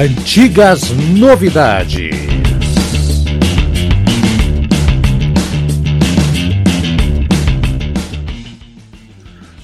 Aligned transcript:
Antigas 0.00 0.92
Novidades. 1.16 2.14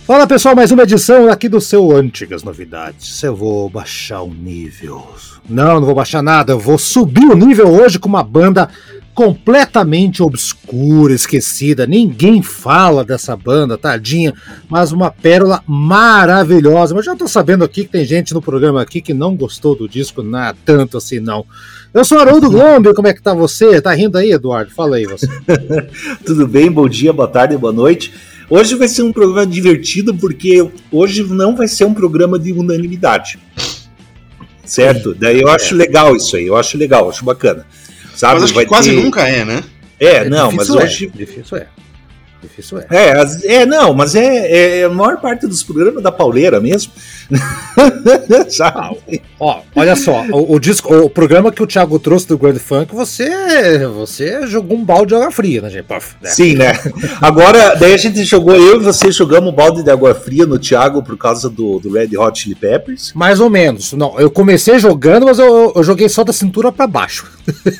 Fala 0.04 0.26
pessoal, 0.26 0.56
mais 0.56 0.72
uma 0.72 0.82
edição 0.82 1.30
aqui 1.30 1.48
do 1.48 1.60
seu 1.60 1.96
Antigas 1.96 2.42
Novidades. 2.42 3.22
Eu 3.22 3.36
vou 3.36 3.70
baixar 3.70 4.22
o 4.22 4.34
nível. 4.34 5.06
Não, 5.48 5.74
não 5.74 5.84
vou 5.84 5.94
baixar 5.94 6.20
nada, 6.20 6.54
eu 6.54 6.58
vou 6.58 6.78
subir 6.78 7.26
o 7.26 7.36
nível 7.36 7.68
hoje 7.68 8.00
com 8.00 8.08
uma 8.08 8.24
banda 8.24 8.68
completamente 9.14 10.22
obscura, 10.22 11.14
esquecida. 11.14 11.86
Ninguém 11.86 12.42
fala 12.42 13.04
dessa 13.04 13.36
banda, 13.36 13.78
tadinha, 13.78 14.34
mas 14.68 14.90
uma 14.90 15.10
pérola 15.10 15.62
maravilhosa. 15.66 16.94
Mas 16.94 17.04
já 17.04 17.14
tô 17.14 17.28
sabendo 17.28 17.64
aqui 17.64 17.84
que 17.84 17.90
tem 17.90 18.04
gente 18.04 18.34
no 18.34 18.42
programa 18.42 18.82
aqui 18.82 19.00
que 19.00 19.14
não 19.14 19.36
gostou 19.36 19.76
do 19.76 19.88
disco, 19.88 20.22
não 20.22 20.38
é 20.40 20.54
tanto 20.64 20.98
assim 20.98 21.20
não. 21.20 21.46
Eu 21.92 22.04
sou 22.04 22.18
Haroldo 22.18 22.50
Glombe, 22.50 22.92
como 22.92 23.06
é 23.06 23.14
que 23.14 23.22
tá 23.22 23.32
você? 23.32 23.80
Tá 23.80 23.94
rindo 23.94 24.18
aí, 24.18 24.32
Eduardo? 24.32 24.72
Fala 24.72 24.96
aí 24.96 25.06
você. 25.06 25.28
Tudo 26.26 26.48
bem? 26.48 26.70
Bom 26.70 26.88
dia, 26.88 27.12
boa 27.12 27.28
tarde, 27.28 27.56
boa 27.56 27.72
noite. 27.72 28.12
Hoje 28.50 28.74
vai 28.74 28.88
ser 28.88 29.02
um 29.02 29.12
programa 29.12 29.46
divertido 29.46 30.14
porque 30.14 30.68
hoje 30.90 31.22
não 31.22 31.54
vai 31.54 31.68
ser 31.68 31.84
um 31.84 31.94
programa 31.94 32.36
de 32.36 32.52
unanimidade. 32.52 33.38
Certo? 34.64 35.14
Daí 35.14 35.40
eu 35.40 35.48
acho 35.48 35.74
legal 35.74 36.16
isso 36.16 36.36
aí, 36.36 36.46
eu 36.46 36.56
acho 36.56 36.76
legal, 36.76 37.08
acho 37.08 37.24
bacana. 37.24 37.64
Sabe? 38.14 38.34
Mas 38.34 38.44
acho 38.44 38.54
que 38.54 38.66
quase 38.66 38.90
ter... 38.90 38.96
nunca 39.02 39.28
é, 39.28 39.44
né? 39.44 39.62
É, 39.98 40.06
é 40.06 40.28
não, 40.28 40.52
mas 40.52 40.70
hoje. 40.70 41.10
É. 41.14 41.18
Difícil 41.18 41.58
é. 41.58 41.66
Difícil 42.44 42.78
é. 42.78 42.86
É, 42.90 43.54
é 43.56 43.66
não, 43.66 43.94
mas 43.94 44.14
é, 44.14 44.80
é, 44.80 44.84
a 44.84 44.90
maior 44.90 45.18
parte 45.20 45.46
dos 45.46 45.62
programas 45.62 46.02
da 46.02 46.12
pauleira 46.12 46.60
mesmo. 46.60 46.92
ah, 48.60 48.90
ó, 49.40 49.60
olha 49.74 49.96
só, 49.96 50.24
o, 50.30 50.54
o, 50.54 50.60
disco, 50.60 50.94
o 50.94 51.08
programa 51.08 51.50
que 51.50 51.62
o 51.62 51.66
Thiago 51.66 51.98
trouxe 51.98 52.28
do 52.28 52.36
Grand 52.36 52.56
Funk, 52.56 52.94
você 52.94 53.86
você 53.88 54.46
jogou 54.46 54.76
um 54.76 54.84
balde 54.84 55.08
de 55.08 55.14
água 55.14 55.30
fria, 55.30 55.62
né, 55.62 55.70
gente? 55.70 55.84
Puff, 55.84 56.16
né? 56.20 56.30
Sim, 56.30 56.54
né? 56.54 56.78
Agora, 57.20 57.74
daí 57.76 57.94
a 57.94 57.96
gente 57.96 58.22
jogou, 58.24 58.54
eu 58.54 58.76
e 58.76 58.84
você 58.84 59.10
jogamos 59.10 59.50
um 59.50 59.54
balde 59.54 59.82
de 59.82 59.90
água 59.90 60.14
fria 60.14 60.44
no 60.44 60.58
Thiago 60.58 61.02
por 61.02 61.16
causa 61.16 61.48
do, 61.48 61.78
do 61.78 61.92
Red 61.92 62.16
Hot 62.16 62.38
Chili 62.38 62.54
Peppers. 62.54 63.12
Mais 63.14 63.40
ou 63.40 63.48
menos. 63.48 63.94
Não, 63.94 64.20
eu 64.20 64.30
comecei 64.30 64.78
jogando, 64.78 65.24
mas 65.26 65.38
eu, 65.38 65.72
eu 65.74 65.82
joguei 65.82 66.08
só 66.08 66.22
da 66.22 66.32
cintura 66.32 66.70
para 66.70 66.86
baixo. 66.86 67.26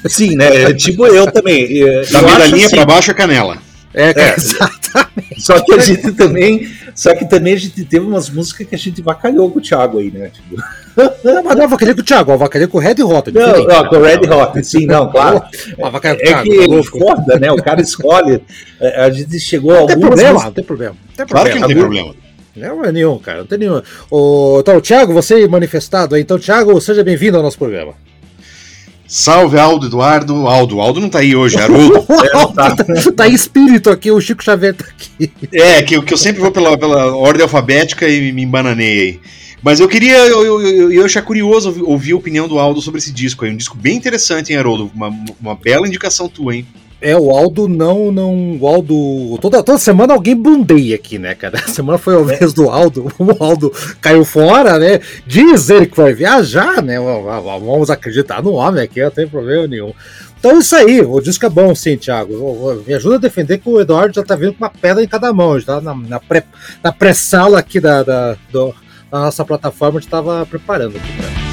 Sim, 0.06 0.36
né? 0.36 0.72
Tipo 0.72 1.06
eu 1.06 1.30
também. 1.30 1.84
Da 2.10 2.22
migalhinha 2.22 2.66
assim, 2.66 2.76
para 2.76 2.86
baixo 2.86 3.10
é 3.10 3.14
canela. 3.14 3.58
É, 3.94 4.10
é, 4.10 4.34
exatamente. 4.36 5.40
Só 5.40 5.60
que 5.60 5.72
a 5.72 5.78
gente 5.78 6.12
também. 6.12 6.68
Só 6.94 7.14
que 7.14 7.24
também 7.24 7.54
a 7.54 7.56
gente 7.56 7.84
teve 7.84 8.04
umas 8.04 8.28
músicas 8.28 8.66
que 8.66 8.74
a 8.74 8.78
gente 8.78 9.00
vacalhou 9.00 9.50
com 9.50 9.58
o 9.58 9.62
Thiago 9.62 9.98
aí, 9.98 10.10
né? 10.10 10.30
Tipo... 10.30 10.62
Não, 11.24 11.42
mas 11.42 11.56
não 11.56 11.64
avacalhei 11.64 11.94
com 11.94 12.00
o 12.00 12.04
Thiago, 12.04 12.32
avacalhei 12.32 12.68
com 12.68 12.78
o 12.78 12.80
Red 12.80 13.02
Hot. 13.02 13.30
É 13.30 13.32
não, 13.32 13.64
não, 13.64 13.88
com 13.88 13.96
o 13.96 14.02
Red 14.02 14.28
Hot, 14.30 14.64
sim, 14.64 14.86
não, 14.86 15.10
claro. 15.10 15.42
é, 16.04 16.30
é 16.30 16.42
que 16.42 16.68
tá 16.68 16.82
foda, 16.84 17.38
né? 17.38 17.50
O 17.50 17.56
cara 17.56 17.80
escolhe. 17.80 18.40
A 18.80 19.10
gente 19.10 19.40
chegou 19.40 19.72
a 19.72 19.78
algumas. 19.78 19.96
Tem 19.96 20.06
problema, 20.06 20.44
não 20.44 20.52
tem 20.52 20.64
problema. 20.64 20.96
Tem 21.16 21.26
problema. 21.26 21.50
Claro 21.50 21.50
que 21.50 21.58
não 21.60 21.68
tem 21.68 21.76
problema. 21.76 22.14
Não 22.56 22.84
é 22.84 22.92
nenhum, 22.92 23.18
cara, 23.18 23.38
não 23.38 23.46
tem 23.46 23.58
nenhum. 23.58 23.82
O, 24.08 24.58
então, 24.60 24.80
Thiago, 24.80 25.12
você 25.12 25.46
manifestado 25.48 26.14
aí. 26.14 26.22
Então, 26.22 26.38
Thiago, 26.38 26.80
seja 26.80 27.02
bem-vindo 27.02 27.36
ao 27.36 27.42
nosso 27.42 27.58
programa. 27.58 27.94
Salve, 29.16 29.56
Aldo, 29.56 29.86
Eduardo. 29.86 30.48
Aldo, 30.48 30.80
Aldo 30.80 31.00
não 31.00 31.08
tá 31.08 31.20
aí 31.20 31.36
hoje, 31.36 31.56
Haroldo. 31.56 31.98
é, 32.10 32.52
tá. 32.52 32.76
tá 33.12 33.28
em 33.28 33.32
espírito 33.32 33.88
aqui, 33.88 34.10
o 34.10 34.20
Chico 34.20 34.42
Xavier 34.42 34.74
tá 34.74 34.84
aqui. 34.84 35.30
É, 35.52 35.80
que, 35.82 36.02
que 36.02 36.12
eu 36.12 36.18
sempre 36.18 36.42
vou 36.42 36.50
pela, 36.50 36.76
pela 36.76 37.14
ordem 37.14 37.44
alfabética 37.44 38.08
e 38.08 38.32
me 38.32 38.42
embananei 38.42 39.00
aí. 39.00 39.20
Mas 39.62 39.78
eu 39.78 39.88
queria, 39.88 40.16
eu, 40.16 40.44
eu, 40.44 40.60
eu, 40.60 40.92
eu 40.92 41.04
achar 41.04 41.22
curioso 41.22 41.68
ouvir, 41.68 41.82
ouvir 41.84 42.12
a 42.12 42.16
opinião 42.16 42.48
do 42.48 42.58
Aldo 42.58 42.82
sobre 42.82 42.98
esse 42.98 43.12
disco 43.12 43.44
aí. 43.44 43.52
Um 43.52 43.56
disco 43.56 43.76
bem 43.76 43.96
interessante, 43.96 44.52
hein, 44.52 44.58
Haroldo? 44.58 44.90
Uma, 44.92 45.16
uma 45.40 45.54
bela 45.54 45.86
indicação 45.86 46.28
tua, 46.28 46.56
hein? 46.56 46.66
É, 47.04 47.14
o 47.14 47.30
Aldo 47.30 47.68
não, 47.68 48.10
não. 48.10 48.56
O 48.58 48.66
Aldo. 48.66 49.38
Toda, 49.38 49.62
toda 49.62 49.76
semana 49.76 50.14
alguém 50.14 50.34
bundeia 50.34 50.94
aqui, 50.94 51.18
né, 51.18 51.34
cara? 51.34 51.58
A 51.62 51.68
semana 51.68 51.98
foi 51.98 52.18
a 52.18 52.22
vez 52.22 52.54
do 52.54 52.70
Aldo. 52.70 53.12
O 53.20 53.44
Aldo 53.44 53.70
caiu 54.00 54.24
fora, 54.24 54.78
né? 54.78 55.00
Diz 55.26 55.68
ele 55.68 55.84
que 55.84 55.96
vai 55.98 56.14
viajar, 56.14 56.82
né? 56.82 56.98
Vamos 56.98 57.90
acreditar 57.90 58.42
no 58.42 58.52
homem 58.52 58.82
aqui, 58.82 59.02
não 59.02 59.10
tem 59.10 59.28
problema 59.28 59.66
nenhum. 59.66 59.92
Então 60.38 60.52
é 60.52 60.58
isso 60.58 60.76
aí, 60.76 61.00
o 61.02 61.20
disco 61.20 61.44
é 61.44 61.48
bom, 61.50 61.74
sim, 61.74 61.96
Thiago. 61.96 62.82
Me 62.86 62.94
ajuda 62.94 63.16
a 63.16 63.18
defender 63.18 63.58
que 63.58 63.68
o 63.68 63.80
Eduardo 63.80 64.14
já 64.14 64.22
tá 64.22 64.34
vindo 64.34 64.54
com 64.54 64.64
uma 64.64 64.70
pedra 64.70 65.02
em 65.02 65.08
cada 65.08 65.30
mão, 65.32 65.58
já 65.58 65.66
tá 65.66 65.80
na, 65.82 65.94
na 65.94 66.20
pré-sala 66.20 67.50
na 67.50 67.56
pré 67.56 67.60
aqui 67.60 67.80
da, 67.80 68.02
da, 68.02 68.36
do, 68.50 68.74
da 69.10 69.20
nossa 69.20 69.44
plataforma, 69.44 69.98
a 69.98 70.00
gente 70.00 70.10
tava 70.10 70.46
preparando 70.46 70.96
aqui, 70.96 71.12
cara. 71.18 71.43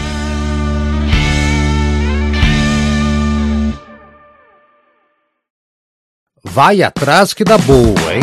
Vai 6.53 6.83
atrás 6.83 7.33
que 7.33 7.45
dá 7.45 7.57
boa, 7.57 8.13
hein? 8.13 8.19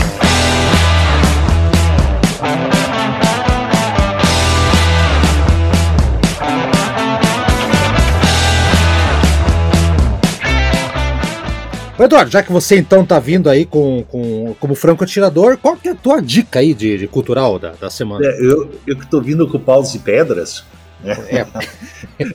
Eduardo, 11.98 12.30
já 12.30 12.42
que 12.42 12.52
você 12.52 12.76
então 12.76 13.02
tá 13.04 13.18
vindo 13.18 13.48
aí 13.48 13.64
com, 13.64 14.04
com, 14.04 14.54
como 14.60 14.74
franco 14.74 15.02
atirador, 15.02 15.56
qual 15.56 15.74
que 15.74 15.88
é 15.88 15.92
a 15.92 15.94
tua 15.94 16.20
dica 16.20 16.58
aí 16.60 16.74
de, 16.74 16.98
de 16.98 17.08
cultural 17.08 17.58
da, 17.58 17.72
da 17.72 17.88
semana? 17.88 18.26
É, 18.26 18.40
eu, 18.40 18.70
eu 18.86 18.96
que 18.96 19.06
tô 19.06 19.22
vindo 19.22 19.48
com 19.48 19.58
paus 19.58 19.94
e 19.94 19.98
pedras, 20.00 20.64
é. 21.04 21.46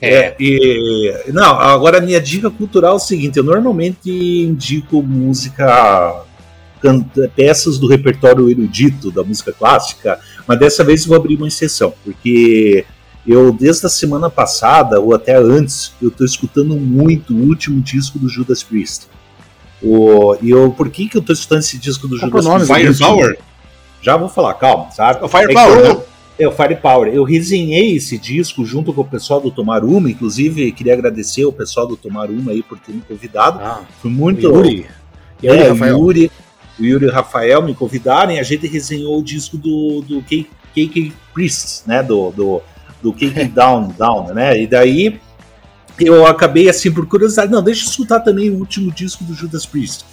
é. 0.00 0.36
e, 0.40 1.14
não, 1.28 1.58
agora 1.60 1.98
a 1.98 2.00
minha 2.00 2.20
dica 2.20 2.50
cultural 2.50 2.92
é 2.92 2.96
o 2.96 3.00
seguinte: 3.00 3.36
eu 3.38 3.44
normalmente 3.44 4.10
indico 4.10 5.02
música, 5.02 6.22
canta, 6.80 7.30
peças 7.34 7.78
do 7.78 7.86
repertório 7.86 8.50
erudito 8.50 9.10
da 9.10 9.22
música 9.22 9.52
clássica, 9.52 10.18
mas 10.46 10.58
dessa 10.58 10.82
vez 10.82 11.02
eu 11.02 11.08
vou 11.08 11.16
abrir 11.16 11.36
uma 11.36 11.48
exceção, 11.48 11.92
porque 12.02 12.86
eu, 13.26 13.52
desde 13.52 13.86
a 13.86 13.88
semana 13.88 14.28
passada, 14.28 15.00
ou 15.00 15.14
até 15.14 15.36
antes, 15.36 15.92
eu 16.00 16.08
estou 16.08 16.26
escutando 16.26 16.76
muito 16.76 17.34
o 17.34 17.40
último 17.40 17.80
disco 17.80 18.18
do 18.18 18.28
Judas 18.28 18.62
Priest. 18.62 19.06
O, 19.82 20.36
e 20.40 20.50
eu, 20.50 20.70
por 20.70 20.88
que, 20.88 21.08
que 21.08 21.16
eu 21.16 21.20
estou 21.20 21.32
escutando 21.34 21.60
esse 21.60 21.78
disco 21.78 22.06
do 22.08 22.16
Judas 22.18 22.46
Priest? 22.46 22.98
Firepower? 22.98 23.38
Já 24.00 24.16
vou 24.18 24.28
falar, 24.28 24.54
calma, 24.54 24.90
sabe? 24.90 25.24
O 25.24 25.28
Firepower, 25.28 25.86
é 25.86 26.13
é, 26.38 26.48
o 26.48 26.52
Firepower. 26.52 27.12
Eu 27.12 27.24
resenhei 27.24 27.96
esse 27.96 28.18
disco 28.18 28.64
junto 28.64 28.92
com 28.92 29.02
o 29.02 29.04
pessoal 29.04 29.40
do 29.40 29.50
Tomar 29.50 29.84
Uma, 29.84 30.10
inclusive 30.10 30.70
queria 30.72 30.94
agradecer 30.94 31.44
o 31.44 31.52
pessoal 31.52 31.86
do 31.86 31.96
Tomar 31.96 32.30
Uma 32.30 32.52
aí 32.52 32.62
por 32.62 32.78
ter 32.78 32.92
me 32.92 33.02
convidado. 33.02 33.60
Ah, 33.60 33.82
Foi 34.00 34.10
muito. 34.10 34.48
O 34.48 34.56
Yuri. 34.56 34.86
É, 35.42 35.68
Rafael. 35.68 35.96
O 35.96 36.00
Yuri, 36.00 36.30
o 36.78 36.84
Yuri 36.84 37.04
e 37.04 37.08
o 37.08 37.12
Rafael 37.12 37.62
me 37.62 37.74
convidaram 37.74 38.32
e 38.32 38.38
a 38.38 38.42
gente 38.42 38.66
resenhou 38.66 39.18
o 39.18 39.22
disco 39.22 39.56
do, 39.56 40.02
do 40.02 40.22
KK 40.22 41.12
Priests, 41.32 41.84
né? 41.86 42.02
Do, 42.02 42.30
do, 42.30 42.62
do 43.02 43.12
KK 43.12 43.44
Down, 43.54 43.94
Down, 43.96 44.34
né? 44.34 44.60
E 44.60 44.66
daí 44.66 45.20
eu 46.00 46.26
acabei 46.26 46.68
assim, 46.68 46.90
por 46.90 47.06
curiosidade, 47.06 47.52
não, 47.52 47.62
deixa 47.62 47.84
eu 47.84 47.90
escutar 47.90 48.20
também 48.20 48.50
o 48.50 48.56
último 48.56 48.90
disco 48.90 49.22
do 49.22 49.34
Judas 49.34 49.64
Priest. 49.64 50.04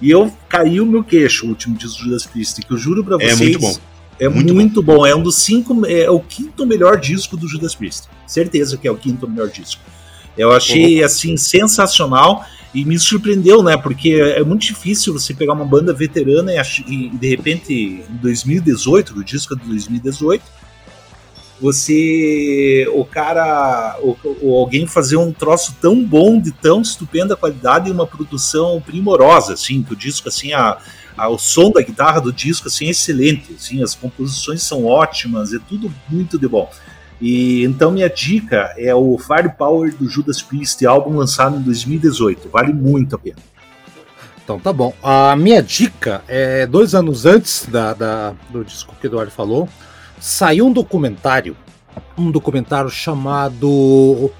E 0.00 0.10
eu 0.10 0.32
caiu 0.48 0.84
meu 0.84 1.04
queixo 1.04 1.46
o 1.46 1.50
último 1.50 1.76
disco 1.76 1.98
do 1.98 2.04
Judas 2.04 2.26
Priest, 2.26 2.60
que 2.62 2.72
eu 2.72 2.76
juro 2.76 3.04
pra 3.04 3.16
vocês. 3.16 3.40
É 3.40 3.44
muito 3.44 3.60
bom 3.60 3.89
é 4.20 4.28
muito, 4.28 4.54
muito 4.54 4.82
bom. 4.82 4.98
bom. 4.98 5.06
É 5.06 5.14
um 5.16 5.22
dos 5.22 5.36
cinco. 5.36 5.84
É 5.86 6.10
o 6.10 6.20
quinto 6.20 6.66
melhor 6.66 7.00
disco 7.00 7.36
do 7.36 7.48
Judas 7.48 7.74
Priest. 7.74 8.08
Certeza 8.26 8.76
que 8.76 8.86
é 8.86 8.90
o 8.90 8.96
quinto 8.96 9.26
melhor 9.26 9.48
disco. 9.48 9.80
Eu 10.36 10.52
achei 10.52 11.02
assim 11.02 11.36
sensacional 11.36 12.44
e 12.72 12.84
me 12.84 12.98
surpreendeu, 12.98 13.62
né? 13.62 13.76
Porque 13.76 14.12
é 14.12 14.44
muito 14.44 14.62
difícil 14.62 15.12
você 15.12 15.34
pegar 15.34 15.54
uma 15.54 15.64
banda 15.64 15.92
veterana 15.92 16.52
e, 16.52 16.58
e 16.86 17.08
de 17.08 17.28
repente 17.28 17.72
em 17.72 18.16
2018, 18.16 19.18
o 19.18 19.24
disco 19.24 19.54
é 19.54 19.56
de 19.56 19.66
2018, 19.66 20.42
você, 21.60 22.88
o 22.94 23.04
cara, 23.04 23.98
ou, 24.00 24.16
alguém 24.58 24.86
fazer 24.86 25.16
um 25.16 25.32
troço 25.32 25.76
tão 25.80 26.02
bom, 26.02 26.40
de 26.40 26.52
tão 26.52 26.80
estupenda 26.80 27.36
qualidade 27.36 27.88
e 27.88 27.92
uma 27.92 28.06
produção 28.06 28.80
primorosa, 28.80 29.52
assim, 29.54 29.82
que 29.82 29.92
o 29.92 29.96
disco 29.96 30.28
assim 30.28 30.52
a 30.52 30.78
ah, 31.16 31.28
o 31.28 31.36
som 31.36 31.70
da 31.70 31.82
guitarra 31.82 32.18
do 32.18 32.32
disco 32.32 32.68
assim, 32.68 32.86
é 32.86 32.90
excelente, 32.90 33.52
assim, 33.52 33.82
as 33.82 33.94
composições 33.94 34.62
são 34.62 34.86
ótimas, 34.86 35.52
é 35.52 35.58
tudo 35.68 35.92
muito 36.08 36.38
de 36.38 36.48
bom. 36.48 36.70
E 37.20 37.62
então 37.64 37.90
minha 37.90 38.08
dica 38.08 38.74
é 38.78 38.94
o 38.94 39.18
Firepower 39.18 39.94
do 39.94 40.08
Judas 40.08 40.40
Priest, 40.40 40.84
álbum 40.86 41.14
lançado 41.14 41.58
em 41.58 41.60
2018, 41.60 42.48
vale 42.48 42.72
muito 42.72 43.14
a 43.14 43.18
pena. 43.18 43.36
Então 44.42 44.58
tá 44.58 44.72
bom. 44.72 44.94
A 45.02 45.36
minha 45.36 45.62
dica 45.62 46.24
é 46.26 46.66
dois 46.66 46.94
anos 46.94 47.26
antes 47.26 47.66
da, 47.66 47.92
da 47.92 48.34
do 48.48 48.64
disco 48.64 48.96
que 48.98 49.06
o 49.06 49.08
Eduardo 49.08 49.30
falou, 49.30 49.68
saiu 50.20 50.66
um 50.66 50.72
documentário, 50.72 51.56
um 52.16 52.30
documentário 52.30 52.90
chamado 52.90 54.30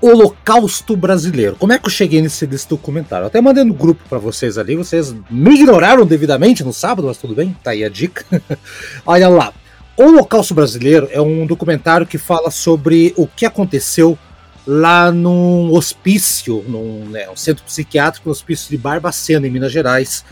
Holocausto 0.00 0.96
Brasileiro. 0.96 1.56
Como 1.56 1.72
é 1.72 1.78
que 1.78 1.86
eu 1.86 1.90
cheguei 1.90 2.20
nesse 2.20 2.46
desse 2.46 2.68
documentário? 2.68 3.24
Eu 3.24 3.28
até 3.28 3.40
mandei 3.40 3.64
no 3.64 3.74
grupo 3.74 4.02
para 4.08 4.18
vocês 4.18 4.58
ali, 4.58 4.76
vocês 4.76 5.14
me 5.30 5.54
ignoraram 5.54 6.06
devidamente 6.06 6.62
no 6.62 6.72
sábado, 6.72 7.08
mas 7.08 7.16
tudo 7.16 7.34
bem, 7.34 7.56
tá 7.64 7.70
aí 7.70 7.82
a 7.82 7.88
dica. 7.88 8.24
Olha 9.04 9.28
lá. 9.28 9.52
Holocausto 9.96 10.54
Brasileiro 10.54 11.08
é 11.10 11.20
um 11.20 11.44
documentário 11.44 12.06
que 12.06 12.18
fala 12.18 12.52
sobre 12.52 13.12
o 13.16 13.26
que 13.26 13.44
aconteceu 13.44 14.16
lá 14.64 15.10
num 15.10 15.72
hospício, 15.72 16.64
num 16.68 17.06
né, 17.06 17.28
um 17.28 17.34
centro 17.34 17.64
psiquiátrico, 17.64 18.28
no 18.28 18.32
hospício 18.32 18.70
de 18.70 18.78
Barbacena, 18.78 19.48
em 19.48 19.50
Minas 19.50 19.72
Gerais. 19.72 20.24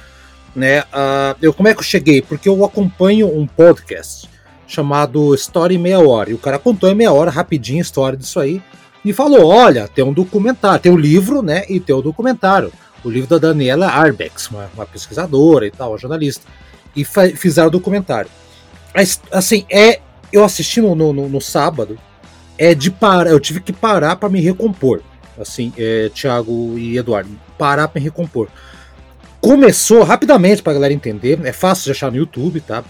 Né? 0.55 0.83
Uh, 0.83 1.37
eu, 1.43 1.53
como 1.53 1.69
é 1.69 1.75
que 1.75 1.81
eu 1.81 1.85
cheguei? 1.85 2.23
Porque 2.23 2.49
eu 2.49 2.65
acompanho 2.65 3.27
um 3.27 3.45
podcast 3.45 4.29
chamado 4.67 5.35
História 5.35 5.75
em 5.75 5.79
Meia 5.79 6.01
Hora. 6.01 6.31
E 6.31 6.35
o 6.35 6.39
cara 6.39 6.59
contou 6.59 6.91
em 6.91 6.95
meia 6.95 7.13
hora, 7.13 7.31
rapidinho, 7.31 7.79
a 7.79 7.83
história 7.83 8.19
disso 8.19 8.41
aí. 8.41 8.61
E 9.05 9.13
falou: 9.13 9.47
olha, 9.47 9.87
tem 9.87 10.05
um 10.05 10.13
documentário, 10.13 10.81
tem 10.81 10.93
o 10.93 10.97
um 10.97 10.99
livro, 10.99 11.43
né? 11.43 11.65
E 11.69 11.79
tem 11.79 11.95
o 11.95 12.01
um 12.01 12.03
documentário. 12.03 12.73
O 13.05 13.11
livro 13.11 13.29
da 13.29 13.39
Daniela 13.39 13.87
Arbex, 13.87 14.49
uma, 14.49 14.69
uma 14.75 14.87
pesquisadora 14.87 15.67
e 15.67 15.71
tal, 15.71 15.93
uma 15.93 15.99
jornalista. 15.99 16.45
E 16.95 17.05
fizeram 17.05 17.69
o 17.69 17.71
documentário. 17.71 18.31
Mas, 18.95 19.21
assim, 19.31 19.65
é. 19.71 20.01
Eu 20.33 20.45
assisti 20.45 20.81
no, 20.81 20.95
no, 20.95 21.13
no 21.13 21.41
sábado, 21.41 21.97
é 22.59 22.75
de 22.75 22.91
parar. 22.91 23.31
Eu 23.31 23.39
tive 23.39 23.61
que 23.61 23.73
parar 23.73 24.17
para 24.17 24.29
me 24.29 24.41
recompor. 24.41 25.01
Assim, 25.39 25.73
é, 25.79 26.11
Thiago 26.13 26.77
e 26.77 26.99
Eduardo, 26.99 27.31
parar 27.57 27.87
para 27.87 28.01
me 28.01 28.05
recompor. 28.05 28.49
Começou 29.41 30.03
rapidamente 30.03 30.63
para 30.63 30.73
a 30.73 30.75
galera 30.75 30.93
entender, 30.93 31.39
é 31.45 31.53
fácil 31.53 31.85
de 31.85 31.91
achar 31.93 32.11
no 32.11 32.17
YouTube, 32.17 32.61
tá? 32.61 32.83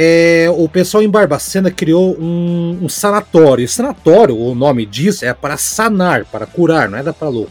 É, 0.00 0.46
o 0.56 0.68
pessoal 0.68 1.02
em 1.02 1.10
Barbacena 1.10 1.72
criou 1.72 2.16
um, 2.20 2.78
um 2.82 2.88
sanatório. 2.88 3.64
E 3.64 3.68
sanatório, 3.68 4.38
o 4.38 4.54
nome 4.54 4.86
diz, 4.86 5.24
é 5.24 5.34
para 5.34 5.56
sanar, 5.56 6.24
para 6.24 6.46
curar, 6.46 6.88
não 6.88 6.98
é 6.98 7.02
da 7.02 7.12
para 7.12 7.28
louco. 7.28 7.50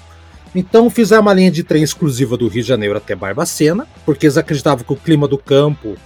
Então 0.55 0.89
fizeram 0.89 1.23
uma 1.23 1.33
linha 1.33 1.51
de 1.51 1.61
trem 1.61 1.83
exclusiva 1.83 2.37
do 2.37 2.47
Rio 2.47 2.63
de 2.63 2.69
Janeiro 2.69 2.95
até 2.95 3.15
Barbacena, 3.15 3.85
porque 4.05 4.27
eles 4.27 4.37
acreditavam 4.37 4.85
que 4.85 4.93
o 4.93 4.95
clima 4.95 5.27
do 5.27 5.37
campo 5.37 5.97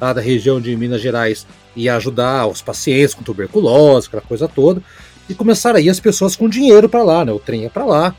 lá 0.00 0.14
da 0.14 0.22
região 0.22 0.58
de 0.58 0.74
Minas 0.74 1.02
Gerais 1.02 1.46
ia 1.76 1.94
ajudar 1.96 2.46
os 2.46 2.62
pacientes 2.62 3.12
com 3.12 3.22
tuberculose, 3.22 4.08
aquela 4.08 4.22
coisa 4.22 4.48
toda 4.48 4.82
e 5.30 5.34
começaram 5.34 5.78
aí 5.78 5.88
as 5.88 6.00
pessoas 6.00 6.34
com 6.34 6.48
dinheiro 6.48 6.88
para 6.88 7.02
lá, 7.02 7.24
né? 7.24 7.30
O 7.30 7.38
trem 7.38 7.62
ia 7.62 7.70
para 7.70 7.84
lá 7.84 8.14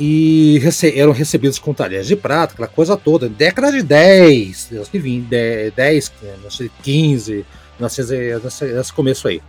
e 0.00 0.58
rece 0.62 0.98
eram 0.98 1.12
recebidos 1.12 1.58
com 1.58 1.74
talheres 1.74 2.06
de 2.06 2.16
prata, 2.16 2.54
aquela 2.54 2.66
coisa 2.66 2.96
toda. 2.96 3.28
Década 3.28 3.70
de 3.70 3.82
10, 3.82 4.70
20, 4.90 5.28
10, 5.76 6.12
15, 6.82 7.44
nesse 7.78 8.92
começo 8.94 9.28
aí. 9.28 9.42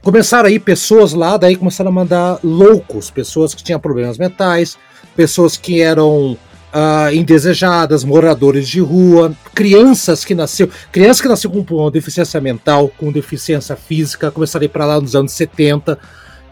Começaram 0.00 0.48
aí 0.48 0.60
pessoas 0.60 1.12
lá, 1.12 1.36
daí 1.36 1.56
começaram 1.56 1.90
a 1.90 1.92
mandar 1.92 2.38
loucos, 2.44 3.10
pessoas 3.10 3.52
que 3.52 3.64
tinham 3.64 3.80
problemas 3.80 4.16
mentais, 4.16 4.78
pessoas 5.16 5.56
que 5.56 5.80
eram 5.80 6.32
uh, 6.32 7.12
indesejadas, 7.12 8.04
moradores 8.04 8.68
de 8.68 8.80
rua, 8.80 9.34
crianças 9.54 10.24
que 10.24 10.34
nasceram, 10.34 10.70
crianças 10.92 11.20
que 11.20 11.28
nasceram 11.28 11.64
com 11.64 11.90
deficiência 11.90 12.40
mental, 12.40 12.92
com 12.96 13.10
deficiência 13.10 13.74
física, 13.74 14.30
começaram 14.30 14.62
a 14.62 14.66
ir 14.66 14.68
para 14.68 14.86
lá 14.86 15.00
nos 15.00 15.16
anos 15.16 15.32
70 15.32 15.98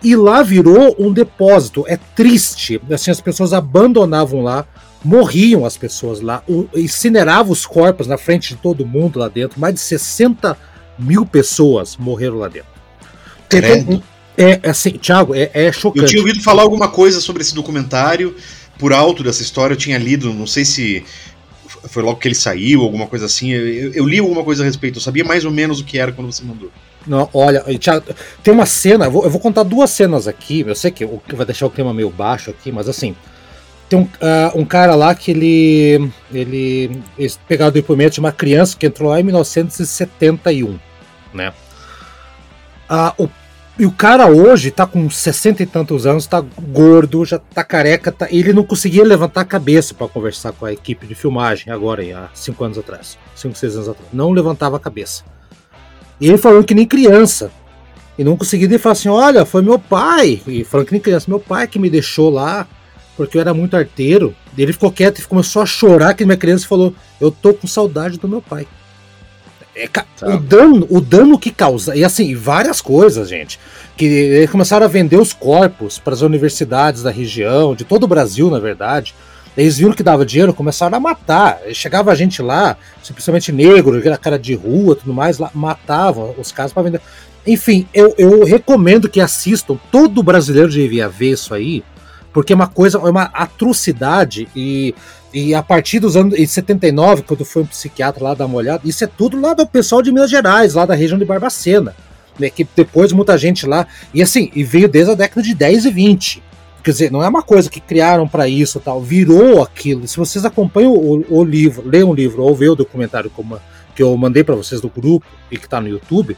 e 0.02 0.16
lá 0.16 0.42
virou 0.42 0.94
um 0.98 1.12
depósito. 1.12 1.84
É 1.86 1.96
triste. 1.96 2.80
Assim, 2.90 3.10
as 3.10 3.20
pessoas 3.20 3.52
abandonavam 3.52 4.42
lá, 4.42 4.66
morriam 5.04 5.64
as 5.64 5.76
pessoas 5.76 6.20
lá, 6.20 6.42
incineravam 6.74 7.52
os 7.52 7.66
corpos 7.66 8.06
na 8.06 8.18
frente 8.18 8.54
de 8.54 8.60
todo 8.60 8.86
mundo 8.86 9.18
lá 9.18 9.28
dentro. 9.28 9.60
Mais 9.60 9.74
de 9.74 9.80
60 9.80 10.56
mil 10.98 11.24
pessoas 11.26 11.96
morreram 11.96 12.38
lá 12.38 12.48
dentro. 12.48 12.70
É, 14.36 14.60
é 14.64 14.70
assim, 14.70 14.92
Thiago, 14.92 15.34
é, 15.34 15.50
é 15.52 15.72
chocante. 15.72 16.04
Eu 16.04 16.08
tinha 16.08 16.22
ouvido 16.22 16.42
falar 16.42 16.62
alguma 16.62 16.88
coisa 16.88 17.20
sobre 17.20 17.42
esse 17.42 17.54
documentário 17.54 18.34
por 18.78 18.92
alto 18.92 19.22
dessa 19.22 19.42
história. 19.42 19.74
Eu 19.74 19.78
tinha 19.78 19.98
lido, 19.98 20.32
não 20.32 20.46
sei 20.46 20.64
se 20.64 21.04
foi 21.88 22.02
logo 22.02 22.18
que 22.18 22.28
ele 22.28 22.34
saiu, 22.34 22.82
alguma 22.82 23.06
coisa 23.06 23.26
assim. 23.26 23.50
Eu, 23.50 23.92
eu 23.92 24.06
li 24.06 24.18
alguma 24.18 24.42
coisa 24.42 24.62
a 24.62 24.66
respeito. 24.66 24.98
Eu 24.98 25.02
sabia 25.02 25.24
mais 25.24 25.44
ou 25.44 25.50
menos 25.50 25.80
o 25.80 25.84
que 25.84 25.98
era 25.98 26.12
quando 26.12 26.32
você 26.32 26.42
mandou. 26.44 26.70
Não, 27.06 27.28
olha, 27.34 27.64
tem 28.42 28.54
uma 28.54 28.66
cena, 28.66 29.06
eu 29.06 29.10
vou, 29.10 29.24
eu 29.24 29.30
vou, 29.30 29.40
contar 29.40 29.62
duas 29.64 29.90
cenas 29.90 30.28
aqui. 30.28 30.64
Eu 30.66 30.74
sei 30.74 30.90
que 30.90 31.04
vai 31.34 31.46
deixar 31.46 31.66
o 31.66 31.70
clima 31.70 31.92
meio 31.92 32.10
baixo 32.10 32.50
aqui, 32.50 32.70
mas 32.70 32.88
assim, 32.88 33.16
tem 33.88 33.98
um, 33.98 34.04
uh, 34.04 34.58
um 34.58 34.64
cara 34.64 34.94
lá 34.94 35.14
que 35.14 35.30
ele, 35.30 36.10
ele, 36.32 37.02
ele 37.18 37.32
pegaram 37.46 37.70
o 37.70 37.72
depoimento 37.74 38.14
de 38.14 38.20
uma 38.20 38.32
criança 38.32 38.76
que 38.76 38.86
entrou 38.86 39.10
lá 39.10 39.20
em 39.20 39.22
1971, 39.24 40.78
né? 41.34 41.52
Uh, 42.88 43.24
o, 43.24 43.30
e 43.78 43.84
o 43.84 43.92
cara 43.92 44.26
hoje 44.28 44.70
tá 44.70 44.86
com 44.86 45.10
60 45.10 45.62
e 45.62 45.66
tantos 45.66 46.06
anos, 46.06 46.26
tá 46.26 46.40
gordo, 46.40 47.24
já 47.24 47.38
tá 47.38 47.64
careca, 47.64 48.12
tá, 48.12 48.28
ele 48.30 48.52
não 48.52 48.64
conseguia 48.64 49.04
levantar 49.04 49.42
a 49.42 49.44
cabeça 49.44 49.92
para 49.92 50.08
conversar 50.08 50.52
com 50.52 50.64
a 50.64 50.72
equipe 50.72 51.06
de 51.06 51.14
filmagem 51.14 51.72
agora, 51.72 52.02
há 52.16 52.28
5 52.34 52.64
anos 52.64 52.78
atrás, 52.78 53.18
5, 53.34 53.56
6 53.56 53.74
anos 53.76 53.88
atrás. 53.88 54.08
Não 54.12 54.30
levantava 54.30 54.76
a 54.76 54.80
cabeça. 54.80 55.24
E 56.22 56.28
ele 56.28 56.38
falando 56.38 56.64
que 56.64 56.74
nem 56.74 56.86
criança. 56.86 57.50
E 58.16 58.22
não 58.22 58.36
conseguia 58.36 58.68
ele 58.68 58.78
falar 58.78 58.92
assim: 58.92 59.08
olha, 59.08 59.44
foi 59.44 59.60
meu 59.60 59.76
pai. 59.76 60.40
E 60.46 60.62
falando 60.62 60.86
que 60.86 60.92
nem 60.92 61.00
criança, 61.00 61.26
meu 61.28 61.40
pai 61.40 61.66
que 61.66 61.80
me 61.80 61.90
deixou 61.90 62.30
lá, 62.30 62.68
porque 63.16 63.36
eu 63.36 63.40
era 63.40 63.52
muito 63.52 63.76
arteiro. 63.76 64.32
E 64.56 64.62
ele 64.62 64.72
ficou 64.72 64.92
quieto 64.92 65.18
e 65.18 65.24
começou 65.24 65.60
a 65.62 65.66
chorar 65.66 66.14
que 66.14 66.24
minha 66.24 66.36
criança 66.36 66.68
falou: 66.68 66.94
Eu 67.20 67.32
tô 67.32 67.52
com 67.52 67.66
saudade 67.66 68.18
do 68.18 68.28
meu 68.28 68.40
pai. 68.40 68.68
É, 69.74 69.88
o, 70.26 70.38
dano, 70.38 70.86
o 70.88 71.00
dano 71.00 71.36
que 71.36 71.50
causa. 71.50 71.96
E 71.96 72.04
assim, 72.04 72.36
várias 72.36 72.80
coisas, 72.80 73.28
gente. 73.28 73.58
Que 73.96 74.46
começaram 74.52 74.86
a 74.86 74.88
vender 74.88 75.16
os 75.16 75.32
corpos 75.32 75.98
para 75.98 76.12
as 76.12 76.20
universidades 76.20 77.02
da 77.02 77.10
região, 77.10 77.74
de 77.74 77.82
todo 77.82 78.04
o 78.04 78.08
Brasil, 78.08 78.48
na 78.48 78.60
verdade 78.60 79.12
eles 79.56 79.76
viram 79.76 79.92
que 79.92 80.02
dava 80.02 80.24
dinheiro, 80.24 80.54
começaram 80.54 80.96
a 80.96 81.00
matar. 81.00 81.60
Chegava 81.72 82.10
a 82.10 82.14
gente 82.14 82.40
lá, 82.40 82.76
principalmente 83.02 83.52
negro, 83.52 83.98
aquela 83.98 84.16
cara 84.16 84.38
de 84.38 84.54
rua 84.54 84.96
tudo 84.96 85.12
mais, 85.12 85.38
lá, 85.38 85.50
matavam 85.54 86.34
os 86.38 86.50
caras 86.50 86.72
para 86.72 86.82
vender. 86.82 87.00
Enfim, 87.46 87.86
eu, 87.92 88.14
eu 88.16 88.44
recomendo 88.44 89.08
que 89.08 89.20
assistam. 89.20 89.78
Todo 89.90 90.22
brasileiro 90.22 90.70
devia 90.70 91.08
ver 91.08 91.32
isso 91.32 91.52
aí, 91.52 91.84
porque 92.32 92.52
é 92.52 92.56
uma 92.56 92.68
coisa, 92.68 92.98
é 92.98 93.10
uma 93.10 93.24
atrocidade. 93.24 94.48
E, 94.56 94.94
e 95.34 95.54
a 95.54 95.62
partir 95.62 95.98
dos 95.98 96.16
anos 96.16 96.38
em 96.38 96.46
79, 96.46 97.22
quando 97.22 97.44
foi 97.44 97.62
um 97.62 97.66
psiquiatra 97.66 98.24
lá 98.24 98.34
dar 98.34 98.46
uma 98.46 98.56
olhada, 98.56 98.82
isso 98.84 99.04
é 99.04 99.06
tudo 99.06 99.38
lá 99.38 99.52
do 99.52 99.66
pessoal 99.66 100.00
de 100.00 100.10
Minas 100.10 100.30
Gerais, 100.30 100.74
lá 100.74 100.86
da 100.86 100.94
região 100.94 101.18
de 101.18 101.24
Barbacena. 101.24 101.94
Né, 102.38 102.48
que 102.48 102.66
depois 102.74 103.12
muita 103.12 103.36
gente 103.36 103.66
lá. 103.66 103.86
E 104.14 104.22
assim, 104.22 104.50
e 104.54 104.64
veio 104.64 104.88
desde 104.88 105.12
a 105.12 105.14
década 105.14 105.42
de 105.42 105.54
10 105.54 105.84
e 105.84 105.90
20. 105.90 106.42
Quer 106.82 106.90
dizer, 106.90 107.12
não 107.12 107.22
é 107.22 107.28
uma 107.28 107.42
coisa 107.42 107.70
que 107.70 107.80
criaram 107.80 108.26
para 108.26 108.48
isso 108.48 108.80
tal, 108.80 109.00
virou 109.00 109.62
aquilo. 109.62 110.06
Se 110.08 110.16
vocês 110.16 110.44
acompanham 110.44 110.92
o, 110.92 111.24
o 111.28 111.44
livro, 111.44 111.88
lêem 111.88 112.04
um 112.04 112.12
livro 112.14 112.42
ou 112.42 112.54
vê 112.54 112.68
o 112.68 112.74
documentário 112.74 113.30
como, 113.30 113.60
que 113.94 114.02
eu 114.02 114.16
mandei 114.16 114.42
para 114.42 114.54
vocês 114.54 114.80
do 114.80 114.88
grupo 114.88 115.26
e 115.50 115.56
que 115.56 115.66
está 115.66 115.80
no 115.80 115.88
YouTube, 115.88 116.36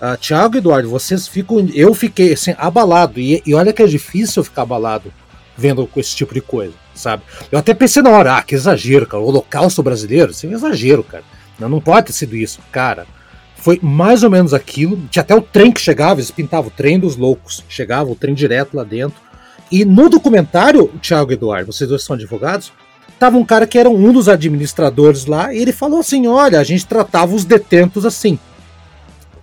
uh, 0.00 0.16
Tiago 0.18 0.56
e 0.56 0.58
Eduardo, 0.58 0.90
vocês 0.90 1.26
ficam. 1.26 1.66
Eu 1.72 1.94
fiquei 1.94 2.34
assim, 2.34 2.54
abalado. 2.58 3.18
E, 3.18 3.42
e 3.46 3.54
olha 3.54 3.72
que 3.72 3.82
é 3.82 3.86
difícil 3.86 4.44
ficar 4.44 4.62
abalado 4.62 5.12
vendo 5.56 5.88
esse 5.96 6.14
tipo 6.14 6.32
de 6.34 6.40
coisa, 6.40 6.74
sabe? 6.94 7.22
Eu 7.50 7.58
até 7.58 7.74
pensei 7.74 8.02
na 8.02 8.10
hora, 8.10 8.36
ah, 8.36 8.42
que 8.42 8.54
exagero, 8.54 9.06
cara. 9.06 9.22
O 9.22 9.26
holocausto 9.26 9.82
brasileiro, 9.82 10.30
isso 10.30 10.46
é 10.46 10.48
um 10.50 10.52
exagero, 10.52 11.02
cara. 11.02 11.24
Não, 11.58 11.68
não 11.68 11.80
pode 11.80 12.08
ter 12.08 12.12
sido 12.12 12.36
isso. 12.36 12.60
Cara, 12.70 13.06
foi 13.56 13.80
mais 13.82 14.22
ou 14.22 14.30
menos 14.30 14.54
aquilo. 14.54 14.96
Tinha 15.10 15.22
até 15.22 15.34
o 15.34 15.42
trem 15.42 15.72
que 15.72 15.80
chegava, 15.80 16.20
eles 16.20 16.30
pintavam 16.30 16.68
o 16.68 16.70
trem 16.70 16.98
dos 16.98 17.16
loucos. 17.16 17.64
Chegava 17.68 18.10
o 18.10 18.14
trem 18.14 18.34
direto 18.34 18.76
lá 18.76 18.84
dentro. 18.84 19.18
E 19.70 19.84
no 19.84 20.08
documentário, 20.08 20.88
Thiago 21.02 21.32
Eduardo, 21.32 21.72
vocês 21.72 21.88
dois 21.88 22.02
são 22.02 22.16
advogados, 22.16 22.72
tava 23.18 23.36
um 23.36 23.44
cara 23.44 23.66
que 23.66 23.78
era 23.78 23.90
um 23.90 24.12
dos 24.12 24.28
administradores 24.28 25.26
lá, 25.26 25.52
e 25.52 25.58
ele 25.58 25.72
falou 25.72 26.00
assim: 26.00 26.26
olha, 26.26 26.58
a 26.58 26.64
gente 26.64 26.86
tratava 26.86 27.34
os 27.34 27.44
detentos 27.44 28.06
assim. 28.06 28.38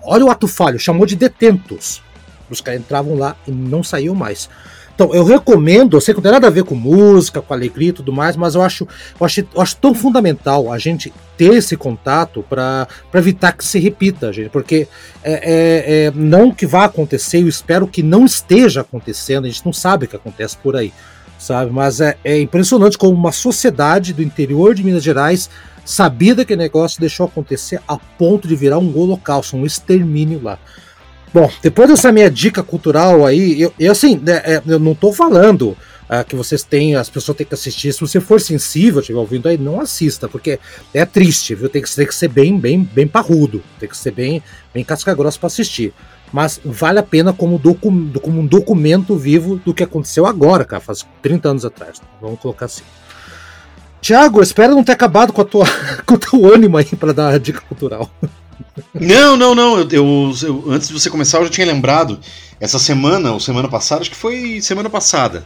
Olha 0.01 0.25
o 0.25 0.29
ato 0.29 0.47
falho, 0.47 0.79
chamou 0.79 1.05
de 1.05 1.15
detentos. 1.15 2.01
Os 2.49 2.61
caras 2.61 2.79
entravam 2.79 3.15
lá 3.15 3.35
e 3.47 3.51
não 3.51 3.83
saíam 3.83 4.13
mais. 4.13 4.49
Então, 4.95 5.13
eu 5.13 5.25
recomendo, 5.25 5.97
eu 5.97 6.01
sei 6.01 6.13
que 6.13 6.19
não 6.19 6.23
tem 6.23 6.31
nada 6.31 6.47
a 6.47 6.49
ver 6.49 6.63
com 6.63 6.73
música, 6.73 7.41
com 7.41 7.53
alegria 7.53 7.89
e 7.89 7.93
tudo 7.93 8.13
mais, 8.13 8.37
mas 8.37 8.55
eu 8.55 8.61
acho, 8.61 8.87
eu 9.19 9.25
acho, 9.25 9.41
eu 9.41 9.61
acho 9.61 9.75
tão 9.75 9.93
fundamental 9.93 10.71
a 10.71 10.77
gente 10.77 11.13
ter 11.37 11.53
esse 11.53 11.75
contato 11.75 12.41
para 12.49 12.87
evitar 13.13 13.51
que 13.51 13.65
se 13.65 13.77
repita, 13.77 14.31
gente, 14.31 14.49
porque 14.49 14.87
é, 15.21 15.33
é, 15.33 16.05
é, 16.05 16.11
não 16.15 16.49
que 16.49 16.65
vá 16.65 16.85
acontecer, 16.85 17.41
eu 17.41 17.49
espero 17.49 17.85
que 17.85 18.01
não 18.01 18.23
esteja 18.23 18.81
acontecendo, 18.81 19.43
a 19.43 19.49
gente 19.49 19.65
não 19.65 19.73
sabe 19.73 20.05
o 20.05 20.07
que 20.07 20.15
acontece 20.15 20.55
por 20.55 20.77
aí, 20.77 20.93
sabe? 21.37 21.71
Mas 21.71 21.99
é, 21.99 22.15
é 22.23 22.39
impressionante 22.39 22.97
como 22.97 23.13
uma 23.13 23.33
sociedade 23.33 24.13
do 24.13 24.23
interior 24.23 24.73
de 24.73 24.81
Minas 24.81 25.03
Gerais 25.03 25.49
sabia 25.83 26.43
que 26.43 26.55
negócio 26.55 27.01
deixou 27.01 27.25
acontecer 27.25 27.81
a 27.85 27.97
ponto 27.97 28.47
de 28.47 28.55
virar 28.55 28.79
um 28.79 28.97
holocausto, 28.97 29.57
um 29.57 29.65
extermínio 29.65 30.41
lá. 30.41 30.57
Bom, 31.35 31.51
depois 31.61 31.89
dessa 31.89 32.13
minha 32.13 32.31
dica 32.31 32.63
cultural 32.63 33.25
aí, 33.25 33.61
eu, 33.61 33.73
eu 33.77 33.91
assim, 33.91 34.17
né, 34.23 34.41
é, 34.45 34.61
eu 34.65 34.79
não 34.79 34.95
tô 34.95 35.11
falando 35.11 35.75
uh, 36.09 36.23
que 36.25 36.33
vocês 36.33 36.63
têm, 36.63 36.95
as 36.95 37.09
pessoas 37.09 37.37
têm 37.37 37.45
que 37.45 37.53
assistir. 37.53 37.91
Se 37.91 37.99
você 37.99 38.21
for 38.21 38.39
sensível, 38.39 39.01
estiver 39.01 39.19
ouvindo 39.19 39.49
aí, 39.49 39.57
não 39.57 39.81
assista, 39.81 40.29
porque 40.29 40.57
é 40.93 41.05
triste, 41.05 41.53
viu? 41.53 41.67
Tem 41.67 41.81
que, 41.81 41.93
tem 41.93 42.07
que 42.07 42.15
ser 42.15 42.29
bem, 42.29 42.57
bem, 42.57 42.81
bem 42.81 43.05
parrudo, 43.05 43.61
tem 43.77 43.89
que 43.89 43.97
ser 43.97 44.11
bem, 44.11 44.41
bem 44.73 44.81
casca-grossa 44.85 45.37
para 45.37 45.47
assistir. 45.47 45.93
Mas 46.31 46.61
vale 46.63 46.99
a 46.99 47.03
pena 47.03 47.33
como, 47.33 47.59
docu, 47.59 47.91
como 48.21 48.39
um 48.39 48.47
documento 48.47 49.17
vivo 49.17 49.57
do 49.57 49.73
que 49.73 49.83
aconteceu 49.83 50.25
agora, 50.25 50.63
cara, 50.63 50.81
faz 50.81 51.05
30 51.21 51.49
anos 51.49 51.65
atrás. 51.65 52.01
Vamos 52.21 52.39
colocar 52.39 52.67
assim. 52.67 52.83
Tiago, 53.99 54.41
espero 54.41 54.73
não 54.73 54.85
ter 54.85 54.93
acabado 54.93 55.33
com, 55.33 55.41
a 55.41 55.45
tua, 55.45 55.65
com 56.07 56.13
o 56.13 56.17
teu 56.17 56.45
ânimo 56.45 56.77
aí 56.77 56.85
para 56.85 57.11
dar 57.11 57.33
a 57.33 57.37
dica 57.37 57.59
cultural. 57.59 58.09
Não, 58.93 59.35
não, 59.35 59.55
não. 59.55 59.79
Eu, 59.79 59.89
eu, 59.91 60.33
eu, 60.43 60.71
antes 60.71 60.87
de 60.87 60.93
você 60.93 61.09
começar, 61.09 61.39
eu 61.39 61.45
já 61.45 61.49
tinha 61.49 61.67
lembrado 61.67 62.19
essa 62.59 62.79
semana, 62.79 63.31
ou 63.31 63.39
semana 63.39 63.67
passada, 63.67 64.01
acho 64.01 64.11
que 64.11 64.15
foi 64.15 64.61
semana 64.61 64.89
passada, 64.89 65.45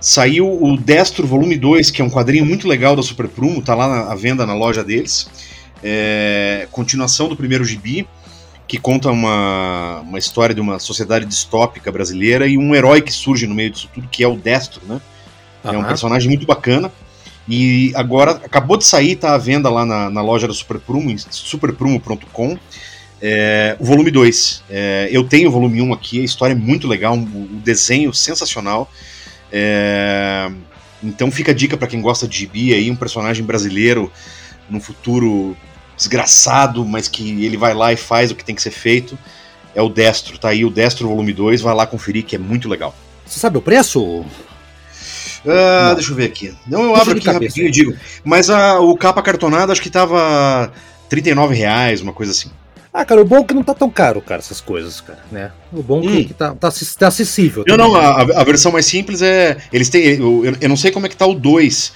saiu 0.00 0.46
o 0.62 0.76
Destro 0.76 1.26
Volume 1.26 1.56
2, 1.56 1.90
que 1.90 2.00
é 2.00 2.04
um 2.04 2.10
quadrinho 2.10 2.44
muito 2.44 2.68
legal 2.68 2.94
da 2.94 3.02
Super 3.02 3.28
Prumo, 3.28 3.62
tá 3.62 3.74
lá 3.74 4.12
à 4.12 4.14
venda 4.14 4.46
na 4.46 4.54
loja 4.54 4.84
deles. 4.84 5.28
É, 5.82 6.66
continuação 6.70 7.28
do 7.28 7.36
primeiro 7.36 7.64
gibi, 7.64 8.06
que 8.66 8.78
conta 8.78 9.10
uma, 9.10 10.00
uma 10.00 10.18
história 10.18 10.54
de 10.54 10.60
uma 10.60 10.78
sociedade 10.78 11.26
distópica 11.26 11.92
brasileira 11.92 12.46
e 12.46 12.56
um 12.56 12.74
herói 12.74 13.02
que 13.02 13.12
surge 13.12 13.46
no 13.46 13.54
meio 13.54 13.70
disso 13.70 13.90
tudo, 13.92 14.08
que 14.08 14.24
é 14.24 14.28
o 14.28 14.36
Destro, 14.36 14.80
né? 14.86 15.00
É 15.62 15.70
um 15.70 15.84
personagem 15.84 16.28
muito 16.28 16.46
bacana. 16.46 16.92
E 17.48 17.92
agora 17.94 18.32
acabou 18.32 18.76
de 18.76 18.84
sair, 18.84 19.16
tá 19.16 19.34
à 19.34 19.38
venda 19.38 19.68
lá 19.68 19.84
na, 19.84 20.10
na 20.10 20.22
loja 20.22 20.48
da 20.48 20.54
Super 20.54 20.78
Prumo, 20.78 21.14
superprumo.com. 21.18 22.58
É, 23.20 23.76
o 23.78 23.84
volume 23.84 24.10
2. 24.10 24.64
É, 24.68 25.08
eu 25.10 25.24
tenho 25.24 25.48
o 25.48 25.52
volume 25.52 25.80
1 25.80 25.88
um 25.88 25.92
aqui, 25.92 26.20
a 26.20 26.24
história 26.24 26.52
é 26.52 26.56
muito 26.56 26.86
legal, 26.86 27.16
o, 27.16 27.60
desenho 27.62 28.12
sensacional. 28.12 28.90
É, 29.52 30.50
então 31.02 31.30
fica 31.30 31.52
a 31.52 31.54
dica 31.54 31.76
para 31.76 31.86
quem 31.86 32.00
gosta 32.00 32.26
de 32.26 32.38
gibi 32.38 32.72
aí, 32.72 32.90
um 32.90 32.96
personagem 32.96 33.44
brasileiro 33.44 34.10
num 34.68 34.80
futuro 34.80 35.56
desgraçado, 35.96 36.84
mas 36.84 37.08
que 37.08 37.44
ele 37.44 37.56
vai 37.56 37.74
lá 37.74 37.92
e 37.92 37.96
faz 37.96 38.30
o 38.30 38.34
que 38.34 38.44
tem 38.44 38.54
que 38.54 38.62
ser 38.62 38.70
feito. 38.70 39.18
É 39.74 39.82
o 39.82 39.88
Destro, 39.88 40.38
tá 40.38 40.48
aí 40.48 40.64
o 40.64 40.70
Destro 40.70 41.08
volume 41.08 41.32
2, 41.32 41.60
vai 41.60 41.74
lá 41.74 41.86
conferir 41.86 42.24
que 42.24 42.36
é 42.36 42.38
muito 42.38 42.68
legal. 42.68 42.94
Você 43.26 43.40
sabe 43.40 43.58
o 43.58 43.62
preço? 43.62 44.24
Ah, 45.46 45.92
deixa 45.94 46.12
eu 46.12 46.16
ver 46.16 46.24
aqui. 46.24 46.54
Não, 46.66 46.84
eu 46.84 46.96
abro 46.96 47.16
aqui 47.16 47.26
rapidinho 47.26 47.68
e 47.68 47.70
digo. 47.70 47.94
Mas 48.24 48.48
a, 48.50 48.80
o 48.80 48.96
capa 48.96 49.22
cartonado 49.22 49.72
acho 49.72 49.82
que 49.82 49.90
tava 49.90 50.72
39 51.08 51.54
reais, 51.54 52.00
uma 52.00 52.12
coisa 52.12 52.32
assim. 52.32 52.50
Ah, 52.92 53.04
cara, 53.04 53.20
o 53.20 53.24
bom 53.24 53.38
é 53.38 53.44
que 53.44 53.52
não 53.52 53.64
tá 53.64 53.74
tão 53.74 53.90
caro, 53.90 54.22
cara, 54.22 54.38
essas 54.38 54.60
coisas, 54.60 55.00
cara, 55.00 55.18
né? 55.32 55.50
O 55.72 55.82
bom 55.82 56.00
é 56.04 56.06
hum. 56.06 56.24
que 56.24 56.32
tá, 56.32 56.54
tá, 56.54 56.70
tá 56.70 57.08
acessível. 57.08 57.64
Não, 57.66 57.76
não, 57.76 57.96
a, 57.96 58.22
a, 58.22 58.44
versão 58.44 58.70
mais 58.70 58.86
simples 58.86 59.20
é. 59.20 59.56
Eles 59.72 59.88
têm. 59.88 60.16
Eu, 60.16 60.44
eu 60.60 60.68
não 60.68 60.76
sei 60.76 60.92
como 60.92 61.04
é 61.06 61.08
que 61.08 61.16
tá 61.16 61.26
o 61.26 61.34
2. 61.34 61.92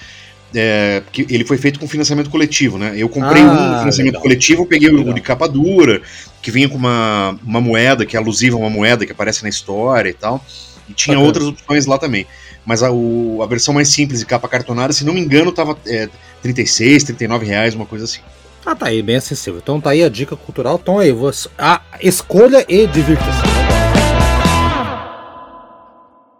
É, 0.53 1.01
porque 1.01 1.27
ele 1.29 1.45
foi 1.45 1.57
feito 1.57 1.79
com 1.79 1.87
financiamento 1.87 2.29
coletivo, 2.29 2.77
né? 2.77 2.93
Eu 2.95 3.07
comprei 3.07 3.43
ah, 3.43 3.75
um 3.75 3.79
financiamento 3.79 4.15
legal. 4.15 4.21
coletivo, 4.23 4.65
peguei 4.65 4.89
legal. 4.89 5.11
o 5.11 5.13
de 5.13 5.21
capa 5.21 5.47
dura, 5.47 6.01
que 6.41 6.49
vinha 6.49 6.67
com 6.67 6.75
uma, 6.75 7.37
uma 7.45 7.61
moeda, 7.61 8.05
que 8.05 8.17
é 8.17 8.19
alusiva 8.19 8.57
a 8.57 8.59
uma 8.59 8.69
moeda 8.69 9.05
que 9.05 9.11
aparece 9.11 9.43
na 9.43 9.49
história 9.49 10.09
e 10.09 10.13
tal. 10.13 10.43
E 10.89 10.93
tinha 10.93 11.15
Bacana. 11.15 11.27
outras 11.27 11.47
opções 11.47 11.85
lá 11.85 11.97
também. 11.97 12.25
Mas 12.69 12.83
a, 12.83 12.91
o, 12.91 13.41
a 13.41 13.47
versão 13.47 13.73
mais 13.73 13.87
simples 13.89 14.19
de 14.19 14.27
capa 14.27 14.47
cartonada, 14.47 14.93
se 14.93 15.03
não 15.03 15.15
me 15.15 15.19
engano, 15.19 15.51
tava 15.51 15.75
é, 15.87 16.07
36, 16.43 17.03
39 17.03 17.43
reais, 17.43 17.73
uma 17.73 17.87
coisa 17.87 18.05
assim. 18.05 18.19
Ah, 18.63 18.75
tá 18.75 18.85
aí, 18.85 19.01
bem 19.01 19.15
acessível. 19.15 19.59
Então 19.59 19.81
tá 19.81 19.89
aí 19.89 20.03
a 20.03 20.07
dica 20.07 20.35
cultural. 20.35 20.79
Então 20.79 20.99
aí, 20.99 21.11
você, 21.11 21.49
a 21.57 21.81
escolha 21.99 22.63
e 22.69 22.85
divirta-se. 22.85 23.41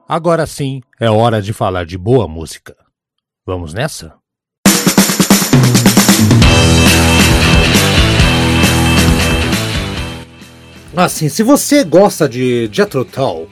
Agora 0.07 0.45
sim, 0.45 0.83
é 0.99 1.09
hora 1.09 1.41
de 1.41 1.51
falar 1.51 1.83
de 1.83 1.97
boa 1.97 2.27
música. 2.27 2.75
Vamos 3.43 3.73
nessa? 3.73 4.13
Assim, 10.95 11.27
se 11.27 11.41
você 11.41 11.83
gosta 11.83 12.29
de 12.29 12.69
Jethro 12.71 13.03
Tull, 13.03 13.49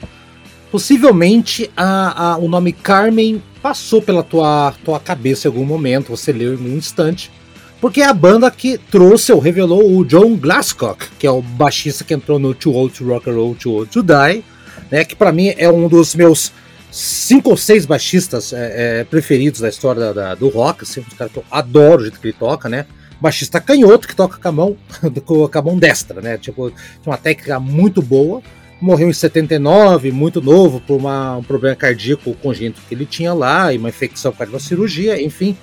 possivelmente 0.71 1.69
a, 1.75 2.33
a, 2.33 2.37
o 2.37 2.47
nome 2.47 2.71
Carmen 2.71 3.41
passou 3.61 4.01
pela 4.01 4.23
tua, 4.23 4.73
tua 4.83 4.99
cabeça 4.99 5.47
em 5.47 5.51
algum 5.51 5.65
momento, 5.65 6.09
você 6.09 6.31
leu 6.31 6.53
em 6.53 6.73
um 6.73 6.77
instante, 6.77 7.31
porque 7.79 8.01
é 8.01 8.05
a 8.05 8.13
banda 8.13 8.49
que 8.49 8.77
trouxe 8.77 9.31
ou 9.31 9.39
revelou 9.39 9.97
o 9.97 10.05
John 10.05 10.35
Glasscock, 10.35 11.07
que 11.19 11.27
é 11.27 11.31
o 11.31 11.41
baixista 11.41 12.03
que 12.03 12.13
entrou 12.13 12.39
no 12.39 12.53
Too 12.53 12.73
Old 12.73 12.93
to 12.93 13.05
Rock 13.05 13.29
and 13.29 13.33
Roll, 13.33 13.55
Too 13.55 13.73
Old 13.73 13.91
to 13.91 14.03
Die, 14.03 14.43
né, 14.91 15.05
que 15.05 15.15
para 15.15 15.31
mim 15.31 15.53
é 15.57 15.69
um 15.69 15.87
dos 15.87 16.15
meus 16.15 16.51
cinco 16.91 17.51
ou 17.51 17.57
seis 17.57 17.85
baixistas 17.85 18.53
é, 18.53 19.01
é, 19.01 19.03
preferidos 19.03 19.61
da 19.61 19.69
história 19.69 20.01
da, 20.01 20.13
da, 20.13 20.35
do 20.35 20.49
rock, 20.49 20.83
assim, 20.83 21.01
um 21.01 21.15
cara 21.15 21.29
que 21.29 21.37
eu 21.37 21.45
adoro 21.51 22.01
o 22.01 22.03
jeito 22.03 22.19
que 22.19 22.27
ele 22.27 22.33
toca, 22.37 22.69
né? 22.69 22.85
Baixista 23.19 23.59
canhoto 23.59 24.07
que 24.07 24.15
toca 24.15 24.37
com 24.37 24.47
a 24.47 24.51
mão, 24.51 24.77
com 25.25 25.49
a 25.51 25.61
mão 25.61 25.77
destra, 25.77 26.21
né? 26.21 26.37
Tipo, 26.37 26.71
uma 27.05 27.17
técnica 27.17 27.59
muito 27.59 28.01
boa. 28.01 28.41
Morreu 28.79 29.09
em 29.09 29.13
79, 29.13 30.11
muito 30.11 30.41
novo, 30.41 30.79
por 30.79 30.97
uma, 30.97 31.37
um 31.37 31.43
problema 31.43 31.75
cardíaco 31.75 32.33
congênito 32.35 32.81
que 32.87 32.93
ele 32.93 33.05
tinha 33.05 33.33
lá, 33.33 33.73
e 33.73 33.77
uma 33.77 33.89
infecção 33.89 34.31
por 34.31 34.39
causa 34.39 34.51
de 34.51 34.55
uma 34.55 34.61
cirurgia, 34.61 35.21
enfim. 35.21 35.57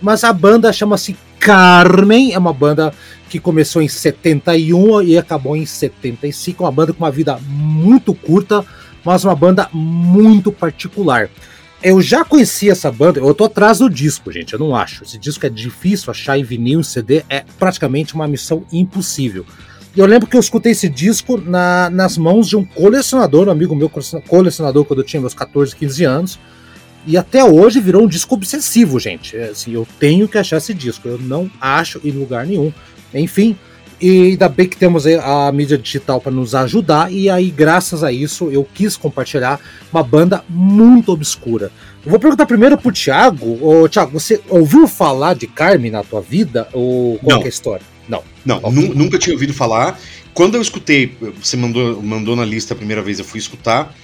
Mas 0.00 0.22
a 0.22 0.32
banda 0.32 0.72
chama-se 0.72 1.16
Carmen, 1.38 2.32
é 2.32 2.38
uma 2.38 2.52
banda 2.52 2.92
que 3.28 3.40
começou 3.40 3.80
em 3.80 3.88
71 3.88 5.02
e 5.02 5.18
acabou 5.18 5.56
em 5.56 5.64
75, 5.64 6.64
uma 6.64 6.70
banda 6.70 6.92
com 6.92 7.04
uma 7.04 7.10
vida 7.10 7.38
muito 7.48 8.14
curta, 8.14 8.64
mas 9.04 9.24
uma 9.24 9.34
banda 9.34 9.68
muito 9.72 10.52
particular. 10.52 11.30
Eu 11.82 12.02
já 12.02 12.24
conhecia 12.24 12.72
essa 12.72 12.92
banda, 12.92 13.20
eu 13.20 13.34
tô 13.34 13.44
atrás 13.44 13.78
do 13.78 13.88
disco, 13.88 14.30
gente, 14.30 14.52
eu 14.52 14.58
não 14.58 14.76
acho. 14.76 15.02
Esse 15.02 15.16
disco 15.16 15.46
é 15.46 15.48
difícil 15.48 16.10
achar 16.10 16.38
em 16.38 16.44
vinil, 16.44 16.82
CD, 16.82 17.24
é 17.28 17.42
praticamente 17.58 18.14
uma 18.14 18.28
missão 18.28 18.64
impossível. 18.70 19.46
Eu 19.96 20.06
lembro 20.06 20.28
que 20.28 20.36
eu 20.36 20.40
escutei 20.40 20.72
esse 20.72 20.88
disco 20.88 21.36
na, 21.36 21.90
nas 21.90 22.16
mãos 22.16 22.48
de 22.48 22.56
um 22.56 22.64
colecionador, 22.64 23.48
um 23.48 23.50
amigo 23.50 23.74
meu 23.74 23.90
colecionador 23.90 24.84
quando 24.84 25.00
eu 25.00 25.04
tinha 25.04 25.20
meus 25.20 25.34
14, 25.34 25.74
15 25.74 26.04
anos. 26.04 26.38
E 27.06 27.16
até 27.16 27.42
hoje 27.42 27.80
virou 27.80 28.04
um 28.04 28.06
disco 28.06 28.34
obsessivo, 28.34 29.00
gente. 29.00 29.36
É, 29.36 29.48
assim, 29.48 29.72
eu 29.72 29.86
tenho 29.98 30.28
que 30.28 30.38
achar 30.38 30.58
esse 30.58 30.72
disco, 30.72 31.08
eu 31.08 31.18
não 31.18 31.50
acho 31.60 32.00
em 32.04 32.10
lugar 32.10 32.46
nenhum. 32.46 32.72
Enfim, 33.12 33.56
e 34.00 34.28
ainda 34.28 34.48
bem 34.48 34.68
que 34.68 34.76
temos 34.76 35.06
a 35.06 35.50
mídia 35.50 35.76
digital 35.76 36.20
para 36.20 36.30
nos 36.30 36.54
ajudar, 36.54 37.12
e 37.12 37.28
aí, 37.28 37.50
graças 37.50 38.04
a 38.04 38.12
isso, 38.12 38.50
eu 38.50 38.66
quis 38.72 38.96
compartilhar 38.96 39.60
uma 39.92 40.02
banda 40.02 40.44
muito 40.48 41.10
obscura. 41.12 41.72
Eu 42.04 42.10
vou 42.10 42.20
perguntar 42.20 42.46
primeiro 42.46 42.78
pro 42.78 42.92
Thiago. 42.92 43.58
Ô, 43.60 43.88
Thiago, 43.88 44.12
você 44.12 44.40
ouviu 44.48 44.86
falar 44.86 45.34
de 45.34 45.46
Carmen 45.46 45.90
na 45.90 46.02
tua 46.02 46.20
vida? 46.20 46.68
Ou 46.72 47.18
qual 47.18 47.42
é 47.42 47.44
a 47.44 47.48
história? 47.48 47.84
Não. 48.44 48.58
Okay. 48.58 48.94
nunca 48.94 49.18
tinha 49.18 49.34
ouvido 49.34 49.52
falar. 49.52 49.98
Quando 50.32 50.54
eu 50.54 50.62
escutei, 50.62 51.16
você 51.40 51.56
mandou, 51.56 52.02
mandou 52.02 52.36
na 52.36 52.44
lista 52.44 52.74
a 52.74 52.76
primeira 52.76 53.02
vez, 53.02 53.18
eu 53.18 53.24
fui 53.24 53.38
escutar. 53.38 53.94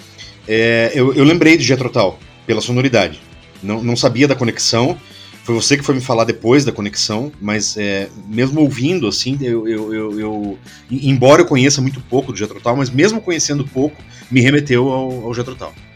É, 0.47 0.93
eu, 0.95 1.15
eu 1.15 1.25
lembrei 1.25 1.57
de 1.57 1.65
Jetrotal, 1.65 2.19
pela 2.47 2.61
sonoridade. 2.61 3.21
Não, 3.63 3.83
não 3.83 3.97
sabia 3.97 4.29
da 4.29 4.35
conexão. 4.35 4.97
Foi 5.45 5.55
você 5.55 5.77
que 5.77 5.85
foi 5.85 5.95
me 5.95 6.01
falar 6.01 6.25
depois 6.25 6.65
da 6.65 6.73
conexão, 6.73 7.31
mas 7.41 7.77
é, 7.77 8.09
mesmo 8.29 8.61
ouvindo, 8.61 9.07
assim, 9.07 9.39
eu, 9.41 9.69
eu, 9.69 9.95
eu, 9.95 10.21
eu, 10.21 10.59
Embora 10.91 11.43
eu 11.43 11.47
conheça 11.47 11.81
muito 11.81 12.01
pouco 12.01 12.33
do 12.33 12.39
Jetro 12.39 12.61
Tal, 12.61 12.77
mas 12.77 12.91
mesmo 12.91 13.21
conhecendo 13.21 13.65
pouco, 13.65 13.97
me 14.29 14.41
remeteu 14.41 14.89
ao, 14.89 15.25
ao. 15.25 15.33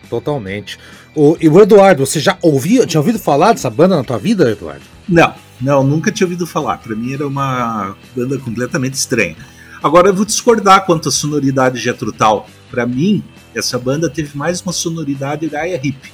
Totalmente. 0.08 0.78
O, 1.16 1.36
e 1.40 1.48
o 1.48 1.60
Eduardo, 1.60 2.06
você 2.06 2.20
já 2.20 2.38
ouvia, 2.40 2.86
tinha 2.86 3.00
ouvido 3.00 3.18
falar 3.18 3.52
dessa 3.52 3.68
banda 3.68 3.96
na 3.96 4.04
tua 4.04 4.18
vida, 4.18 4.50
Eduardo? 4.52 4.82
Não, 5.08 5.34
não, 5.60 5.84
nunca 5.84 6.10
tinha 6.10 6.26
ouvido 6.26 6.46
falar. 6.46 6.78
Para 6.78 6.96
mim 6.96 7.12
era 7.12 7.26
uma 7.26 7.94
banda 8.16 8.38
completamente 8.38 8.94
estranha. 8.94 9.36
Agora 9.82 10.08
eu 10.08 10.14
vou 10.14 10.24
discordar 10.24 10.84
quanto 10.84 11.08
à 11.08 11.12
sonoridade 11.12 11.76
de 11.76 11.82
Jetro 11.82 12.12
Tal. 12.12 12.48
Para 12.70 12.86
mim, 12.86 13.22
essa 13.54 13.78
banda 13.78 14.08
teve 14.08 14.36
mais 14.36 14.60
uma 14.60 14.72
sonoridade 14.72 15.48
Gaia 15.48 15.80
Hip. 15.82 16.12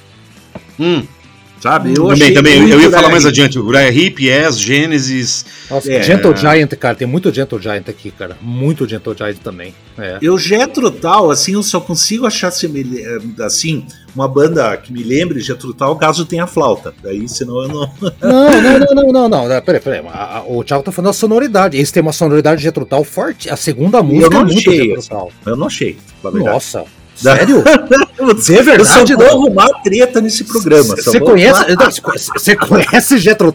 Hum. 0.79 1.05
Sabe? 1.59 1.89
Eu 1.89 2.07
também, 2.07 2.33
também. 2.33 2.69
Eu 2.69 2.79
ia 2.79 2.91
falar 2.91 3.09
mais 3.09 3.25
adiante. 3.25 3.57
Uriah 3.57 3.91
Heep, 3.91 4.23
Yes, 4.23 4.59
Genesis. 4.59 5.45
Nossa, 5.69 5.91
é... 5.91 6.03
Gentle 6.03 6.35
Giant, 6.35 6.69
cara. 6.75 6.95
Tem 6.95 7.07
muito 7.07 7.33
Gentle 7.33 7.59
Giant 7.59 7.89
aqui, 7.89 8.11
cara. 8.11 8.37
Muito 8.41 8.87
Gentle 8.87 9.15
Giant 9.17 9.37
também. 9.43 9.73
É. 9.97 10.19
Eu 10.21 10.37
Jetro 10.37 10.91
Tal, 10.91 11.31
assim, 11.31 11.53
eu 11.53 11.63
só 11.63 11.79
consigo 11.79 12.27
achar 12.27 12.49
assim, 13.39 13.85
uma 14.15 14.27
banda 14.27 14.77
que 14.77 14.93
me 14.93 15.03
lembre 15.03 15.39
Jetro 15.39 15.73
Tal 15.73 15.95
caso 15.95 16.25
tenha 16.25 16.45
flauta. 16.45 16.93
Daí, 17.01 17.27
senão 17.27 17.63
eu 17.63 17.67
não. 17.67 17.87
Não, 18.21 18.61
não, 18.61 18.79
não, 18.79 19.13
não, 19.13 19.29
não, 19.29 19.49
não. 19.49 19.61
Peraí, 19.61 19.81
peraí. 19.81 20.01
O 20.47 20.63
Thiago 20.63 20.83
tá 20.83 20.91
falando 20.91 21.09
da 21.09 21.13
sonoridade. 21.13 21.77
Esse 21.77 21.93
tem 21.93 22.01
uma 22.01 22.11
sonoridade 22.11 22.61
Jetro 22.61 22.85
Tal 22.85 23.03
forte. 23.03 23.49
A 23.49 23.55
segunda 23.55 24.03
música 24.03 24.25
eu 24.25 24.29
não 24.31 24.41
é 24.41 24.43
muito 24.43 24.69
achei, 24.69 24.87
Jetro 24.87 25.07
Tal. 25.07 25.31
Eu 25.45 25.55
não 25.55 25.67
achei. 25.67 25.97
Nossa. 26.23 26.85
Sério? 27.17 27.63
Você 28.17 28.57
é 28.57 28.63
verdade? 28.63 29.13
Eu 29.13 29.19
só 29.19 29.27
vou 29.27 29.47
arrumar 29.47 29.67
treta 29.83 30.21
nesse 30.21 30.43
programa. 30.43 30.95
Você 30.95 31.19
conhece, 31.19 31.63
você 32.33 32.55
conhece 32.55 33.17
Jetro 33.17 33.53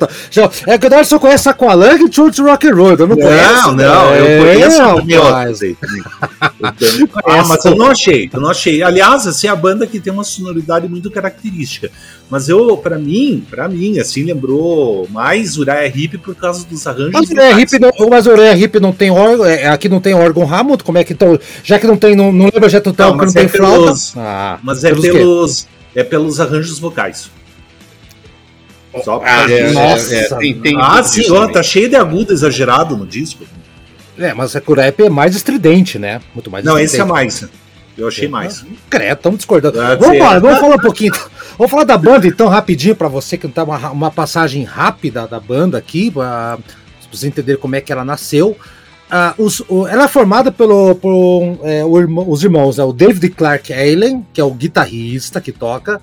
É 0.66 0.78
que 0.78 0.86
o 0.86 1.04
só 1.04 1.18
conhece 1.18 1.48
Aqualung 1.48 2.06
e 2.08 2.12
Church 2.12 2.40
Rock 2.42 2.68
and 2.68 2.74
Roll. 2.74 2.90
Eu 2.90 2.98
não, 2.98 3.06
não 3.08 3.16
conheço. 3.16 3.66
Não, 3.68 3.74
não, 3.74 4.14
eu 4.14 4.44
conheço 4.44 4.82
é, 4.82 6.51
ah, 6.62 7.44
mas 7.46 7.64
eu 7.64 7.76
não 7.76 7.86
achei, 7.86 8.30
eu 8.32 8.40
não 8.40 8.50
achei. 8.50 8.82
Aliás, 8.82 9.26
assim, 9.26 9.46
é 9.46 9.50
a 9.50 9.56
banda 9.56 9.86
que 9.86 9.98
tem 9.98 10.12
uma 10.12 10.24
sonoridade 10.24 10.88
muito 10.88 11.10
característica. 11.10 11.90
Mas 12.30 12.48
eu, 12.48 12.76
para 12.76 12.98
mim, 12.98 13.44
para 13.50 13.68
mim, 13.68 13.98
assim, 13.98 14.22
lembrou 14.22 15.06
mais 15.10 15.58
Uriah 15.58 15.86
Heep 15.86 16.18
por 16.18 16.34
causa 16.34 16.64
dos 16.64 16.86
arranjos. 16.86 17.12
Mas 17.12 17.30
Uriah 17.30 17.60
Heep 17.60 17.78
não, 17.78 18.08
mas 18.08 18.26
Uriah 18.26 18.58
Heep 18.58 18.80
não 18.80 18.92
tem 18.92 19.10
órgão, 19.10 19.44
é, 19.44 19.66
aqui 19.66 19.88
não 19.88 20.00
tem 20.00 20.14
órgão 20.14 20.44
Hammond, 20.44 20.84
como 20.84 20.98
é 20.98 21.04
que 21.04 21.12
então, 21.12 21.38
já 21.64 21.78
que 21.78 21.86
não 21.86 21.96
tem, 21.96 22.14
não, 22.14 22.32
não 22.32 22.48
lembra 22.52 22.68
Jetro 22.68 22.92
Tal, 22.92 23.18
que 23.18 23.26
não 23.26 23.32
tem 23.32 23.48
pelos, 23.48 24.14
ah, 24.16 24.58
mas 24.62 24.84
é 24.84 24.94
pelos, 24.94 25.66
é 25.94 26.02
pelos 26.02 26.40
arranjos 26.40 26.78
vocais. 26.78 27.30
Só 29.04 29.22
ah, 29.24 29.50
é, 29.50 29.72
nossa, 29.72 30.14
é, 30.14 30.28
tem, 30.36 30.60
tem 30.60 30.76
ah 30.78 31.02
sim, 31.02 31.30
ó, 31.30 31.48
tá 31.48 31.62
cheio 31.62 31.88
de 31.88 31.96
agudo 31.96 32.32
exagerado 32.32 32.96
no 32.96 33.06
disco. 33.06 33.44
É, 34.18 34.34
mas 34.34 34.54
a 34.54 34.60
Kurep 34.60 35.02
é 35.02 35.08
mais 35.08 35.34
estridente, 35.34 35.98
né? 35.98 36.20
Muito 36.34 36.50
mais 36.50 36.64
Não, 36.64 36.72
estridente. 36.72 36.94
esse 36.94 37.00
é 37.00 37.04
mais. 37.04 37.48
Eu 37.96 38.08
achei 38.08 38.28
mais. 38.28 38.64
Credo, 38.88 39.16
estamos 39.16 39.38
discordando. 39.38 39.78
vamos 39.98 40.16
embora, 40.16 40.40
vamos 40.40 40.58
falar 40.58 40.76
um 40.76 40.80
pouquinho. 40.80 41.12
Vamos 41.58 41.70
falar 41.70 41.84
da 41.84 41.98
banda 41.98 42.26
então, 42.26 42.48
rapidinho, 42.48 42.96
para 42.96 43.08
você 43.08 43.36
que 43.36 43.46
tá 43.48 43.64
uma, 43.64 43.90
uma 43.90 44.10
passagem 44.10 44.64
rápida 44.64 45.26
da 45.26 45.38
banda 45.38 45.76
aqui, 45.76 46.10
pra 46.10 46.58
você 47.10 47.26
entender 47.26 47.58
como 47.58 47.76
é 47.76 47.80
que 47.80 47.92
ela 47.92 48.04
nasceu. 48.04 48.56
Uh, 49.12 49.42
os, 49.42 49.60
o, 49.68 49.86
ela 49.86 50.04
é 50.04 50.08
formada 50.08 50.50
pelo, 50.50 50.94
por 50.94 51.58
é, 51.64 51.84
o, 51.84 52.30
os 52.30 52.42
irmãos, 52.42 52.78
é 52.78 52.84
o 52.84 52.94
David 52.94 53.28
Clark 53.30 53.70
Allen, 53.70 54.26
que 54.32 54.40
é 54.40 54.44
o 54.44 54.50
guitarrista 54.50 55.38
que 55.38 55.52
toca, 55.52 56.00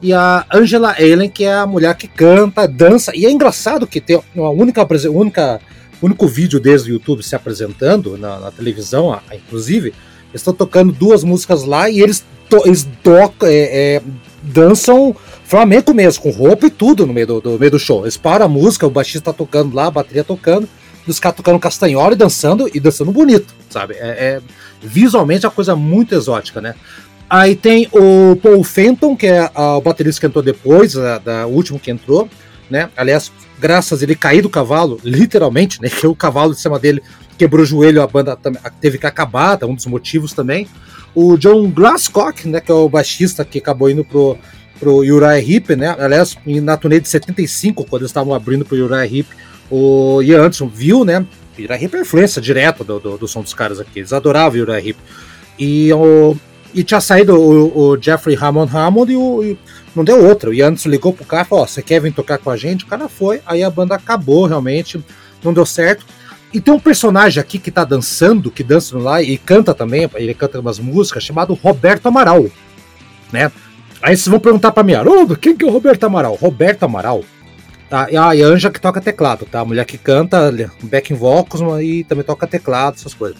e 0.00 0.12
a 0.12 0.46
Angela 0.52 0.92
Allen, 0.92 1.28
que 1.28 1.42
é 1.42 1.54
a 1.54 1.66
mulher 1.66 1.96
que 1.96 2.06
canta, 2.06 2.68
dança. 2.68 3.10
E 3.16 3.26
é 3.26 3.30
engraçado 3.30 3.84
que 3.84 4.00
tem 4.00 4.22
uma 4.32 4.50
única, 4.50 4.86
única 5.10 5.60
único 6.06 6.26
vídeo 6.26 6.58
deles 6.58 6.84
do 6.84 6.90
YouTube 6.90 7.22
se 7.22 7.34
apresentando 7.34 8.16
na, 8.16 8.38
na 8.38 8.50
televisão, 8.50 9.18
inclusive, 9.32 9.88
eles 10.32 10.40
estão 10.40 10.54
tocando 10.54 10.92
duas 10.92 11.22
músicas 11.22 11.64
lá 11.64 11.88
e 11.88 12.00
eles, 12.00 12.24
to, 12.48 12.62
eles 12.64 12.88
tocam, 13.02 13.48
é, 13.48 13.96
é, 13.96 14.02
dançam 14.42 15.14
flamenco 15.44 15.92
mesmo, 15.92 16.22
com 16.22 16.30
roupa 16.30 16.66
e 16.66 16.70
tudo 16.70 17.06
no 17.06 17.12
meio 17.12 17.26
do, 17.26 17.40
do, 17.40 17.58
meio 17.58 17.70
do 17.70 17.78
show. 17.78 18.02
Eles 18.02 18.16
param 18.16 18.46
a 18.46 18.48
música, 18.48 18.86
o 18.86 18.90
baixista 18.90 19.32
tá 19.32 19.36
tocando 19.36 19.74
lá, 19.74 19.86
a 19.86 19.90
bateria 19.90 20.24
tocando, 20.24 20.68
dos 21.06 21.20
caras 21.20 21.36
tocando 21.36 21.58
castanhola 21.58 22.14
e 22.14 22.16
dançando, 22.16 22.70
e 22.72 22.80
dançando 22.80 23.12
bonito, 23.12 23.54
sabe? 23.68 23.94
É, 23.94 24.08
é, 24.08 24.40
visualmente 24.80 25.44
é 25.44 25.48
uma 25.48 25.54
coisa 25.54 25.76
muito 25.76 26.14
exótica, 26.14 26.60
né? 26.60 26.74
Aí 27.28 27.54
tem 27.54 27.88
o 27.92 28.36
Paul 28.36 28.62
Fenton, 28.64 29.16
que 29.16 29.26
é 29.26 29.50
a, 29.54 29.76
o 29.76 29.80
baterista 29.80 30.20
que 30.20 30.26
entrou 30.26 30.42
depois, 30.42 30.96
a, 30.96 31.18
da 31.18 31.46
último 31.46 31.78
que 31.78 31.90
entrou, 31.90 32.28
né? 32.70 32.88
Aliás, 32.96 33.30
graças 33.62 34.00
a 34.00 34.04
ele 34.04 34.16
cair 34.16 34.42
do 34.42 34.50
cavalo, 34.50 35.00
literalmente, 35.04 35.80
né? 35.80 35.88
Que 35.88 36.04
o 36.04 36.16
cavalo 36.16 36.52
de 36.52 36.60
cima 36.60 36.80
dele 36.80 37.00
quebrou 37.38 37.62
o 37.62 37.66
joelho, 37.66 38.02
a 38.02 38.06
banda 38.08 38.36
teve 38.80 38.98
que 38.98 39.06
acabar, 39.06 39.56
tá 39.56 39.66
um 39.66 39.74
dos 39.74 39.86
motivos 39.86 40.32
também. 40.32 40.66
O 41.14 41.36
John 41.36 41.70
Glasscock, 41.70 42.48
né? 42.48 42.60
Que 42.60 42.72
é 42.72 42.74
o 42.74 42.88
baixista 42.88 43.44
que 43.44 43.58
acabou 43.58 43.88
indo 43.88 44.04
pro, 44.04 44.36
pro 44.80 44.96
Uriah 44.96 45.38
Heep, 45.38 45.76
né? 45.76 45.94
Aliás, 45.96 46.36
na 46.44 46.76
turnê 46.76 46.98
de 46.98 47.08
75, 47.08 47.84
quando 47.84 48.02
eles 48.02 48.10
estavam 48.10 48.34
abrindo 48.34 48.64
pro 48.64 48.76
Uriah 48.76 49.06
Heep, 49.06 49.28
o 49.70 50.20
Ian 50.22 50.40
Anderson 50.40 50.66
viu, 50.66 51.04
né? 51.04 51.24
Uriah 51.56 51.80
Heep 51.80 51.94
é 51.94 52.00
influência 52.00 52.42
direta 52.42 52.82
do, 52.82 52.98
do, 52.98 53.16
do, 53.16 53.28
som 53.28 53.42
dos 53.42 53.54
caras 53.54 53.78
aqui. 53.78 54.00
Eles 54.00 54.12
adoravam 54.12 54.58
o 54.58 54.62
Uriah 54.62 54.84
Heep. 54.84 54.98
E, 55.56 55.92
o, 55.92 56.36
e 56.74 56.82
tinha 56.82 57.00
saído 57.00 57.36
o, 57.36 57.90
o 57.90 58.02
Jeffrey 58.02 58.36
Hammond 58.36 58.74
Hammond 58.74 59.12
e, 59.12 59.16
o, 59.16 59.44
e 59.44 59.58
não 59.94 60.04
deu 60.04 60.24
outra. 60.24 60.50
O 60.50 60.52
Anderson 60.52 60.88
ligou 60.88 61.12
pro 61.12 61.24
cara 61.24 61.42
e 61.42 61.46
falou: 61.46 61.64
Ó, 61.64 61.66
você 61.66 61.82
quer 61.82 62.00
vir 62.00 62.12
tocar 62.12 62.38
com 62.38 62.50
a 62.50 62.56
gente? 62.56 62.84
O 62.84 62.86
cara 62.86 63.08
foi. 63.08 63.40
Aí 63.46 63.62
a 63.62 63.70
banda 63.70 63.94
acabou 63.94 64.46
realmente. 64.46 65.02
Não 65.42 65.52
deu 65.52 65.66
certo. 65.66 66.04
E 66.52 66.60
tem 66.60 66.72
um 66.72 66.80
personagem 66.80 67.40
aqui 67.40 67.58
que 67.58 67.70
tá 67.70 67.84
dançando, 67.84 68.50
que 68.50 68.62
dança 68.62 68.98
lá 68.98 69.22
e 69.22 69.38
canta 69.38 69.72
também, 69.72 70.08
ele 70.14 70.34
canta 70.34 70.60
umas 70.60 70.78
músicas, 70.78 71.24
chamado 71.24 71.54
Roberto 71.54 72.06
Amaral, 72.06 72.44
né? 73.32 73.50
Aí 74.02 74.14
vocês 74.14 74.28
vão 74.28 74.38
perguntar 74.38 74.70
pra 74.70 74.82
mim, 74.82 74.92
Haroldo, 74.92 75.34
quem 75.34 75.56
que 75.56 75.64
é 75.64 75.68
o 75.68 75.70
Roberto 75.70 76.04
Amaral? 76.04 76.34
Roberto 76.34 76.82
Amaral 76.82 77.24
Tá? 77.92 78.10
E 78.10 78.16
a 78.16 78.30
Anja 78.46 78.70
que 78.70 78.80
toca 78.80 79.02
teclado, 79.02 79.44
tá? 79.44 79.60
A 79.60 79.66
mulher 79.66 79.84
que 79.84 79.98
canta 79.98 80.50
backing 80.82 81.12
vocals 81.12 81.60
e 81.82 82.02
também 82.04 82.24
toca 82.24 82.46
teclado, 82.46 82.94
essas 82.94 83.12
coisas. 83.12 83.36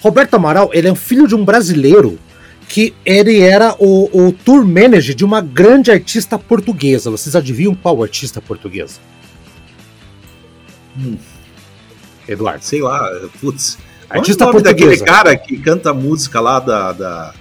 Roberto 0.00 0.32
Amaral, 0.32 0.70
ele 0.72 0.88
é 0.88 0.90
um 0.90 0.96
filho 0.96 1.28
de 1.28 1.34
um 1.34 1.44
brasileiro 1.44 2.18
que 2.68 2.94
ele 3.04 3.40
era 3.40 3.74
o, 3.78 4.26
o 4.26 4.32
tour 4.32 4.64
manager 4.64 5.14
de 5.14 5.24
uma 5.24 5.40
grande 5.40 5.90
artista 5.90 6.38
portuguesa. 6.38 7.10
Vocês 7.10 7.36
adivinham 7.36 7.74
qual 7.74 8.02
artista 8.02 8.40
portuguesa? 8.40 8.98
Hum. 10.98 11.16
Eduardo. 12.28 12.64
Sei 12.64 12.80
lá, 12.80 13.08
putz. 13.40 13.78
Artista 14.08 14.44
Qual 14.44 14.54
é 14.54 14.56
o 14.56 14.58
nome 14.58 14.64
portuguesa. 14.64 15.04
daquele 15.04 15.10
cara 15.10 15.36
que 15.36 15.58
canta 15.58 15.90
a 15.90 15.94
música 15.94 16.40
lá 16.40 16.60
da, 16.60 16.92
da, 16.92 17.34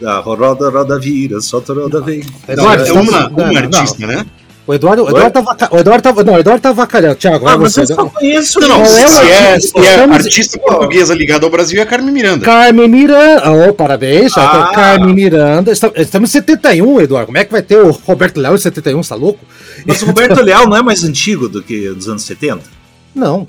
da 0.00 0.18
Roda 0.18 0.68
Roda 0.68 0.98
Vira, 0.98 1.40
solta 1.40 1.72
Roda 1.72 2.00
Vem. 2.00 2.24
Eduardo, 2.48 2.84
é 2.84 2.92
uma, 2.92 3.28
uma 3.28 3.58
artista, 3.58 4.06
né? 4.06 4.26
O 4.66 4.74
Eduardo, 4.74 5.04
o 5.04 5.08
Eduardo 5.08 5.32
tava, 5.32 5.74
o 5.74 5.78
Eduardo 5.78 6.02
tava, 6.02 6.24
não, 6.24 6.34
o 6.34 6.38
Eduardo 6.38 6.62
tava 6.62 6.74
vacalhando. 6.74 7.16
Thiago, 7.16 7.48
ah, 7.48 7.58
mas 7.58 7.72
você. 7.74 7.80
eu 7.80 7.86
só 7.86 8.06
conheço 8.06 8.60
não, 8.60 8.68
não, 8.68 8.84
se, 8.84 9.00
é, 9.00 9.60
se 9.60 9.78
é 9.78 10.04
artista 10.04 10.58
portuguesa 10.58 11.14
ligada 11.14 11.44
ao 11.44 11.50
Brasil 11.50 11.80
é 11.80 11.86
Carmen 11.86 12.12
Miranda. 12.12 12.44
Carmen 12.44 12.88
Miranda, 12.88 13.50
oh, 13.50 13.72
parabéns, 13.72 14.36
ah. 14.36 14.44
então, 14.44 14.72
Carmen 14.72 15.14
Miranda. 15.14 15.72
Estamos 15.72 16.30
em 16.30 16.32
71, 16.32 17.00
Eduardo. 17.00 17.26
Como 17.26 17.38
é 17.38 17.44
que 17.44 17.50
vai 17.50 17.62
ter 17.62 17.78
o 17.78 17.90
Roberto 17.90 18.38
Leal 18.38 18.54
em 18.54 18.58
71, 18.58 19.00
tá 19.00 19.14
louco? 19.14 19.40
Mas 19.86 20.02
o 20.02 20.06
Roberto 20.06 20.40
Leal 20.40 20.68
não 20.68 20.76
é 20.76 20.82
mais 20.82 21.02
antigo 21.04 21.48
do 21.48 21.62
que 21.62 21.88
dos 21.90 22.08
anos 22.08 22.22
70? 22.22 22.62
Não. 23.14 23.46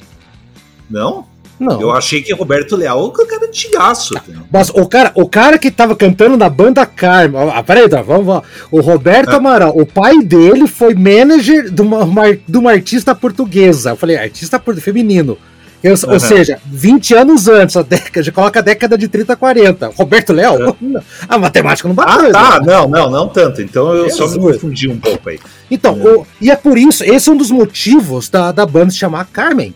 Não? 0.89 1.25
Não. 1.61 1.79
Eu 1.79 1.91
achei 1.91 2.23
que 2.23 2.33
Roberto 2.33 2.75
Leal 2.75 3.05
o 3.05 3.11
cara 3.11 3.45
antigaço. 3.45 4.15
Mas 4.51 4.69
o 4.69 4.87
cara, 4.87 5.11
o 5.13 5.29
cara 5.29 5.59
que 5.59 5.69
tava 5.69 5.95
cantando 5.95 6.35
na 6.35 6.49
banda 6.49 6.83
Carmen. 6.87 7.39
Ah, 7.53 7.61
peraí, 7.61 7.87
tá, 7.87 8.01
vamos 8.01 8.25
lá. 8.25 8.41
O 8.71 8.81
Roberto 8.81 9.29
ah. 9.29 9.35
Amaral, 9.35 9.71
o 9.77 9.85
pai 9.85 10.23
dele 10.23 10.67
foi 10.67 10.95
manager 10.95 11.69
de 11.69 11.81
uma, 11.83 12.03
uma, 12.03 12.33
de 12.33 12.57
uma 12.57 12.71
artista 12.71 13.13
portuguesa. 13.13 13.91
Eu 13.91 13.95
falei, 13.95 14.17
artista 14.17 14.59
feminino. 14.81 15.37
Eu, 15.83 15.93
uhum. 15.93 16.13
Ou 16.13 16.19
seja, 16.19 16.59
20 16.65 17.13
anos 17.13 17.47
antes, 17.47 17.75
a 17.75 17.81
década, 17.81 18.23
já 18.23 18.31
coloca 18.31 18.59
a 18.59 18.61
década 18.61 18.97
de 18.97 19.07
30, 19.07 19.35
40. 19.35 19.87
Roberto 19.95 20.33
Leal? 20.33 20.57
Uhum. 20.81 20.99
A 21.27 21.37
matemática 21.37 21.87
não 21.87 21.93
bateu. 21.93 22.29
Ah, 22.29 22.31
tá, 22.31 22.59
não, 22.59 22.87
não, 22.87 23.09
não 23.09 23.27
tanto. 23.27 23.61
Então 23.61 23.93
eu 23.93 24.05
Jesus. 24.05 24.31
só 24.31 24.37
me 24.37 24.39
confundi 24.39 24.87
um 24.87 24.99
pouco 24.99 25.29
aí. 25.29 25.39
Então, 25.69 25.95
é. 25.95 26.09
O, 26.09 26.27
e 26.39 26.49
é 26.49 26.55
por 26.55 26.77
isso, 26.77 27.03
esse 27.03 27.29
é 27.29 27.31
um 27.31 27.37
dos 27.37 27.51
motivos 27.51 28.29
da, 28.29 28.51
da 28.51 28.65
banda 28.65 28.89
se 28.89 28.97
chamar 28.97 29.25
Carmen. 29.25 29.75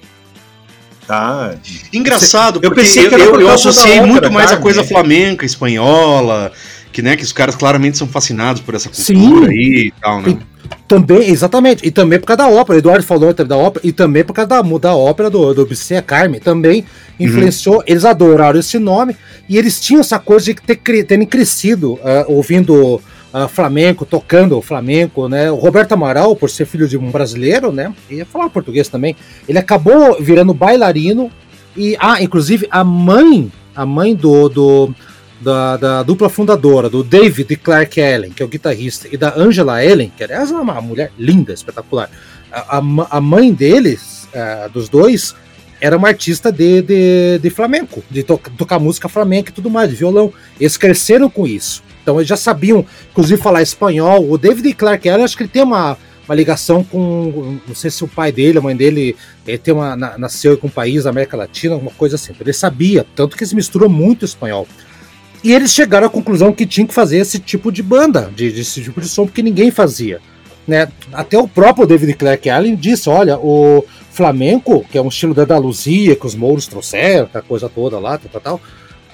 Ah, 1.08 1.54
engraçado, 1.94 2.60
eu 2.64 2.72
pensei 2.72 3.08
que 3.08 3.16
eu, 3.16 3.40
eu, 3.40 3.50
associei 3.50 4.02
muito 4.02 4.32
mais 4.32 4.52
a 4.52 4.58
coisa 4.58 4.84
flamenca, 4.84 5.46
espanhola, 5.46 6.52
que 6.92 7.02
né, 7.02 7.16
que 7.16 7.24
os 7.24 7.32
caras 7.32 7.56
claramente 7.56 7.98
são 7.98 8.08
fascinados 8.08 8.62
por 8.62 8.74
essa 8.74 8.90
cultura 8.90 9.48
Sim. 9.48 9.50
aí 9.50 9.88
e 9.88 9.94
tal, 10.02 10.22
né? 10.22 10.30
E, 10.30 10.56
também, 10.88 11.30
exatamente, 11.30 11.86
e 11.86 11.92
também 11.92 12.20
por 12.20 12.28
causa 12.28 12.38
da 12.44 12.50
ópera, 12.50 12.80
Eduardo 12.80 13.04
falou 13.04 13.34
da 13.34 13.58
ópera, 13.58 13.86
e 13.86 13.92
também 13.92 14.24
por 14.24 14.34
causa 14.34 14.50
da, 14.50 14.62
da 14.62 14.96
ópera 14.96 15.30
do, 15.30 15.54
do 15.54 15.66
Bissia 15.66 16.02
Carmen, 16.02 16.40
também 16.40 16.86
influenciou, 17.20 17.78
uhum. 17.78 17.84
eles 17.88 18.06
adoraram 18.06 18.60
esse 18.60 18.78
nome, 18.78 19.16
e 19.50 19.58
eles 19.58 19.80
tinham 19.80 20.02
essa 20.02 20.20
coisa 20.20 20.46
de 20.46 20.56
ter, 20.56 21.04
terem 21.04 21.26
crescido 21.26 21.94
uh, 21.94 22.26
ouvindo 22.28 23.02
uh, 23.36 23.50
flamenco, 23.50 24.06
tocando 24.06 24.62
flamenco, 24.62 25.28
né? 25.28 25.52
O 25.52 25.56
Roberto 25.56 25.92
Amaral, 25.92 26.36
por 26.36 26.50
ser 26.50 26.66
filho 26.66 26.88
de 26.88 26.98
um 26.98 27.12
brasileiro, 27.12 27.72
né? 27.72 27.94
Ia 28.10 28.26
falar 28.26 28.50
português 28.50 28.88
também. 28.88 29.16
Ele 29.48 29.60
acabou 29.60 30.18
virando 30.22 30.54
bailarino 30.54 31.30
e, 31.76 31.98
ah, 32.00 32.22
inclusive 32.22 32.68
a 32.72 32.84
mãe, 32.84 33.52
a 33.76 33.86
mãe 33.86 34.16
do, 34.16 34.48
do 34.48 34.96
da, 35.42 35.76
da, 35.76 36.04
dupla 36.04 36.30
fundadora, 36.30 36.90
do 36.90 37.04
David 37.04 37.58
Clark 37.58 38.02
Allen, 38.02 38.32
que 38.32 38.42
é 38.42 38.46
o 38.46 38.50
guitarrista, 38.50 39.08
e 39.12 39.18
da 39.18 39.34
Angela 39.36 39.80
Allen, 39.80 40.12
que 40.16 40.24
aliás 40.24 40.50
é 40.50 40.56
uma 40.56 40.80
mulher 40.82 41.12
linda, 41.20 41.54
espetacular. 41.54 42.10
A, 42.52 42.78
a, 42.78 43.18
a 43.18 43.22
mãe 43.22 43.54
deles, 43.54 44.30
uh, 44.34 44.70
dos 44.70 44.88
dois, 44.88 45.36
era 45.86 45.96
uma 45.96 46.08
artista 46.08 46.52
de, 46.52 46.82
de, 46.82 47.40
de 47.40 47.50
flamenco, 47.52 48.04
de 48.10 48.24
to 48.24 48.42
tocar 48.58 48.80
música 48.80 49.08
flamenca 49.08 49.52
e 49.52 49.54
tudo 49.54 49.70
mais, 49.70 49.88
de 49.92 49.96
violão. 49.96 50.34
Eles 50.60 50.78
cresceram 50.78 51.30
com 51.30 51.46
isso. 51.46 51.84
Então 52.02 52.18
eles 52.18 52.28
já 52.28 52.36
sabiam, 52.36 52.84
inclusive, 53.12 53.40
falar 53.40 53.62
espanhol. 53.62 54.28
O 54.28 54.36
David 54.36 54.74
Clark 54.74 55.08
Allen, 55.08 55.24
acho 55.24 55.38
que 55.38 55.44
ele 55.44 55.50
tem 55.50 55.62
uma, 55.62 55.96
uma 56.28 56.34
ligação 56.34 56.84
com. 56.84 57.60
Não 57.68 57.76
sei 57.76 57.92
se 57.92 58.04
o 58.04 58.08
pai 58.08 58.32
dele, 58.32 58.58
a 58.58 58.62
mãe 58.62 58.76
dele, 58.76 59.16
ele 59.46 59.60
tem 59.60 59.76
uma, 59.76 59.96
na, 59.96 60.18
nasceu 60.18 60.58
com 60.58 60.66
um 60.66 60.72
país 60.72 61.04
da 61.04 61.12
América 61.12 61.38
Latina, 61.38 61.76
alguma 61.76 61.92
coisa 61.92 62.16
assim. 62.16 62.34
Ele 62.40 62.52
sabia, 62.52 63.06
tanto 63.16 63.38
que 63.38 63.44
eles 63.44 63.54
misturam 63.54 63.88
muito 63.88 64.26
espanhol. 64.26 64.68
E 65.44 65.54
eles 65.54 65.72
chegaram 65.72 66.08
à 66.08 66.10
conclusão 66.10 66.52
que 66.52 66.66
tinham 66.66 66.88
que 66.88 66.96
fazer 66.96 67.18
esse 67.18 67.38
tipo 67.38 67.72
de 67.72 67.84
banda, 67.84 68.32
de, 68.36 68.52
desse 68.52 68.82
tipo 68.82 69.00
de 69.00 69.08
som, 69.08 69.28
porque 69.28 69.44
ninguém 69.44 69.70
fazia. 69.70 70.20
Né? 70.68 70.88
Até 71.14 71.38
o 71.38 71.48
próprio 71.48 71.86
David 71.86 72.16
Clark 72.16 72.50
Allen 72.50 72.76
disse: 72.76 73.08
olha, 73.08 73.38
o 73.38 73.86
flamenco, 74.16 74.86
que 74.90 74.98
é 74.98 75.02
um 75.02 75.10
estilo 75.10 75.34
da 75.34 75.44
Andaluzia, 75.44 76.16
que 76.16 76.26
os 76.26 76.36
mouros 76.36 76.68
trouxeram, 76.68 77.26
aquela 77.26 77.44
coisa 77.44 77.70
toda 77.70 78.00
lá, 78.00 78.18
tal, 78.18 78.42
tal, 78.42 78.62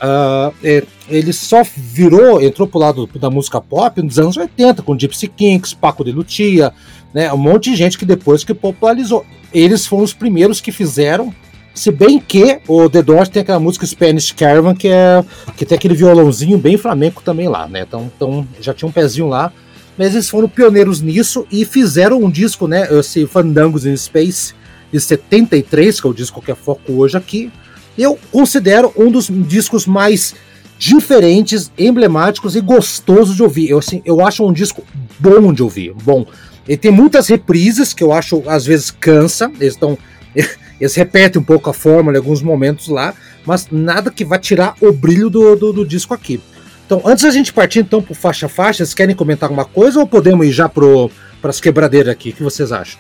Uh, 0.01 0.51
é, 0.63 0.83
ele 1.07 1.31
só 1.31 1.61
virou, 1.63 2.41
entrou 2.41 2.67
pro 2.67 2.79
lado 2.79 3.07
da 3.19 3.29
música 3.29 3.61
pop 3.61 4.01
nos 4.01 4.17
anos 4.17 4.35
80, 4.35 4.81
com 4.81 4.97
Gypsy 4.97 5.27
Kings, 5.27 5.75
Paco 5.75 6.03
de 6.03 6.11
Lucia, 6.11 6.73
né, 7.13 7.31
um 7.31 7.37
monte 7.37 7.69
de 7.69 7.75
gente 7.75 7.99
que 7.99 8.05
depois 8.05 8.43
que 8.43 8.51
popularizou. 8.51 9.23
Eles 9.53 9.85
foram 9.85 10.03
os 10.03 10.11
primeiros 10.11 10.59
que 10.59 10.71
fizeram, 10.71 11.31
se 11.75 11.91
bem 11.91 12.19
que 12.19 12.59
o 12.67 12.89
The 12.89 13.03
Doors 13.03 13.29
tem 13.29 13.43
aquela 13.43 13.59
música 13.59 13.85
Spanish 13.85 14.31
Caravan, 14.31 14.73
que, 14.73 14.87
é, 14.87 15.23
que 15.55 15.67
tem 15.67 15.75
aquele 15.75 15.93
violãozinho 15.93 16.57
bem 16.57 16.77
flamenco 16.77 17.21
também 17.21 17.47
lá, 17.47 17.67
né, 17.67 17.85
então, 17.87 18.11
então 18.15 18.47
já 18.59 18.73
tinha 18.73 18.89
um 18.89 18.91
pezinho 18.91 19.27
lá, 19.27 19.53
mas 19.99 20.15
eles 20.15 20.27
foram 20.27 20.49
pioneiros 20.49 20.99
nisso 20.99 21.45
e 21.51 21.63
fizeram 21.63 22.23
um 22.23 22.31
disco, 22.31 22.67
né, 22.67 22.87
esse 22.97 23.27
Fandangos 23.27 23.85
in 23.85 23.95
Space, 23.95 24.55
de 24.91 24.99
73, 24.99 25.99
que 25.99 26.07
é 26.07 26.09
o 26.09 26.13
disco 26.13 26.41
que 26.41 26.51
é 26.51 26.55
foco 26.55 26.93
hoje 26.93 27.17
aqui, 27.17 27.51
eu 27.97 28.17
considero 28.31 28.93
um 28.97 29.11
dos 29.11 29.27
discos 29.27 29.85
mais 29.85 30.33
diferentes, 30.77 31.71
emblemáticos 31.77 32.55
e 32.55 32.61
gostosos 32.61 33.35
de 33.35 33.43
ouvir. 33.43 33.69
Eu, 33.69 33.77
assim, 33.77 34.01
eu 34.03 34.25
acho 34.25 34.47
um 34.47 34.51
disco 34.51 34.83
bom 35.19 35.53
de 35.53 35.61
ouvir, 35.61 35.93
bom. 36.03 36.25
Ele 36.67 36.77
tem 36.77 36.91
muitas 36.91 37.27
reprises 37.27 37.93
que 37.93 38.03
eu 38.03 38.11
acho 38.11 38.43
às 38.47 38.65
vezes 38.65 38.89
cansa, 38.91 39.51
eles 39.59 39.73
estão 39.73 39.97
eles 40.79 40.95
repetem 40.95 41.41
um 41.41 41.45
pouco 41.45 41.69
a 41.69 41.73
fórmula 41.73 42.15
em 42.15 42.19
alguns 42.19 42.41
momentos 42.41 42.87
lá, 42.87 43.13
mas 43.45 43.67
nada 43.71 44.09
que 44.09 44.25
vá 44.25 44.39
tirar 44.39 44.75
o 44.81 44.91
brilho 44.91 45.29
do, 45.29 45.55
do, 45.55 45.73
do 45.73 45.85
disco 45.85 46.13
aqui. 46.13 46.41
Então, 46.85 47.01
antes 47.05 47.23
da 47.23 47.29
gente 47.29 47.53
partir 47.53 47.79
então 47.79 48.01
pro 48.01 48.13
faixa 48.13 48.49
faixa, 48.49 48.77
vocês 48.83 48.93
querem 48.93 49.15
comentar 49.15 49.47
alguma 49.47 49.65
coisa 49.65 49.99
ou 49.99 50.07
podemos 50.07 50.45
ir 50.45 50.51
já 50.51 50.67
pro 50.67 51.11
para 51.41 51.49
as 51.49 51.61
quebradeiras 51.61 52.11
aqui? 52.11 52.29
O 52.29 52.33
que 52.33 52.43
vocês 52.43 52.71
acham? 52.71 52.99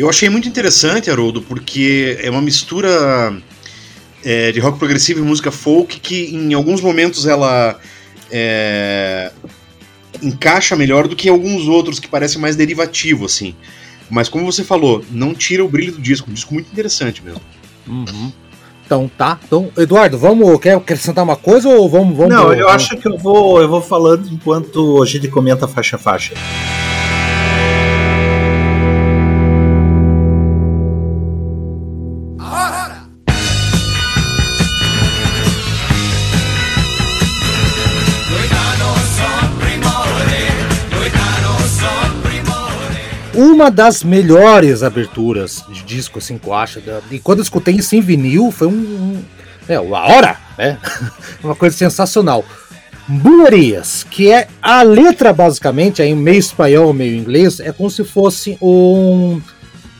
Eu 0.00 0.08
achei 0.08 0.30
muito 0.30 0.48
interessante, 0.48 1.10
Haroldo, 1.10 1.42
porque 1.42 2.18
é 2.22 2.30
uma 2.30 2.40
mistura 2.40 3.36
é, 4.24 4.50
de 4.50 4.58
rock 4.58 4.78
progressivo 4.78 5.20
e 5.20 5.22
música 5.22 5.50
folk 5.50 6.00
que 6.00 6.34
em 6.34 6.54
alguns 6.54 6.80
momentos 6.80 7.26
ela 7.26 7.78
é, 8.30 9.30
encaixa 10.22 10.74
melhor 10.74 11.06
do 11.06 11.14
que 11.14 11.28
alguns 11.28 11.68
outros 11.68 12.00
que 12.00 12.08
parecem 12.08 12.40
mais 12.40 12.56
derivativo, 12.56 13.26
assim. 13.26 13.54
Mas 14.08 14.26
como 14.26 14.50
você 14.50 14.64
falou, 14.64 15.04
não 15.10 15.34
tira 15.34 15.62
o 15.62 15.68
brilho 15.68 15.92
do 15.92 16.00
disco, 16.00 16.30
um 16.30 16.32
disco 16.32 16.54
muito 16.54 16.72
interessante 16.72 17.22
mesmo. 17.22 17.42
Uhum. 17.86 18.32
Então 18.86 19.10
tá. 19.18 19.38
Então, 19.44 19.70
Eduardo, 19.76 20.16
vamos. 20.16 20.58
Quer 20.60 20.76
acrescentar 20.76 21.22
uma 21.22 21.36
coisa 21.36 21.68
ou 21.68 21.90
vamos. 21.90 22.16
vamos 22.16 22.34
Não, 22.34 22.54
eu 22.54 22.64
vamos... 22.64 22.72
acho 22.72 22.96
que 22.96 23.06
eu 23.06 23.18
vou, 23.18 23.60
eu 23.60 23.68
vou 23.68 23.82
falando 23.82 24.26
enquanto 24.32 25.02
a 25.02 25.04
gente 25.04 25.28
comenta 25.28 25.68
faixa 25.68 25.96
a 25.96 25.98
faixa. 25.98 26.32
Uma 43.40 43.70
das 43.70 44.04
melhores 44.04 44.82
aberturas 44.82 45.64
de 45.72 45.82
disco, 45.82 46.18
assim, 46.18 46.36
que 46.36 46.46
eu 46.46 46.52
acho. 46.52 46.82
E 47.10 47.18
quando 47.18 47.38
eu 47.38 47.42
escutei 47.42 47.74
isso 47.74 47.96
em 47.96 48.00
vinil, 48.00 48.50
foi 48.50 48.66
um. 48.66 49.22
é, 49.66 49.80
uma 49.80 50.00
hora, 50.00 50.36
né? 50.58 50.78
uma 51.42 51.54
coisa 51.54 51.74
sensacional. 51.74 52.44
Bullerias, 53.08 54.04
que 54.08 54.30
é 54.30 54.46
a 54.62 54.82
letra 54.82 55.32
basicamente, 55.32 56.02
aí 56.02 56.14
meio 56.14 56.38
espanhol, 56.38 56.92
meio 56.92 57.16
inglês, 57.16 57.58
é 57.58 57.72
como 57.72 57.90
se 57.90 58.04
fosse 58.04 58.56
um 58.60 59.40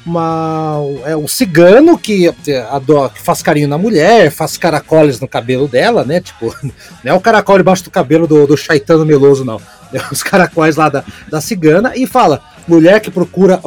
uma 0.04 0.78
é 1.04 1.16
um 1.16 1.28
cigano 1.28 1.98
que, 1.98 2.32
que 2.42 3.22
faz 3.22 3.42
carinho 3.42 3.68
na 3.68 3.76
mulher, 3.76 4.30
faz 4.30 4.56
caracoles 4.56 5.20
no 5.20 5.28
cabelo 5.28 5.68
dela, 5.68 6.04
né? 6.04 6.20
Tipo, 6.20 6.54
não 7.04 7.12
é 7.12 7.14
o 7.14 7.20
caracol 7.20 7.58
debaixo 7.58 7.84
do 7.84 7.90
cabelo 7.90 8.26
do, 8.26 8.46
do 8.46 8.56
Chaitano 8.56 9.04
Meloso, 9.04 9.44
não. 9.44 9.60
É 9.92 10.00
os 10.12 10.22
caracóis 10.22 10.76
lá 10.76 10.88
da, 10.88 11.04
da 11.28 11.40
cigana 11.40 11.92
e 11.96 12.06
fala: 12.06 12.42
mulher 12.70 13.00
que 13.00 13.10
procura 13.10 13.60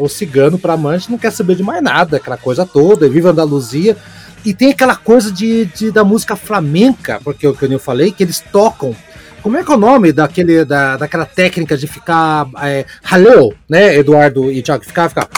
o 0.00 0.08
cigano 0.08 0.58
para 0.58 0.72
amante 0.72 1.10
não 1.10 1.18
quer 1.18 1.30
saber 1.30 1.54
de 1.54 1.62
mais 1.62 1.82
nada, 1.82 2.16
aquela 2.16 2.36
coisa 2.36 2.66
toda, 2.66 3.08
viva 3.08 3.30
Andaluzia. 3.30 3.96
E 4.44 4.54
tem 4.54 4.70
aquela 4.70 4.96
coisa 4.96 5.30
de, 5.30 5.66
de 5.66 5.90
da 5.90 6.02
música 6.02 6.34
flamenca, 6.34 7.20
porque 7.22 7.46
o 7.46 7.54
que 7.54 7.66
eu 7.66 7.78
falei, 7.78 8.10
que 8.10 8.22
eles 8.22 8.40
tocam 8.40 8.96
como 9.42 9.56
é 9.56 9.64
que 9.64 9.70
é 9.70 9.74
o 9.74 9.78
nome 9.78 10.12
daquele, 10.12 10.64
da, 10.64 10.98
daquela 10.98 11.24
técnica 11.24 11.76
de 11.76 11.86
ficar 11.86 12.46
é, 12.62 12.84
haleu, 13.02 13.54
né, 13.68 13.96
Eduardo 13.96 14.52
e 14.52 14.62
Thiago? 14.62 14.84
Ficar, 14.84 15.08
ficar 15.08 15.28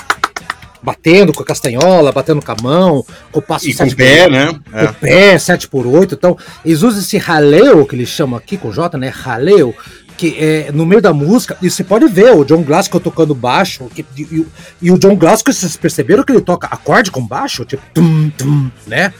batendo 0.83 1.33
com 1.33 1.43
a 1.43 1.47
castanhola, 1.47 2.11
batendo 2.11 2.43
com 2.43 2.53
a 2.53 2.57
mão, 2.61 3.07
com 3.31 3.39
o 3.39 3.43
passo 3.43 3.69
e 3.69 3.73
7 3.73 3.89
com 3.89 3.95
o 3.95 3.97
pé, 3.97 4.23
por, 4.25 4.33
né? 4.33 4.61
Com 4.71 4.79
é. 4.79 4.85
o 4.85 4.95
pé, 4.95 5.39
7 5.39 5.69
por 5.69 5.87
8 5.87 6.15
Então, 6.15 6.37
eles 6.65 6.83
usam 6.83 7.01
esse 7.01 7.17
raleu, 7.17 7.87
que 7.87 7.95
eles 7.95 8.09
chamam 8.09 8.37
aqui 8.37 8.57
com 8.57 8.73
J, 8.73 8.99
né? 8.99 9.09
Raleu, 9.09 9.75
que 10.23 10.37
é 10.39 10.71
no 10.71 10.87
meio 10.87 11.03
da 11.03 11.13
música, 11.13 11.57
e 11.61 11.69
você 11.69 11.83
pode 11.83 12.07
ver 12.07 12.33
o 12.33 12.45
John 12.45 12.63
Glasgow 12.63 13.01
tocando 13.01 13.35
baixo, 13.35 13.91
que, 13.93 14.07
e, 14.17 14.47
e, 14.81 14.93
o 14.93 14.97
John 14.97 15.17
Glasgow, 15.17 15.53
vocês 15.53 15.77
perceberam 15.77 16.23
que 16.23 16.31
ele 16.31 16.41
toca 16.41 16.69
acorde 16.69 17.11
com 17.11 17.27
baixo? 17.27 17.65
Tipo, 17.65 17.83
tum, 17.93 18.31
tum, 18.39 18.71
né? 18.87 19.13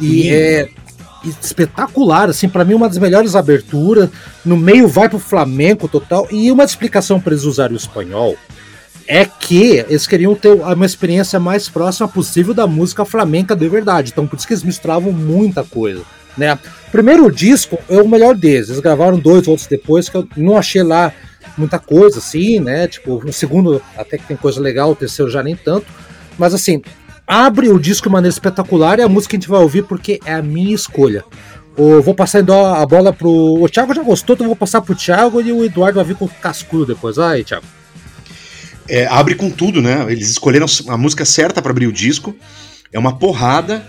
E 0.00 0.30
é 0.30 0.70
espetacular, 1.42 2.30
assim, 2.30 2.48
para 2.48 2.64
mim 2.64 2.72
uma 2.72 2.88
das 2.88 2.96
melhores 2.96 3.34
aberturas. 3.34 4.08
No 4.46 4.56
meio 4.56 4.88
vai 4.88 5.10
pro 5.10 5.18
flamenco 5.18 5.88
total. 5.88 6.26
E 6.30 6.50
uma 6.50 6.64
explicação 6.64 7.20
para 7.20 7.34
eles 7.34 7.44
usarem 7.44 7.74
o 7.74 7.76
espanhol 7.76 8.34
é 9.06 9.26
que 9.26 9.84
eles 9.88 10.06
queriam 10.06 10.34
ter 10.34 10.52
uma 10.52 10.86
experiência 10.86 11.38
mais 11.38 11.68
próxima 11.68 12.08
possível 12.08 12.54
da 12.54 12.66
música 12.66 13.04
flamenca 13.04 13.54
de 13.54 13.68
verdade. 13.68 14.10
Então 14.10 14.26
por 14.26 14.36
isso 14.36 14.46
que 14.46 14.54
eles 14.54 14.64
misturavam 14.64 15.12
muita 15.12 15.62
coisa. 15.64 16.02
Né? 16.36 16.58
Primeiro 16.96 17.30
disco 17.30 17.78
é 17.90 18.00
o 18.00 18.08
melhor 18.08 18.34
deles. 18.34 18.70
Eles 18.70 18.80
gravaram 18.80 19.18
dois 19.18 19.46
outros 19.46 19.66
depois 19.66 20.08
que 20.08 20.16
eu 20.16 20.26
não 20.34 20.56
achei 20.56 20.82
lá 20.82 21.12
muita 21.54 21.78
coisa, 21.78 22.20
assim, 22.20 22.58
né? 22.58 22.88
Tipo, 22.88 23.22
o 23.22 23.32
segundo 23.34 23.82
até 23.98 24.16
que 24.16 24.26
tem 24.26 24.34
coisa 24.34 24.58
legal, 24.62 24.92
o 24.92 24.96
terceiro 24.96 25.30
já 25.30 25.42
nem 25.42 25.54
tanto. 25.54 25.84
Mas 26.38 26.54
assim, 26.54 26.80
abre 27.26 27.68
o 27.68 27.78
disco 27.78 28.08
de 28.08 28.14
maneira 28.14 28.32
espetacular 28.32 28.98
e 28.98 29.02
a 29.02 29.10
música 29.10 29.32
que 29.32 29.36
a 29.36 29.40
gente 29.40 29.48
vai 29.50 29.60
ouvir 29.60 29.82
porque 29.82 30.18
é 30.24 30.32
a 30.32 30.40
minha 30.40 30.74
escolha. 30.74 31.22
Eu 31.76 32.02
vou 32.02 32.14
passar 32.14 32.40
então 32.40 32.64
a 32.64 32.86
bola 32.86 33.12
pro. 33.12 33.62
O 33.62 33.68
Thiago 33.68 33.92
já 33.92 34.02
gostou, 34.02 34.32
então 34.32 34.46
eu 34.46 34.48
vou 34.48 34.56
passar 34.56 34.80
pro 34.80 34.94
Thiago 34.94 35.42
e 35.42 35.52
o 35.52 35.66
Eduardo 35.66 35.96
vai 35.96 36.04
vir 36.06 36.16
com 36.16 36.24
o 36.24 36.30
cascudo 36.30 36.86
depois. 36.86 37.16
Vai, 37.16 37.44
Thiago. 37.44 37.66
É, 38.88 39.06
abre 39.06 39.34
com 39.34 39.50
tudo, 39.50 39.82
né? 39.82 40.06
Eles 40.08 40.30
escolheram 40.30 40.64
a 40.88 40.96
música 40.96 41.26
certa 41.26 41.60
para 41.60 41.72
abrir 41.72 41.88
o 41.88 41.92
disco. 41.92 42.34
É 42.90 42.98
uma 42.98 43.18
porrada. 43.18 43.84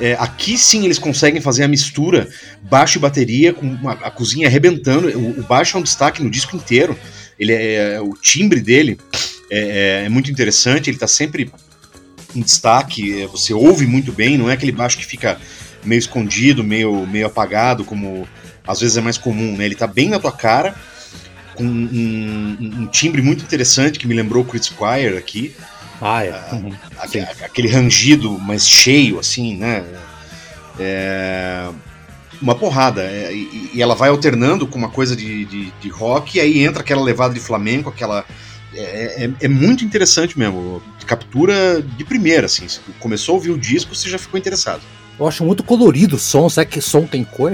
É, 0.00 0.14
aqui 0.18 0.56
sim 0.56 0.84
eles 0.84 0.98
conseguem 0.98 1.40
fazer 1.40 1.62
a 1.62 1.68
mistura 1.68 2.28
baixo 2.62 2.98
e 2.98 3.00
bateria, 3.00 3.52
com 3.52 3.66
uma, 3.66 3.92
a 3.92 4.10
cozinha 4.10 4.48
arrebentando. 4.48 5.08
O, 5.08 5.40
o, 5.40 5.42
baixo 5.42 5.76
é 5.76 5.80
um 5.80 5.82
destaque 5.82 6.22
no 6.22 6.30
disco 6.30 6.56
inteiro. 6.56 6.98
Ele 7.38 7.52
é, 7.52 7.94
é 7.94 8.00
o 8.00 8.14
timbre 8.14 8.60
dele 8.60 8.98
é, 9.50 9.58
é, 10.02 10.06
é 10.06 10.08
muito 10.08 10.30
interessante. 10.30 10.88
Ele 10.88 10.96
está 10.96 11.06
sempre 11.06 11.52
em 12.34 12.40
destaque. 12.40 13.22
É, 13.22 13.26
você 13.26 13.52
ouve 13.52 13.86
muito 13.86 14.10
bem. 14.10 14.38
Não 14.38 14.48
é 14.48 14.54
aquele 14.54 14.72
baixo 14.72 14.96
que 14.96 15.04
fica 15.04 15.38
meio 15.84 15.98
escondido, 15.98 16.64
meio, 16.64 17.06
meio 17.06 17.26
apagado, 17.26 17.84
como 17.84 18.26
às 18.66 18.80
vezes 18.80 18.96
é 18.96 19.00
mais 19.00 19.18
comum. 19.18 19.56
Né? 19.56 19.66
Ele 19.66 19.74
está 19.74 19.86
bem 19.86 20.08
na 20.08 20.18
tua 20.18 20.32
cara, 20.32 20.74
com 21.54 21.64
um, 21.64 22.56
um, 22.60 22.82
um 22.82 22.86
timbre 22.86 23.20
muito 23.20 23.44
interessante 23.44 23.98
que 23.98 24.06
me 24.06 24.14
lembrou 24.14 24.42
o 24.42 24.46
Chris 24.46 24.66
Squire 24.66 25.16
aqui. 25.16 25.54
Ah, 26.00 26.24
é. 26.24 26.30
Ah, 26.30 26.54
uhum. 26.54 26.72
aquele, 26.98 27.24
aquele, 27.24 27.68
rangido 27.68 28.38
mais 28.38 28.66
cheio, 28.66 29.18
assim, 29.18 29.56
né? 29.56 29.84
É, 30.78 31.68
uma 32.40 32.54
porrada. 32.54 33.02
É, 33.02 33.32
e, 33.32 33.70
e, 33.74 33.82
ela 33.82 33.94
vai 33.94 34.08
alternando 34.08 34.66
com 34.66 34.78
uma 34.78 34.88
coisa 34.88 35.14
de, 35.14 35.44
de, 35.44 35.70
de, 35.70 35.88
rock, 35.90 36.38
e 36.38 36.40
aí 36.40 36.60
entra 36.60 36.80
aquela 36.80 37.02
levada 37.02 37.34
de 37.34 37.40
flamenco, 37.40 37.90
aquela. 37.90 38.24
É, 38.72 39.24
é, 39.24 39.30
é, 39.42 39.48
muito 39.48 39.84
interessante 39.84 40.38
mesmo. 40.38 40.82
Captura 41.06 41.82
de 41.82 42.04
primeira, 42.04 42.46
assim. 42.46 42.66
Você 42.66 42.80
começou 42.98 43.34
a 43.34 43.36
ouvir 43.36 43.50
o 43.50 43.58
disco, 43.58 43.94
você 43.94 44.08
já 44.08 44.16
ficou 44.16 44.38
interessado. 44.38 44.80
Eu 45.18 45.28
acho 45.28 45.44
muito 45.44 45.62
colorido 45.62 46.16
o 46.16 46.18
som, 46.18 46.48
sabe 46.48 46.70
que 46.70 46.80
som 46.80 47.04
tem 47.04 47.24
cor? 47.24 47.52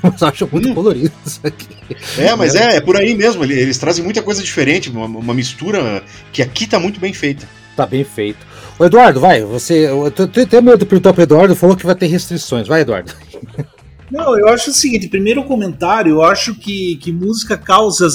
mas 0.00 0.20
eu 0.22 0.28
acho 0.28 0.48
muito 0.52 0.68
hum. 0.68 0.74
colorido 0.74 1.12
isso 1.26 1.40
aqui. 1.42 1.76
É, 2.16 2.36
mas 2.36 2.54
é, 2.54 2.76
é 2.76 2.80
por 2.80 2.96
aí 2.96 3.16
mesmo. 3.16 3.42
Eles 3.42 3.78
trazem 3.78 4.04
muita 4.04 4.22
coisa 4.22 4.40
diferente, 4.40 4.90
uma, 4.90 5.06
uma 5.06 5.34
mistura 5.34 6.04
que 6.32 6.40
aqui 6.40 6.68
tá 6.68 6.78
muito 6.78 7.00
bem 7.00 7.12
feita 7.12 7.48
tá 7.76 7.86
bem 7.86 8.04
feito. 8.04 8.38
O 8.78 8.84
Eduardo, 8.84 9.20
vai, 9.20 9.42
você. 9.42 9.86
Eu 9.86 10.10
tenho 10.10 10.62
medo 10.62 10.78
de 10.78 10.86
perguntar 10.86 11.12
pro 11.12 11.22
Eduardo, 11.22 11.54
falou 11.54 11.76
que 11.76 11.86
vai 11.86 11.94
ter 11.94 12.06
restrições. 12.06 12.66
Vai, 12.66 12.80
Eduardo. 12.80 13.12
Não, 14.10 14.36
eu 14.36 14.48
acho 14.48 14.70
o 14.70 14.74
seguinte, 14.74 15.06
primeiro 15.06 15.44
comentário, 15.44 16.14
eu 16.14 16.22
acho 16.22 16.56
que, 16.56 16.96
que 16.96 17.12
música 17.12 17.56
causa, 17.56 18.08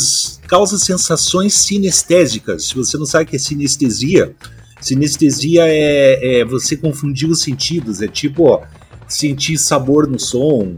causa 0.45 0.77
sensações 0.77 1.53
sinestésicas. 1.53 2.67
Se 2.67 2.75
você 2.75 2.97
não 2.97 3.05
sabe 3.05 3.23
o 3.23 3.27
que 3.27 3.37
é 3.37 3.39
sinestesia, 3.39 4.35
sinestesia 4.81 5.63
é, 5.65 6.39
é 6.41 6.45
você 6.45 6.75
confundir 6.75 7.29
os 7.29 7.41
sentidos, 7.41 8.01
é 8.01 8.09
tipo 8.09 8.43
ó, 8.43 8.63
sentir 9.07 9.57
sabor 9.57 10.05
no 10.05 10.19
som 10.19 10.75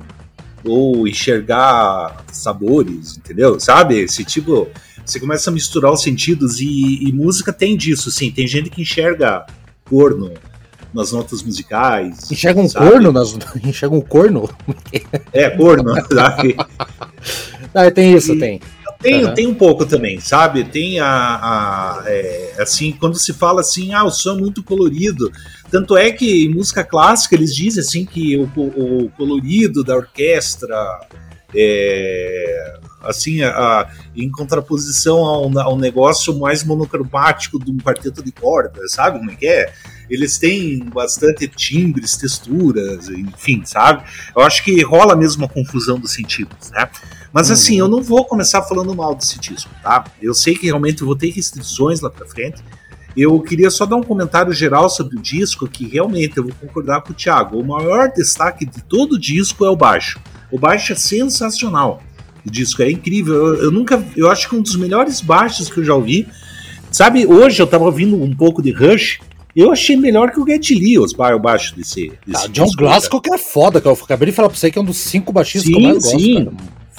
ou 0.64 1.08
enxergar 1.08 2.24
sabores, 2.32 3.18
entendeu? 3.18 3.60
Sabe? 3.60 3.98
Esse 4.02 4.24
tipo 4.24 4.68
você 5.08 5.20
começa 5.22 5.50
a 5.50 5.54
misturar 5.54 5.92
os 5.92 6.02
sentidos 6.02 6.60
e, 6.60 7.08
e 7.08 7.14
música 7.14 7.54
tem 7.54 7.78
disso, 7.78 8.12
sim. 8.12 8.30
Tem 8.30 8.46
gente 8.46 8.70
que 8.70 8.82
enxerga 8.82 9.46
corno 9.86 10.34
nas 10.94 11.14
notas 11.14 11.42
musicais. 11.42 12.30
Enxerga 12.30 12.60
um 12.60 12.68
sabe? 12.68 12.90
corno? 12.90 13.12
Nas... 13.14 13.38
Enxerga 13.64 13.96
um 13.96 14.02
corno? 14.02 14.50
É, 15.32 15.50
corno, 15.50 15.94
sabe? 16.14 16.58
ah, 17.74 17.90
tem 17.90 18.14
isso, 18.14 18.34
e, 18.34 18.40
tem. 18.40 18.62
Tem, 19.00 19.26
uhum. 19.26 19.34
tem 19.34 19.48
um 19.48 19.54
pouco 19.54 19.86
também, 19.86 20.20
sabe? 20.20 20.66
Tem 20.66 21.00
a. 21.00 21.08
a 21.08 22.04
é, 22.06 22.56
assim, 22.60 22.92
quando 22.92 23.18
se 23.18 23.32
fala 23.32 23.62
assim, 23.62 23.94
ah, 23.94 24.04
o 24.04 24.10
som 24.10 24.36
é 24.36 24.40
muito 24.40 24.62
colorido. 24.62 25.32
Tanto 25.70 25.96
é 25.96 26.12
que 26.12 26.46
em 26.46 26.54
música 26.54 26.84
clássica 26.84 27.36
eles 27.36 27.56
dizem 27.56 27.82
assim 27.82 28.06
que 28.06 28.36
o, 28.36 28.50
o 28.58 29.10
colorido 29.12 29.84
da 29.84 29.96
orquestra 29.96 31.00
é, 31.56 32.80
assim, 33.08 33.42
a, 33.42 33.50
a, 33.50 33.90
em 34.16 34.30
contraposição 34.30 35.18
ao, 35.18 35.60
ao 35.60 35.78
negócio 35.78 36.38
mais 36.38 36.64
monocromático 36.64 37.58
de 37.64 37.72
um 37.72 37.78
quarteto 37.78 38.24
de 38.24 38.32
cordas, 38.32 38.92
sabe 38.92 39.20
como 39.20 39.32
é 39.32 39.36
que 39.36 39.48
é? 39.48 39.74
Eles 40.10 40.38
têm 40.38 40.80
bastante 40.86 41.48
timbres, 41.48 42.16
texturas, 42.16 43.10
enfim, 43.10 43.64
sabe? 43.66 44.04
Eu 44.36 44.42
acho 44.42 44.64
que 44.64 44.82
rola 44.82 45.16
mesmo 45.16 45.44
uma 45.44 45.50
confusão 45.50 46.00
dos 46.00 46.14
sentidos, 46.14 46.72
né? 46.72 46.90
Mas 47.34 47.52
assim, 47.52 47.82
uhum. 47.82 47.88
eu 47.88 47.92
não 47.92 48.04
vou 48.04 48.26
começar 48.26 48.62
falando 48.64 48.96
mal 48.96 49.14
desse 49.14 49.40
disco, 49.40 49.70
tá? 49.84 50.06
Eu 50.22 50.34
sei 50.34 50.56
que 50.56 50.66
realmente 50.66 51.02
eu 51.02 51.08
vou 51.08 51.16
ter 51.16 51.30
restrições 51.30 52.02
lá 52.02 52.10
pra 52.10 52.26
frente. 52.26 52.64
Eu 53.16 53.40
queria 53.42 53.70
só 53.72 53.86
dar 53.86 53.96
um 53.96 54.04
comentário 54.04 54.54
geral 54.54 54.90
sobre 54.90 55.18
o 55.18 55.22
disco, 55.22 55.68
que 55.68 55.88
realmente 55.88 56.38
eu 56.38 56.44
vou 56.44 56.54
concordar 56.62 57.02
com 57.02 57.12
o 57.12 57.16
Thiago. 57.16 57.60
O 57.60 57.66
maior 57.66 58.12
destaque 58.12 58.66
de 58.66 58.84
todo 58.84 59.14
o 59.14 59.20
disco 59.20 59.66
é 59.66 59.70
o 59.70 59.76
baixo 59.76 60.20
O 60.52 60.60
baixo 60.60 60.94
é 60.94 60.96
sensacional. 60.96 62.02
Disco 62.52 62.82
é 62.82 62.92
incrível. 62.92 63.36
Eu, 63.36 63.64
eu, 63.64 63.72
nunca. 63.72 64.04
Eu 64.16 64.30
acho 64.30 64.50
que 64.50 64.56
um 64.56 64.62
dos 64.62 64.76
melhores 64.76 65.22
baixos 65.22 65.70
que 65.70 65.80
eu 65.80 65.84
já 65.84 65.94
ouvi. 65.94 66.28
Sabe, 66.92 67.26
hoje 67.26 67.62
eu 67.62 67.68
tava 67.68 67.84
ouvindo 67.84 68.22
um 68.22 68.36
pouco 68.36 68.62
de 68.62 68.72
Rush. 68.72 69.20
Eu 69.56 69.72
achei 69.72 69.96
melhor 69.96 70.32
que 70.32 70.40
o 70.40 70.46
Get 70.46 70.70
Lee, 70.70 71.00
os 71.00 71.14
o 71.14 71.40
baixo 71.40 71.76
desse. 71.76 72.12
desse 72.26 72.46
ah, 72.46 72.50
John 72.50 72.70
Glasgow 72.78 73.20
que 73.20 73.34
é 73.34 73.38
foda, 73.38 73.82
que 73.82 73.88
eu 73.88 73.92
acabei 73.92 74.28
de 74.28 74.32
falar 74.32 74.50
pra 74.50 74.58
você 74.58 74.70
que 74.70 74.78
é 74.78 74.82
um 74.82 74.86
dos 74.86 74.98
cinco 74.98 75.34
baixistas 75.34 75.64
sim, 75.64 75.74
que 75.74 75.80
eu 75.80 75.90
mais 75.90 76.04
gosto. 76.04 76.20
Sim. 76.20 76.46
Cara. 76.46 76.58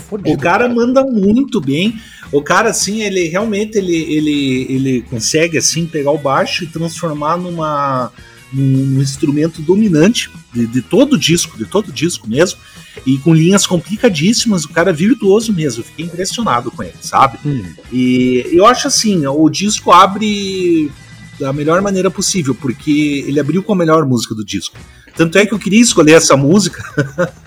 Fodido, 0.09 0.31
o 0.31 0.39
cara, 0.39 0.65
cara, 0.65 0.75
manda 0.75 1.05
muito 1.05 1.61
bem. 1.61 1.99
O 2.33 2.43
cara, 2.43 2.71
assim, 2.71 3.03
ele 3.03 3.29
realmente 3.29 3.77
ele, 3.77 3.95
ele, 3.95 4.67
ele 4.69 5.03
consegue 5.03 5.59
assim 5.59 5.87
pegar 5.87 6.11
o 6.11 6.19
baixo 6.19 6.65
e 6.65 6.67
transformar 6.67 7.37
numa 7.37 8.11
um 8.55 9.01
instrumento 9.01 9.61
dominante 9.61 10.31
de, 10.53 10.67
de, 10.67 10.83
todo 10.83 11.15
o 11.15 11.19
disco, 11.19 11.57
de 11.57 11.67
todo 11.67 11.89
o 11.89 11.93
disco 11.93 12.29
mesmo, 12.29 12.59
e 13.07 13.19
com 13.19 13.35
linhas 13.35 13.67
complicadíssimas, 13.67 14.65
o 14.65 14.71
cara 14.71 14.91
é 14.91 14.93
virtuoso 14.93 15.53
mesmo, 15.53 15.81
eu 15.81 15.87
fiquei 15.87 16.07
impressionado 16.07 16.71
com 16.71 16.83
ele, 16.83 16.95
sabe? 17.01 17.39
Hum. 17.45 17.65
E 17.93 18.49
eu 18.53 18.67
acho 18.67 18.89
assim, 18.89 19.27
o 19.27 19.49
disco 19.49 19.93
abre 19.93 20.91
da 21.39 21.53
melhor 21.53 21.81
maneira 21.81 22.11
possível, 22.11 22.55
porque 22.55 23.25
ele 23.27 23.39
abriu 23.39 23.63
com 23.63 23.73
a 23.73 23.77
melhor 23.77 24.05
música 24.07 24.35
do 24.35 24.45
disco. 24.45 24.77
Tanto 25.19 25.37
é 25.37 25.45
que 25.45 25.53
eu 25.53 25.59
queria 25.59 25.81
escolher 25.81 26.13
essa 26.13 26.37
música. 26.37 26.81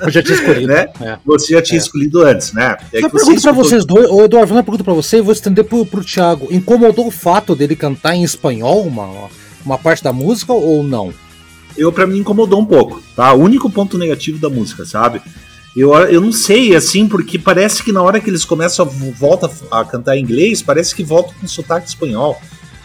Eu 0.02 0.10
já 0.10 0.22
tinha 0.22 0.36
escolhido. 0.36 0.68
né? 0.74 0.88
É. 1.00 1.18
Você 1.26 1.54
já 1.54 1.62
tinha 1.62 1.80
é. 1.80 1.82
escolhido 1.82 2.22
antes, 2.22 2.52
né? 2.52 2.76
É 2.92 3.04
eu 3.04 3.10
pergunto 3.10 3.42
pra 3.42 3.54
vocês 3.54 3.86
dois, 3.86 4.10
ô 4.10 4.26
Eduardo, 4.26 4.54
uma 4.54 4.64
pergunta 4.64 4.84
pra 4.84 4.94
você 4.94 5.18
e 5.18 5.22
vou 5.22 5.32
estender 5.32 5.64
pro, 5.64 5.86
pro 5.86 6.04
Thiago. 6.04 6.50
Incomodou 6.52 7.08
o 7.08 7.12
fato 7.12 7.56
dele 7.56 7.76
cantar 7.76 8.14
em 8.14 8.24
espanhol 8.24 8.86
uma, 8.86 9.30
uma 9.66 9.78
parte 9.78 10.04
da 10.04 10.14
música 10.14 10.54
ou 10.54 10.84
não? 10.84 11.14
Eu, 11.78 11.92
para 11.92 12.06
mim, 12.06 12.20
incomodou 12.20 12.60
um 12.60 12.66
pouco, 12.66 13.02
tá? 13.16 13.34
O 13.34 13.42
único 13.42 13.70
ponto 13.70 13.98
negativo 13.98 14.38
da 14.40 14.50
música, 14.50 14.86
sabe? 14.86 15.22
Eu, 15.76 15.94
eu 15.94 16.20
não 16.20 16.34
sei, 16.34 16.76
assim, 16.76 17.08
porque 17.08 17.40
parece 17.40 17.82
que 17.82 17.92
na 17.92 18.02
hora 18.02 18.20
que 18.20 18.30
eles 18.30 18.44
começam 18.44 18.86
a 18.86 18.90
volta 19.18 19.50
a 19.72 19.86
cantar 19.86 20.18
em 20.18 20.22
inglês, 20.22 20.62
parece 20.62 20.94
que 20.94 21.04
volta 21.04 21.34
com 21.40 21.48
sotaque 21.48 21.88
espanhol. 21.88 22.40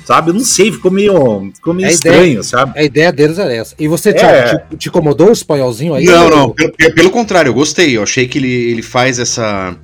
Sabe? 0.05 0.31
Eu 0.31 0.35
não 0.35 0.45
sei, 0.45 0.71
ficou 0.71 0.89
meio, 0.89 1.51
ficou 1.53 1.75
meio 1.75 1.89
estranho, 1.89 2.23
ideia, 2.23 2.43
sabe? 2.45 2.79
A 2.79 2.85
ideia 2.85 3.13
deles 3.13 3.41
era 3.41 3.53
essa. 3.53 3.75
E 3.77 3.89
você, 3.89 4.13
Thiago, 4.13 4.37
é... 4.37 4.59
te, 4.71 4.77
te, 4.77 4.89
incomodou 4.89 5.31
o 5.31 5.33
espanholzinho 5.33 5.95
aí? 5.95 6.05
Não, 6.05 6.31
não, 6.31 6.51
pelo, 6.51 6.73
pelo, 6.73 7.11
contrário, 7.11 7.51
eu 7.51 7.55
gostei. 7.55 7.97
Eu 7.97 8.05
achei 8.05 8.29
que 8.29 8.39
ele, 8.39 8.53
ele 8.53 8.83
faz 8.83 9.19
essa. 9.19 9.77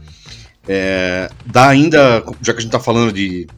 É, 0.69 1.29
dá 1.45 1.67
ainda, 1.67 2.23
já 2.41 2.53
que 2.53 2.61
a 2.61 2.63
gente 2.63 2.71
tá 2.71 2.79
falando 2.79 3.13
de 3.13 3.49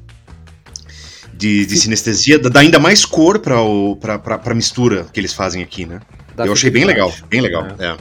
de, 1.37 1.66
de 1.66 1.77
sinestesia, 1.77 2.38
dá 2.38 2.61
ainda 2.61 2.79
mais 2.79 3.05
cor 3.05 3.38
pra, 3.38 3.61
o, 3.61 3.97
pra, 3.97 4.18
pra, 4.18 4.38
pra 4.38 4.55
mistura 4.55 5.07
que 5.12 5.20
eles 5.20 5.33
fazem 5.33 5.62
aqui, 5.62 5.85
né? 5.85 6.01
eu 6.37 6.53
achei 6.53 6.70
bem 6.70 6.85
legal, 6.85 7.12
bem 7.29 7.40
legal. 7.40 7.66
É. 7.79 7.87
é. 7.87 7.97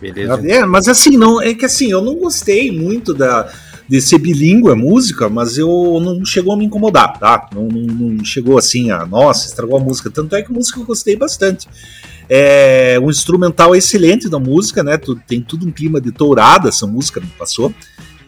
Beleza. 0.00 0.42
É, 0.48 0.66
mas 0.66 0.88
assim, 0.88 1.16
não, 1.16 1.40
é 1.40 1.54
que 1.54 1.64
assim, 1.64 1.92
eu 1.92 2.02
não 2.02 2.16
gostei 2.16 2.72
muito 2.72 3.14
da, 3.14 3.52
de 3.88 4.00
ser 4.00 4.18
bilíngue 4.18 4.68
a 4.68 4.74
música, 4.74 5.28
mas 5.28 5.56
eu 5.56 6.00
não 6.02 6.24
chegou 6.24 6.54
a 6.54 6.56
me 6.56 6.64
incomodar, 6.64 7.18
tá? 7.20 7.48
Não, 7.54 7.68
não, 7.68 7.82
não, 7.82 8.24
chegou 8.24 8.58
assim 8.58 8.90
a, 8.90 9.06
nossa, 9.06 9.46
estragou 9.46 9.76
a 9.76 9.80
música. 9.80 10.10
Tanto 10.10 10.34
é 10.34 10.42
que 10.42 10.50
a 10.50 10.54
música 10.54 10.80
eu 10.80 10.84
gostei 10.84 11.14
bastante. 11.14 11.68
É 12.28 12.98
um 13.00 13.10
instrumental 13.10 13.76
excelente 13.76 14.28
da 14.28 14.40
música, 14.40 14.82
né? 14.82 14.98
Tem 15.26 15.40
tudo 15.40 15.66
um 15.66 15.70
clima 15.70 16.00
de 16.00 16.10
tourada, 16.10 16.68
essa 16.68 16.86
música 16.86 17.20
me 17.20 17.26
passou. 17.38 17.72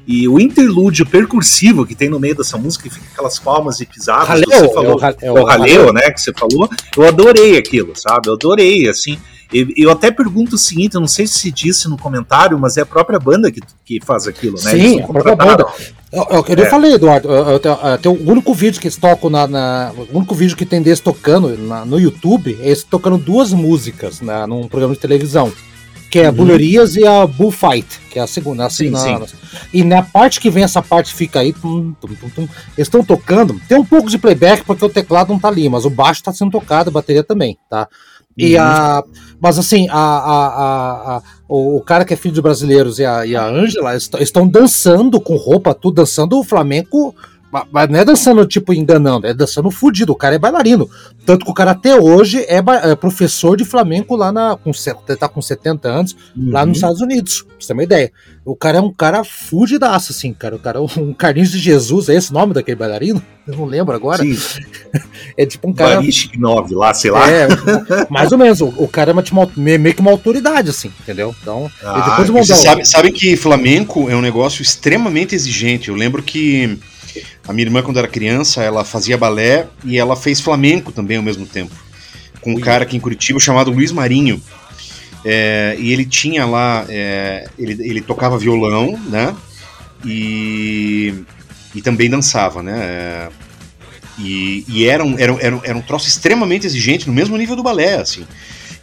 E 0.07 0.29
o 0.29 0.39
interlúdio 0.39 1.07
percursivo 1.07 1.87
que 1.87 1.95
tem 1.95 2.11
no 2.11 2.21
meio 2.21 2.37
dessa 2.37 2.59
música, 2.59 2.85
que 2.85 2.95
fica 2.95 3.07
aquelas 3.13 3.39
palmas 3.39 3.81
e 3.81 3.87
pisadas, 3.87 4.29
Haleu, 4.29 4.51
você 4.51 4.75
falou, 4.75 5.01
é 5.21 5.33
o, 5.33 5.39
é 5.39 5.45
raleu, 5.45 5.93
né, 5.93 6.11
que 6.11 6.21
você 6.21 6.33
falou, 6.33 6.69
eu 6.97 7.09
adorei 7.09 7.57
aquilo, 7.57 7.93
sabe? 7.95 8.29
Eu 8.29 8.35
adorei, 8.35 8.89
assim. 8.89 9.19
Eu, 9.53 9.69
eu 9.77 9.91
até 9.91 10.11
pergunto 10.11 10.57
o 10.57 10.59
seguinte, 10.59 10.95
eu 10.95 11.01
não 11.01 11.09
sei 11.09 11.27
se 11.27 11.51
disse 11.51 11.89
no 11.89 11.97
comentário, 11.97 12.59
mas 12.59 12.77
é 12.77 12.83
a 12.83 12.87
própria 12.87 13.19
banda 13.19 13.51
que, 13.51 13.61
que 13.85 14.01
faz 14.05 14.27
aquilo, 14.27 14.57
né? 14.63 14.71
Sim, 14.73 15.01
a 15.01 15.07
própria 15.07 15.37
banda. 15.37 15.67
Eu, 16.13 16.27
eu, 16.31 16.45
eu 16.49 16.65
é. 16.65 16.69
falei, 16.69 16.93
Eduardo, 16.93 17.29
tem 18.01 18.13
o 18.13 18.31
único 18.31 18.53
vídeo 18.53 18.81
que 18.81 18.87
eles 18.87 18.97
tocam 18.97 19.31
na, 19.31 19.47
na, 19.47 19.93
O 20.13 20.19
único 20.19 20.35
vídeo 20.35 20.57
que 20.57 20.67
tem 20.67 20.83
deles 20.83 21.01
tocando 21.01 21.57
na, 21.57 21.85
no 21.85 21.99
YouTube 21.99 22.57
é 22.61 22.67
eles 22.67 22.85
tocando 22.85 23.17
duas 23.17 23.53
músicas 23.53 24.21
na, 24.21 24.47
num 24.47 24.69
programa 24.69 24.95
de 24.95 25.01
televisão 25.01 25.53
que 26.15 26.21
é 26.21 26.27
a 26.27 26.31
uhum. 26.31 26.47
e 26.57 27.05
a 27.05 27.27
Bullfight, 27.27 27.99
que 28.09 28.21
é 28.21 28.23
a 28.23 28.27
segunda. 28.29 28.65
Assim, 28.65 28.85
sim, 28.97 29.19
na, 29.19 29.27
sim. 29.27 29.37
E 29.73 29.83
na 29.83 30.01
parte 30.01 30.39
que 30.39 30.49
vem 30.49 30.63
essa 30.63 30.81
parte 30.81 31.13
fica 31.13 31.41
aí, 31.41 31.53
tum, 31.53 31.93
tum, 32.01 32.15
tum, 32.33 32.43
eles 32.43 32.87
estão 32.87 33.05
tocando. 33.05 33.61
Tem 33.69 33.77
um 33.77 33.85
pouco 33.85 34.09
de 34.09 34.17
playback 34.17 34.65
porque 34.65 34.85
o 34.85 34.89
teclado 34.89 35.33
não 35.33 35.41
tá 35.41 35.49
ali, 35.49 35.69
mas 35.69 35.85
o 35.85 35.91
baixo 35.91 36.23
tá 36.23 36.33
sendo 36.33 36.53
tocado, 36.53 36.89
a 36.89 36.93
bateria 36.93 37.25
também, 37.25 37.59
tá? 37.69 37.89
E 38.39 38.55
uhum. 38.55 38.63
a, 38.63 39.03
mas 39.41 39.59
assim, 39.59 39.89
a, 39.91 39.99
a, 39.99 41.17
a, 41.17 41.23
o, 41.49 41.81
cara 41.81 42.05
que 42.05 42.15
é 42.15 42.17
filho 42.17 42.35
de 42.35 42.43
brasileiros 42.43 43.01
e 43.01 43.05
a, 43.05 43.27
e 43.27 43.35
a 43.35 43.45
Angela 43.45 43.97
estão 43.97 44.47
dançando 44.47 45.21
com 45.21 45.35
roupa, 45.35 45.75
tudo 45.75 45.97
dançando 45.97 46.39
o 46.39 46.45
flamenco 46.45 47.13
mas 47.71 47.89
não 47.89 47.99
é 47.99 48.05
dançando, 48.05 48.45
tipo, 48.47 48.73
enganando, 48.73 49.27
é 49.27 49.35
dançando 49.35 49.71
fudido. 49.71 50.13
O 50.13 50.17
cara 50.17 50.35
é 50.35 50.39
bailarino. 50.39 50.91
Tanto 51.25 51.45
que 51.45 51.51
o 51.51 51.55
cara 51.55 51.71
até 51.71 51.95
hoje 51.95 52.41
é, 52.49 52.57
é 52.83 52.97
professor 52.97 53.57
de 53.57 53.65
flamenco 53.65 54.17
lá 54.17 54.33
na. 54.33 54.57
Com, 54.57 54.73
tá 55.19 55.29
com 55.29 55.41
70 55.41 55.89
anos, 55.89 56.17
uhum. 56.37 56.51
lá 56.51 56.67
nos 56.67 56.79
Estados 56.79 57.01
Unidos. 57.01 57.43
Pra 57.43 57.55
você 57.59 57.67
ter 57.69 57.73
uma 57.73 57.85
ideia. 57.85 58.13
O 58.45 58.55
cara 58.55 58.79
é 58.79 58.81
um 58.81 58.93
cara 58.93 59.25
fudidaço, 59.25 60.13
assim, 60.13 60.33
cara. 60.33 60.57
O 60.57 60.59
cara 60.59 60.79
é 60.79 60.83
um 60.83 61.15
Carlinhos 61.15 61.51
de 61.51 61.59
Jesus, 61.59 62.09
é 62.09 62.15
esse 62.15 62.31
o 62.31 62.35
nome 62.35 62.53
daquele 62.53 62.77
bailarino? 62.77 63.23
Eu 63.47 63.57
não 63.57 63.65
lembro 63.65 63.95
agora. 63.95 64.23
Sim. 64.23 64.37
é 65.37 65.47
tipo 65.47 65.69
um 65.69 65.73
cara. 65.73 66.03
9 66.37 66.75
lá, 66.75 66.93
sei 66.93 67.11
lá. 67.11 67.31
É, 67.31 67.47
mais 68.11 68.33
ou 68.33 68.39
menos. 68.39 68.61
O, 68.61 68.89
cara 68.89 69.13
é 69.13 69.15
uma, 69.15 69.51
meio 69.57 69.95
que 69.95 70.01
uma 70.01 70.11
autoridade, 70.11 70.71
assim, 70.71 70.91
entendeu? 71.01 71.35
Então. 71.41 71.71
Ah, 71.83 72.17
depois 72.19 72.49
você 72.49 72.55
sabe, 72.55 72.85
sabe 72.85 73.13
que 73.13 73.37
flamenco 73.37 74.11
é 74.11 74.17
um 74.17 74.21
negócio 74.21 74.61
extremamente 74.61 75.35
exigente. 75.35 75.89
Eu 75.89 75.95
lembro 75.95 76.23
que 76.23 76.79
a 77.47 77.53
minha 77.53 77.67
irmã, 77.67 77.83
quando 77.83 77.99
era 77.99 78.09
criança, 78.09 78.63
ela 78.63 78.85
fazia 78.85 79.17
balé 79.17 79.67
e 79.85 79.99
ela 79.99 80.17
fez 80.17 80.41
flamenco 80.41 80.93
também 80.93 81.17
ao 81.17 81.23
mesmo 81.23 81.47
tempo. 81.47 81.75
Com 82.41 82.53
um 82.53 82.61
cara 82.61 82.85
aqui 82.85 82.97
em 82.97 83.01
Curitiba 83.01 83.41
chamado 83.41 83.71
Luiz 83.71 83.93
Marinho. 83.93 84.43
É, 85.25 85.77
e 85.79 85.93
ele 85.93 86.05
tinha 86.05 86.45
lá. 86.45 86.85
É, 86.89 87.49
ele, 87.59 87.73
ele 87.89 88.01
tocava 88.01 88.37
violão, 88.37 88.99
né? 89.09 89.35
E, 90.05 91.15
e 91.75 91.81
também 91.81 92.11
dançava, 92.11 92.63
né? 92.63 92.79
É, 92.79 93.29
e, 94.19 94.65
e 94.69 94.87
era, 94.87 95.03
um, 95.03 95.19
era, 95.19 95.33
era, 95.41 95.61
era 95.65 95.79
um 95.79 95.83
troço 95.83 96.07
extremamente 96.07 96.67
exigente, 96.67 97.07
no 97.07 97.13
mesmo 97.13 97.37
nível 97.37 97.57
do 97.57 97.63
balé, 97.63 97.97
assim. 97.97 98.25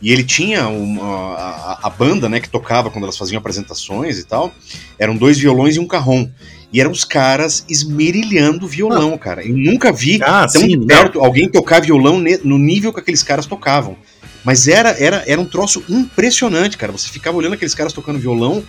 E 0.02 0.12
ele 0.12 0.24
tinha 0.24 0.68
uma, 0.68 1.36
a, 1.36 1.80
a, 1.84 1.90
banda, 1.90 2.28
né, 2.28 2.40
que 2.40 2.50
tocava 2.50 2.90
quando 2.90 3.04
elas 3.04 3.18
faziam 3.18 3.38
apresentações 3.38 4.18
e 4.18 4.24
tal. 4.24 4.52
Eram 4.98 5.16
dois 5.16 5.38
violões 5.38 5.76
e 5.76 5.80
um 5.80 5.88
carrom. 5.88 6.28
E 6.74 6.80
eram 6.80 6.92
os 6.92 7.04
caras 7.04 7.66
esmerilhando 7.70 8.68
violão, 8.68 9.14
ah. 9.14 9.20
cara. 9.20 9.46
Eu 9.46 9.56
nunca 9.56 9.92
vi 9.92 10.20
ah, 10.24 10.48
tão 10.48 10.62
sim, 10.62 10.86
perto 10.86 11.20
né? 11.20 11.26
alguém 11.26 11.50
tocar 11.50 11.82
violão 11.82 12.22
no 12.44 12.58
nível 12.58 12.92
que 12.92 13.00
aqueles 13.00 13.22
caras 13.22 13.46
tocavam. 13.46 13.96
Mas 14.44 14.68
era, 14.68 14.90
era, 15.00 15.24
era 15.28 15.40
um 15.40 15.46
troço 15.46 15.84
impressionante, 15.88 16.78
cara. 16.78 16.92
Você 16.92 17.10
ficava 17.10 17.38
olhando 17.38 17.54
aqueles 17.54 17.76
caras 17.76 17.94
tocando 17.94 18.18
violão, 18.18 18.64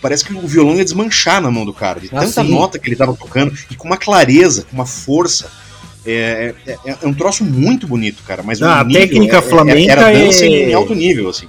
parece 0.00 0.24
que 0.24 0.32
o 0.32 0.48
violão 0.48 0.76
ia 0.76 0.84
desmanchar 0.84 1.40
na 1.40 1.50
mão 1.50 1.64
do 1.64 1.72
cara, 1.72 2.00
de 2.00 2.08
ah, 2.08 2.20
tanta 2.20 2.42
sim. 2.42 2.50
nota 2.50 2.78
que 2.78 2.88
ele 2.88 2.96
tava 2.96 3.14
tocando, 3.14 3.56
e 3.70 3.76
com 3.76 3.86
uma 3.86 3.96
clareza, 3.96 4.66
com 4.68 4.74
uma 4.74 4.86
força. 4.86 5.50
É, 6.04 6.54
é, 6.66 6.78
é, 6.84 6.96
é 7.02 7.06
um 7.06 7.14
troço 7.14 7.44
muito 7.44 7.86
bonito, 7.86 8.22
cara. 8.24 8.42
Mas 8.42 8.60
ah, 8.62 8.80
a 8.80 8.84
técnica 8.84 9.36
é, 9.36 9.38
é, 9.38 9.42
flamenca 9.42 9.92
era 9.92 10.12
dança 10.12 10.46
em 10.46 10.74
alto 10.74 10.94
nível, 10.94 11.28
assim. 11.28 11.46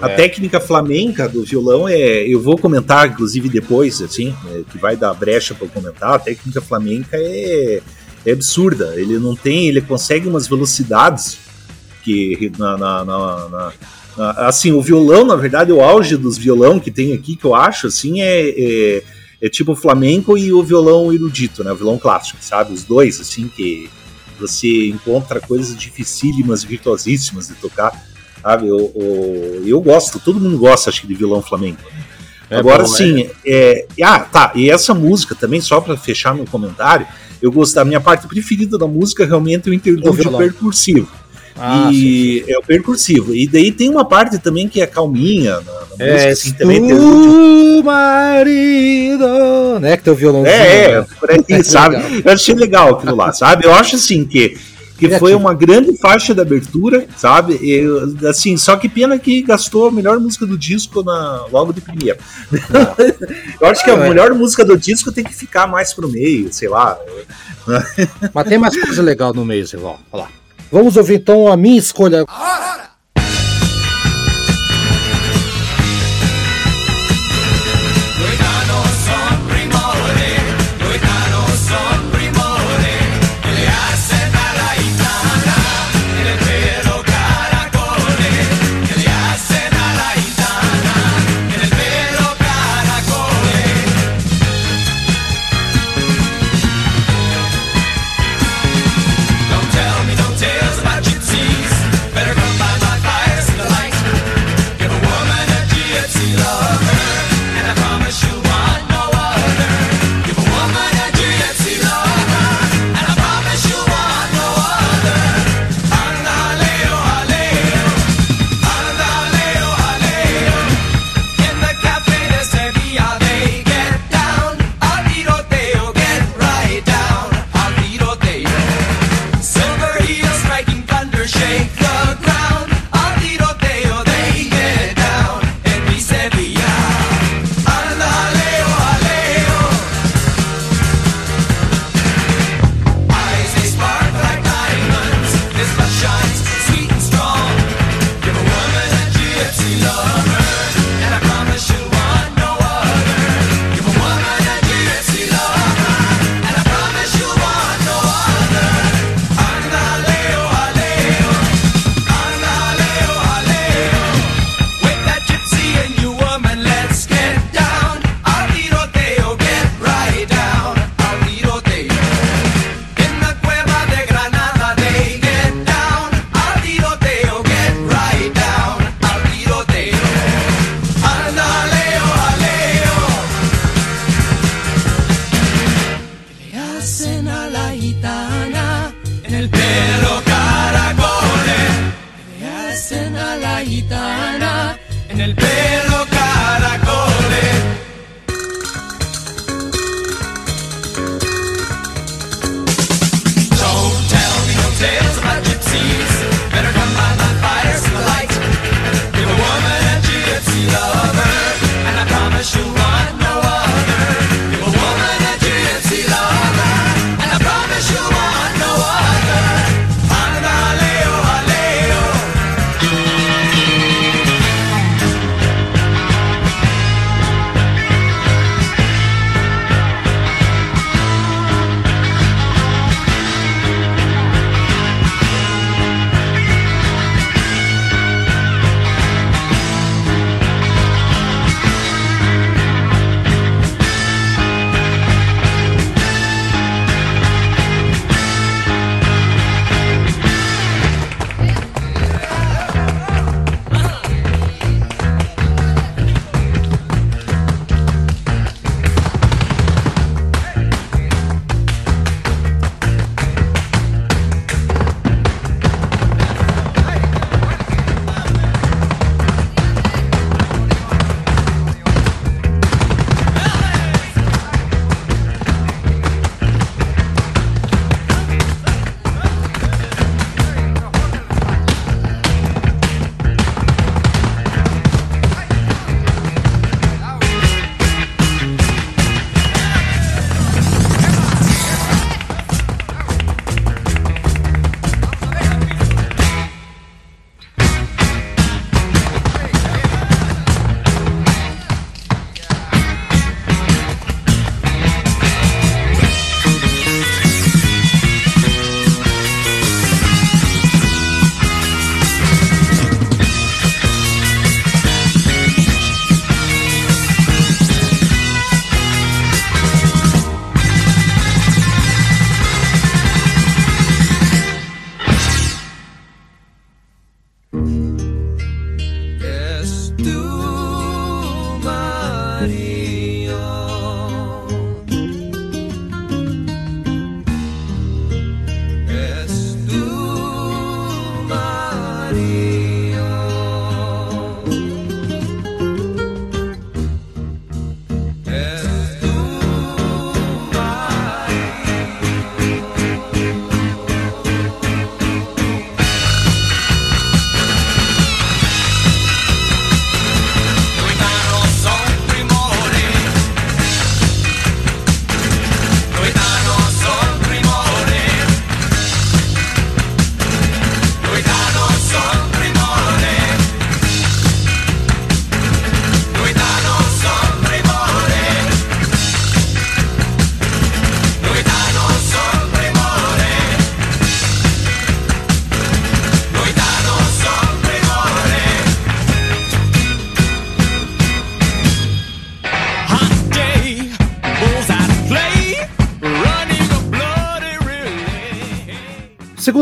A 0.00 0.10
é. 0.10 0.16
técnica 0.16 0.58
flamenca 0.58 1.28
do 1.28 1.44
violão 1.44 1.88
é. 1.88 2.26
Eu 2.26 2.40
vou 2.40 2.58
comentar, 2.58 3.08
inclusive, 3.08 3.48
depois, 3.48 4.02
assim, 4.02 4.34
é, 4.50 4.62
que 4.70 4.78
vai 4.78 4.96
dar 4.96 5.14
brecha 5.14 5.54
para 5.54 5.68
comentar. 5.68 6.14
A 6.14 6.18
técnica 6.18 6.60
flamenca 6.60 7.16
é, 7.16 7.80
é 8.26 8.32
absurda. 8.32 8.94
Ele 8.96 9.18
não 9.18 9.36
tem. 9.36 9.68
Ele 9.68 9.80
consegue 9.80 10.26
umas 10.26 10.48
velocidades 10.48 11.38
que 12.02 12.50
na, 12.58 12.76
na, 12.76 13.04
na, 13.04 13.48
na, 14.16 14.30
assim, 14.48 14.72
o 14.72 14.82
violão, 14.82 15.24
na 15.24 15.36
verdade, 15.36 15.70
o 15.70 15.80
auge 15.80 16.16
dos 16.16 16.36
violão 16.36 16.80
que 16.80 16.90
tem 16.90 17.12
aqui, 17.12 17.36
que 17.36 17.44
eu 17.44 17.54
acho, 17.54 17.86
assim, 17.86 18.20
é, 18.20 19.02
é, 19.42 19.48
tipo 19.48 19.72
o 19.72 19.76
flamenco 19.76 20.38
e 20.38 20.52
o 20.52 20.62
violão 20.62 21.12
erudito, 21.12 21.64
né? 21.64 21.72
O 21.72 21.76
violão 21.76 21.98
clássico, 21.98 22.38
sabe? 22.40 22.72
Os 22.72 22.84
dois, 22.84 23.20
assim, 23.20 23.48
que 23.48 23.90
você 24.38 24.86
encontra 24.86 25.40
coisas 25.40 25.76
dificílimas, 25.76 26.62
virtuosíssimas 26.62 27.48
de 27.48 27.54
tocar. 27.54 27.92
Sabe? 28.40 28.68
Eu, 28.68 28.92
eu, 28.94 29.62
eu 29.66 29.80
gosto, 29.80 30.20
todo 30.20 30.40
mundo 30.40 30.56
gosta, 30.58 30.90
acho 30.90 31.00
que, 31.00 31.06
de 31.08 31.14
vilão 31.14 31.42
flamengo. 31.42 31.78
Né? 31.92 32.04
É 32.50 32.56
Agora, 32.58 32.86
sim, 32.86 33.28
é... 33.44 33.86
é... 33.98 34.04
ah, 34.04 34.20
tá. 34.20 34.52
E 34.54 34.70
essa 34.70 34.94
música 34.94 35.34
também, 35.34 35.60
só 35.60 35.80
para 35.80 35.96
fechar 35.96 36.34
meu 36.34 36.46
comentário, 36.46 37.06
eu 37.40 37.50
gosto 37.50 37.74
da 37.74 37.84
minha 37.84 38.00
parte 38.00 38.28
preferida 38.28 38.78
da 38.78 38.86
música 38.86 39.26
realmente 39.26 39.68
é 39.68 39.72
o 39.72 39.74
interlúdio 39.74 40.36
percursivo. 40.36 41.08
Ah, 41.56 41.90
e 41.92 41.94
sim, 41.94 42.44
sim. 42.46 42.52
é 42.52 42.58
o 42.58 42.62
percursivo. 42.62 43.34
E 43.34 43.46
daí 43.46 43.70
tem 43.70 43.88
uma 43.88 44.04
parte 44.04 44.38
também 44.38 44.68
que 44.68 44.80
é 44.80 44.86
calminha 44.86 45.60
na, 45.60 45.72
na 45.98 46.04
é, 46.04 46.12
música, 46.12 46.32
assim, 46.32 46.52
também 46.52 46.86
tem 46.86 47.82
marido, 47.82 49.80
né? 49.80 49.96
Que 49.96 50.02
tem 50.04 50.12
o 50.12 50.16
violãozinho. 50.16 50.54
É, 50.54 50.92
é, 50.92 51.02
por 51.02 51.30
aí, 51.30 51.44
sabe? 51.64 52.22
Eu 52.24 52.32
achei 52.32 52.54
legal 52.54 52.94
aquilo 52.94 53.16
lá, 53.16 53.32
sabe? 53.32 53.66
Eu 53.66 53.74
acho 53.74 53.96
assim 53.96 54.24
que 54.24 54.56
que 55.08 55.18
foi 55.18 55.34
uma 55.34 55.52
grande 55.52 55.96
faixa 55.98 56.32
de 56.32 56.40
abertura, 56.40 57.06
sabe? 57.16 57.54
E, 57.54 57.84
assim, 58.26 58.56
só 58.56 58.76
que 58.76 58.88
pena 58.88 59.18
que 59.18 59.42
gastou 59.42 59.88
a 59.88 59.90
melhor 59.90 60.20
música 60.20 60.46
do 60.46 60.56
disco 60.56 61.02
na, 61.02 61.46
logo 61.50 61.72
de 61.72 61.80
primeira. 61.80 62.18
Eu 63.60 63.66
acho 63.66 63.82
que 63.82 63.90
a 63.90 63.94
é. 63.94 64.08
melhor 64.08 64.32
música 64.34 64.64
do 64.64 64.78
disco 64.78 65.10
tem 65.10 65.24
que 65.24 65.34
ficar 65.34 65.66
mais 65.66 65.92
pro 65.92 66.08
meio, 66.08 66.52
sei 66.52 66.68
lá. 66.68 66.96
Mas 68.32 68.48
tem 68.48 68.58
mais 68.58 68.80
coisa 68.80 69.02
legal 69.02 69.34
no 69.34 69.44
meio, 69.44 69.66
Silvão. 69.66 69.98
Olha 70.12 70.22
lá. 70.22 70.41
Vamos 70.72 70.96
ouvir 70.96 71.16
então 71.16 71.52
a 71.52 71.56
minha 71.56 71.78
escolha. 71.78 72.24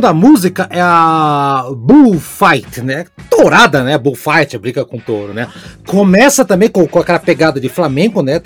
Segunda 0.01 0.15
música 0.15 0.67
é 0.71 0.81
a 0.81 1.67
Bullfight, 1.77 2.81
né? 2.81 3.05
Tourada, 3.29 3.85
né? 3.85 3.99
Bullfight, 3.99 4.57
briga 4.57 4.83
com 4.83 4.99
touro, 4.99 5.35
né? 5.35 5.47
Começa 5.87 6.43
também 6.43 6.71
com, 6.71 6.87
com 6.87 6.99
aquela 6.99 7.19
pegada 7.19 7.61
de 7.61 7.69
flamenco, 7.69 8.23
né? 8.23 8.41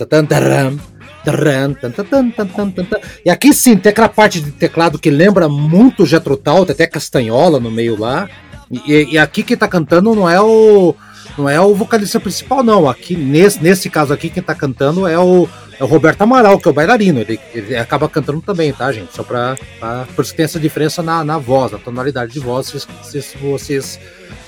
E 3.24 3.30
aqui 3.30 3.54
sim, 3.54 3.76
tem 3.76 3.90
aquela 3.90 4.08
parte 4.08 4.40
de 4.40 4.50
teclado 4.50 4.98
que 4.98 5.10
lembra 5.10 5.48
muito 5.48 6.04
Jethro 6.04 6.36
Tull, 6.36 6.66
tem 6.66 6.74
até 6.74 6.86
castanhola 6.88 7.60
no 7.60 7.70
meio 7.70 7.96
lá. 7.98 8.28
E, 8.70 9.12
e, 9.12 9.18
aqui 9.18 9.44
quem 9.44 9.56
tá 9.56 9.68
cantando 9.68 10.12
não 10.12 10.28
é 10.28 10.40
o 10.40 10.94
não 11.38 11.48
é 11.48 11.60
o 11.60 11.72
vocalista 11.72 12.18
principal 12.18 12.64
não. 12.64 12.88
Aqui 12.88 13.14
nesse, 13.16 13.62
nesse 13.62 13.88
caso 13.88 14.12
aqui 14.12 14.28
quem 14.28 14.42
tá 14.42 14.56
cantando 14.56 15.06
é 15.06 15.18
o 15.18 15.48
é 15.78 15.84
o 15.84 15.86
Roberto 15.86 16.22
Amaral, 16.22 16.58
que 16.58 16.68
é 16.68 16.70
o 16.70 16.74
bailarino. 16.74 17.20
Ele, 17.20 17.38
ele 17.52 17.76
acaba 17.76 18.08
cantando 18.08 18.40
também, 18.40 18.72
tá, 18.72 18.90
gente? 18.92 19.14
Só 19.14 19.22
pra, 19.22 19.56
pra 19.78 20.06
por 20.14 20.22
isso 20.22 20.32
que 20.32 20.36
tem 20.36 20.44
essa 20.44 20.60
diferença 20.60 21.02
na, 21.02 21.24
na 21.24 21.38
voz, 21.38 21.72
na 21.72 21.78
tonalidade 21.78 22.32
de 22.32 22.40
voz, 22.40 22.66
se, 23.02 23.22
se 23.22 23.36
vocês 23.38 23.98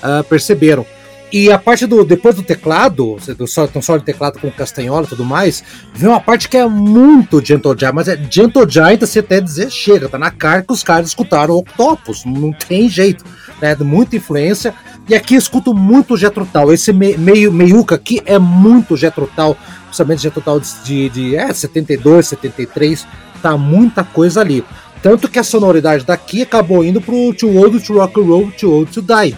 uh, 0.03 0.23
perceberam. 0.23 0.85
E 1.31 1.51
a 1.51 1.57
parte 1.57 1.85
do. 1.85 2.05
Depois 2.05 2.35
do 2.35 2.43
teclado, 2.43 3.17
do 3.37 3.47
solo, 3.47 3.69
um 3.75 3.81
solo 3.81 3.99
de 3.99 4.05
teclado 4.05 4.39
com 4.39 4.49
castanhola 4.49 5.05
e 5.05 5.09
tudo 5.09 5.25
mais, 5.25 5.61
vem 5.93 6.09
uma 6.09 6.21
parte 6.21 6.47
que 6.47 6.55
é 6.55 6.65
muito 6.65 7.45
Gentle 7.45 7.75
Giant, 7.77 7.93
mas 7.93 8.07
é 8.07 8.17
Gentle 8.29 8.69
Giant, 8.69 9.01
você 9.01 9.19
até 9.19 9.41
dizer, 9.41 9.69
chega, 9.69 10.07
tá 10.07 10.17
na 10.17 10.31
cara 10.31 10.61
que 10.61 10.71
os 10.71 10.83
caras 10.83 11.07
escutaram 11.09 11.55
Octopus, 11.55 12.23
não 12.23 12.53
tem 12.53 12.87
jeito, 12.87 13.25
né? 13.61 13.75
Muita 13.75 14.15
influência. 14.15 14.73
E 15.07 15.15
aqui 15.15 15.35
eu 15.35 15.39
escuto 15.39 15.73
muito 15.73 16.17
Getrotal. 16.17 16.73
Esse 16.73 16.91
me, 16.91 17.17
meio 17.17 17.51
meiuca 17.51 17.95
aqui 17.95 18.21
é 18.25 18.37
muito 18.37 18.97
Getrotal, 18.97 19.57
principalmente 19.85 20.21
Getrotal 20.21 20.59
de, 20.59 20.69
de, 20.83 21.09
de 21.09 21.35
é, 21.35 21.53
72, 21.53 22.27
73, 22.27 23.07
tá 23.41 23.57
muita 23.57 24.03
coisa 24.03 24.41
ali. 24.41 24.63
Tanto 25.01 25.29
que 25.29 25.39
a 25.39 25.43
sonoridade 25.43 26.03
daqui 26.03 26.41
acabou 26.41 26.83
indo 26.83 26.99
pro 26.99 27.33
Too 27.33 27.55
Old 27.55 27.79
to 27.79 27.93
Rock 27.93 28.19
and 28.19 28.23
Roll, 28.23 28.51
Too 28.51 28.71
Old 28.71 28.91
to 28.91 29.01
Die 29.01 29.37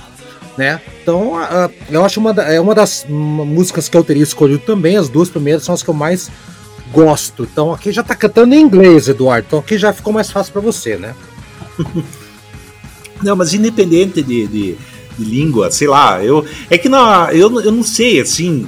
né? 0.60 0.82
Então, 1.02 1.36
uh, 1.36 1.72
eu 1.90 2.04
acho 2.04 2.20
uma, 2.20 2.32
é 2.32 2.60
uma 2.60 2.76
das 2.76 3.06
músicas 3.08 3.88
que 3.88 3.96
eu 3.96 4.04
teria 4.04 4.22
escolhido 4.22 4.60
também. 4.66 4.98
As 4.98 5.08
duas 5.08 5.30
primeiras 5.30 5.64
são 5.64 5.74
as 5.74 5.82
que 5.82 5.90
eu 5.90 5.94
mais 5.94 6.30
gosto. 6.92 7.48
Então, 7.50 7.72
aqui 7.72 7.94
já 7.94 8.04
tá 8.04 8.14
cantando 8.14 8.54
em 8.54 8.62
inglês, 8.62 9.08
Eduardo. 9.08 9.46
Então, 9.48 9.60
aqui 9.60 9.78
já 9.78 9.94
ficou 9.94 10.12
mais 10.12 10.30
fácil 10.30 10.52
para 10.52 10.62
você, 10.62 10.98
né? 10.98 11.16
Não, 13.24 13.38
mas 13.38 13.54
independente 13.54 14.22
de, 14.22 14.48
de, 14.48 14.48
de, 14.48 14.78
língua, 15.24 15.72
sei 15.72 15.88
lá, 15.88 16.24
eu 16.24 16.46
é 16.70 16.78
que 16.78 16.90
na, 16.90 17.30
eu, 17.32 17.62
eu 17.62 17.72
não 17.72 17.84
sei 17.84 18.22
assim. 18.22 18.68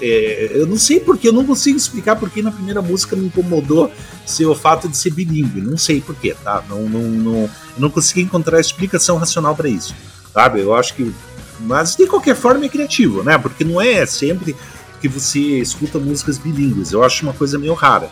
É, 0.00 0.50
eu 0.52 0.66
não 0.66 0.76
sei 0.76 1.00
porque, 1.00 1.26
eu 1.26 1.32
não 1.32 1.46
consigo 1.46 1.76
explicar 1.76 2.16
porque 2.16 2.42
na 2.42 2.52
primeira 2.52 2.82
música 2.82 3.16
me 3.16 3.26
incomodou 3.26 3.90
ser 4.26 4.44
o 4.44 4.54
fato 4.54 4.88
de 4.88 4.96
ser 4.96 5.10
bilíngue. 5.10 5.60
Não 5.60 5.78
sei 5.78 6.02
porquê, 6.02 6.36
tá? 6.44 6.62
Não, 6.68 6.82
não, 6.82 7.02
não, 7.02 7.50
não 7.78 7.90
consegui 7.90 8.20
encontrar 8.20 8.60
explicação 8.60 9.16
racional 9.16 9.56
para 9.56 9.70
isso 9.70 9.94
sabe? 10.36 10.60
Eu 10.60 10.74
acho 10.74 10.94
que. 10.94 11.14
Mas 11.60 11.96
de 11.96 12.06
qualquer 12.06 12.36
forma 12.36 12.66
é 12.66 12.68
criativo, 12.68 13.22
né? 13.22 13.38
Porque 13.38 13.64
não 13.64 13.80
é 13.80 14.04
sempre 14.04 14.54
que 15.00 15.08
você 15.08 15.40
escuta 15.40 15.98
músicas 15.98 16.36
bilíngues. 16.36 16.92
Eu 16.92 17.02
acho 17.02 17.22
uma 17.22 17.32
coisa 17.32 17.58
meio 17.58 17.72
rara. 17.72 18.10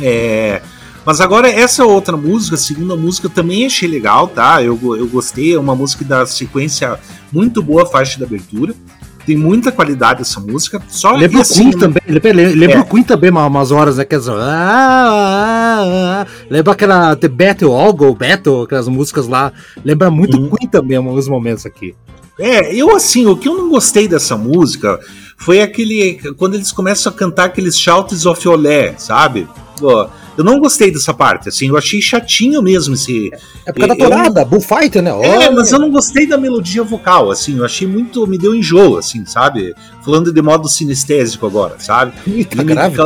É. 0.00 0.60
Mas 1.08 1.22
agora, 1.22 1.48
essa 1.48 1.86
outra 1.86 2.18
música, 2.18 2.54
a 2.54 2.58
segunda 2.58 2.94
música, 2.94 3.30
também 3.30 3.64
achei 3.64 3.88
legal, 3.88 4.28
tá? 4.28 4.62
Eu, 4.62 4.78
eu 4.94 5.08
gostei, 5.08 5.54
é 5.54 5.58
uma 5.58 5.74
música 5.74 6.04
da 6.04 6.26
sequência 6.26 7.00
muito 7.32 7.62
boa, 7.62 7.86
faixa 7.86 8.18
de 8.18 8.24
abertura. 8.24 8.74
Tem 9.24 9.34
muita 9.34 9.72
qualidade 9.72 10.20
essa 10.20 10.38
música. 10.38 10.82
Só 10.86 11.12
lembra 11.12 11.40
assim, 11.40 11.68
o 11.68 11.70
Queen 11.70 11.78
também. 11.78 12.02
Lembra, 12.06 12.32
lembra 12.34 12.76
é. 12.76 12.80
o 12.80 12.84
Queen 12.84 13.02
também 13.02 13.30
umas 13.30 13.70
horas, 13.70 13.96
né? 13.96 14.04
Que 14.04 14.16
ah, 14.16 14.20
ah, 14.28 15.80
ah, 15.80 16.26
lembra 16.50 16.74
aquela 16.74 17.16
The 17.16 17.28
Battle, 17.28 17.72
All 17.72 17.94
Go 17.94 18.14
Battle, 18.14 18.64
aquelas 18.64 18.86
músicas 18.86 19.26
lá. 19.26 19.50
Lembra 19.82 20.10
muito 20.10 20.36
uhum. 20.36 20.50
Queen 20.50 20.68
também, 20.68 20.98
alguns 20.98 21.26
momentos 21.26 21.64
aqui. 21.64 21.94
É, 22.38 22.74
eu 22.74 22.94
assim, 22.94 23.24
o 23.24 23.34
que 23.34 23.48
eu 23.48 23.56
não 23.56 23.70
gostei 23.70 24.08
dessa 24.08 24.36
música 24.36 25.00
foi 25.38 25.62
aquele. 25.62 26.20
Quando 26.36 26.52
eles 26.52 26.70
começam 26.70 27.10
a 27.10 27.16
cantar 27.16 27.44
aqueles 27.44 27.78
shouts 27.78 28.26
of 28.26 28.46
olé, 28.46 28.94
sabe? 28.98 29.48
Pô, 29.80 30.06
eu 30.38 30.44
não 30.44 30.60
gostei 30.60 30.92
dessa 30.92 31.12
parte, 31.12 31.48
assim, 31.48 31.66
eu 31.66 31.76
achei 31.76 32.00
chatinho 32.00 32.62
mesmo 32.62 32.94
esse. 32.94 33.28
É 33.66 33.72
por 33.72 33.80
causa 33.80 33.96
da 33.96 34.08
torada, 34.08 34.44
bullfighter, 34.44 35.02
né? 35.02 35.12
Olha. 35.12 35.26
É, 35.26 35.50
mas 35.50 35.72
eu 35.72 35.80
não 35.80 35.90
gostei 35.90 36.28
da 36.28 36.38
melodia 36.38 36.84
vocal, 36.84 37.32
assim, 37.32 37.58
eu 37.58 37.64
achei 37.64 37.88
muito. 37.88 38.24
Me 38.24 38.38
deu 38.38 38.54
enjoo, 38.54 38.98
assim, 38.98 39.26
sabe? 39.26 39.74
Falando 40.04 40.32
de 40.32 40.40
modo 40.40 40.68
sinestésico 40.68 41.44
agora, 41.44 41.74
sabe? 41.80 42.12
Ih, 42.24 42.44
tá 42.44 42.62
grave. 42.62 42.96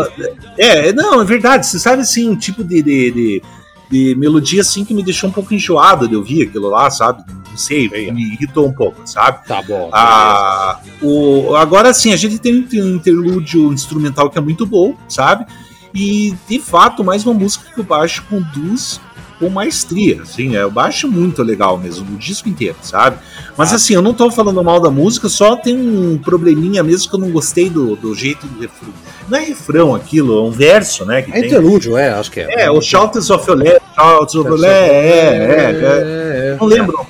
É, 0.59 0.93
não, 0.93 1.23
é 1.23 1.25
verdade, 1.25 1.67
você 1.67 1.79
sabe 1.79 2.03
assim, 2.03 2.29
um 2.29 2.37
tipo 2.37 2.63
de, 2.63 2.83
de, 2.83 3.11
de, 3.11 3.43
de, 3.91 4.15
melodia 4.15 4.61
assim 4.61 4.85
que 4.85 4.93
me 4.93 5.03
deixou 5.03 5.31
um 5.31 5.33
pouco 5.33 5.55
enjoado 5.55 6.07
de 6.07 6.15
ouvir 6.15 6.43
aquilo 6.43 6.69
lá, 6.69 6.91
sabe? 6.91 7.25
Não 7.49 7.57
sei, 7.57 7.89
me 7.89 8.35
irritou 8.35 8.67
um 8.67 8.73
pouco, 8.75 9.01
sabe? 9.07 9.47
Tá 9.49 9.63
bom. 9.63 9.89
Ah, 9.91 10.81
o, 11.01 11.57
agora 11.57 11.95
sim, 11.95 12.13
a 12.13 12.17
gente 12.17 12.39
tem 12.39 12.67
um 12.75 12.97
interlúdio 12.97 13.73
instrumental 13.73 14.29
que 14.29 14.37
é 14.37 14.41
muito 14.43 14.67
bom, 14.67 14.95
sabe? 15.09 15.47
E 15.95 16.35
de 16.49 16.59
fato, 16.59 17.05
mais 17.05 17.25
uma 17.25 17.35
música 17.35 17.71
que 17.75 17.81
o 17.81 17.85
baixo 17.85 18.25
conduz 18.29 19.01
com 19.43 19.49
maestria, 19.49 20.23
assim, 20.23 20.55
é, 20.55 20.65
o 20.65 20.71
baixo 20.71 21.09
muito 21.09 21.43
legal 21.43 21.77
mesmo, 21.77 22.15
o 22.15 22.17
disco 22.17 22.49
inteiro, 22.49 22.77
sabe? 22.81 23.19
Mas 23.57 23.73
ah. 23.73 23.77
assim, 23.77 23.95
eu 23.95 24.01
não 24.01 24.15
tô 24.15 24.31
falando 24.31 24.63
mal 24.63 24.79
da 24.79 24.89
música, 24.89 25.29
só 25.29 25.57
tem 25.57 25.77
um 25.77 26.17
probleminha 26.17 26.81
mesmo 26.85 27.11
que 27.11 27.17
eu 27.17 27.21
não 27.21 27.31
gostei 27.31 27.69
do, 27.69 27.97
do 27.97 28.15
jeito 28.15 28.47
do 28.47 28.61
refrão. 28.61 28.93
Não 29.29 29.39
é 29.39 29.45
refrão 29.45 29.95
aquilo, 29.97 30.39
é 30.39 30.43
um 30.43 30.51
verso, 30.53 31.05
né? 31.05 31.23
Que 31.23 31.31
é 31.33 31.35
tem... 31.35 31.47
interlúdio, 31.47 31.97
é, 31.97 32.11
acho 32.11 32.31
que 32.31 32.39
é. 32.39 32.67
É, 32.67 32.71
o 32.71 32.81
Shouts 32.81 33.31
of 33.31 33.51
Olé, 33.51 33.81
Shouts 33.97 34.35
of 34.37 34.49
Olé, 34.49 34.69
é, 34.69 35.37
é, 35.37 36.53
é, 36.53 36.57
Não 36.61 36.67
lembro 36.69 37.05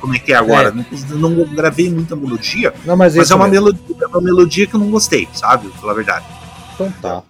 como 0.00 0.14
é 0.14 0.18
que 0.18 0.32
é 0.32 0.36
agora, 0.36 0.74
não, 1.10 1.30
não 1.30 1.44
gravei 1.44 1.88
muita 1.88 2.16
melodia, 2.16 2.74
não, 2.84 2.96
mas, 2.96 3.14
mas 3.14 3.30
é 3.30 3.34
uma 3.34 3.46
melodia, 3.46 3.80
é 4.02 4.06
uma 4.08 4.20
melodia 4.20 4.66
que 4.66 4.74
eu 4.74 4.80
não 4.80 4.90
gostei, 4.90 5.28
sabe? 5.32 5.68
Falar 5.80 5.92
a 5.92 5.96
verdade. 5.96 6.26
Então 6.74 6.92
tá. 7.00 7.22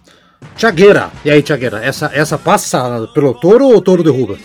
Tiagueira. 0.55 1.11
E 1.23 1.29
aí, 1.29 1.41
Tiagueira, 1.41 1.83
essa, 1.83 2.11
essa 2.13 2.37
passa 2.37 3.07
pelo 3.13 3.33
touro 3.33 3.65
ou 3.65 3.77
o 3.77 3.81
touro 3.81 4.03
derruba? 4.03 4.37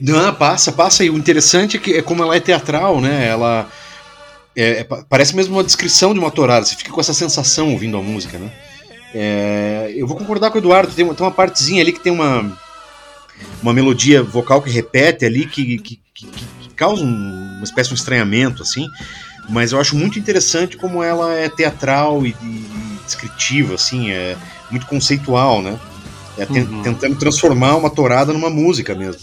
Não, 0.00 0.34
passa, 0.34 0.72
passa. 0.72 1.04
E 1.04 1.10
o 1.10 1.16
interessante 1.16 1.76
é 1.76 1.80
que 1.80 1.94
é 1.94 2.02
como 2.02 2.22
ela 2.22 2.34
é 2.34 2.40
teatral, 2.40 3.00
né? 3.00 3.28
Ela. 3.28 3.68
É, 4.54 4.80
é, 4.80 4.84
parece 5.08 5.34
mesmo 5.34 5.54
uma 5.56 5.64
descrição 5.64 6.12
de 6.12 6.18
uma 6.18 6.30
torada. 6.30 6.66
Você 6.66 6.74
fica 6.74 6.90
com 6.90 7.00
essa 7.00 7.14
sensação 7.14 7.70
ouvindo 7.70 7.96
a 7.96 8.02
música, 8.02 8.38
né? 8.38 8.50
É, 9.14 9.92
eu 9.94 10.06
vou 10.06 10.16
concordar 10.16 10.50
com 10.50 10.58
o 10.58 10.60
Eduardo. 10.60 10.92
Tem 10.92 11.04
uma, 11.04 11.14
tem 11.14 11.24
uma 11.24 11.32
partezinha 11.32 11.80
ali 11.80 11.92
que 11.92 12.00
tem 12.00 12.12
uma, 12.12 12.58
uma 13.62 13.72
melodia 13.72 14.22
vocal 14.22 14.60
que 14.60 14.70
repete 14.70 15.24
ali, 15.24 15.46
que, 15.46 15.78
que, 15.78 16.00
que, 16.12 16.26
que 16.26 16.68
causa 16.74 17.04
um, 17.04 17.54
uma 17.56 17.64
espécie 17.64 17.88
de 17.90 17.94
um 17.94 17.96
estranhamento, 17.96 18.62
assim. 18.62 18.88
Mas 19.48 19.72
eu 19.72 19.80
acho 19.80 19.96
muito 19.96 20.18
interessante 20.18 20.76
como 20.76 21.02
ela 21.02 21.34
é 21.34 21.48
teatral 21.48 22.24
e, 22.24 22.30
e 22.42 22.98
descritiva, 23.04 23.74
assim. 23.74 24.10
É, 24.10 24.36
muito 24.70 24.86
conceitual, 24.86 25.60
né? 25.60 25.78
É, 26.38 26.44
uhum. 26.44 26.82
Tentando 26.82 27.16
transformar 27.16 27.76
uma 27.76 27.90
torada 27.90 28.32
numa 28.32 28.48
música 28.48 28.94
mesmo. 28.94 29.20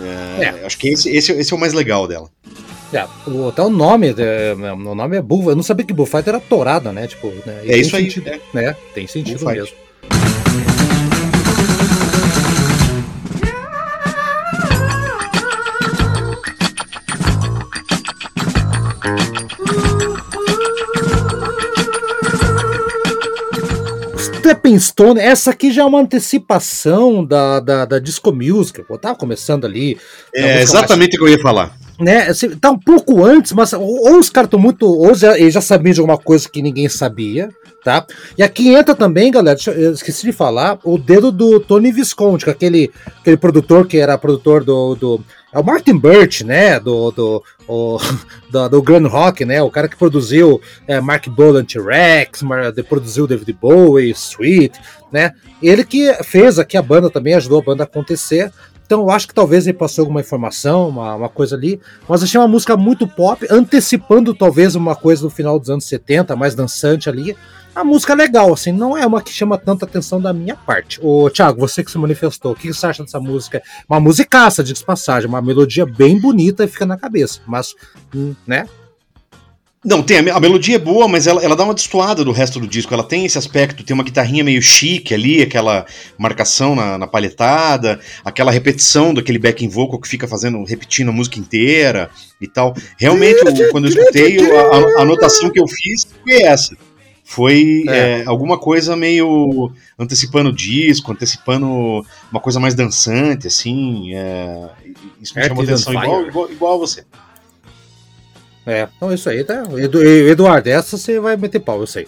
É, 0.00 0.44
é. 0.44 0.66
Acho 0.66 0.78
que 0.78 0.88
esse, 0.88 1.10
esse, 1.10 1.32
esse, 1.32 1.52
é 1.52 1.56
o 1.56 1.58
mais 1.58 1.72
legal 1.72 2.06
dela. 2.06 2.28
É, 2.92 3.06
o, 3.26 3.48
até 3.48 3.62
o 3.62 3.70
nome, 3.70 4.14
é, 4.16 4.54
o 4.54 4.94
nome 4.94 5.16
é 5.16 5.22
Bull. 5.22 5.50
Eu 5.50 5.56
não 5.56 5.62
sabia 5.62 5.84
que 5.84 5.92
Bullfighter 5.92 6.34
era 6.34 6.40
torada, 6.40 6.92
né? 6.92 7.06
Tipo, 7.06 7.28
né? 7.44 7.62
É 7.64 7.76
isso 7.76 7.96
aí. 7.96 8.04
Sentido, 8.04 8.28
é. 8.28 8.40
né? 8.52 8.76
Tem 8.94 9.06
sentido 9.06 9.44
mesmo. 9.46 9.74
Stepping 24.52 24.78
Stone, 24.78 25.18
essa 25.18 25.50
aqui 25.50 25.72
já 25.72 25.82
é 25.82 25.84
uma 25.84 26.00
antecipação 26.00 27.24
da, 27.24 27.58
da, 27.58 27.84
da 27.86 27.98
Disco 27.98 28.30
Music, 28.32 28.84
eu 28.86 28.98
tava 28.98 29.16
começando 29.16 29.64
ali. 29.64 29.98
É 30.34 30.60
exatamente 30.60 31.16
o 31.16 31.20
que 31.20 31.24
eu 31.24 31.28
ia 31.28 31.40
falar. 31.40 31.74
Né, 31.98 32.28
assim, 32.28 32.50
tá 32.50 32.70
um 32.70 32.78
pouco 32.78 33.24
antes, 33.24 33.52
mas 33.52 33.72
ou, 33.72 34.18
os 34.18 34.28
caras 34.28 34.48
estão 34.48 34.60
muito. 34.60 34.86
Ou 34.86 35.14
já, 35.14 35.38
eles 35.38 35.54
já 35.54 35.60
sabiam 35.60 35.94
de 35.94 36.00
alguma 36.00 36.18
coisa 36.18 36.48
que 36.48 36.60
ninguém 36.60 36.88
sabia, 36.88 37.48
tá? 37.82 38.04
E 38.36 38.42
aqui 38.42 38.74
entra 38.74 38.94
também, 38.94 39.30
galera, 39.30 39.58
eu 39.68 39.92
esqueci 39.92 40.26
de 40.26 40.32
falar, 40.32 40.78
o 40.84 40.98
dedo 40.98 41.32
do 41.32 41.58
Tony 41.60 41.90
Visconti, 41.90 42.44
que 42.44 42.50
é 42.50 42.52
aquele, 42.52 42.90
aquele 43.20 43.36
produtor 43.36 43.86
que 43.86 43.98
era 43.98 44.18
produtor 44.18 44.64
do, 44.64 44.94
do 44.96 45.24
é 45.52 45.58
o 45.58 45.64
Martin 45.64 45.98
Birch, 45.98 46.44
né? 46.44 46.80
Do, 46.80 47.10
do, 47.10 47.44
o, 47.68 47.98
do, 48.50 48.68
do 48.68 48.82
Grand 48.82 49.06
Rock, 49.06 49.44
né? 49.44 49.62
O 49.62 49.70
cara 49.70 49.88
que 49.88 49.96
produziu 49.96 50.60
é, 50.86 51.00
Mark 51.00 51.28
Bolan 51.28 51.64
T-Rex, 51.64 52.42
produziu 52.88 53.26
David 53.26 53.52
Bowie, 53.52 54.10
Sweet, 54.10 54.80
né? 55.12 55.32
Ele 55.62 55.84
que 55.84 56.12
fez 56.24 56.58
aqui 56.58 56.76
a 56.76 56.82
banda 56.82 57.10
também, 57.10 57.34
ajudou 57.34 57.60
a 57.60 57.64
banda 57.64 57.82
a 57.82 57.86
acontecer. 57.86 58.50
Então 58.92 59.04
eu 59.04 59.10
acho 59.10 59.26
que 59.26 59.32
talvez 59.32 59.66
ele 59.66 59.78
passou 59.78 60.02
alguma 60.02 60.20
informação, 60.20 60.90
uma, 60.90 61.14
uma 61.14 61.28
coisa 61.30 61.56
ali, 61.56 61.80
mas 62.06 62.22
achei 62.22 62.38
uma 62.38 62.46
música 62.46 62.76
muito 62.76 63.08
pop, 63.08 63.46
antecipando 63.48 64.34
talvez 64.34 64.74
uma 64.74 64.94
coisa 64.94 65.22
do 65.22 65.30
final 65.30 65.58
dos 65.58 65.70
anos 65.70 65.86
70, 65.86 66.36
mais 66.36 66.54
dançante 66.54 67.08
ali. 67.08 67.34
A 67.74 67.82
música 67.82 68.12
é 68.12 68.16
legal, 68.16 68.52
assim, 68.52 68.70
não 68.70 68.94
é 68.94 69.06
uma 69.06 69.22
que 69.22 69.32
chama 69.32 69.56
tanta 69.56 69.86
atenção 69.86 70.20
da 70.20 70.30
minha 70.34 70.54
parte. 70.54 71.00
Ô, 71.02 71.30
Thiago, 71.30 71.58
você 71.58 71.82
que 71.82 71.90
se 71.90 71.96
manifestou, 71.96 72.52
o 72.52 72.54
que 72.54 72.70
você 72.70 72.84
acha 72.84 73.02
dessa 73.02 73.18
música? 73.18 73.62
Uma 73.88 73.98
musicaça, 73.98 74.62
de 74.62 74.74
passagem, 74.84 75.26
uma 75.26 75.40
melodia 75.40 75.86
bem 75.86 76.20
bonita 76.20 76.62
e 76.62 76.68
fica 76.68 76.84
na 76.84 76.98
cabeça, 76.98 77.40
mas, 77.46 77.74
hum, 78.14 78.34
né, 78.46 78.68
não, 79.84 80.00
tem, 80.00 80.30
a, 80.30 80.36
a, 80.36 80.40
melodia 80.40 80.76
é 80.76 80.78
boa, 80.78 81.08
mas 81.08 81.26
ela, 81.26 81.42
ela 81.42 81.56
dá 81.56 81.64
uma 81.64 81.74
destoada 81.74 82.24
do 82.24 82.30
resto 82.30 82.60
do 82.60 82.68
disco. 82.68 82.94
Ela 82.94 83.02
tem 83.02 83.24
esse 83.24 83.36
aspecto, 83.36 83.82
tem 83.82 83.92
uma 83.92 84.04
guitarrinha 84.04 84.44
meio 84.44 84.62
chique 84.62 85.12
ali, 85.12 85.42
aquela 85.42 85.84
marcação 86.16 86.76
na, 86.76 86.96
na 86.96 87.06
palhetada, 87.08 87.98
aquela 88.24 88.52
repetição 88.52 89.12
daquele 89.12 89.40
backing 89.40 89.68
vocal 89.68 90.00
que 90.00 90.06
fica 90.06 90.28
fazendo, 90.28 90.62
repetindo 90.62 91.08
a 91.08 91.12
música 91.12 91.40
inteira 91.40 92.10
e 92.40 92.46
tal. 92.46 92.74
Realmente, 92.96 93.40
o, 93.42 93.70
quando 93.72 93.86
eu 93.86 93.90
escutei, 93.90 94.38
a, 94.52 95.00
a, 95.00 95.02
anotação 95.02 95.50
que 95.50 95.60
eu 95.60 95.66
fiz 95.66 96.06
foi 96.22 96.42
essa. 96.42 96.76
Foi 97.24 97.82
é. 97.88 98.20
É, 98.20 98.24
alguma 98.26 98.58
coisa 98.58 98.94
meio 98.94 99.72
antecipando 99.98 100.50
o 100.50 100.52
disco, 100.52 101.10
antecipando 101.10 102.06
uma 102.30 102.40
coisa 102.40 102.60
mais 102.60 102.74
dançante, 102.74 103.48
assim. 103.48 104.14
É, 104.14 104.68
isso 105.20 105.34
me 105.34 105.42
é, 105.42 105.48
chamou 105.48 105.64
atenção 105.64 105.92
igual, 105.92 106.26
igual, 106.26 106.52
igual 106.52 106.74
a 106.74 106.78
você. 106.78 107.04
É, 108.66 108.88
então 108.96 109.12
isso 109.12 109.28
aí, 109.28 109.42
tá? 109.42 109.64
Eduardo, 110.28 110.68
essa 110.68 110.96
você 110.96 111.18
vai 111.18 111.36
meter 111.36 111.60
pau, 111.60 111.80
eu 111.80 111.86
sei. 111.86 112.06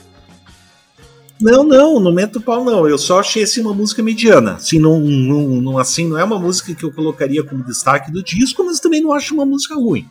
Não, 1.40 1.64
não, 1.64 1.98
não 1.98 2.12
meto 2.12 2.40
pau, 2.40 2.64
não. 2.64 2.88
Eu 2.88 2.96
só 2.96 3.20
achei 3.20 3.42
assim 3.42 3.60
uma 3.60 3.74
música 3.74 4.02
mediana. 4.02 4.54
Assim, 4.54 4.78
não, 4.78 5.00
não, 5.00 5.60
não, 5.60 5.78
assim, 5.78 6.08
não 6.08 6.16
é 6.16 6.24
uma 6.24 6.38
música 6.38 6.74
que 6.74 6.84
eu 6.84 6.92
colocaria 6.92 7.42
como 7.42 7.64
destaque 7.64 8.10
do 8.12 8.22
disco, 8.22 8.64
mas 8.64 8.78
também 8.78 9.02
não 9.02 9.12
acho 9.12 9.34
uma 9.34 9.44
música 9.44 9.74
ruim. 9.74 10.08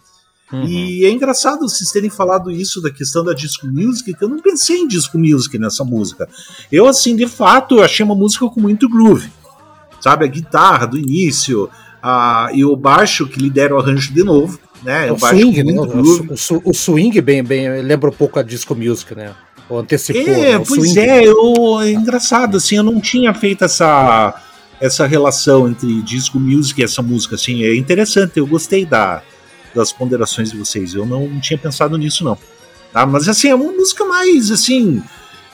Uhum. 0.51 0.65
E 0.65 1.05
é 1.05 1.09
engraçado 1.09 1.67
vocês 1.67 1.89
terem 1.91 2.09
falado 2.09 2.51
isso 2.51 2.81
da 2.81 2.91
questão 2.91 3.23
da 3.23 3.33
disco 3.33 3.65
music, 3.65 4.13
que 4.13 4.23
eu 4.23 4.29
não 4.29 4.39
pensei 4.39 4.77
em 4.77 4.87
disco 4.87 5.17
music 5.17 5.57
nessa 5.57 5.83
música. 5.83 6.27
Eu, 6.71 6.85
assim, 6.87 7.15
de 7.15 7.25
fato, 7.25 7.81
achei 7.81 8.05
uma 8.05 8.15
música 8.15 8.45
com 8.47 8.59
muito 8.59 8.89
groove. 8.89 9.31
Sabe, 10.01 10.25
a 10.25 10.27
guitarra 10.27 10.85
do 10.85 10.97
início, 10.97 11.69
a, 12.01 12.49
e 12.53 12.65
o 12.65 12.75
baixo 12.75 13.25
que 13.25 13.39
lidera 13.39 13.73
o 13.73 13.79
arranjo 13.79 14.13
de 14.13 14.23
novo 14.23 14.59
né? 14.83 15.11
O 15.11 15.17
swing, 15.17 15.63
né? 15.63 15.73
O, 15.73 16.69
o, 16.69 16.73
swing 16.73 17.21
bem, 17.21 17.43
bem 17.43 17.81
lembra 17.81 18.09
um 18.09 18.13
pouco 18.13 18.39
a 18.39 18.43
disco 18.43 18.75
music, 18.75 19.15
né? 19.15 19.33
Ou 19.69 19.79
antecipou. 19.79 20.21
É, 20.21 20.57
né? 20.57 20.65
pois 20.65 20.91
swing. 20.91 20.99
é, 20.99 21.27
eu, 21.27 21.79
é 21.81 21.91
engraçado, 21.91 22.57
assim, 22.57 22.75
eu 22.75 22.83
não 22.83 22.99
tinha 22.99 23.33
feito 23.33 23.63
essa, 23.63 24.39
essa 24.79 25.07
relação 25.07 25.67
entre 25.67 26.01
disco 26.01 26.39
music 26.39 26.81
e 26.81 26.83
essa 26.83 27.01
música, 27.01 27.35
assim, 27.35 27.63
é 27.63 27.75
interessante, 27.75 28.37
eu 28.37 28.45
gostei 28.45 28.85
da, 28.85 29.21
das 29.73 29.91
ponderações 29.91 30.51
de 30.51 30.57
vocês, 30.57 30.93
eu 30.93 31.05
não, 31.05 31.27
não 31.27 31.39
tinha 31.39 31.57
pensado 31.57 31.97
nisso, 31.97 32.23
não. 32.23 32.37
Tá? 32.91 33.05
Mas, 33.05 33.27
assim, 33.27 33.47
é 33.47 33.55
uma 33.55 33.71
música 33.71 34.05
mais, 34.05 34.51
assim, 34.51 35.01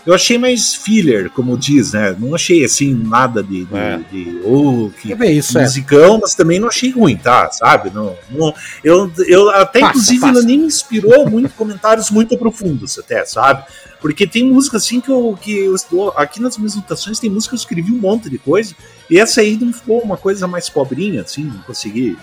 eu 0.05 0.13
achei 0.13 0.37
mais 0.37 0.73
filler, 0.73 1.29
como 1.29 1.57
diz, 1.57 1.93
né? 1.93 2.15
Não 2.17 2.33
achei 2.33 2.63
assim 2.63 2.93
nada 2.93 3.43
de, 3.43 3.65
de, 3.65 3.77
é. 3.77 3.99
de 4.11 4.41
oh, 4.43 4.89
que 4.99 5.13
é 5.13 5.31
isso, 5.31 5.59
musicão, 5.59 6.15
é. 6.15 6.19
mas 6.21 6.35
também 6.35 6.59
não 6.59 6.67
achei 6.67 6.89
ruim, 6.89 7.17
tá? 7.17 7.51
Sabe? 7.51 7.89
Não, 7.89 8.15
não 8.31 8.53
eu, 8.83 9.11
eu 9.27 9.49
até 9.49 9.79
passa, 9.79 9.91
inclusive 9.91 10.21
passa. 10.21 10.41
nem 10.41 10.59
me 10.59 10.65
inspirou 10.65 11.29
muito 11.29 11.53
comentários 11.53 12.09
muito 12.09 12.37
profundos, 12.37 12.97
até, 12.97 13.25
sabe? 13.25 13.63
Porque 13.99 14.25
tem 14.25 14.45
música 14.45 14.77
assim 14.77 15.01
que 15.01 15.11
eu, 15.11 15.37
que 15.39 15.57
eu 15.57 15.75
estou 15.75 16.09
aqui 16.15 16.41
nas 16.41 16.57
minhas 16.57 16.75
notações 16.75 17.19
tem 17.19 17.29
música 17.29 17.51
que 17.51 17.55
eu 17.55 17.59
escrevi 17.59 17.91
um 17.91 17.97
monte 17.97 18.29
de 18.29 18.37
coisa 18.37 18.73
e 19.09 19.19
essa 19.19 19.41
aí 19.41 19.57
não 19.57 19.73
ficou 19.73 19.99
uma 19.99 20.15
coisa 20.15 20.47
mais 20.47 20.69
pobrinha, 20.69 21.21
assim, 21.21 21.43
não 21.43 21.61
consegui. 21.63 22.17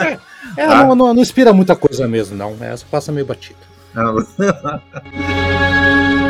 É, 0.00 0.18
é 0.56 0.66
tá? 0.66 0.84
não, 0.84 0.94
não, 0.94 1.14
não 1.14 1.22
inspira 1.22 1.52
muita 1.52 1.76
coisa 1.76 2.08
mesmo, 2.08 2.36
não. 2.36 2.56
Essa 2.60 2.86
passa 2.90 3.12
meio 3.12 3.26
batida. 3.26 3.74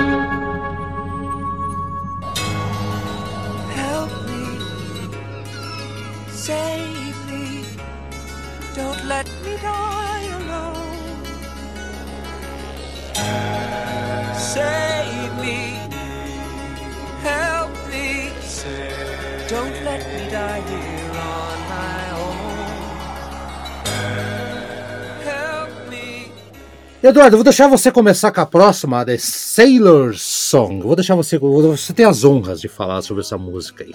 Eduardo, 27.06 27.36
vou 27.36 27.44
deixar 27.44 27.68
você 27.68 27.92
começar 27.92 28.32
com 28.32 28.40
a 28.40 28.46
próxima, 28.46 29.04
The 29.04 29.18
Sailor 29.18 30.14
Song. 30.16 30.82
Vou 30.82 30.96
deixar 30.96 31.14
você. 31.14 31.36
Você 31.36 31.92
tem 31.92 32.06
as 32.06 32.24
honras 32.24 32.62
de 32.62 32.66
falar 32.66 33.02
sobre 33.02 33.22
essa 33.22 33.36
música 33.36 33.84
aí. 33.84 33.92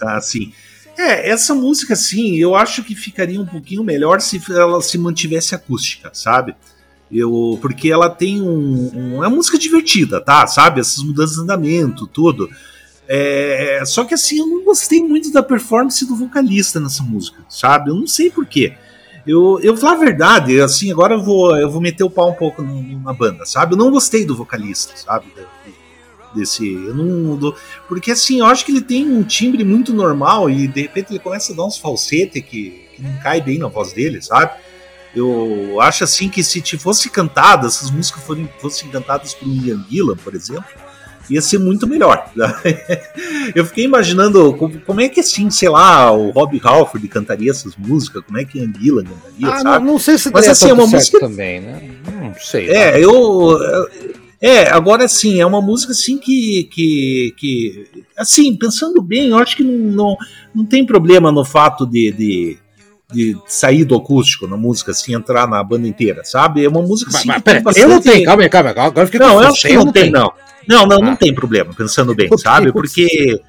Ah, 0.00 0.20
sim. 0.20 0.52
É, 0.96 1.28
essa 1.28 1.56
música, 1.56 1.94
assim, 1.94 2.36
eu 2.36 2.54
acho 2.54 2.84
que 2.84 2.94
ficaria 2.94 3.40
um 3.40 3.44
pouquinho 3.44 3.82
melhor 3.82 4.20
se 4.20 4.40
ela 4.48 4.80
se 4.80 4.96
mantivesse 4.96 5.56
acústica, 5.56 6.08
sabe? 6.12 6.54
Eu, 7.10 7.58
porque 7.60 7.90
ela 7.90 8.08
tem 8.08 8.40
um, 8.40 8.92
um 8.94 9.24
É 9.24 9.26
uma 9.26 9.34
música 9.34 9.58
divertida, 9.58 10.20
tá? 10.20 10.46
Sabe? 10.46 10.80
Essas 10.80 11.02
mudanças 11.02 11.34
de 11.34 11.42
andamento, 11.42 12.06
tudo. 12.06 12.48
É, 13.08 13.82
só 13.84 14.04
que 14.04 14.14
assim, 14.14 14.38
eu 14.38 14.46
não 14.46 14.64
gostei 14.64 15.02
muito 15.02 15.32
da 15.32 15.42
performance 15.42 16.06
do 16.06 16.14
vocalista 16.14 16.78
nessa 16.78 17.02
música, 17.02 17.44
sabe? 17.48 17.90
Eu 17.90 17.96
não 17.96 18.06
sei 18.06 18.30
porquê. 18.30 18.74
Eu, 19.26 19.58
eu 19.62 19.76
falar 19.76 19.94
a 19.94 19.98
verdade, 19.98 20.60
assim, 20.60 20.90
agora 20.90 21.14
eu 21.14 21.22
vou, 21.22 21.56
eu 21.56 21.70
vou 21.70 21.80
meter 21.80 22.04
o 22.04 22.10
pau 22.10 22.30
um 22.30 22.34
pouco 22.34 22.62
na 22.62 23.12
banda, 23.12 23.46
sabe? 23.46 23.74
Eu 23.74 23.78
não 23.78 23.90
gostei 23.90 24.24
do 24.26 24.36
vocalista, 24.36 24.94
sabe? 24.96 25.26
desse. 26.34 26.74
Eu 26.74 26.94
não, 26.94 27.54
porque 27.88 28.10
assim, 28.10 28.40
eu 28.40 28.46
acho 28.46 28.64
que 28.66 28.72
ele 28.72 28.80
tem 28.80 29.08
um 29.08 29.22
timbre 29.22 29.64
muito 29.64 29.94
normal 29.94 30.50
e 30.50 30.66
de 30.66 30.82
repente 30.82 31.12
ele 31.12 31.20
começa 31.20 31.52
a 31.52 31.56
dar 31.56 31.64
uns 31.64 31.78
falsete 31.78 32.42
que, 32.42 32.88
que 32.94 33.02
não 33.02 33.16
cai 33.18 33.40
bem 33.40 33.58
na 33.58 33.68
voz 33.68 33.92
dele, 33.92 34.20
sabe? 34.20 34.52
Eu 35.14 35.80
acho 35.80 36.02
assim 36.02 36.28
que 36.28 36.42
se 36.42 36.60
fosse 36.76 37.08
cantada, 37.08 37.68
essas 37.68 37.90
músicas 37.90 38.24
fossem 38.58 38.88
cantadas 38.90 39.32
por 39.32 39.46
um 39.46 39.54
Ian 39.64 39.84
Gillan, 39.88 40.16
por 40.16 40.34
exemplo, 40.34 40.64
ia 41.30 41.40
ser 41.40 41.58
muito 41.58 41.86
melhor. 41.86 42.30
Eu 43.54 43.64
fiquei 43.64 43.84
imaginando 43.84 44.54
como, 44.84 45.00
é 45.00 45.08
que 45.08 45.20
assim, 45.20 45.50
sei 45.50 45.68
lá, 45.68 46.12
o 46.12 46.30
Rob 46.30 46.60
Halford 46.62 47.06
cantaria 47.08 47.50
essas 47.50 47.76
músicas, 47.76 48.22
como 48.26 48.38
é 48.38 48.44
que 48.44 48.58
Ian 48.58 48.72
Gillan 48.78 49.04
cantaria, 49.04 49.48
ah, 49.48 49.58
sabe? 49.60 49.84
Não, 49.84 49.92
não 49.92 49.98
sei 49.98 50.18
se 50.18 50.30
Mas 50.30 50.48
assim, 50.48 50.70
é 50.70 50.72
uma 50.72 50.86
música 50.86 51.20
também, 51.20 51.60
né? 51.60 51.90
Não 52.20 52.34
sei. 52.34 52.68
É, 52.70 53.02
eu 53.02 53.58
é, 54.44 54.68
agora 54.70 55.08
sim, 55.08 55.40
é 55.40 55.46
uma 55.46 55.62
música 55.62 55.92
assim 55.92 56.18
que, 56.18 56.68
que, 56.70 57.34
que 57.38 57.86
assim, 58.14 58.54
pensando 58.54 59.00
bem, 59.00 59.30
eu 59.30 59.38
acho 59.38 59.56
que 59.56 59.64
não, 59.64 59.72
não, 59.72 60.16
não 60.54 60.66
tem 60.66 60.84
problema 60.84 61.32
no 61.32 61.46
fato 61.46 61.86
de, 61.86 62.12
de, 62.12 62.58
de 63.10 63.36
sair 63.46 63.86
do 63.86 63.94
acústico 63.94 64.46
na 64.46 64.54
música, 64.54 64.90
assim, 64.90 65.14
entrar 65.14 65.48
na 65.48 65.64
banda 65.64 65.88
inteira, 65.88 66.22
sabe? 66.24 66.62
É 66.62 66.68
uma 66.68 66.82
música 66.82 67.10
assim. 67.10 67.26
Mas, 67.26 67.42
mas, 67.42 67.62
bastante... 67.62 67.82
Eu 67.82 67.88
não 67.88 68.02
tenho, 68.02 68.22
calma 68.24 68.42
aí, 68.42 68.48
calma 68.50 68.68
aí, 68.68 68.78
agora 68.78 69.06
fiquei 69.06 69.20
Não, 69.20 69.42
eu 69.42 69.48
acho 69.48 69.62
que 69.62 69.74
não, 69.74 69.84
não 69.86 69.92
tem, 69.92 70.10
não. 70.10 70.30
Não, 70.68 70.86
não, 70.86 70.98
ah. 70.98 71.04
não 71.04 71.16
tem 71.16 71.34
problema, 71.34 71.72
pensando 71.74 72.14
bem, 72.14 72.28
sabe? 72.38 72.72
Porque. 72.72 73.40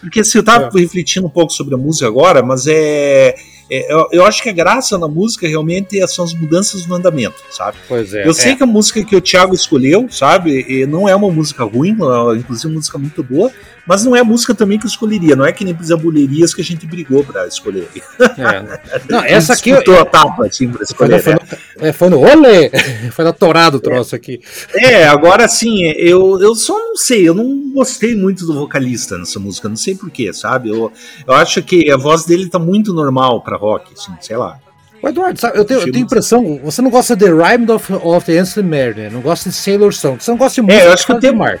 Porque 0.00 0.20
assim, 0.20 0.36
eu 0.36 0.44
tava 0.44 0.66
é. 0.66 0.80
refletindo 0.80 1.26
um 1.26 1.30
pouco 1.30 1.50
sobre 1.50 1.74
a 1.74 1.78
música 1.78 2.06
agora, 2.06 2.42
mas 2.42 2.66
é 2.66 3.34
é, 3.70 3.92
eu, 3.92 4.08
eu, 4.12 4.24
acho 4.26 4.42
que 4.42 4.48
a 4.48 4.52
graça 4.52 4.98
na 4.98 5.08
música 5.08 5.48
realmente 5.48 6.06
são 6.06 6.24
as 6.24 6.34
mudanças 6.34 6.86
no 6.86 6.94
andamento, 6.94 7.42
sabe? 7.50 7.78
Pois 7.88 8.12
é. 8.12 8.26
Eu 8.26 8.34
sei 8.34 8.52
é. 8.52 8.56
que 8.56 8.62
a 8.62 8.66
música 8.66 9.02
que 9.02 9.16
o 9.16 9.20
Thiago 9.20 9.54
escolheu, 9.54 10.06
sabe, 10.10 10.86
não 10.86 11.08
é 11.08 11.14
uma 11.14 11.30
música 11.30 11.64
ruim, 11.64 11.92
é, 11.92 12.36
inclusive 12.36 12.68
uma 12.68 12.76
música 12.76 12.98
muito 12.98 13.22
boa, 13.22 13.50
mas 13.86 14.04
não 14.04 14.16
é 14.16 14.20
a 14.20 14.24
música 14.24 14.54
também 14.54 14.78
que 14.78 14.86
eu 14.86 14.88
escolheria, 14.88 15.36
não 15.36 15.44
é 15.44 15.52
que 15.52 15.64
nem 15.64 15.76
Zabulerias 15.82 16.54
que 16.54 16.62
a 16.62 16.64
gente 16.64 16.86
brigou 16.86 17.22
pra 17.22 17.46
escolher. 17.46 17.88
É. 18.20 18.80
Não, 19.10 19.22
essa 19.24 19.52
aqui. 19.52 19.70
Eu, 19.70 20.00
a 20.00 20.04
tapa, 20.04 20.46
assim, 20.46 20.68
pra 20.68 20.82
escolher. 20.82 21.22
Foi, 21.22 21.34
no, 21.34 21.40
né? 21.40 21.58
é, 21.78 21.92
foi 21.92 22.08
no 22.08 22.20
olê! 22.20 22.70
Foi 23.12 23.24
na 23.24 23.32
torado 23.32 23.76
o 23.76 23.80
troço 23.80 24.16
aqui. 24.16 24.40
É, 24.74 25.06
agora 25.06 25.46
sim, 25.46 25.84
eu, 25.96 26.40
eu 26.40 26.54
só 26.54 26.76
não 26.76 26.96
sei, 26.96 27.28
eu 27.28 27.34
não 27.34 27.72
gostei 27.72 28.16
muito 28.16 28.46
do 28.46 28.54
vocalista 28.54 29.18
nessa 29.18 29.38
música, 29.38 29.68
não 29.68 29.76
sei 29.76 29.94
porquê, 29.94 30.32
sabe? 30.32 30.70
Eu, 30.70 30.92
eu 31.26 31.34
acho 31.34 31.62
que 31.62 31.90
a 31.90 31.96
voz 31.96 32.24
dele 32.24 32.48
tá 32.48 32.58
muito 32.58 32.92
normal 32.92 33.42
pra 33.42 33.56
rock, 33.56 33.92
assim, 33.92 34.12
sei 34.20 34.36
lá. 34.36 34.58
O 35.02 35.08
Eduardo, 35.08 35.38
sabe, 35.38 35.58
eu 35.58 35.64
tenho, 35.64 35.80
eu 35.80 35.92
tenho 35.92 36.04
impressão, 36.04 36.60
você 36.64 36.80
não 36.80 36.90
gosta 36.90 37.14
de 37.14 37.26
Rhyme 37.26 37.70
of, 37.70 37.92
of 37.92 38.26
the 38.26 38.38
Ancient 38.38 38.66
Mare, 38.66 39.10
Não 39.10 39.20
gosta 39.20 39.50
de 39.50 39.54
Sailor 39.54 39.92
Song. 39.92 40.22
Você 40.22 40.30
não 40.30 40.38
gosta 40.38 40.54
de 40.54 40.62
música 40.62 40.82
é, 40.82 40.86
eu 40.86 40.92
acho 40.92 41.06
que 41.06 41.12
eu 41.12 41.20
tenho... 41.20 41.36
Mar. 41.36 41.60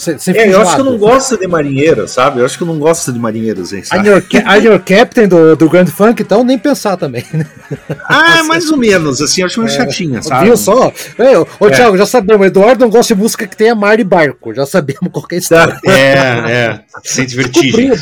Cê, 0.00 0.18
cê 0.18 0.30
é, 0.30 0.50
eu 0.50 0.62
acho 0.62 0.76
que 0.76 0.80
eu 0.80 0.84
não 0.86 0.96
gosto 0.96 1.36
de 1.36 1.46
marinheiros, 1.46 2.12
sabe? 2.12 2.40
Eu 2.40 2.46
acho 2.46 2.56
que 2.56 2.62
eu 2.62 2.66
não 2.66 2.78
gosto 2.78 3.12
de 3.12 3.18
marinheiros, 3.18 3.70
hein? 3.74 3.84
Sabe? 3.84 4.08
Your, 4.08 4.24
your 4.62 4.80
Captain 4.80 5.28
do, 5.28 5.54
do 5.54 5.68
Grand 5.68 5.88
Funk, 5.88 6.22
então 6.22 6.42
nem 6.42 6.58
pensar 6.58 6.96
também, 6.96 7.22
né? 7.34 7.46
Ah, 8.08 8.42
mais 8.44 8.70
ou 8.70 8.78
menos, 8.78 9.20
assim, 9.20 9.42
eu 9.42 9.46
acho 9.46 9.60
meio 9.60 9.70
é, 9.70 9.76
chatinha, 9.76 10.22
sabe? 10.22 10.46
Viu 10.46 10.56
só? 10.56 10.90
É, 11.18 11.38
ô, 11.38 11.68
é. 11.68 11.70
Thiago, 11.70 11.98
já 11.98 12.06
sabemos, 12.06 12.40
o 12.40 12.44
Eduardo 12.46 12.80
não 12.80 12.90
gosta 12.90 13.14
de 13.14 13.20
música 13.20 13.46
que 13.46 13.54
tenha 13.54 13.74
mar 13.74 14.00
e 14.00 14.04
barco, 14.04 14.54
já 14.54 14.64
sabemos 14.64 15.10
qual 15.12 15.26
é 15.30 15.34
a 15.34 15.38
história. 15.38 15.78
É, 15.84 15.92
é, 15.92 16.80
sente 17.04 17.36
vertigem. 17.36 17.92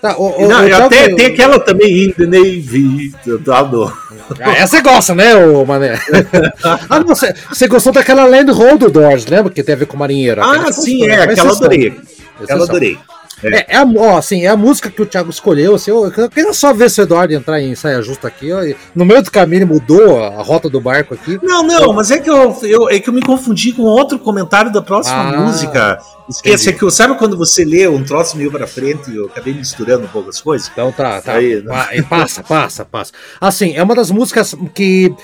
Tá, 0.00 0.16
o, 0.18 0.44
o, 0.44 0.48
não, 0.48 0.66
o 0.66 0.84
até 0.84 1.14
tem 1.14 1.26
aquela 1.26 1.58
também, 1.58 2.04
In 2.04 2.12
the 2.12 2.26
Navy, 2.26 3.12
do... 3.24 3.92
Ah, 4.40 4.52
essa 4.52 4.76
você 4.76 4.82
gosta, 4.82 5.14
né, 5.14 5.34
ô 5.36 5.64
Mané? 5.64 5.98
ah, 6.90 6.98
não, 6.98 7.06
você, 7.06 7.34
você 7.48 7.66
gostou 7.66 7.92
daquela 7.92 8.24
Land 8.24 8.50
Road 8.52 8.88
Doors, 8.90 9.26
lembra? 9.26 9.50
Que 9.50 9.62
tem 9.62 9.74
a 9.74 9.78
ver 9.78 9.86
com 9.86 9.96
marinheiro. 9.96 10.42
Ah, 10.42 10.70
sim, 10.72 11.06
é, 11.06 11.22
aquela 11.22 11.52
adorei. 11.52 11.94
Aquela 12.42 12.64
adorei. 12.64 12.98
É. 13.42 13.74
É, 13.74 13.76
a, 13.76 13.84
ó, 13.84 14.16
assim, 14.16 14.44
é 14.44 14.48
a 14.48 14.56
música 14.56 14.90
que 14.90 15.02
o 15.02 15.06
Thiago 15.06 15.30
escolheu. 15.30 15.74
Assim, 15.74 15.90
eu, 15.90 16.10
eu 16.16 16.30
queria 16.30 16.52
só 16.52 16.72
ver 16.72 16.90
se 16.90 17.00
o 17.00 17.02
Eduardo 17.02 17.34
entrar 17.34 17.60
em 17.60 17.74
saia 17.74 18.00
justa 18.00 18.28
aqui. 18.28 18.52
Ó, 18.52 18.60
no 18.94 19.04
meio 19.04 19.22
do 19.22 19.30
caminho 19.30 19.58
ele 19.58 19.64
mudou 19.66 20.24
a 20.24 20.42
rota 20.42 20.68
do 20.68 20.80
barco 20.80 21.14
aqui. 21.14 21.38
Não, 21.42 21.62
não, 21.62 21.92
mas 21.92 22.10
é 22.10 22.18
que 22.18 22.30
eu, 22.30 22.56
eu, 22.62 22.88
é 22.88 22.98
que 22.98 23.08
eu 23.08 23.14
me 23.14 23.22
confundi 23.22 23.72
com 23.72 23.82
outro 23.82 24.18
comentário 24.18 24.72
da 24.72 24.80
próxima 24.80 25.16
ah, 25.16 25.40
música. 25.40 25.98
Esquece, 26.28 26.70
é 26.70 26.72
que 26.72 26.90
sabe 26.90 27.16
quando 27.16 27.36
você 27.36 27.64
lê 27.64 27.86
um 27.86 28.02
troço 28.02 28.36
meio 28.36 28.50
pra 28.50 28.66
frente 28.66 29.10
e 29.10 29.16
eu 29.16 29.26
acabei 29.26 29.54
misturando 29.54 30.06
um 30.06 30.08
pouco 30.08 30.28
as 30.28 30.40
coisas? 30.40 30.68
Então 30.72 30.90
tá, 30.90 31.20
tá. 31.20 31.34
Aí, 31.34 31.62
né? 31.62 32.02
Passa, 32.08 32.42
passa, 32.42 32.84
passa. 32.84 33.12
Assim, 33.40 33.76
é 33.76 33.82
uma 33.82 33.94
das 33.94 34.10
músicas 34.10 34.54
que 34.74 35.14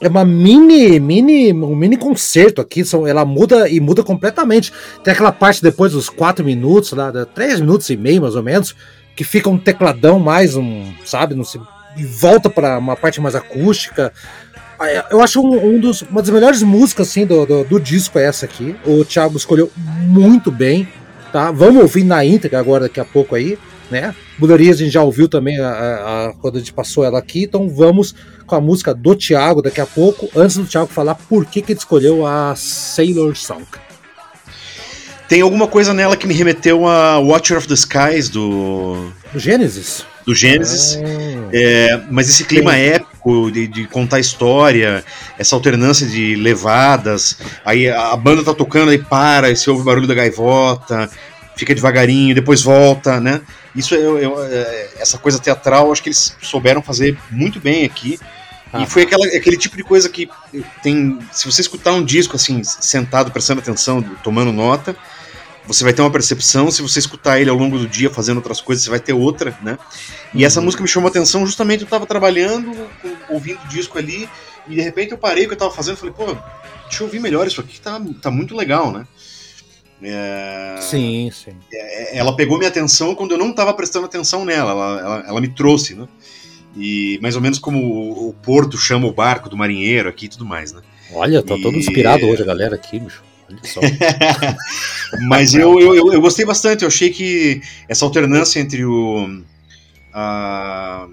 é 0.00 0.08
uma 0.08 0.24
mini, 0.24 0.98
mini, 0.98 1.52
um 1.52 1.76
mini 1.76 1.96
concerto 1.96 2.60
aqui. 2.60 2.84
São, 2.84 3.06
ela 3.06 3.24
muda 3.24 3.68
e 3.68 3.78
muda 3.80 4.02
completamente. 4.02 4.72
Tem 5.04 5.12
aquela 5.12 5.30
parte 5.32 5.62
depois 5.62 5.92
dos 5.92 6.08
quatro 6.08 6.44
minutos, 6.44 6.92
lá, 6.92 7.12
três 7.26 7.60
minutos 7.60 7.90
e 7.90 7.96
meio 7.96 8.22
mais 8.22 8.34
ou 8.34 8.42
menos, 8.42 8.74
que 9.14 9.24
fica 9.24 9.50
um 9.50 9.58
tecladão 9.58 10.18
mais 10.18 10.56
um, 10.56 10.90
sabe, 11.04 11.34
não 11.34 11.44
sei, 11.44 11.60
e 11.96 12.04
volta 12.04 12.48
para 12.48 12.78
uma 12.78 12.96
parte 12.96 13.20
mais 13.20 13.34
acústica. 13.34 14.12
Eu 15.10 15.20
acho 15.20 15.42
um, 15.42 15.74
um, 15.74 15.78
dos, 15.78 16.00
uma 16.02 16.22
das 16.22 16.30
melhores 16.30 16.62
músicas 16.62 17.10
assim, 17.10 17.26
do, 17.26 17.44
do, 17.44 17.64
do 17.64 17.78
disco 17.78 18.18
é 18.18 18.24
essa 18.24 18.46
aqui. 18.46 18.74
O 18.86 19.04
Thiago 19.04 19.36
escolheu 19.36 19.70
muito 19.76 20.50
bem, 20.50 20.88
tá? 21.30 21.50
Vamos 21.50 21.82
ouvir 21.82 22.04
na 22.04 22.24
íntegra 22.24 22.58
agora 22.58 22.84
daqui 22.84 22.98
a 22.98 23.04
pouco 23.04 23.34
aí, 23.34 23.58
né? 23.90 24.14
Buleria 24.38 24.72
a 24.72 24.76
gente 24.76 24.90
já 24.90 25.02
ouviu 25.02 25.28
também 25.28 25.58
a, 25.58 25.68
a, 25.68 26.28
a, 26.28 26.32
quando 26.34 26.56
a 26.56 26.58
gente 26.58 26.72
passou 26.72 27.04
ela 27.04 27.18
aqui, 27.18 27.44
então 27.44 27.68
vamos 27.68 28.14
com 28.46 28.54
a 28.54 28.60
música 28.60 28.94
do 28.94 29.14
Thiago 29.14 29.62
daqui 29.62 29.80
a 29.80 29.86
pouco, 29.86 30.28
antes 30.34 30.56
do 30.56 30.64
Thiago 30.64 30.86
falar 30.86 31.14
por 31.14 31.44
que, 31.46 31.60
que 31.60 31.72
ele 31.72 31.78
escolheu 31.78 32.26
a 32.26 32.54
Sailor 32.56 33.36
Song. 33.36 33.64
Tem 35.30 35.42
alguma 35.42 35.68
coisa 35.68 35.94
nela 35.94 36.16
que 36.16 36.26
me 36.26 36.34
remeteu 36.34 36.88
a 36.88 37.20
Watcher 37.20 37.56
of 37.56 37.68
the 37.68 37.74
Skies 37.74 38.28
do. 38.28 39.12
Do 39.32 39.38
Gênesis? 39.38 40.04
Do 40.26 40.34
Gênesis. 40.34 40.96
Ah. 40.96 41.48
É, 41.52 42.00
mas 42.10 42.28
esse 42.28 42.42
clima 42.42 42.72
Sim. 42.72 42.80
épico 42.80 43.50
de, 43.52 43.68
de, 43.68 43.86
contar 43.86 44.18
história, 44.18 45.04
essa 45.38 45.54
alternância 45.54 46.04
de 46.04 46.34
levadas, 46.34 47.38
aí 47.64 47.88
a 47.88 48.16
banda 48.16 48.42
tá 48.42 48.52
tocando, 48.52 48.90
aí 48.90 48.98
para, 48.98 49.46
aí 49.46 49.56
você 49.56 49.70
ouve 49.70 49.82
o 49.82 49.84
barulho 49.84 50.08
da 50.08 50.14
gaivota, 50.14 51.08
fica 51.56 51.74
devagarinho, 51.74 52.34
depois 52.34 52.62
volta, 52.62 53.20
né? 53.20 53.40
Isso 53.74 53.94
é, 53.94 53.98
é, 53.98 54.24
é, 54.24 54.90
essa 54.98 55.18
coisa 55.18 55.38
teatral, 55.38 55.92
acho 55.92 56.02
que 56.02 56.08
eles 56.08 56.36
souberam 56.42 56.82
fazer 56.82 57.16
muito 57.30 57.60
bem 57.60 57.84
aqui. 57.84 58.18
Ah. 58.72 58.82
E 58.82 58.86
foi 58.86 59.02
aquela, 59.02 59.26
aquele 59.26 59.56
tipo 59.56 59.76
de 59.76 59.82
coisa 59.82 60.08
que 60.08 60.28
tem. 60.82 61.18
Se 61.32 61.50
você 61.50 61.60
escutar 61.60 61.92
um 61.92 62.04
disco 62.04 62.36
assim, 62.36 62.62
sentado, 62.64 63.30
prestando 63.30 63.60
atenção, 63.60 64.02
tomando 64.22 64.52
nota, 64.52 64.96
você 65.66 65.84
vai 65.84 65.92
ter 65.92 66.02
uma 66.02 66.10
percepção. 66.10 66.70
Se 66.70 66.82
você 66.82 66.98
escutar 66.98 67.40
ele 67.40 67.50
ao 67.50 67.56
longo 67.56 67.78
do 67.78 67.88
dia 67.88 68.10
fazendo 68.10 68.36
outras 68.36 68.60
coisas, 68.60 68.84
você 68.84 68.90
vai 68.90 69.00
ter 69.00 69.12
outra, 69.12 69.56
né? 69.62 69.78
E 70.32 70.38
uhum. 70.38 70.46
essa 70.46 70.60
música 70.60 70.82
me 70.82 70.88
chamou 70.88 71.08
a 71.08 71.10
atenção 71.10 71.44
justamente 71.44 71.80
eu 71.80 71.84
estava 71.86 72.06
trabalhando, 72.06 72.72
ouvindo 73.28 73.60
o 73.64 73.68
disco 73.68 73.98
ali, 73.98 74.28
e 74.68 74.74
de 74.76 74.80
repente 74.80 75.12
eu 75.12 75.18
parei 75.18 75.44
o 75.44 75.46
que 75.46 75.52
eu 75.52 75.56
estava 75.56 75.72
fazendo 75.72 75.96
e 75.96 75.98
falei, 75.98 76.14
pô, 76.14 76.26
deixa 76.86 77.02
eu 77.02 77.06
ouvir 77.06 77.18
melhor 77.18 77.46
isso 77.46 77.60
aqui, 77.60 77.80
tá, 77.80 78.00
tá 78.22 78.30
muito 78.30 78.56
legal, 78.56 78.92
né? 78.92 79.06
É... 80.02 80.78
Sim, 80.80 81.30
sim. 81.32 81.52
É, 81.72 82.16
ela 82.16 82.34
pegou 82.34 82.56
minha 82.56 82.70
atenção 82.70 83.14
quando 83.14 83.32
eu 83.32 83.38
não 83.38 83.50
estava 83.50 83.74
prestando 83.74 84.06
atenção 84.06 84.44
nela, 84.44 84.70
ela, 84.70 85.00
ela, 85.00 85.24
ela, 85.28 85.40
me 85.40 85.48
trouxe, 85.48 85.94
né? 85.94 86.08
E 86.76 87.18
mais 87.20 87.36
ou 87.36 87.42
menos 87.42 87.58
como 87.58 87.78
o, 87.78 88.28
o, 88.28 88.32
porto 88.32 88.78
chama 88.78 89.06
o 89.06 89.12
barco 89.12 89.48
do 89.48 89.56
marinheiro 89.56 90.08
aqui 90.08 90.26
e 90.26 90.28
tudo 90.28 90.44
mais, 90.44 90.72
né? 90.72 90.80
Olha, 91.12 91.42
tá 91.42 91.56
e... 91.56 91.62
todo 91.62 91.76
inspirado 91.76 92.24
hoje 92.26 92.42
a 92.42 92.46
galera 92.46 92.76
aqui, 92.76 92.98
bicho. 92.98 93.22
Mas 95.28 95.54
eu, 95.54 95.78
eu, 95.80 96.12
eu, 96.12 96.20
gostei 96.20 96.44
bastante, 96.44 96.82
eu 96.82 96.88
achei 96.88 97.10
que 97.10 97.60
essa 97.88 98.04
alternância 98.04 98.60
entre 98.60 98.84
o. 98.84 99.42
A, 100.12 101.08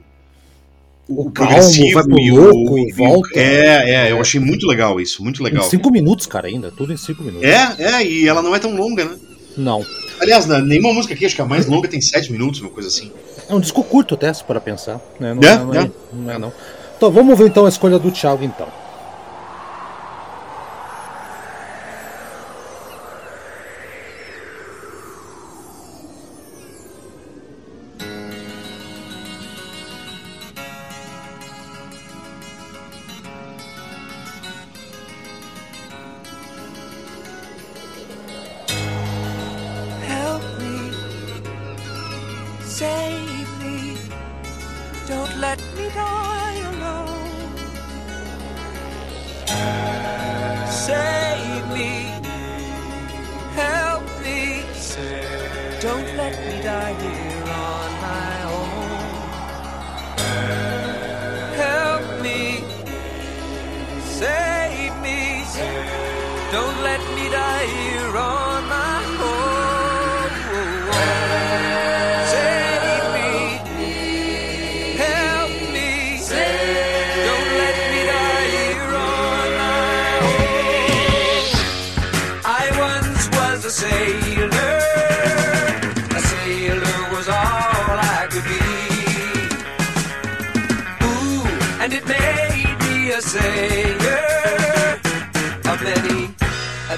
o, 1.07 1.27
o 1.27 1.31
progressivo 1.31 1.93
vai 1.93 2.03
pro 2.03 2.35
louco 2.35 2.77
e, 2.77 2.91
volta. 2.91 3.39
É, 3.39 4.07
é, 4.07 4.11
eu 4.11 4.19
achei 4.19 4.39
muito 4.39 4.67
legal 4.67 4.99
isso, 4.99 5.23
muito 5.23 5.41
legal. 5.41 5.65
Em 5.65 5.69
cinco 5.69 5.91
minutos, 5.91 6.25
cara, 6.25 6.47
ainda, 6.47 6.71
tudo 6.71 6.93
em 6.93 6.97
cinco 6.97 7.23
minutos. 7.23 7.47
É, 7.47 7.75
é, 7.79 8.05
e 8.05 8.27
ela 8.27 8.41
não 8.41 8.55
é 8.55 8.59
tão 8.59 8.75
longa, 8.75 9.05
né? 9.05 9.15
Não. 9.55 9.83
Aliás, 10.19 10.45
nenhuma 10.45 10.93
música 10.93 11.13
aqui, 11.13 11.25
acho 11.25 11.35
que 11.35 11.41
a 11.41 11.45
mais 11.45 11.65
longa 11.65 11.87
tem 11.87 12.01
sete 12.01 12.31
minutos, 12.31 12.61
uma 12.61 12.69
coisa 12.69 12.89
assim. 12.89 13.11
É 13.49 13.53
um 13.53 13.59
disco 13.59 13.83
curto 13.83 14.15
até, 14.15 14.31
se 14.33 14.43
para 14.43 14.59
pensar. 14.59 14.99
Né? 15.19 15.33
Não, 15.33 15.49
é, 15.49 15.57
não, 15.57 15.73
é, 15.73 15.91
não 16.13 16.31
é, 16.31 16.37
não. 16.37 16.53
Então, 16.97 17.11
vamos 17.11 17.37
ver 17.37 17.47
então 17.47 17.65
a 17.65 17.69
escolha 17.69 17.97
do 17.97 18.11
Thiago, 18.11 18.43
então. 18.43 18.67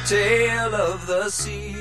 tale 0.09 0.73
of 0.73 1.05
the 1.05 1.29
sea. 1.29 1.75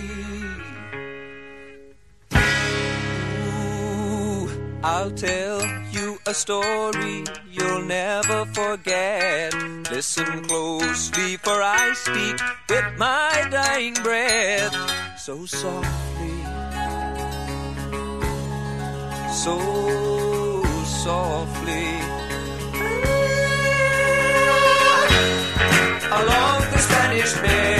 Ooh, 3.54 4.50
I'll 4.84 5.10
tell 5.12 5.62
you 5.90 6.18
a 6.26 6.34
story 6.34 7.24
you'll 7.50 7.86
never 7.86 8.44
forget. 8.52 9.54
Listen 9.90 10.44
closely, 10.44 11.38
for 11.38 11.62
I 11.62 11.94
speak 11.94 12.38
with 12.68 12.98
my 12.98 13.48
dying 13.50 13.94
breath. 13.94 14.76
So 15.18 15.46
softly, 15.46 16.38
so 19.42 19.56
softly. 20.84 21.88
Along 26.20 26.60
the 26.72 26.78
Spanish 26.78 27.32
Bay. 27.40 27.77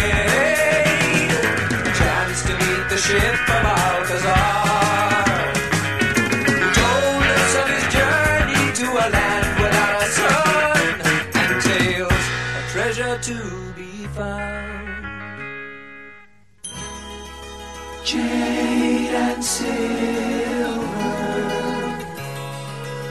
and 19.39 19.45
silver. 19.45 20.83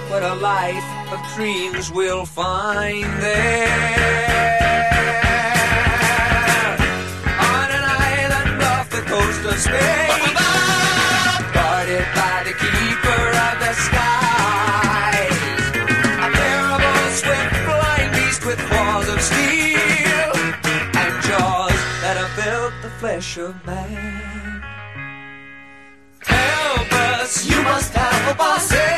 But 0.09 0.23
a 0.23 0.35
life 0.35 0.89
of 1.13 1.19
dreams 1.35 1.89
we'll 1.91 2.25
find 2.25 3.05
there. 3.21 3.67
On 7.53 7.67
an 7.77 7.85
island 8.11 8.61
off 8.61 8.89
the 8.89 9.03
coast 9.13 9.41
of 9.51 9.57
Spain, 9.67 10.33
guarded 11.53 12.07
by 12.19 12.37
the 12.47 12.55
keeper 12.63 13.23
of 13.47 13.55
the 13.63 13.73
skies. 13.87 15.39
A 16.25 16.29
terrible 16.41 16.99
swift 17.21 17.55
flying 17.67 18.11
beast 18.17 18.45
with 18.45 18.59
claws 18.67 19.07
of 19.07 19.21
steel 19.21 20.31
and 21.01 21.13
jaws 21.27 21.79
that 22.03 22.15
have 22.21 22.33
built 22.35 22.73
the 22.81 22.89
flesh 22.99 23.37
of 23.37 23.53
man. 23.65 24.06
boss. 27.27 27.45
You 27.45 27.61
must 27.63 27.93
have 27.93 28.35
a 28.35 28.37
boss. 28.37 28.71
Hey. 28.71 28.96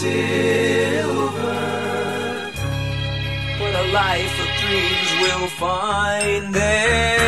Silver, 0.00 1.60
what 3.60 3.74
a 3.74 3.86
life 3.92 4.36
of 4.44 4.50
dreams 4.62 5.08
we'll 5.20 5.48
find 5.64 6.54
there, 6.54 7.19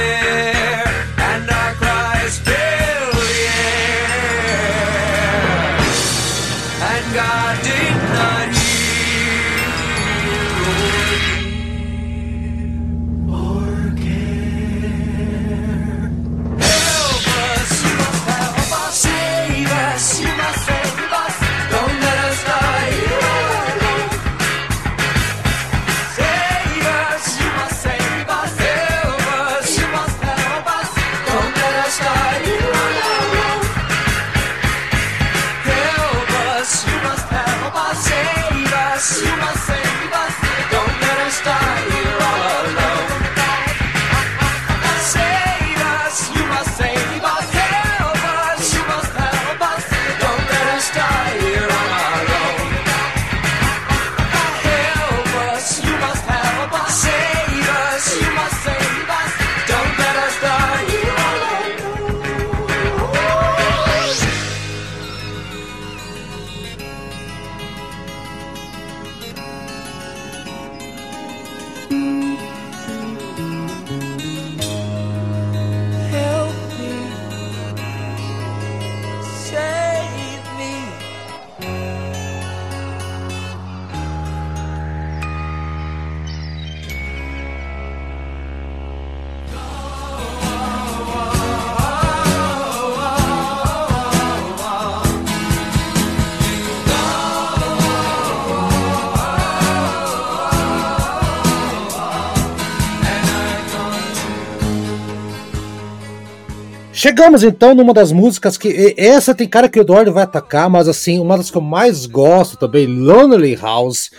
Chegamos 107.02 107.42
então 107.42 107.74
numa 107.74 107.92
das 107.92 108.12
músicas 108.12 108.56
que. 108.56 108.94
Essa 108.96 109.34
tem 109.34 109.48
cara 109.48 109.68
que 109.68 109.76
o 109.76 109.82
Eduardo 109.82 110.12
vai 110.12 110.22
atacar, 110.22 110.70
mas 110.70 110.86
assim, 110.86 111.18
uma 111.18 111.36
das 111.36 111.50
que 111.50 111.56
eu 111.56 111.60
mais 111.60 112.06
gosto 112.06 112.56
também, 112.56 112.86
Lonely 112.86 113.56
House. 113.56 114.12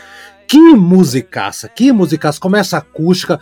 Que 0.45 0.59
musicaça, 0.75 1.69
que 1.69 1.93
musicaça. 1.93 2.41
Começa 2.41 2.77
acústica, 2.77 3.39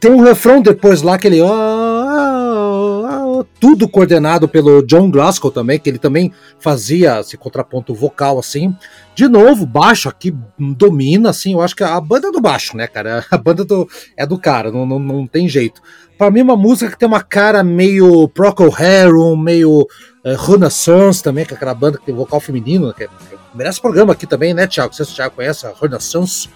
tem 0.00 0.10
um 0.10 0.20
refrão 0.20 0.60
depois 0.60 1.00
lá 1.00 1.16
que 1.16 1.28
ele. 1.28 1.40
"Ah, 1.40 1.46
ah, 1.46 3.38
ah", 3.40 3.44
tudo 3.60 3.88
coordenado 3.88 4.48
pelo 4.48 4.82
John 4.82 5.12
Glasgow 5.12 5.52
também, 5.52 5.78
que 5.78 5.88
ele 5.88 5.98
também 5.98 6.32
fazia 6.58 7.20
esse 7.20 7.36
contraponto 7.36 7.94
vocal 7.94 8.36
assim. 8.36 8.76
De 9.14 9.28
novo, 9.28 9.64
baixo 9.64 10.08
aqui 10.08 10.34
domina, 10.58 11.30
assim, 11.30 11.52
eu 11.52 11.62
acho 11.62 11.76
que 11.76 11.84
a 11.84 12.00
banda 12.00 12.28
é 12.28 12.32
do 12.32 12.40
baixo, 12.40 12.76
né, 12.76 12.88
cara? 12.88 13.24
A 13.30 13.38
banda 13.38 13.64
do, 13.64 13.88
é 14.16 14.26
do 14.26 14.36
cara, 14.36 14.72
não, 14.72 14.84
não, 14.84 14.98
não 14.98 15.26
tem 15.26 15.48
jeito. 15.48 15.80
Pra 16.22 16.30
mim, 16.30 16.38
é 16.38 16.44
uma 16.44 16.56
música 16.56 16.88
que 16.88 16.96
tem 16.96 17.08
uma 17.08 17.20
cara 17.20 17.64
meio 17.64 18.28
Procol 18.28 18.72
Harum, 18.72 19.34
meio 19.34 19.88
é, 20.22 20.36
Renaissance 20.38 21.20
também, 21.20 21.44
que 21.44 21.52
é 21.52 21.56
aquela 21.56 21.74
banda 21.74 21.98
que 21.98 22.06
tem 22.06 22.14
vocal 22.14 22.38
feminino, 22.38 22.86
né, 22.86 22.94
que, 22.96 23.08
que 23.08 23.36
merece 23.52 23.80
programa 23.80 24.12
aqui 24.12 24.24
também, 24.24 24.54
né, 24.54 24.68
Thiago? 24.68 24.90
Não 24.90 24.94
sei 24.94 25.04
se 25.04 25.10
o 25.10 25.14
Thiago 25.16 25.34
conhece 25.34 25.66
a 25.66 25.72
Renaissance, 25.72 26.48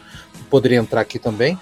poderia 0.48 0.78
entrar 0.78 1.00
aqui 1.00 1.18
também. 1.18 1.58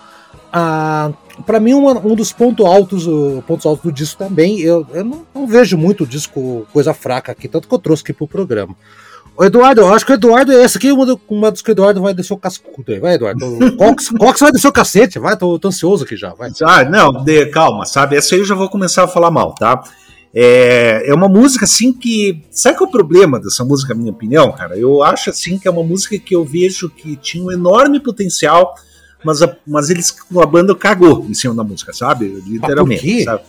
Ah, 0.53 1.13
para 1.47 1.59
mim, 1.59 1.73
uma- 1.73 1.99
um 1.99 2.15
dos 2.15 2.31
pontos 2.31 2.67
altos, 2.67 3.07
pontos 3.47 3.65
altos 3.65 3.83
do 3.85 3.91
disco 3.91 4.19
também, 4.23 4.61
eu, 4.61 4.87
eu 4.93 5.03
não, 5.03 5.25
não 5.35 5.47
vejo 5.47 5.79
muito 5.79 6.07
disco 6.07 6.67
coisa 6.75 6.93
fraca 6.93 7.33
aqui, 7.33 7.49
tanto 7.49 7.67
que 7.67 7.75
eu 7.75 7.79
trouxe 7.79 8.03
aqui 8.03 8.13
pro 8.13 8.29
programa. 8.29 8.77
Ô, 9.37 9.45
Eduardo, 9.45 9.81
eu 9.81 9.93
acho 9.93 10.07
que 10.07 10.13
o 10.13 10.15
Eduardo, 10.15 10.53
essa 10.53 10.79
aqui 10.79 10.89
é 10.89 10.93
uma, 10.93 11.19
uma 11.29 11.51
das 11.51 11.61
que 11.61 11.71
o 11.71 11.73
Eduardo 11.73 12.01
vai 12.01 12.15
descer 12.15 12.33
o 12.33 12.39
cascudo 12.39 12.93
aí. 12.93 13.01
Vai, 13.01 13.15
Eduardo. 13.15 13.77
Cox, 13.77 14.11
Cox 14.11 14.41
vai 14.41 14.53
descer 14.53 14.69
o 14.69 14.73
cacete, 14.73 15.19
vai, 15.19 15.37
tô, 15.37 15.59
tô 15.59 15.69
ansioso 15.69 16.05
aqui 16.05 16.17
já, 16.17 16.33
vai. 16.35 16.51
Ah, 16.63 16.85
não, 16.85 17.25
de- 17.25 17.47
calma, 17.47 17.85
sabe? 17.85 18.17
Essa 18.17 18.35
aí 18.35 18.41
eu 18.41 18.45
já 18.45 18.55
vou 18.55 18.69
começar 18.69 19.05
a 19.05 19.09
falar 19.09 19.31
mal, 19.31 19.53
tá? 19.55 19.83
É, 20.33 21.05
é 21.07 21.15
uma 21.15 21.29
música 21.29 21.65
assim 21.65 21.93
que. 21.93 22.43
Sabe 22.51 22.77
qual 22.77 22.87
é 22.87 22.89
o 22.89 22.93
problema 22.93 23.39
dessa 23.41 23.65
música, 23.65 23.95
minha 23.95 24.11
opinião, 24.11 24.51
cara? 24.53 24.77
Eu 24.77 25.03
acho 25.03 25.31
assim 25.31 25.59
que 25.59 25.69
é 25.69 25.71
uma 25.71 25.85
música 25.85 26.19
que 26.19 26.35
eu 26.35 26.45
vejo 26.45 26.91
que 26.91 27.15
tinha 27.17 27.45
um 27.45 27.53
enorme 27.53 28.01
potencial, 28.01 28.75
mas 29.25 29.43
a, 29.43 29.57
mas 29.67 29.91
eles, 29.91 30.15
a 30.37 30.47
banda 30.47 30.75
cagou 30.75 31.27
em 31.29 31.35
cima 31.35 31.55
da 31.55 31.65
música, 31.65 31.93
sabe? 31.93 32.29
quê? 32.29 32.43
Literalmente. 32.47 33.25
Sabe? 33.25 33.43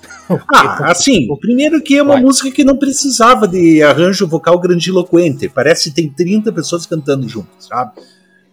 Ah, 0.53 0.91
assim, 0.91 1.27
o 1.29 1.37
primeiro 1.37 1.81
que 1.81 1.97
é 1.97 2.01
uma 2.01 2.13
Vai. 2.13 2.23
música 2.23 2.49
que 2.49 2.63
não 2.63 2.77
precisava 2.77 3.47
de 3.47 3.83
arranjo 3.83 4.25
vocal 4.27 4.57
grandiloquente. 4.59 5.49
Parece 5.49 5.89
que 5.89 5.95
tem 5.95 6.09
30 6.09 6.51
pessoas 6.51 6.85
cantando 6.85 7.27
juntas, 7.27 7.67
sabe? 7.67 7.91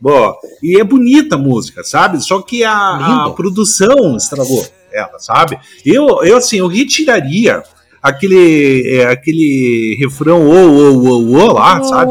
Boa. 0.01 0.37
E 0.63 0.81
é 0.81 0.85
bonita 0.85 1.37
a 1.37 1.39
música, 1.39 1.85
sabe? 1.85 2.21
Só 2.21 2.43
que 2.43 2.65
a, 2.65 3.27
a 3.27 3.31
produção 3.31 4.17
estragou 4.17 4.67
ela, 4.93 5.19
sabe? 5.19 5.59
Eu, 5.87 6.23
eu 6.25 6.37
assim, 6.37 6.59
eu 6.59 6.67
retiraria 6.67 7.63
aquele, 8.03 8.97
é, 8.97 9.07
aquele 9.07 9.97
refrão 10.01 10.45
ô, 10.45 10.53
ô, 10.53 11.09
ô, 11.09 11.39
ô 11.39 11.53
lá, 11.53 11.83
sabe? 11.85 12.11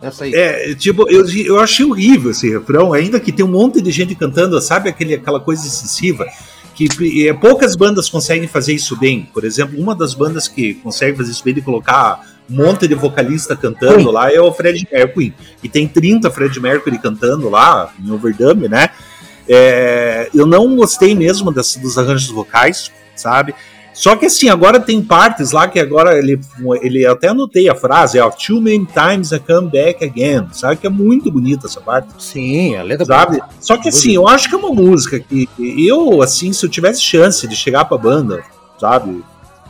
Essa 0.00 0.24
aí. 0.24 0.34
É, 0.34 0.74
tipo, 0.74 1.08
eu, 1.08 1.24
eu 1.28 1.60
achei 1.60 1.84
horrível 1.84 2.30
esse 2.30 2.50
refrão, 2.50 2.92
ainda 2.92 3.20
que 3.20 3.32
tem 3.32 3.44
um 3.44 3.50
monte 3.50 3.80
de 3.80 3.90
gente 3.90 4.14
cantando, 4.14 4.60
sabe 4.60 4.88
aquele, 4.88 5.14
aquela 5.14 5.40
coisa 5.40 5.66
excessiva, 5.66 6.26
que 6.74 6.88
é, 7.28 7.32
poucas 7.32 7.76
bandas 7.76 8.08
conseguem 8.08 8.48
fazer 8.48 8.74
isso 8.74 8.96
bem. 8.96 9.28
Por 9.32 9.44
exemplo, 9.44 9.78
uma 9.78 9.94
das 9.94 10.14
bandas 10.14 10.48
que 10.48 10.74
consegue 10.74 11.16
fazer 11.16 11.30
isso 11.30 11.44
bem 11.44 11.54
de 11.54 11.60
colocar 11.60 12.20
um 12.50 12.56
monte 12.56 12.88
de 12.88 12.94
vocalista 12.94 13.56
cantando 13.56 13.96
Queen. 13.96 14.12
lá 14.12 14.32
é 14.32 14.40
o 14.40 14.52
Fred 14.52 14.86
Mercury. 14.90 15.34
E 15.62 15.68
tem 15.68 15.86
30 15.86 16.30
Fred 16.30 16.58
Mercury 16.60 16.98
cantando 16.98 17.48
lá, 17.48 17.92
em 18.02 18.10
overdub, 18.10 18.68
né? 18.68 18.90
É, 19.48 20.30
eu 20.34 20.46
não 20.46 20.74
gostei 20.76 21.14
mesmo 21.14 21.52
das, 21.52 21.76
dos 21.76 21.98
arranjos 21.98 22.30
vocais, 22.30 22.90
sabe? 23.14 23.54
Só 23.94 24.16
que 24.16 24.26
assim, 24.26 24.48
agora 24.48 24.80
tem 24.80 25.02
partes 25.02 25.52
lá 25.52 25.68
que 25.68 25.78
agora 25.78 26.18
ele, 26.18 26.40
ele 26.80 27.06
até 27.06 27.28
anotei 27.28 27.68
a 27.68 27.74
frase, 27.74 28.18
ó, 28.18 28.30
Too 28.30 28.60
many 28.60 28.86
times 28.86 29.32
I 29.32 29.38
come 29.38 29.70
back 29.70 30.04
again, 30.04 30.48
sabe? 30.52 30.76
Que 30.76 30.86
é 30.86 30.90
muito 30.90 31.30
bonita 31.30 31.66
essa 31.66 31.80
parte, 31.80 32.08
Sim, 32.18 32.74
a 32.76 32.82
letra 32.82 33.04
sabe? 33.04 33.40
Só 33.60 33.76
que 33.76 33.88
assim, 33.88 34.12
eu 34.12 34.26
acho 34.26 34.48
que 34.48 34.54
é 34.54 34.58
uma 34.58 34.72
música 34.72 35.20
que 35.20 35.48
eu, 35.58 36.22
assim, 36.22 36.52
se 36.52 36.64
eu 36.64 36.70
tivesse 36.70 37.02
chance 37.02 37.46
de 37.46 37.54
chegar 37.54 37.84
pra 37.84 37.98
banda, 37.98 38.42
sabe? 38.78 39.22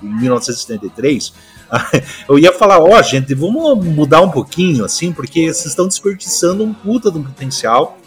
Em 0.02 0.20
1973, 0.20 1.32
Eu 2.28 2.38
ia 2.38 2.52
falar, 2.52 2.78
ó, 2.78 2.98
oh, 2.98 3.02
gente, 3.02 3.34
vamos 3.34 3.84
mudar 3.84 4.20
um 4.20 4.30
pouquinho, 4.30 4.84
assim, 4.84 5.12
porque 5.12 5.52
vocês 5.52 5.66
estão 5.66 5.88
desperdiçando 5.88 6.62
um 6.64 6.72
puta 6.72 7.10
de 7.10 7.18
um 7.18 7.22
potencial 7.22 7.98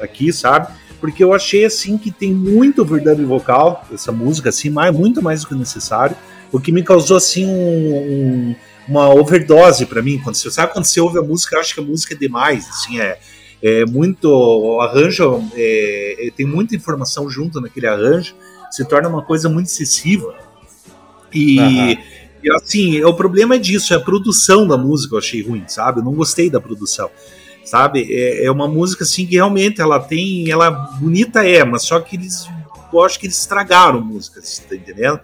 aqui, 0.00 0.32
sabe? 0.32 0.68
Porque 1.02 1.24
eu 1.24 1.34
achei, 1.34 1.64
assim, 1.64 1.98
que 1.98 2.12
tem 2.12 2.32
muito 2.32 2.84
verdade 2.84 3.24
vocal, 3.24 3.84
essa 3.92 4.12
música, 4.12 4.50
assim, 4.50 4.70
mais, 4.70 4.96
muito 4.96 5.20
mais 5.20 5.40
do 5.40 5.48
que 5.48 5.54
necessário, 5.56 6.16
o 6.52 6.60
que 6.60 6.70
me 6.70 6.80
causou, 6.84 7.16
assim, 7.16 7.44
um, 7.44 7.50
um, 7.50 8.56
uma 8.86 9.12
overdose 9.12 9.84
para 9.84 10.00
mim. 10.00 10.20
Quando 10.22 10.36
você, 10.36 10.48
sabe 10.48 10.72
quando 10.72 10.84
você 10.84 11.00
ouve 11.00 11.18
a 11.18 11.22
música, 11.22 11.56
eu 11.56 11.60
acho 11.60 11.74
que 11.74 11.80
a 11.80 11.82
música 11.82 12.14
é 12.14 12.16
demais, 12.16 12.68
assim, 12.68 13.00
é, 13.00 13.18
é 13.60 13.84
muito. 13.84 14.28
O 14.30 14.80
arranjo 14.80 15.42
é, 15.56 16.28
é, 16.28 16.30
tem 16.30 16.46
muita 16.46 16.76
informação 16.76 17.28
junto 17.28 17.60
naquele 17.60 17.88
arranjo, 17.88 18.36
se 18.70 18.84
torna 18.84 19.08
uma 19.08 19.22
coisa 19.22 19.48
muito 19.48 19.66
excessiva. 19.66 20.32
E. 21.34 21.58
Uhum. 21.58 21.96
E 22.44 22.52
assim, 22.56 23.04
o 23.04 23.14
problema 23.14 23.54
é 23.54 23.58
disso, 23.58 23.94
é 23.94 23.96
a 23.96 24.00
produção 24.00 24.66
da 24.66 24.76
música 24.76 25.14
eu 25.14 25.18
achei 25.20 25.42
ruim, 25.42 25.62
sabe? 25.68 26.00
Eu 26.00 26.04
não 26.04 26.12
gostei 26.12 26.50
da 26.50 26.60
produção, 26.60 27.08
sabe? 27.72 28.06
É, 28.10 28.44
é 28.44 28.50
uma 28.50 28.68
música 28.68 29.02
assim 29.02 29.24
que 29.24 29.36
realmente 29.36 29.80
ela 29.80 29.98
tem, 29.98 30.50
ela 30.50 30.70
bonita 30.70 31.42
é, 31.42 31.64
mas 31.64 31.84
só 31.84 31.98
que 32.00 32.16
eles, 32.16 32.46
eu 32.92 33.02
acho 33.02 33.18
que 33.18 33.24
eles 33.24 33.38
estragaram 33.38 33.98
a 33.98 34.02
música, 34.02 34.42
tá 34.68 34.76
entendendo? 34.76 35.18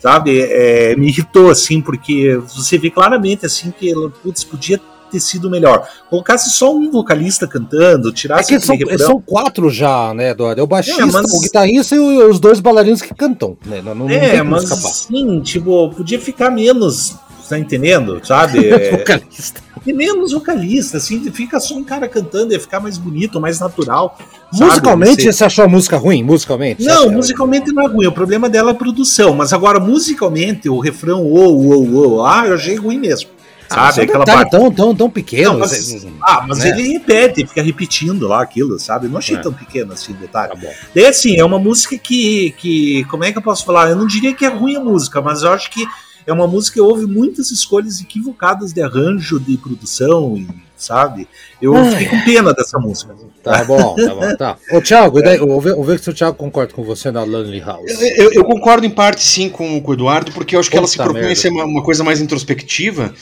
Sabe? 0.00 0.40
É, 0.40 0.96
me 0.96 1.06
irritou 1.06 1.48
assim, 1.48 1.80
porque 1.80 2.36
você 2.56 2.76
vê 2.76 2.90
claramente 2.90 3.46
assim 3.46 3.70
que 3.70 3.94
putz, 4.20 4.42
podia 4.42 4.80
ter 5.12 5.20
sido 5.20 5.48
melhor. 5.48 5.88
Colocasse 6.10 6.50
só 6.50 6.74
um 6.74 6.90
vocalista 6.90 7.46
cantando, 7.46 8.10
tirasse 8.10 8.52
é 8.52 8.58
que 8.58 8.66
são, 8.66 8.76
são, 8.98 9.20
quatro 9.20 9.70
já, 9.70 10.12
né, 10.12 10.30
Eduardo? 10.30 10.60
É 10.60 10.64
o 10.64 10.66
baixista, 10.66 11.02
é, 11.02 11.06
mas... 11.06 11.32
o 11.32 11.40
guitarrista 11.40 11.94
e 11.94 11.98
os 12.00 12.40
dois 12.40 12.58
bailarinos 12.58 13.00
que 13.00 13.14
cantam, 13.14 13.56
né? 13.64 13.80
Não, 13.80 13.94
não 13.94 14.10
é, 14.10 14.42
mas 14.42 14.68
sim, 14.68 15.40
tipo, 15.40 15.90
podia 15.90 16.18
ficar 16.18 16.50
menos, 16.50 17.14
tá 17.52 17.58
entendendo? 17.58 18.20
Sabe? 18.24 18.62
É, 18.72 18.90
vocalista. 18.96 19.60
E 19.84 19.92
menos 19.92 20.32
vocalista, 20.32 20.96
assim, 20.96 21.30
fica 21.30 21.60
só 21.60 21.74
um 21.74 21.84
cara 21.84 22.08
cantando, 22.08 22.52
ia 22.52 22.60
ficar 22.60 22.80
mais 22.80 22.96
bonito, 22.96 23.40
mais 23.40 23.60
natural. 23.60 24.16
Musicalmente, 24.52 25.22
você... 25.22 25.32
você 25.32 25.44
achou 25.44 25.64
a 25.64 25.68
música 25.68 25.96
ruim? 25.96 26.22
Musicalmente? 26.22 26.82
Não, 26.84 27.10
musicalmente 27.10 27.70
não 27.72 27.82
é 27.82 27.88
ruim. 27.88 28.06
O 28.06 28.12
problema 28.12 28.48
dela 28.48 28.70
é 28.70 28.72
a 28.72 28.76
produção. 28.76 29.34
Mas 29.34 29.52
agora, 29.52 29.78
musicalmente, 29.78 30.68
o 30.68 30.78
refrão 30.78 31.24
ou, 31.24 31.66
ou, 31.66 31.94
ou, 31.94 32.26
ah, 32.26 32.46
eu 32.46 32.54
achei 32.54 32.76
ruim 32.76 32.98
mesmo. 32.98 33.30
Ah, 33.68 33.92
sabe? 33.92 34.02
Aquela 34.02 34.24
parte 34.24 34.50
tão, 34.50 34.70
tão, 34.70 34.94
tão 34.94 35.10
pequeno. 35.10 35.52
Não, 35.52 35.58
mas, 35.58 36.06
ah, 36.22 36.44
mas 36.46 36.58
né? 36.58 36.70
ele 36.70 36.92
repete, 36.92 37.46
fica 37.46 37.62
repetindo 37.62 38.28
lá 38.28 38.42
aquilo, 38.42 38.78
sabe? 38.78 39.08
não 39.08 39.18
achei 39.18 39.36
é. 39.36 39.40
tão 39.40 39.52
pequeno 39.52 39.92
assim, 39.92 40.12
detalhe. 40.12 40.52
Tá 40.60 40.68
Daí, 40.94 41.06
assim, 41.06 41.36
é 41.36 41.44
uma 41.44 41.58
música 41.58 41.98
que, 41.98 42.54
que. 42.58 43.04
Como 43.04 43.24
é 43.24 43.32
que 43.32 43.38
eu 43.38 43.42
posso 43.42 43.64
falar? 43.64 43.90
Eu 43.90 43.96
não 43.96 44.06
diria 44.06 44.32
que 44.32 44.44
é 44.44 44.48
ruim 44.48 44.76
a 44.76 44.80
música, 44.80 45.20
mas 45.20 45.42
eu 45.42 45.52
acho 45.52 45.70
que 45.70 45.84
é 46.26 46.32
uma 46.32 46.46
música 46.46 46.74
que 46.74 46.80
houve 46.80 47.06
muitas 47.06 47.50
escolhas 47.50 48.00
equivocadas 48.00 48.72
de 48.72 48.82
arranjo, 48.82 49.40
de 49.40 49.56
produção, 49.56 50.36
e, 50.36 50.46
sabe? 50.76 51.28
Eu 51.60 51.76
Ai. 51.76 51.90
fiquei 51.90 52.06
com 52.08 52.24
pena 52.24 52.52
dessa 52.52 52.78
música. 52.78 53.14
Tá 53.42 53.64
bom, 53.64 53.94
tá 53.96 54.14
bom, 54.14 54.36
tá. 54.36 54.56
Ô, 54.70 54.80
Thiago, 54.80 55.18
é. 55.18 55.22
daí, 55.22 55.38
vou, 55.38 55.60
ver, 55.60 55.74
vou 55.74 55.84
ver 55.84 55.98
se 55.98 56.10
o 56.10 56.14
Thiago 56.14 56.36
concorda 56.36 56.72
com 56.72 56.84
você 56.84 57.10
na 57.10 57.22
Lonely 57.22 57.60
House. 57.60 58.00
Eu, 58.00 58.08
eu, 58.08 58.32
eu, 58.34 58.44
concordo 58.44 58.86
em 58.86 58.90
parte, 58.90 59.22
sim, 59.22 59.48
com, 59.48 59.80
com 59.80 59.90
o 59.90 59.94
Eduardo, 59.94 60.32
porque 60.32 60.54
eu 60.54 60.60
acho 60.60 60.70
que 60.70 60.76
ela 60.76 60.86
se 60.86 60.96
propõe 60.96 61.14
merda. 61.14 61.32
a 61.32 61.36
ser 61.36 61.50
uma, 61.50 61.64
uma 61.64 61.82
coisa 61.82 62.04
mais 62.04 62.20
introspectiva. 62.20 63.12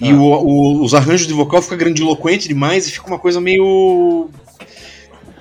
E 0.00 0.10
ah. 0.10 0.14
o, 0.14 0.22
o, 0.22 0.84
os 0.84 0.94
arranjos 0.94 1.26
de 1.26 1.32
vocal 1.32 1.62
ficam 1.62 1.78
grandiloquente 1.78 2.48
demais 2.48 2.86
e 2.86 2.92
fica 2.92 3.06
uma 3.06 3.18
coisa 3.18 3.40
meio 3.40 4.28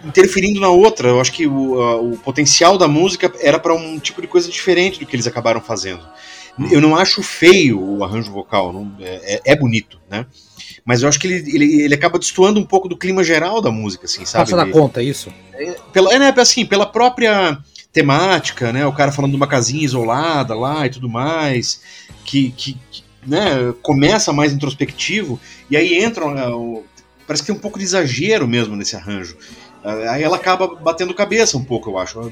interferindo 0.06 0.60
na 0.60 0.70
outra. 0.70 1.10
Eu 1.10 1.20
acho 1.20 1.32
que 1.32 1.48
o, 1.48 1.82
a, 1.82 1.96
o 2.02 2.18
potencial 2.18 2.78
da 2.78 2.88
música 2.88 3.32
era 3.40 3.60
para 3.60 3.74
um 3.74 4.00
tipo 4.00 4.22
de 4.22 4.28
coisa 4.28 4.50
diferente 4.50 5.00
do 5.00 5.06
que 5.06 5.16
eles 5.16 5.28
acabaram 5.28 5.62
fazendo. 5.62 6.02
Eu 6.72 6.82
não 6.82 6.96
acho 6.96 7.22
feio 7.22 7.80
o 7.80 8.04
arranjo 8.04 8.32
vocal, 8.32 8.74
não, 8.74 8.92
é, 9.00 9.36
é, 9.36 9.42
é, 9.54 9.56
bonito, 9.56 10.00
né? 10.10 10.26
Mas 10.84 11.04
eu 11.04 11.10
acho 11.10 11.20
que 11.20 11.28
ele, 11.28 11.56
ele, 11.56 11.82
ele 11.82 11.94
acaba 11.94 12.18
destoando 12.18 12.60
um 12.60 12.66
pouco 12.66 12.88
do 12.88 12.98
clima 12.98 13.24
geral 13.24 13.62
da 13.62 13.70
música, 13.70 14.06
assim, 14.06 14.26
sabe? 14.26 14.50
Passa 14.50 14.66
na 14.66 14.72
conta 14.72 15.04
isso? 15.04 15.32
É, 15.54 15.76
pela, 15.94 16.14
é, 16.14 16.20
né, 16.20 16.34
assim, 16.38 16.66
pela 16.66 16.86
própria 16.86 17.60
temática, 17.92 18.72
né? 18.72 18.86
O 18.86 18.94
cara 18.94 19.12
falando 19.12 19.32
de 19.32 19.38
uma 19.38 19.48
casinha 19.48 19.84
isolada 19.84 20.56
lá 20.56 20.86
e 20.86 20.90
tudo 20.90 21.10
mais, 21.10 21.82
que, 22.24 22.52
que, 22.52 22.78
que 22.90 23.04
né, 23.26 23.74
começa 23.82 24.32
mais 24.32 24.54
introspectivo, 24.54 25.40
e 25.70 25.76
aí 25.76 25.96
entra. 25.96 26.26
Uh, 26.26 26.84
parece 27.28 27.44
que 27.44 27.48
tem 27.48 27.56
um 27.56 27.62
pouco 27.62 27.78
de 27.78 27.86
exagero 27.86 28.48
mesmo 28.48 28.76
nesse 28.76 28.96
arranjo. 28.96 29.38
Aí 29.84 30.24
ela 30.24 30.36
acaba 30.36 30.68
batendo 30.68 31.14
cabeça 31.14 31.58
um 31.58 31.64
pouco, 31.64 31.90
eu 31.90 31.98
acho. 31.98 32.32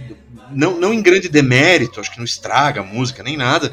Não, 0.52 0.78
não 0.80 0.94
em 0.94 1.02
grande 1.02 1.30
demérito, 1.30 2.00
acho 2.00 2.12
que 2.12 2.18
não 2.18 2.26
estraga 2.26 2.82
a 2.82 2.84
música 2.84 3.24
nem 3.24 3.38
nada, 3.38 3.72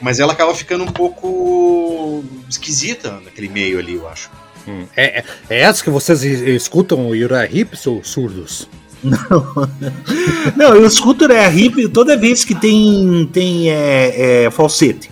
mas 0.00 0.20
ela 0.20 0.32
acaba 0.32 0.54
ficando 0.54 0.84
um 0.84 0.92
pouco 0.92 2.24
esquisita 2.48 3.20
naquele 3.24 3.48
meio 3.48 3.78
ali, 3.78 3.94
eu 3.94 4.08
acho. 4.08 4.30
Hum. 4.68 4.86
É, 4.96 5.20
é, 5.20 5.24
é 5.50 5.60
essa 5.60 5.82
que 5.82 5.90
vocês 5.90 6.22
escutam 6.22 7.06
o 7.06 7.10
Uriah 7.10 7.48
Hips 7.50 7.86
ou 7.86 8.02
surdos? 8.02 8.68
Não, 9.06 9.68
não 10.56 10.74
eu 10.74 10.86
escuto 10.86 11.24
o 11.24 11.28
Uriah 11.28 11.54
Hip 11.54 11.88
toda 11.90 12.16
vez 12.16 12.44
que 12.44 12.54
tem, 12.54 13.28
tem 13.32 13.70
é, 13.70 14.46
é, 14.46 14.50
falsete. 14.50 15.10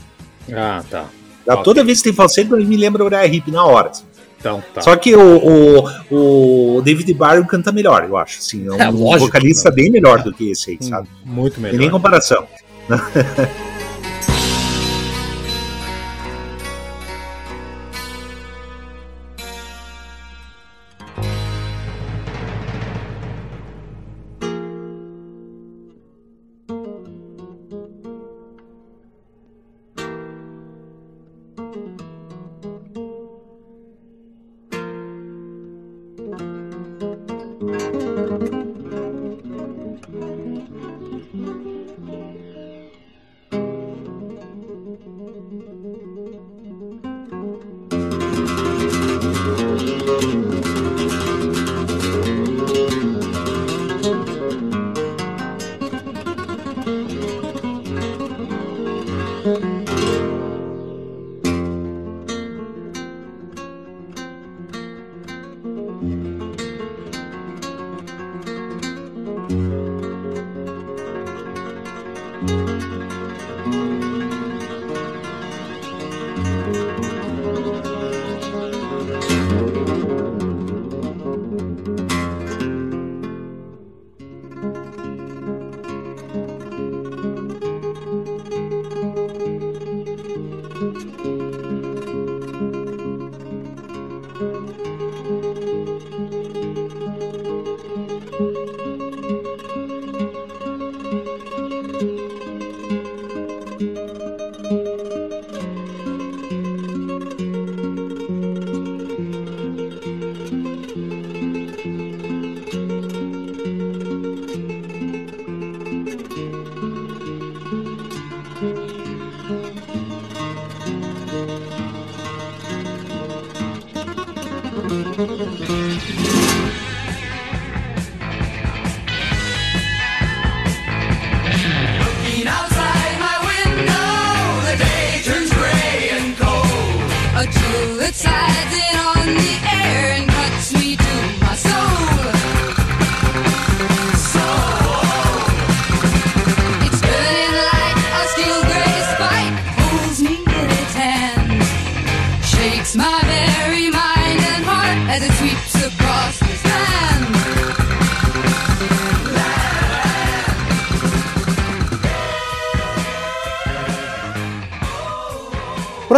Ah, 0.52 0.82
tá. 0.90 1.04
Okay. 1.46 1.62
Toda 1.62 1.84
vez 1.84 1.98
que 1.98 2.04
tem 2.04 2.12
falsete, 2.12 2.50
me 2.50 2.76
lembra 2.76 3.02
o 3.02 3.06
Uriah 3.06 3.26
Heep 3.26 3.50
na 3.50 3.64
hora. 3.64 3.90
Assim. 3.90 4.04
Então, 4.44 4.62
tá. 4.74 4.82
Só 4.82 4.94
que 4.94 5.16
o, 5.16 5.86
o, 6.10 6.76
o 6.76 6.82
David 6.82 7.14
Barry 7.14 7.42
canta 7.46 7.72
melhor, 7.72 8.04
eu 8.04 8.14
acho. 8.18 8.40
Assim, 8.40 8.66
é 8.66 8.70
um 8.70 8.78
é, 8.78 8.90
lógico, 8.92 9.26
vocalista 9.30 9.70
não. 9.70 9.76
bem 9.76 9.90
melhor 9.90 10.22
do 10.22 10.34
que 10.34 10.50
esse 10.50 10.72
aí, 10.72 10.78
hum, 10.78 10.86
sabe? 10.86 11.08
Muito 11.24 11.58
melhor. 11.58 11.70
Tem 11.72 11.80
nem 11.80 11.90
comparação. 11.90 12.46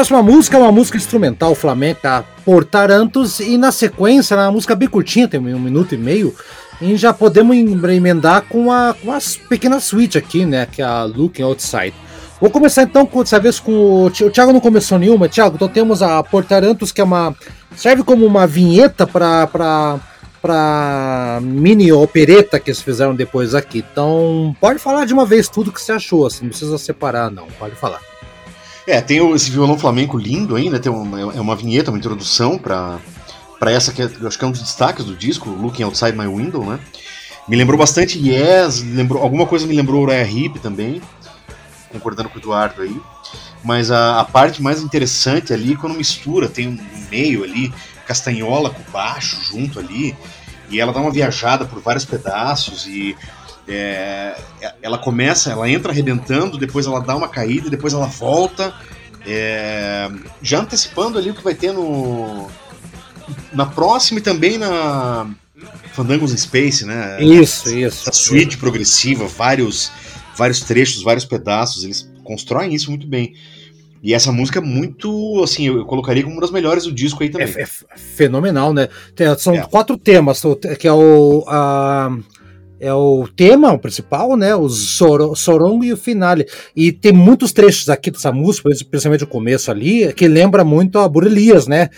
Próxima 0.06 0.22
música 0.22 0.56
é 0.56 0.60
uma 0.60 0.70
música 0.70 0.96
instrumental 0.96 1.52
flamenca 1.52 2.24
por 2.44 2.64
Tarantos 2.64 3.40
e 3.40 3.58
na 3.58 3.72
sequência, 3.72 4.36
na 4.36 4.52
música 4.52 4.76
bem 4.76 4.88
curtinha, 4.88 5.26
tem 5.26 5.40
um 5.40 5.58
minuto 5.58 5.96
e 5.96 5.98
meio, 5.98 6.32
e 6.80 6.96
já 6.96 7.12
podemos 7.12 7.56
emendar 7.56 8.42
com 8.42 8.70
a, 8.70 8.94
com 8.94 9.10
as 9.10 9.36
pequenas 9.36 9.82
suíte 9.82 10.16
aqui, 10.16 10.46
né, 10.46 10.64
que 10.64 10.80
é 10.80 10.84
a 10.84 11.02
Looking 11.02 11.42
Outside. 11.42 11.92
Vou 12.40 12.48
começar 12.50 12.84
então 12.84 13.04
com 13.04 13.20
dessa 13.20 13.40
vez 13.40 13.58
com 13.58 13.72
o, 13.72 14.06
o 14.06 14.10
Thiago 14.30 14.52
não 14.52 14.60
começou 14.60 14.96
nenhuma, 14.96 15.28
Thiago, 15.28 15.56
então 15.56 15.66
temos 15.66 16.00
a 16.00 16.22
Por 16.22 16.44
Tarantos 16.44 16.92
que 16.92 17.00
é 17.00 17.04
uma 17.04 17.34
serve 17.74 18.04
como 18.04 18.24
uma 18.24 18.46
vinheta 18.46 19.08
para 19.08 19.48
para 19.48 19.98
para 20.40 21.40
mini 21.42 21.90
opereta 21.90 22.60
que 22.60 22.70
eles 22.70 22.80
fizeram 22.80 23.12
depois 23.12 23.56
aqui. 23.56 23.84
Então, 23.90 24.54
pode 24.60 24.78
falar 24.78 25.04
de 25.04 25.12
uma 25.12 25.26
vez 25.26 25.48
tudo 25.48 25.72
que 25.72 25.80
você 25.80 25.90
achou, 25.90 26.24
assim, 26.24 26.44
não 26.44 26.50
precisa 26.50 26.78
separar 26.78 27.28
não, 27.28 27.48
pode 27.58 27.74
falar. 27.74 27.98
É, 28.86 29.00
tem 29.00 29.18
esse 29.34 29.50
violão 29.50 29.78
flamenco 29.78 30.16
lindo 30.16 30.54
ainda, 30.54 30.78
tem 30.78 30.90
uma, 30.92 31.20
é 31.20 31.40
uma 31.40 31.56
vinheta, 31.56 31.90
uma 31.90 31.98
introdução 31.98 32.56
pra, 32.56 32.98
pra 33.58 33.72
essa 33.72 33.92
que 33.92 34.00
é- 34.00 34.10
eu 34.20 34.28
acho 34.28 34.38
que 34.38 34.44
é 34.44 34.48
um 34.48 34.52
dos 34.52 34.62
destaques 34.62 35.04
do 35.04 35.16
disco, 35.16 35.50
Looking 35.50 35.82
Outside 35.82 36.16
My 36.16 36.26
Window, 36.26 36.64
né? 36.64 36.78
Me 37.48 37.56
lembrou 37.56 37.78
bastante 37.78 38.18
Yes, 38.18 38.82
lembrou, 38.82 39.22
alguma 39.22 39.46
coisa 39.46 39.66
me 39.66 39.74
lembrou 39.74 40.02
Uriah 40.02 40.28
Heep 40.28 40.60
também, 40.60 41.00
concordando 41.90 42.28
com 42.28 42.36
o 42.36 42.40
Eduardo 42.40 42.82
aí. 42.82 43.00
Mas 43.64 43.90
a, 43.90 44.20
a 44.20 44.24
parte 44.24 44.62
mais 44.62 44.80
interessante 44.80 45.52
ali, 45.52 45.74
quando 45.76 45.96
mistura, 45.96 46.48
tem 46.48 46.68
um 46.68 46.78
meio 47.10 47.42
ali, 47.42 47.72
castanhola 48.06 48.70
com 48.70 48.82
baixo 48.92 49.36
junto 49.42 49.80
ali, 49.80 50.16
e 50.70 50.80
ela 50.80 50.92
dá 50.92 51.00
uma 51.00 51.10
viajada 51.10 51.64
por 51.64 51.80
vários 51.80 52.04
pedaços 52.04 52.86
e 52.86 53.16
é, 53.68 54.36
ela 54.82 54.98
começa, 54.98 55.50
ela 55.50 55.68
entra 55.68 55.90
arrebentando, 55.92 56.56
depois 56.58 56.86
ela 56.86 57.00
dá 57.00 57.16
uma 57.16 57.28
caída, 57.28 57.68
depois 57.70 57.92
ela 57.94 58.06
volta. 58.06 58.72
é, 59.26 60.08
já 60.40 60.60
antecipando 60.60 61.18
ali 61.18 61.30
o 61.30 61.34
que 61.34 61.42
vai 61.42 61.54
ter 61.54 61.72
no. 61.72 62.48
Na 63.52 63.66
próxima 63.66 64.20
e 64.20 64.22
também 64.22 64.56
na 64.56 65.28
Fandangos 65.92 66.32
in 66.32 66.36
Space, 66.36 66.84
né? 66.84 67.20
Isso, 67.22 67.68
isso. 67.74 68.08
Essa 68.08 68.12
suíte 68.12 68.56
progressiva, 68.56 69.26
vários, 69.26 69.90
vários 70.36 70.60
trechos, 70.60 71.02
vários 71.02 71.24
pedaços, 71.24 71.82
eles 71.82 72.08
constroem 72.22 72.72
isso 72.74 72.88
muito 72.90 73.06
bem. 73.06 73.34
E 74.02 74.14
essa 74.14 74.30
música 74.30 74.60
é 74.60 74.62
muito, 74.62 75.40
assim, 75.42 75.66
eu, 75.66 75.78
eu 75.78 75.84
colocaria 75.86 76.22
como 76.22 76.36
uma 76.36 76.40
das 76.40 76.52
melhores 76.52 76.84
do 76.84 76.92
disco 76.92 77.22
aí 77.24 77.28
É, 77.30 77.32
também. 77.32 77.48
é 77.62 77.66
fenomenal, 77.96 78.72
né? 78.72 78.88
Tem- 79.16 79.36
são 79.38 79.54
É. 79.56 79.62
quatro 79.66 79.96
temas, 79.96 80.40
que 80.78 80.86
é 80.86 80.92
o. 80.92 81.44
a- 81.48 82.16
é 82.78 82.92
o 82.92 83.26
tema 83.34 83.72
o 83.72 83.78
principal, 83.78 84.36
né? 84.36 84.54
O 84.54 84.68
soro, 84.68 85.34
sorongo 85.34 85.84
e 85.84 85.92
o 85.92 85.96
finale. 85.96 86.46
E 86.74 86.92
tem 86.92 87.12
muitos 87.12 87.52
trechos 87.52 87.88
aqui 87.88 88.10
dessa 88.10 88.30
música, 88.32 88.68
principalmente 88.90 89.24
o 89.24 89.28
começo 89.28 89.70
ali, 89.70 90.12
que 90.12 90.28
lembra 90.28 90.64
muito 90.64 90.98
a 90.98 91.08
Burelias, 91.08 91.66
né? 91.66 91.88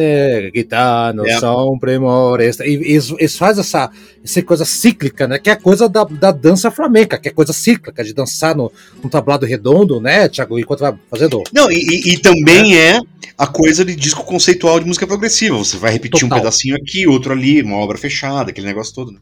É, 0.00 0.48
Gitano, 0.54 1.26
É. 1.26 1.40
são 1.40 1.76
primores. 1.78 2.60
E 2.60 2.62
eles, 2.74 3.10
eles 3.18 3.36
fazem 3.36 3.62
essa, 3.62 3.90
essa 4.24 4.40
coisa 4.42 4.64
cíclica, 4.64 5.26
né? 5.26 5.40
Que 5.40 5.50
é 5.50 5.54
a 5.54 5.60
coisa 5.60 5.88
da, 5.88 6.04
da 6.04 6.30
dança 6.30 6.70
flamenca, 6.70 7.18
que 7.18 7.28
é 7.28 7.32
coisa 7.32 7.52
cíclica, 7.52 8.04
de 8.04 8.14
dançar 8.14 8.54
no, 8.54 8.70
no 9.02 9.10
tablado 9.10 9.44
redondo, 9.44 10.00
né, 10.00 10.28
Thiago? 10.28 10.56
Enquanto 10.56 10.80
vai 10.80 10.94
fazendo. 11.10 11.42
Não, 11.52 11.68
e, 11.70 12.12
e- 12.14 12.18
também 12.18 12.78
é. 12.78 13.00
a 13.36 13.46
coisa 13.48 13.84
de 13.84 13.96
disco 13.96 14.24
conceitual 14.24 14.78
de 14.78 14.86
música 14.86 15.04
progressiva. 15.06 15.56
Você 15.58 15.76
vai 15.76 15.90
repetir 15.92 16.20
Total. 16.20 16.38
um 16.38 16.40
pedacinho 16.42 16.76
aqui, 16.76 17.06
outro 17.08 17.32
ali, 17.32 17.60
uma 17.60 17.78
obra 17.78 17.98
fechada, 17.98 18.50
aquele 18.50 18.68
negócio 18.68 18.94
todo. 18.94 19.10
Né? 19.10 19.18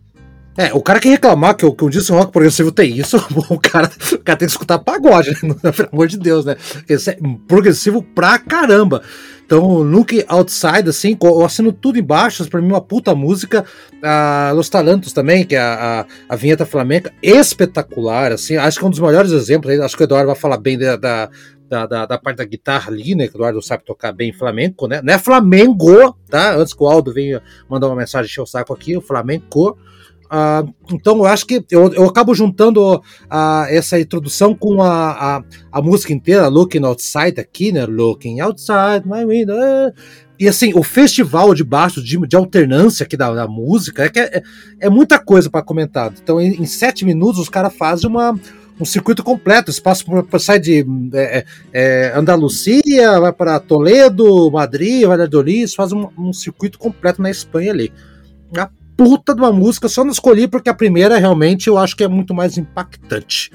É, 0.58 0.72
o 0.72 0.80
cara 0.80 0.98
que 1.00 1.08
reclamar 1.08 1.54
que 1.54 1.70
que 1.70 1.84
o 1.84 1.90
disco 1.90 2.14
rock 2.14 2.32
progressivo 2.32 2.72
tem 2.72 2.96
isso, 2.96 3.16
o 3.50 3.58
cara, 3.58 3.90
o 4.12 4.18
cara 4.18 4.38
tem 4.38 4.46
que 4.46 4.52
escutar 4.52 4.78
pagode, 4.78 5.30
né? 5.42 5.54
Pelo 5.72 5.88
amor 5.92 6.06
de 6.08 6.18
Deus, 6.18 6.44
né? 6.44 6.56
Isso 6.88 7.10
é 7.10 7.18
progressivo 7.46 8.02
pra 8.02 8.38
caramba. 8.38 9.02
Então, 9.44 9.64
Look 9.78 10.24
Outside, 10.26 10.88
assim, 10.88 11.16
eu 11.22 11.44
assino 11.44 11.72
tudo 11.72 11.98
embaixo, 12.00 12.48
pra 12.50 12.60
mim 12.60 12.66
uma 12.68 12.80
puta 12.80 13.14
música. 13.14 13.64
Ah, 14.02 14.50
Los 14.54 14.68
Talentos 14.68 15.12
também, 15.12 15.44
que 15.44 15.54
é 15.54 15.60
a, 15.60 16.00
a, 16.00 16.34
a 16.34 16.36
vinheta 16.36 16.66
flamenca, 16.66 17.12
espetacular, 17.22 18.32
assim, 18.32 18.56
acho 18.56 18.78
que 18.78 18.84
é 18.84 18.88
um 18.88 18.90
dos 18.90 18.98
melhores 18.98 19.30
exemplos, 19.30 19.78
acho 19.80 19.96
que 19.96 20.02
o 20.02 20.04
Eduardo 20.04 20.26
vai 20.26 20.34
falar 20.36 20.56
bem 20.58 20.76
da, 20.76 20.96
da, 20.96 21.30
da, 21.68 21.86
da- 21.86 22.06
da 22.06 22.18
parte 22.18 22.38
da 22.38 22.44
guitarra 22.44 22.90
ali, 22.90 23.14
né, 23.14 23.28
que 23.28 23.34
o 23.34 23.38
Eduardo 23.38 23.62
sabe 23.62 23.84
tocar 23.84 24.12
bem 24.12 24.32
flamenco, 24.32 24.88
né, 24.88 25.00
não 25.02 25.14
é 25.14 25.18
Flamengo, 25.18 26.16
tá, 26.28 26.56
antes 26.56 26.74
que 26.74 26.82
o 26.82 26.86
Aldo 26.88 27.12
venha 27.12 27.40
mandar 27.70 27.86
uma 27.86 27.96
mensagem 27.96 28.26
encher 28.28 28.40
o 28.42 28.46
saco 28.46 28.72
aqui, 28.74 28.96
o 28.96 29.00
Flamenco, 29.00 29.78
ah, 30.30 30.64
então 30.92 31.18
eu 31.18 31.26
acho 31.26 31.46
que 31.46 31.64
eu, 31.70 31.92
eu 31.92 32.04
acabo 32.04 32.34
juntando 32.34 33.02
ah, 33.30 33.66
essa 33.68 33.98
introdução 33.98 34.54
com 34.54 34.82
a, 34.82 35.10
a, 35.10 35.44
a 35.72 35.82
música 35.82 36.12
inteira, 36.12 36.48
Looking 36.48 36.84
Outside 36.84 37.40
aqui, 37.40 37.72
né? 37.72 37.86
Looking 37.86 38.40
Outside 38.40 39.02
my 39.06 39.24
window. 39.24 39.56
E 40.38 40.46
assim, 40.48 40.72
o 40.74 40.82
festival 40.82 41.54
de 41.54 41.64
baixo, 41.64 42.02
de, 42.02 42.18
de 42.26 42.36
alternância 42.36 43.04
aqui 43.04 43.16
da, 43.16 43.32
da 43.32 43.48
música, 43.48 44.04
é, 44.04 44.08
que 44.08 44.20
é, 44.20 44.42
é 44.80 44.90
muita 44.90 45.18
coisa 45.18 45.48
para 45.48 45.62
comentar. 45.62 46.12
Então, 46.22 46.40
em, 46.40 46.60
em 46.60 46.66
sete 46.66 47.04
minutos, 47.04 47.40
os 47.40 47.48
caras 47.48 47.74
fazem 47.74 48.08
uma, 48.08 48.38
um 48.78 48.84
circuito 48.84 49.22
completo. 49.24 49.70
Espaço 49.70 50.04
para 50.24 50.38
sair 50.38 50.60
de 50.60 50.86
é, 51.14 51.44
é, 51.72 52.12
Andalucia, 52.14 53.18
vai 53.18 53.32
para 53.32 53.58
Toledo, 53.58 54.50
Madrid, 54.50 55.06
Valladolid, 55.06 55.74
fazem 55.74 55.98
um, 55.98 56.28
um 56.28 56.32
circuito 56.32 56.78
completo 56.78 57.22
na 57.22 57.30
Espanha 57.30 57.72
ali. 57.72 57.92
Puta 58.96 59.34
de 59.34 59.40
uma 59.40 59.52
música, 59.52 59.88
só 59.88 60.02
não 60.04 60.10
escolhi 60.12 60.48
porque 60.48 60.68
a 60.70 60.74
primeira 60.74 61.18
realmente 61.18 61.68
eu 61.68 61.76
acho 61.78 61.94
que 61.96 62.04
é 62.04 62.08
muito 62.08 62.32
mais 62.34 62.56
impactante. 62.58 63.50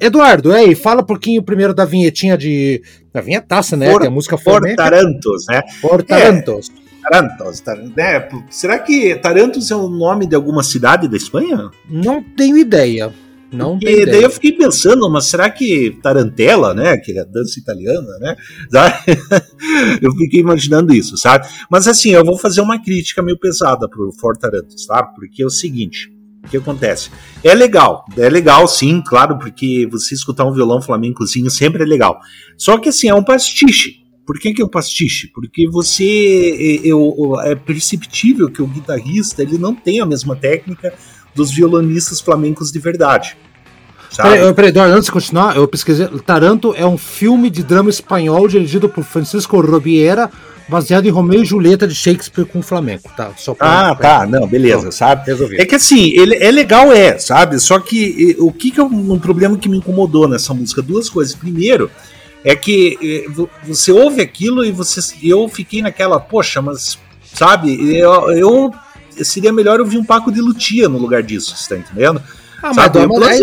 Eduardo, 0.00 0.52
aí, 0.52 0.74
fala 0.74 1.00
um 1.02 1.04
pouquinho 1.06 1.42
primeiro 1.42 1.72
da 1.72 1.84
vinhetinha 1.84 2.36
de. 2.36 2.82
Da 3.14 3.20
vinhetaça, 3.20 3.76
né? 3.76 3.90
For- 3.90 4.00
que 4.00 4.06
é 4.06 4.08
a 4.08 4.10
música 4.12 4.36
For 4.36 4.58
flamenca. 4.60 4.76
Tarantos, 4.82 5.44
né? 5.48 5.62
Por 5.80 6.02
Tarantos. 6.02 6.72
Tarantos, 7.02 7.60
tar- 7.60 7.78
né? 7.96 8.28
Será 8.50 8.78
que 8.78 9.14
Tarantos 9.16 9.70
é 9.70 9.76
o 9.76 9.88
nome 9.88 10.26
de 10.26 10.34
alguma 10.34 10.62
cidade 10.62 11.06
da 11.08 11.16
Espanha? 11.16 11.70
Não 11.88 12.22
tenho 12.22 12.56
ideia. 12.58 13.12
Não 13.52 13.78
tenho 13.78 13.96
daí 13.96 14.02
ideia. 14.02 14.22
eu 14.24 14.30
fiquei 14.30 14.52
pensando, 14.52 15.08
mas 15.10 15.26
será 15.26 15.50
que 15.50 15.98
Tarantella, 16.02 16.72
né? 16.74 16.96
Que 16.96 17.12
é 17.12 17.20
a 17.20 17.24
dança 17.24 17.58
italiana, 17.60 18.08
né? 18.20 18.34
eu 20.00 20.12
fiquei 20.16 20.40
imaginando 20.40 20.94
isso, 20.94 21.16
sabe? 21.16 21.46
Mas 21.70 21.86
assim, 21.86 22.10
eu 22.10 22.24
vou 22.24 22.38
fazer 22.38 22.60
uma 22.60 22.82
crítica 22.82 23.22
meio 23.22 23.38
pesada 23.38 23.88
pro 23.88 24.10
For 24.20 24.36
Tarantos, 24.36 24.86
tá? 24.86 25.02
Porque 25.02 25.42
é 25.42 25.46
o 25.46 25.50
seguinte. 25.50 26.10
O 26.44 26.48
que 26.48 26.56
acontece? 26.56 27.08
É 27.44 27.54
legal, 27.54 28.04
é 28.16 28.28
legal 28.28 28.66
sim, 28.66 29.00
claro, 29.06 29.38
porque 29.38 29.86
você 29.90 30.12
escutar 30.14 30.44
um 30.44 30.52
violão 30.52 30.82
flamencozinho 30.82 31.48
sempre 31.50 31.84
é 31.84 31.86
legal. 31.86 32.18
Só 32.58 32.78
que 32.78 32.88
assim, 32.88 33.08
é 33.08 33.14
um 33.14 33.22
pastiche. 33.22 34.02
Por 34.26 34.38
que, 34.38 34.52
que 34.52 34.60
é 34.62 34.64
um 34.64 34.68
pastiche? 34.68 35.28
Porque 35.32 35.68
você 35.68 36.80
é, 36.82 36.86
eu- 36.86 37.40
é 37.42 37.54
perceptível 37.54 38.50
que 38.50 38.60
o 38.62 38.66
guitarrista 38.66 39.42
ele 39.42 39.56
não 39.58 39.72
tem 39.74 40.00
a 40.00 40.06
mesma 40.06 40.34
técnica 40.34 40.92
dos 41.34 41.50
violonistas 41.50 42.20
flamencos 42.20 42.70
de 42.72 42.78
verdade. 42.78 43.36
Peraí, 44.16 44.54
peraí, 44.54 44.68
Eduardo, 44.70 44.92
antes 44.94 45.06
de 45.06 45.12
continuar, 45.12 45.56
eu 45.56 45.66
pesquisei. 45.66 46.06
Taranto 46.26 46.74
é 46.76 46.84
um 46.86 46.98
filme 46.98 47.48
de 47.48 47.62
drama 47.62 47.88
espanhol 47.88 48.46
dirigido 48.46 48.86
por 48.88 49.02
Francisco 49.04 49.58
Robiera, 49.60 50.30
baseado 50.68 51.06
em 51.06 51.10
Romeu 51.10 51.42
e 51.42 51.46
Julieta 51.46 51.88
de 51.88 51.94
Shakespeare 51.94 52.44
com 52.44 52.60
flamenco, 52.60 53.10
tá? 53.16 53.30
Só 53.38 53.54
pra- 53.54 53.90
Ah, 53.90 53.94
tá, 53.94 54.26
não, 54.26 54.46
beleza, 54.46 54.90
sabe? 54.92 55.26
Resolvi. 55.26 55.58
É 55.58 55.64
que 55.64 55.74
assim, 55.76 56.10
ele 56.14 56.34
é 56.36 56.50
legal, 56.50 56.92
é, 56.92 57.18
sabe? 57.18 57.58
Só 57.58 57.78
que 57.78 58.36
o 58.38 58.52
que, 58.52 58.70
que 58.70 58.80
é 58.80 58.82
um, 58.84 59.12
um 59.14 59.18
problema 59.18 59.56
que 59.56 59.68
me 59.68 59.78
incomodou 59.78 60.28
nessa 60.28 60.52
música? 60.52 60.82
Duas 60.82 61.08
coisas. 61.08 61.34
Primeiro, 61.34 61.90
é 62.44 62.54
que 62.54 63.24
vo- 63.30 63.48
você 63.66 63.92
ouve 63.92 64.20
aquilo 64.20 64.62
e 64.62 64.70
você, 64.70 65.00
eu 65.22 65.48
fiquei 65.48 65.80
naquela, 65.80 66.20
poxa, 66.20 66.60
mas, 66.60 66.98
sabe, 67.32 67.96
eu, 67.96 68.30
eu 68.32 68.74
seria 69.24 69.52
melhor 69.52 69.80
ouvir 69.80 69.98
um 69.98 70.04
Paco 70.04 70.30
de 70.32 70.40
Lutia 70.40 70.88
no 70.88 70.98
lugar 70.98 71.22
disso, 71.22 71.54
você 71.56 71.74
tá 71.74 71.80
entendendo? 71.80 72.22
Ah, 72.64 72.70
mas 72.76 72.86
Eduardo, 72.86 73.24
aí, 73.24 73.40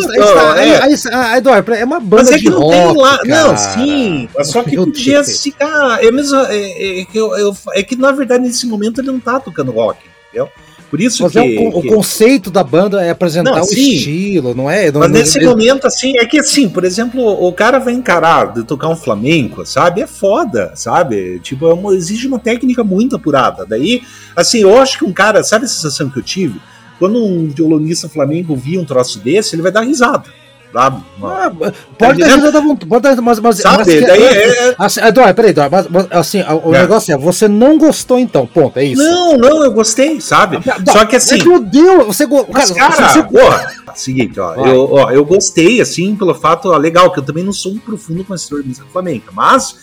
aí, 0.62 0.70
é. 0.72 0.82
aí- 0.84 0.96
ah, 1.12 1.38
Eduardo, 1.38 1.74
é 1.74 1.84
uma 1.84 2.00
banda 2.00 2.24
Mas 2.24 2.32
é 2.32 2.38
de 2.38 2.44
que 2.44 2.50
não 2.50 2.60
rock, 2.62 2.94
tem 2.94 3.02
lá. 3.02 3.18
cara. 3.18 3.28
Não, 3.28 3.58
sim. 3.58 4.30
Só 4.44 4.64
que 4.64 4.76
podia 4.78 5.24
ficar. 5.26 6.02
É, 6.02 6.10
mesmo, 6.10 6.38
é, 6.38 7.02
é 7.02 7.06
que 7.06 7.18
eu- 7.18 7.38
eu- 7.38 7.58
é 7.74 7.84
que 7.84 7.98
na 7.98 8.14
verdade 8.14 8.44
nesse 8.46 8.66
momento 8.66 9.02
ele 9.02 9.08
não 9.12 9.20
tá 9.20 9.38
tocando 9.38 9.72
rock, 9.74 10.00
entendeu? 10.30 10.50
Por 10.90 11.00
isso 11.00 11.22
Mas 11.24 11.34
que, 11.34 11.38
é 11.38 11.42
o, 11.44 11.78
o 11.78 11.82
que- 11.82 11.88
conceito 11.88 12.50
da 12.50 12.64
banda 12.64 13.04
é 13.04 13.12
apresentar 13.12 13.52
Não, 13.52 13.62
o 13.62 13.64
sim. 13.66 13.92
estilo, 13.94 14.56
não 14.56 14.70
é? 14.70 14.92
Não, 14.92 15.02
Mas 15.02 15.12
não- 15.12 15.20
nesse 15.20 15.40
momento, 15.44 15.86
assim, 15.86 16.18
é 16.18 16.26
que 16.26 16.40
assim, 16.40 16.68
por 16.68 16.84
exemplo, 16.84 17.22
o 17.22 17.54
cara 17.54 17.78
vai 17.78 17.94
encarar 17.94 18.54
de 18.54 18.64
tocar 18.64 18.88
um 18.90 18.96
flamenco, 18.96 19.66
sabe? 19.66 20.02
É 20.02 20.08
foda, 20.08 20.72
sabe? 20.76 21.40
Tipo, 21.42 21.68
é 21.70 21.74
uma- 21.74 21.94
exige 21.94 22.28
uma 22.28 22.40
técnica 22.40 22.84
muito 22.84 23.16
apurada. 23.16 23.66
Daí, 23.68 24.02
assim, 24.36 24.62
eu 24.62 24.78
acho 24.80 24.98
que 24.98 25.06
um 25.06 25.14
cara, 25.14 25.44
sabe 25.44 25.66
a 25.66 25.68
sensação 25.68 26.10
que 26.10 26.18
eu 26.18 26.24
tive? 26.24 26.60
Quando 26.98 27.24
um 27.24 27.48
violonista 27.50 28.10
flamenco 28.10 28.56
via 28.56 28.82
um 28.82 28.86
troço 28.86 29.20
desse, 29.20 29.56
ele 29.56 29.62
vai 29.62 29.72
dar 29.72 29.82
risada. 29.82 30.26
Sabe? 30.72 31.04
Ah, 31.24 31.52
Tá 31.52 31.74
pode 31.98 32.20
dar 32.20 32.28
risada 32.36 32.60
à 32.60 32.62
vontade, 32.62 33.20
mas, 33.22 33.40
mas, 33.40 33.58
Sabe? 33.58 33.78
mas 33.78 33.88
que- 33.88 34.02
Daí 34.06 34.24
é- 34.24 34.76
assim, 34.78 35.02
Eduardo, 35.02 35.34
peraí, 35.34 35.50
Eduardo, 35.50 35.72
mas, 35.72 35.88
mas, 35.90 36.08
assim, 36.12 36.44
o 36.64 36.76
É. 36.76 36.82
negócio 36.82 37.12
é, 37.12 37.18
você 37.18 37.48
não 37.48 37.78
gostou 37.80 38.20
então, 38.20 38.46
ponto, 38.46 38.78
é 38.78 38.84
isso. 38.84 39.02
Não, 39.02 39.36
não, 39.36 39.64
eu 39.64 39.72
gostei, 39.72 40.22
sabe? 40.22 40.60
Não, 40.64 40.94
Só 40.94 41.06
que 41.06 41.16
assim. 41.16 41.44
Meu 41.44 41.60
Deus, 41.60 42.06
você 42.06 42.28
Mas, 42.52 42.72
cara, 42.72 42.94
cara, 42.96 43.10
você- 43.14 43.24
porra, 43.24 43.68
seguinte, 43.96 44.40
ó 44.40 44.54
Vai. 44.56 44.72
eu, 44.72 44.90
ó, 44.94 45.10
eu 45.12 45.26
gostei, 45.26 45.82
assim, 45.82 46.16
pelo 46.16 46.36
fato, 46.36 46.70
ó, 46.72 46.78
legal, 46.78 47.12
que 47.12 47.20
eu 47.20 47.24
também 47.24 47.44
não 47.44 47.52
sou 47.52 47.72
um 47.72 47.80
profundo 47.80 48.24
conhecedor 48.24 48.62
de 48.62 48.70
música 48.70 48.86
flamenca, 48.94 49.32
mas 49.34 49.76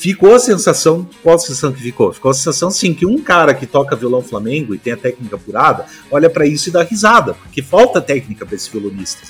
ficou 0.00 0.34
a 0.34 0.38
sensação, 0.38 1.06
qual 1.22 1.36
a 1.36 1.38
sensação 1.38 1.70
que 1.70 1.82
ficou? 1.82 2.10
Ficou 2.10 2.30
a 2.30 2.34
sensação, 2.34 2.70
sim, 2.70 2.94
que 2.94 3.04
um 3.04 3.20
cara 3.20 3.52
que 3.52 3.66
toca 3.66 3.94
violão 3.94 4.22
flamengo 4.22 4.74
e 4.74 4.78
tem 4.78 4.94
a 4.94 4.96
técnica 4.96 5.36
apurada, 5.36 5.84
olha 6.10 6.30
pra 6.30 6.46
isso 6.46 6.70
e 6.70 6.72
dá 6.72 6.82
risada, 6.82 7.34
porque 7.34 7.62
falta 7.62 8.00
técnica 8.00 8.46
pra 8.46 8.56
esse 8.56 8.70
violonista, 8.70 9.20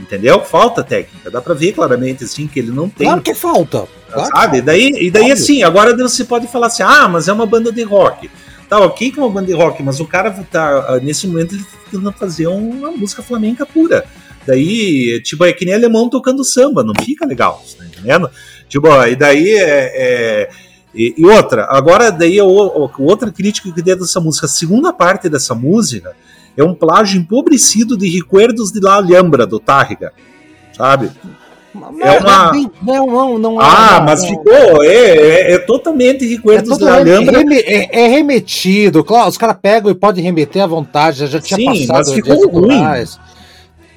entendeu? 0.00 0.40
Falta 0.40 0.82
técnica, 0.82 1.30
dá 1.30 1.40
pra 1.40 1.54
ver 1.54 1.72
claramente, 1.72 2.24
assim, 2.24 2.48
que 2.48 2.58
ele 2.58 2.72
não 2.72 2.88
tem 2.88 3.06
Claro 3.06 3.22
que 3.22 3.32
falta. 3.32 3.86
Claro 4.12 4.28
sabe? 4.36 4.58
E 4.58 4.62
daí, 4.62 4.88
e 4.88 5.10
daí 5.10 5.22
Óbvio. 5.22 5.34
assim, 5.34 5.62
agora 5.62 5.96
você 5.96 6.24
pode 6.24 6.48
falar 6.48 6.66
assim, 6.66 6.82
ah, 6.82 7.08
mas 7.08 7.28
é 7.28 7.32
uma 7.32 7.46
banda 7.46 7.70
de 7.70 7.82
rock. 7.84 8.28
Tá, 8.68 8.80
ok 8.80 9.12
que 9.12 9.20
é 9.20 9.22
uma 9.22 9.30
banda 9.30 9.46
de 9.46 9.52
rock, 9.52 9.80
mas 9.84 10.00
o 10.00 10.04
cara 10.04 10.32
tá, 10.50 10.86
ah, 10.88 11.00
nesse 11.00 11.28
momento, 11.28 11.54
ele 11.54 11.62
tá 11.62 11.78
tentando 11.92 12.12
fazer 12.12 12.48
uma 12.48 12.90
música 12.90 13.22
flamenca 13.22 13.64
pura. 13.64 14.04
Daí, 14.44 15.20
tipo, 15.22 15.44
é 15.44 15.52
que 15.52 15.64
nem 15.64 15.74
alemão 15.74 16.08
tocando 16.08 16.42
samba, 16.42 16.82
não 16.82 16.94
fica 17.04 17.24
legal, 17.24 17.62
tá 17.78 17.84
entendendo? 17.84 18.28
Tipo, 18.72 18.88
ó, 18.88 19.06
e 19.06 19.14
daí 19.14 19.50
é... 19.54 19.92
é- 19.94 20.48
e, 20.94 21.14
e 21.18 21.24
outra, 21.26 21.66
agora 21.70 22.10
daí 22.12 22.38
o, 22.40 22.46
o- 22.46 22.90
outra 22.98 23.30
crítica 23.30 23.70
que 23.72 23.80
dei 23.82 23.94
dessa 23.96 24.18
música, 24.20 24.44
a 24.46 24.48
segunda 24.48 24.92
parte 24.92 25.26
dessa 25.28 25.54
música 25.54 26.12
é 26.56 26.62
um 26.64 26.74
plágio 26.74 27.18
empobrecido 27.20 27.96
de 27.96 28.08
Recuerdos 28.10 28.70
de 28.72 28.78
La 28.80 28.96
Alhambra, 28.96 29.46
do 29.46 29.58
Tarriga, 29.58 30.12
sabe? 30.76 31.10
Não, 31.74 31.98
É 32.02 32.18
uma- 32.20 32.52
não, 32.82 33.06
não, 33.06 33.38
não 33.38 33.62
é- 33.62 33.64
Ah, 33.64 33.96
não, 34.00 34.04
mas 34.06 34.20
não. 34.22 34.28
ficou, 34.28 34.82
é, 34.84 34.94
é, 34.94 35.52
é 35.52 35.58
totalmente 35.60 36.24
É, 36.26 36.28
Recuerdos 36.28 36.68
todo 36.68 36.78
de 36.80 36.84
La 36.84 36.96
Alhambra. 36.96 37.40
é- 37.54 38.04
é 38.04 38.08
remetido, 38.08 39.02
claro, 39.02 39.28
os 39.30 39.38
caras 39.38 39.56
pegam 39.62 39.90
e 39.90 39.94
podem 39.94 40.22
remeter 40.22 40.62
à 40.62 40.66
vontade, 40.66 41.26
já, 41.26 41.40
tinha 41.40 41.56
Sim, 41.56 41.64
passado. 41.86 42.06
mas 42.06 42.12
ficou 42.12 42.34
dias 42.36 42.44
autorais. 42.54 43.20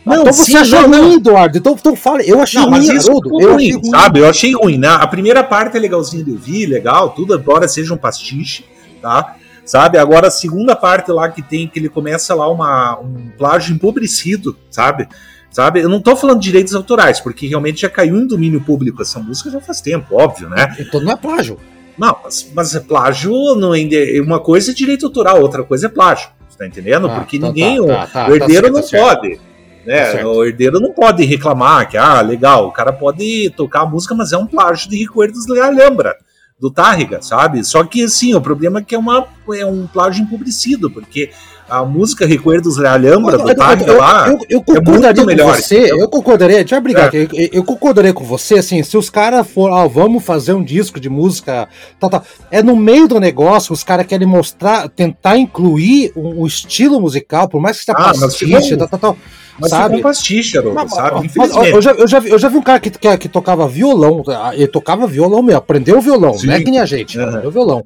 Não, 0.06 0.22
então 0.22 0.34
você 0.34 0.52
sim, 0.52 0.58
achou 0.58 0.82
não, 0.82 0.88
não. 0.90 1.04
ruim, 1.06 1.14
Eduardo, 1.16 1.58
então, 1.58 1.74
então 1.74 1.96
fala, 1.96 2.22
eu 2.22 2.42
achei 2.42 2.62
Não, 2.62 2.70
mas 2.70 2.86
ruim, 2.88 2.98
isso 2.98 3.10
Haroldo, 3.10 3.42
eu 3.42 3.54
ruim, 3.54 3.56
achei 3.56 3.72
ruim. 3.74 3.90
sabe? 3.90 4.20
Eu 4.20 4.30
achei 4.30 4.54
ruim, 4.54 4.78
né? 4.78 4.88
A 4.90 5.08
primeira 5.08 5.44
parte 5.44 5.76
é 5.76 5.80
legalzinha 5.80 6.24
de 6.24 6.32
ouvir, 6.32 6.68
legal, 6.68 7.10
tudo, 7.10 7.34
embora 7.36 7.68
seja 7.68 7.94
um 7.94 7.98
pastiche, 7.98 8.66
tá? 9.02 9.36
Sabe? 9.66 9.98
Agora 9.98 10.28
a 10.28 10.32
segunda 10.32 10.76
parte 10.76 11.12
lá 11.12 11.28
que 11.30 11.42
tem, 11.42 11.68
que 11.68 11.80
ele 11.80 11.90
começa 11.90 12.36
lá 12.36 12.48
uma, 12.52 13.00
um 13.00 13.30
plágio 13.36 13.74
empobrecido, 13.74 14.56
sabe? 14.70 15.08
Sabe? 15.50 15.80
Eu 15.82 15.90
não 15.90 16.00
tô 16.02 16.16
falando 16.16 16.40
de 16.40 16.46
direitos 16.50 16.76
autorais, 16.76 17.20
porque 17.20 17.48
realmente 17.48 17.82
já 17.82 17.90
caiu 17.90 18.16
em 18.18 18.28
domínio 18.28 18.62
público 18.62 19.02
essa 19.02 19.20
música 19.20 19.50
já 19.50 19.60
faz 19.60 19.82
tempo, 19.82 20.16
óbvio, 20.16 20.50
né? 20.50 20.76
Então 20.80 21.02
não 21.02 21.14
é 21.14 21.16
plágio. 21.16 21.58
Não, 21.98 22.16
mas, 22.24 22.52
mas 22.54 22.76
é 22.76 22.80
plágio 22.82 23.32
não 23.56 23.74
é, 23.74 23.80
uma 24.22 24.40
coisa 24.40 24.72
é 24.72 24.74
direito 24.74 25.06
autoral, 25.08 25.42
outra 25.42 25.64
coisa 25.64 25.88
é 25.88 25.90
plágio. 25.90 26.30
Você 26.48 26.58
tá 26.58 26.68
entendendo? 26.68 27.08
Ah, 27.08 27.16
porque 27.20 27.38
então 27.38 27.50
ninguém. 27.50 27.78
tá, 27.78 27.84
o- 27.84 27.88
tá, 27.88 28.08
tá, 28.08 28.30
o 28.30 28.36
herdeiro 28.36 28.68
tá 28.68 28.74
não 28.74 28.84
certo, 28.84 28.92
tá 29.06 29.08
certo. 29.08 29.20
pode. 29.22 29.55
Né? 29.86 30.14
Tá 30.14 30.28
o 30.28 30.44
herdeiro 30.44 30.80
não 30.80 30.92
pode 30.92 31.24
reclamar 31.24 31.88
que, 31.88 31.98
ah, 31.98 32.22
legal, 32.22 32.68
o 32.68 32.72
cara 32.72 32.92
pode 32.92 33.52
tocar 33.52 33.82
a 33.82 33.86
música, 33.86 34.16
mas 34.16 34.34
é 34.34 34.38
um 34.38 34.48
plágio 34.48 34.90
de 34.90 34.98
Recuerdos 34.98 35.46
de 35.46 35.60
Alhambra, 35.60 36.16
do 36.60 36.72
Tarriga, 36.72 37.22
sabe? 37.22 37.64
Só 37.64 37.84
que, 37.84 38.04
assim, 38.04 38.34
o 38.34 38.42
problema 38.42 38.80
é 38.80 38.84
que 38.84 38.96
é, 38.96 38.98
uma, 38.98 39.28
é 39.54 39.66
um 39.66 39.86
plágio 39.86 40.24
empobrecido, 40.24 40.90
porque 40.90 41.32
a 41.68 41.84
música 41.84 42.26
Recuerdos 42.26 42.76
de 42.76 42.86
Alhambra, 42.86 43.38
do 43.38 43.50
eu, 43.86 43.98
lá. 43.98 44.28
eu, 44.28 44.40
eu 44.50 44.60
é 44.60 44.64
concordaria 44.64 45.02
muito 45.06 45.20
com 45.22 45.26
melhor, 45.26 45.56
você, 45.56 45.92
eu 45.92 46.08
concordaria, 46.08 46.58
deixa 46.58 46.76
eu 46.76 46.82
brigar, 46.82 47.08
aqui, 47.08 47.28
eu, 47.34 47.50
eu 47.52 47.64
concordaria 47.64 48.14
com 48.14 48.24
você, 48.24 48.56
assim, 48.56 48.84
se 48.84 48.96
os 48.98 49.10
caras 49.10 49.48
for, 49.48 49.72
ah, 49.72 49.88
vamos 49.88 50.24
fazer 50.24 50.54
um 50.54 50.64
disco 50.64 51.00
de 51.00 51.10
música, 51.10 51.68
tal, 52.00 52.10
tal, 52.10 52.24
é 52.52 52.62
no 52.62 52.76
meio 52.76 53.08
do 53.08 53.20
negócio, 53.20 53.74
os 53.74 53.84
caras 53.84 54.06
querem 54.06 54.28
mostrar, 54.28 54.88
tentar 54.90 55.38
incluir 55.38 56.12
um, 56.16 56.44
um 56.44 56.46
estilo 56.46 57.02
musical, 57.02 57.50
por 57.50 57.60
mais 57.60 57.80
que 57.80 57.86
seja 57.86 57.98
Ah, 57.98 58.14
pastiche, 58.14 58.78
tal, 58.78 58.88
tal, 58.88 59.00
tal, 59.00 59.18
Mas 59.60 59.70
sabe? 59.72 59.96
ficou 59.96 60.12
pastiche, 60.12 60.58
Haroldo, 60.58 60.90
sabe? 60.90 61.32
mas, 61.36 61.52
eu, 61.52 61.82
já, 61.82 61.92
eu, 61.92 62.08
já 62.08 62.20
vi, 62.20 62.30
eu 62.30 62.40
já 62.40 62.50
vi 62.50 62.58
um 62.58 62.62
cara 62.62 62.80
que, 62.80 62.92
que, 62.92 63.18
que 63.18 63.30
tocava 63.30 63.68
violão, 63.68 64.22
ah, 64.28 64.52
ele 64.54 64.68
tocava 64.68 65.08
violão 65.08 65.42
mesmo, 65.42 65.58
aprendeu 65.58 66.00
violão, 66.00 66.36
Sim. 66.36 66.48
não 66.48 66.54
é 66.54 66.62
que 66.62 66.70
nem 66.70 66.80
a 66.80 66.86
gente, 66.86 67.18
Aham. 67.18 67.30
aprendeu 67.30 67.52
violão, 67.52 67.84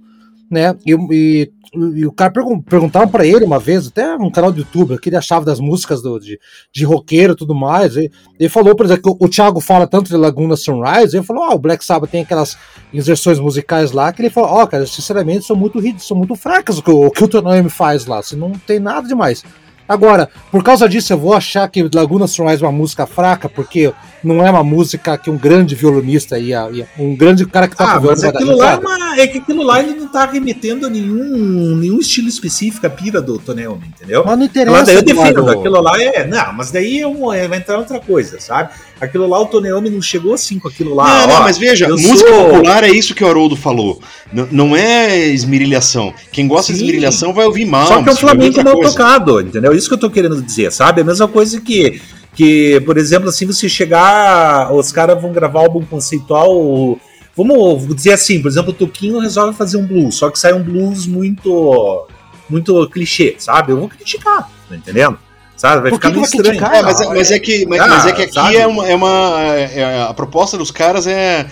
né? 0.52 0.76
E, 0.86 0.94
e, 1.12 1.52
e 1.74 2.06
o 2.06 2.12
cara 2.12 2.32
pergun 2.32 2.60
perguntaram 2.60 3.08
pra 3.08 3.26
ele 3.26 3.46
uma 3.46 3.60
vez, 3.60 3.88
até 3.88 4.16
um 4.16 4.32
canal 4.32 4.52
do 4.52 4.60
YouTube, 4.60 4.94
o 4.94 5.00
que 5.00 5.10
ele 5.10 5.16
achava 5.16 5.46
das 5.46 5.60
músicas 5.60 6.02
do, 6.02 6.20
de, 6.20 6.40
de 6.72 6.84
roqueiro 6.84 7.34
e 7.34 7.36
tudo 7.36 7.54
mais. 7.54 7.96
E, 7.96 8.12
ele 8.40 8.50
falou, 8.50 8.76
por 8.76 8.86
exemplo, 8.86 9.04
que 9.04 9.24
o, 9.24 9.28
o 9.28 9.30
Thiago 9.30 9.60
fala 9.60 9.86
tanto 9.86 10.10
de 10.10 10.18
Laguna 10.18 10.56
Sunrise, 10.56 11.16
ele 11.16 11.26
falou, 11.26 11.44
ah, 11.44 11.54
o 11.54 11.60
Black 11.60 11.86
Sabbath 11.86 12.10
tem 12.10 12.22
aquelas 12.22 12.58
inserções 12.94 13.40
musicais 13.40 13.92
lá, 13.92 14.12
que 14.12 14.22
ele 14.22 14.30
falou, 14.30 14.50
ó, 14.50 14.66
cara, 14.66 14.86
sinceramente, 14.88 15.46
são 15.46 15.56
muito, 15.56 15.80
são 16.00 16.18
muito 16.18 16.36
fracas 16.36 16.80
o 16.80 16.84
que 16.84 16.92
o, 16.92 17.08
o 17.08 17.12
que 17.12 17.24
o 17.24 17.70
faz 17.70 18.06
lá, 18.06 18.20
assim, 18.20 18.36
não 18.36 18.52
tem 18.52 18.80
nada 18.80 19.08
demais. 19.08 19.44
Agora, 19.90 20.30
por 20.52 20.64
causa 20.64 20.88
disso, 20.88 21.12
eu 21.12 21.18
vou 21.18 21.34
achar 21.34 21.68
que 21.68 21.90
Laguna 21.92 22.28
Sunrise 22.28 22.64
é 22.64 22.68
uma 22.68 22.72
música 22.72 23.08
fraca, 23.08 23.50
porque 23.50 23.92
não 24.24 24.46
é 24.46 24.50
uma 24.50 24.64
música 24.64 25.18
que 25.18 25.30
um 25.30 25.38
grande 25.38 25.76
violonista 25.76 26.38
ia, 26.38 26.70
ia 26.72 26.88
um 26.98 27.16
grande 27.16 27.46
cara 27.46 27.68
que 27.68 27.76
toca 27.76 27.92
Ah, 27.92 28.00
violão 28.00 28.10
mas 28.16 28.24
aquilo 28.24 28.58
lá 28.58 28.74
é, 28.74 28.78
uma, 28.78 29.20
é 29.20 29.28
que 29.28 29.38
aquilo 29.40 29.64
lá 29.64 29.80
ele 29.82 29.96
não 30.00 30.08
tá 30.08 30.26
remetendo 30.26 30.86
a 30.88 30.90
nenhum, 30.90 31.76
nenhum 31.76 32.00
estilo 32.00 32.28
específico, 32.28 32.86
a 32.86 32.90
pira 32.90 33.22
do 33.22 33.38
Tonelme, 33.40 33.88
entendeu? 33.88 34.24
Mas 34.26 34.38
não 34.38 34.46
interessa, 34.46 34.84
daí 34.86 34.96
eu 34.96 35.02
defendo, 35.02 35.50
aquilo 35.50 35.82
lá 35.82 36.02
é. 36.02 36.26
Não, 36.28 36.54
mas 36.54 36.72
daí 36.72 37.00
é 37.02 37.08
um- 37.08 37.34
é- 37.34 37.48
vai 37.48 37.58
entrar 37.60 37.78
outra 37.78 38.00
coisa, 38.00 38.40
sabe? 38.40 38.70
Aquilo 39.00 39.28
lá, 39.28 39.40
o 39.40 39.46
Tonelme 39.46 39.90
não 39.90 40.02
chegou 40.02 40.34
assim 40.34 40.60
com 40.60 40.68
aquilo 40.68 40.94
lá. 40.94 41.26
não, 41.28 41.36
não, 41.36 41.44
mas 41.44 41.58
veja, 41.58 41.88
música 41.88 42.30
sou- 42.30 42.50
popular 42.50 42.84
é 42.84 42.90
isso 42.90 43.16
que 43.16 43.24
o 43.24 43.28
Haroldo 43.28 43.56
falou. 43.56 44.02
N- 44.34 44.48
não 44.52 44.76
é 44.76 45.18
esmerilhação. 45.28 46.14
Quem 46.32 46.48
gosta 46.48 46.72
de 46.74 46.80
Sim. 46.80 46.86
esmerilhação 46.86 47.34
vai 47.34 47.46
ouvir 47.46 47.66
mal. 47.66 47.88
Só 47.88 47.94
que 47.94 48.00
é 48.00 48.02
um 48.02 48.06
mas 48.06 48.20
flamenco 48.20 48.58
outra 48.58 48.64
mal 48.64 48.74
coisa. 48.76 48.92
tocado, 48.92 49.42
entendeu? 49.42 49.74
Isso 49.74 49.88
que 49.88 49.94
eu 49.94 50.00
tô 50.00 50.10
querendo 50.10 50.42
dizer, 50.42 50.72
sabe? 50.72 51.02
A 51.02 51.04
mesma 51.04 51.28
coisa 51.28 51.60
que, 51.62 52.02
que 52.40 52.80
por 52.86 52.98
exemplo, 52.98 53.28
assim, 53.28 53.46
você 53.46 53.68
chegar, 53.68 54.72
os 54.74 54.94
caras 54.94 55.22
vão 55.22 55.34
gravar 55.34 55.60
álbum 55.60 55.84
conceitual. 55.84 56.98
Vamos 57.36 57.94
dizer 57.96 58.14
assim, 58.14 58.42
por 58.42 58.48
exemplo, 58.48 58.72
o 58.72 58.74
Toquinho 58.74 59.20
resolve 59.20 59.58
fazer 59.58 59.76
um 59.76 59.86
blues, 59.86 60.16
só 60.16 60.30
que 60.30 60.40
sai 60.40 60.54
um 60.54 60.64
blues 60.64 61.06
muito 61.06 62.08
muito 62.50 62.90
clichê, 62.90 63.36
sabe? 63.38 63.74
Eu 63.74 63.78
vou 63.80 63.90
criticar, 63.90 64.50
tá 64.70 64.76
entendendo? 64.76 65.20
Sabe? 65.58 65.82
Vai 65.82 65.92
Por 65.92 66.00
que 66.00 66.08
ficar 66.08 66.10
que 66.10 66.16
meio 66.16 66.26
estranho. 66.26 66.58
criticar? 66.60 66.76
É, 66.76 66.82
mas, 66.82 67.02
é- 67.02 67.08
mas 67.10 67.32
é 67.32 67.40
que, 67.40 67.66
mas, 67.68 67.82
Ah, 67.82 67.88
mas 67.88 68.06
é 68.06 68.12
que 68.14 68.22
aqui 68.24 68.34
sabe? 68.34 68.56
é 68.56 68.66
uma, 68.66 68.88
é 68.88 68.96
uma- 68.96 69.42
é- 69.54 70.02
a 70.04 70.14
proposta 70.14 70.58
dos 70.58 70.72
caras 70.72 71.06
é, 71.08 71.46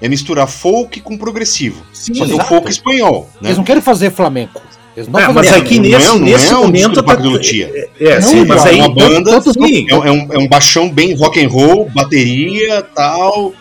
é 0.00 0.08
misturar 0.10 0.46
folk 0.46 1.00
com 1.00 1.16
progressivo. 1.16 1.82
Sim, 1.92 2.12
Só 2.14 2.26
que 2.26 2.32
é 2.32 2.34
o 2.34 2.44
folk 2.44 2.70
espanhol, 2.70 3.30
né? 3.40 3.48
Eles 3.48 3.56
não 3.56 3.64
querem 3.64 3.80
fazer 3.82 4.10
flamenco. 4.10 4.60
Não 5.08 5.18
É, 5.20 5.24
vão 5.24 5.34
mas 5.34 5.52
aqui 5.52 5.74
não 5.76 5.82
nesse, 5.82 6.04
é- 6.06 6.08
não 6.08 6.18
nesse 6.20 6.32
é 6.52 6.56
um 6.56 6.70
disco 6.70 6.88
momento 6.88 6.94
do 6.94 7.02
tá, 7.02 7.12
Lucia. 7.14 7.90
é, 8.00 8.14
Não, 8.20 8.22
sim, 8.28 8.44
mas 8.44 8.64
aí 8.64 8.78
uma 8.78 8.88
banda, 8.94 9.30
tanto- 9.30 9.52
sim. 9.52 9.86
É, 9.90 9.94
um- 9.96 10.04
é 10.04 10.10
um, 10.12 10.28
é 10.34 10.38
um 10.38 10.48
baixão 10.48 10.88
bem 10.88 11.14
rock 11.16 11.44
and 11.44 11.48
roll, 11.48 11.90
bateria 11.92 12.82
tal. 12.94 13.52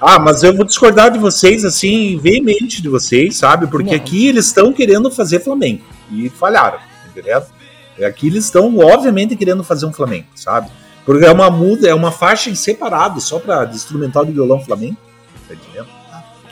Ah, 0.00 0.18
mas 0.18 0.42
eu 0.42 0.56
vou 0.56 0.64
discordar 0.64 1.10
de 1.10 1.18
vocês, 1.18 1.64
assim, 1.64 2.18
veemente 2.20 2.80
de 2.82 2.88
vocês, 2.88 3.36
sabe? 3.36 3.66
Porque 3.68 3.90
Não. 3.90 3.96
aqui 3.96 4.26
eles 4.28 4.46
estão 4.46 4.72
querendo 4.72 5.10
fazer 5.10 5.40
Flamengo. 5.40 5.82
E 6.10 6.28
falharam, 6.30 6.78
entendeu? 7.10 7.42
Aqui 8.06 8.26
eles 8.26 8.46
estão, 8.46 8.76
obviamente, 8.78 9.36
querendo 9.36 9.62
fazer 9.62 9.86
um 9.86 9.92
Flamengo, 9.92 10.26
sabe? 10.34 10.68
Porque 11.04 11.24
é 11.24 11.30
uma 11.30 11.50
muda, 11.50 11.86
é 11.88 11.94
uma 11.94 12.10
faixa 12.10 12.48
em 12.50 12.54
separado, 12.54 13.20
só 13.20 13.38
para 13.38 13.64
instrumental 13.72 14.24
de 14.24 14.32
violão 14.32 14.58
Flamengo. 14.60 14.96
Tá 15.46 15.54
entendendo? 15.54 15.86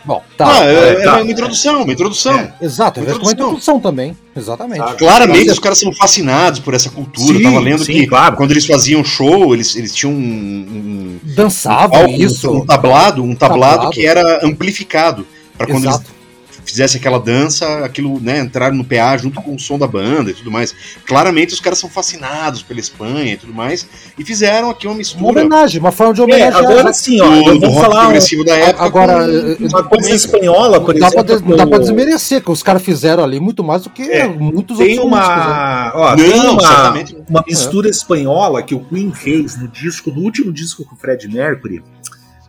Bom, 0.04 0.22
tá. 0.36 0.60
ah, 0.60 0.64
é, 0.64 0.92
é 0.92 1.04
tá. 1.04 1.20
uma 1.20 1.30
introdução, 1.30 1.82
uma 1.82 1.92
introdução. 1.92 2.38
É. 2.38 2.54
Exato, 2.60 3.00
vejo 3.00 3.18
como 3.18 3.30
introdução. 3.30 3.48
introdução 3.48 3.80
também. 3.80 4.16
Exatamente. 4.34 4.78
Sabe? 4.78 4.98
Claramente 4.98 5.46
Mas- 5.46 5.52
os 5.52 5.58
caras 5.58 5.78
são 5.78 5.92
fascinados 5.92 6.60
por 6.60 6.74
essa 6.74 6.88
cultura. 6.90 7.38
Sim, 7.38 7.44
eu 7.44 7.50
tava 7.50 7.60
lendo 7.60 7.84
sim, 7.84 7.92
que 7.92 8.06
claro. 8.06 8.36
quando 8.36 8.50
eles 8.52 8.66
faziam 8.66 9.04
show, 9.04 9.52
eles, 9.54 9.76
eles 9.76 9.94
tinham 9.94 10.12
um, 10.12 10.16
um, 10.16 11.18
Dançavam 11.22 11.90
palco, 11.90 12.10
isso. 12.10 12.50
um 12.50 12.64
tablado, 12.64 13.22
um 13.22 13.34
tablado, 13.34 13.74
Tablado. 13.74 13.90
que 13.90 14.06
era 14.06 14.44
amplificado. 14.44 15.26
Para 15.56 15.66
quando 15.66 15.84
eles 15.84 15.96
Exato. 15.96 16.19
Fizesse 16.64 16.96
aquela 16.96 17.18
dança, 17.18 17.84
aquilo, 17.84 18.20
né, 18.20 18.38
entrar 18.38 18.72
no 18.72 18.84
PA 18.84 19.16
junto 19.16 19.40
com 19.42 19.54
o 19.54 19.58
som 19.58 19.78
da 19.78 19.86
banda 19.86 20.30
e 20.30 20.34
tudo 20.34 20.50
mais. 20.50 20.74
Claramente 21.06 21.52
os 21.54 21.60
caras 21.60 21.78
são 21.78 21.88
fascinados 21.88 22.62
pela 22.62 22.80
Espanha 22.80 23.32
e 23.32 23.36
tudo 23.36 23.52
mais, 23.52 23.86
e 24.18 24.24
fizeram 24.24 24.70
aqui 24.70 24.86
uma 24.86 24.94
mistura. 24.96 25.22
Uma 25.22 25.30
homenagem, 25.30 25.80
uma 25.80 25.92
forma 25.92 26.14
de 26.14 26.20
É, 26.20 26.24
homenagear. 26.24 26.56
agora 26.56 26.92
sim, 26.92 27.20
ó, 27.20 27.28
do, 27.28 27.50
eu 27.50 27.60
vou 27.60 27.80
falar 27.80 28.02
progressivo 28.02 28.44
da 28.44 28.56
época. 28.56 28.84
agora, 28.84 29.14
com- 29.26 29.64
eh, 29.64 29.68
uma 29.68 29.82
coisa 29.84 30.10
espanhola, 30.10 30.80
por 30.80 30.94
Não 30.94 31.00
dá, 31.00 31.10
pra, 31.10 31.20
exemplo. 31.20 31.34
des- 31.36 31.42
não 31.50 31.56
dá 31.56 31.66
pra 31.66 31.78
com- 31.78 31.84
desmerecer, 31.84 32.42
que 32.42 32.50
os 32.50 32.62
caras 32.62 32.82
fizeram 32.82 33.24
ali 33.24 33.40
muito 33.40 33.62
mais 33.64 33.82
do 33.82 33.90
que 33.90 34.02
É, 34.02 34.26
muitos 34.28 34.78
Tem 34.78 34.98
outros 34.98 35.10
músicos, 35.10 35.36
né? 35.36 35.42
uma, 35.44 35.92
ó, 35.94 36.10
Não, 36.10 36.16
tem 36.16 36.40
uma, 36.40 36.60
certamente 36.60 37.16
uma 37.28 37.44
mistura 37.46 37.88
espanhola 37.88 38.62
que 38.62 38.74
o 38.74 38.80
Queen 38.80 39.12
fez 39.12 39.56
no 39.56 39.68
disco, 39.68 40.10
no 40.10 40.20
último 40.22 40.52
disco 40.52 40.84
com 40.84 40.94
o 40.94 40.98
Fred 40.98 41.26
Mercury. 41.28 41.82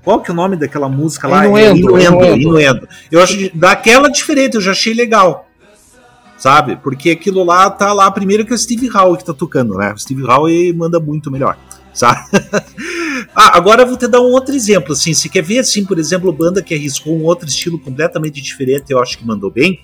Qual 0.03 0.21
que 0.21 0.31
é 0.31 0.33
o 0.33 0.35
nome 0.35 0.55
daquela 0.55 0.89
música 0.89 1.27
lá? 1.27 1.45
Inuendo, 1.45 1.97
É 1.97 2.03
Inuendo, 2.05 2.37
Inuendo. 2.41 2.87
Eu 3.11 3.21
acho 3.21 3.37
que 3.37 3.51
daquela 3.55 4.09
diferente, 4.09 4.55
eu 4.55 4.61
já 4.61 4.71
achei 4.71 4.93
legal. 4.93 5.47
Sabe? 6.37 6.75
Porque 6.75 7.11
aquilo 7.11 7.43
lá 7.43 7.69
tá 7.69 7.93
lá, 7.93 8.09
primeiro 8.09 8.43
que 8.45 8.51
é 8.51 8.55
o 8.55 8.57
Steve 8.57 8.89
Howe 8.89 9.15
que 9.15 9.23
tá 9.23 9.33
tocando, 9.33 9.75
né? 9.77 9.93
O 9.93 9.97
Steve 9.99 10.23
Howe 10.23 10.73
manda 10.73 10.99
muito 10.99 11.29
melhor, 11.29 11.55
sabe? 11.93 12.19
ah, 13.35 13.55
agora 13.55 13.83
eu 13.83 13.87
vou 13.87 13.95
te 13.95 14.07
dar 14.07 14.21
um 14.21 14.31
outro 14.31 14.55
exemplo, 14.55 14.93
assim, 14.93 15.13
se 15.13 15.29
quer 15.29 15.43
ver, 15.43 15.59
assim, 15.59 15.85
por 15.85 15.99
exemplo, 15.99 16.33
banda 16.33 16.59
que 16.63 16.73
arriscou 16.73 17.15
um 17.15 17.23
outro 17.25 17.47
estilo 17.47 17.77
completamente 17.79 18.41
diferente, 18.41 18.85
eu 18.89 18.99
acho 18.99 19.19
que 19.19 19.25
mandou 19.27 19.51
bem, 19.51 19.79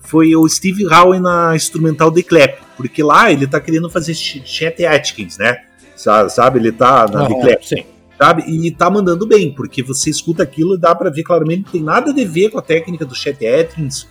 foi 0.00 0.36
o 0.36 0.46
Steve 0.46 0.86
Howe 0.86 1.18
na 1.18 1.56
instrumental 1.56 2.12
The 2.12 2.22
Clap, 2.22 2.58
porque 2.76 3.02
lá 3.02 3.32
ele 3.32 3.46
tá 3.46 3.58
querendo 3.58 3.88
fazer 3.88 4.12
Ch- 4.12 4.42
Chet 4.44 4.84
Atkins, 4.84 5.38
né? 5.38 5.56
Sa- 5.96 6.28
Sabe, 6.28 6.58
ele 6.58 6.70
tá 6.72 7.06
na 7.10 7.26
The 7.26 7.32
Aham, 7.32 7.40
Clap 7.40 7.62
sim. 7.66 7.84
Sabe? 8.18 8.44
E 8.46 8.70
tá 8.70 8.90
mandando 8.90 9.26
bem, 9.26 9.52
porque 9.52 9.82
você 9.82 10.10
escuta 10.10 10.42
aquilo 10.42 10.74
e 10.74 10.78
dá 10.78 10.94
pra 10.94 11.10
ver 11.10 11.22
claramente 11.22 11.64
que 11.64 11.64
não 11.64 11.72
tem 11.72 11.82
nada 11.82 12.10
a 12.10 12.24
ver 12.26 12.50
com 12.50 12.58
a 12.58 12.62
técnica 12.62 13.04
do 13.04 13.14
Chet 13.14 13.46
Atkins. 13.46 14.06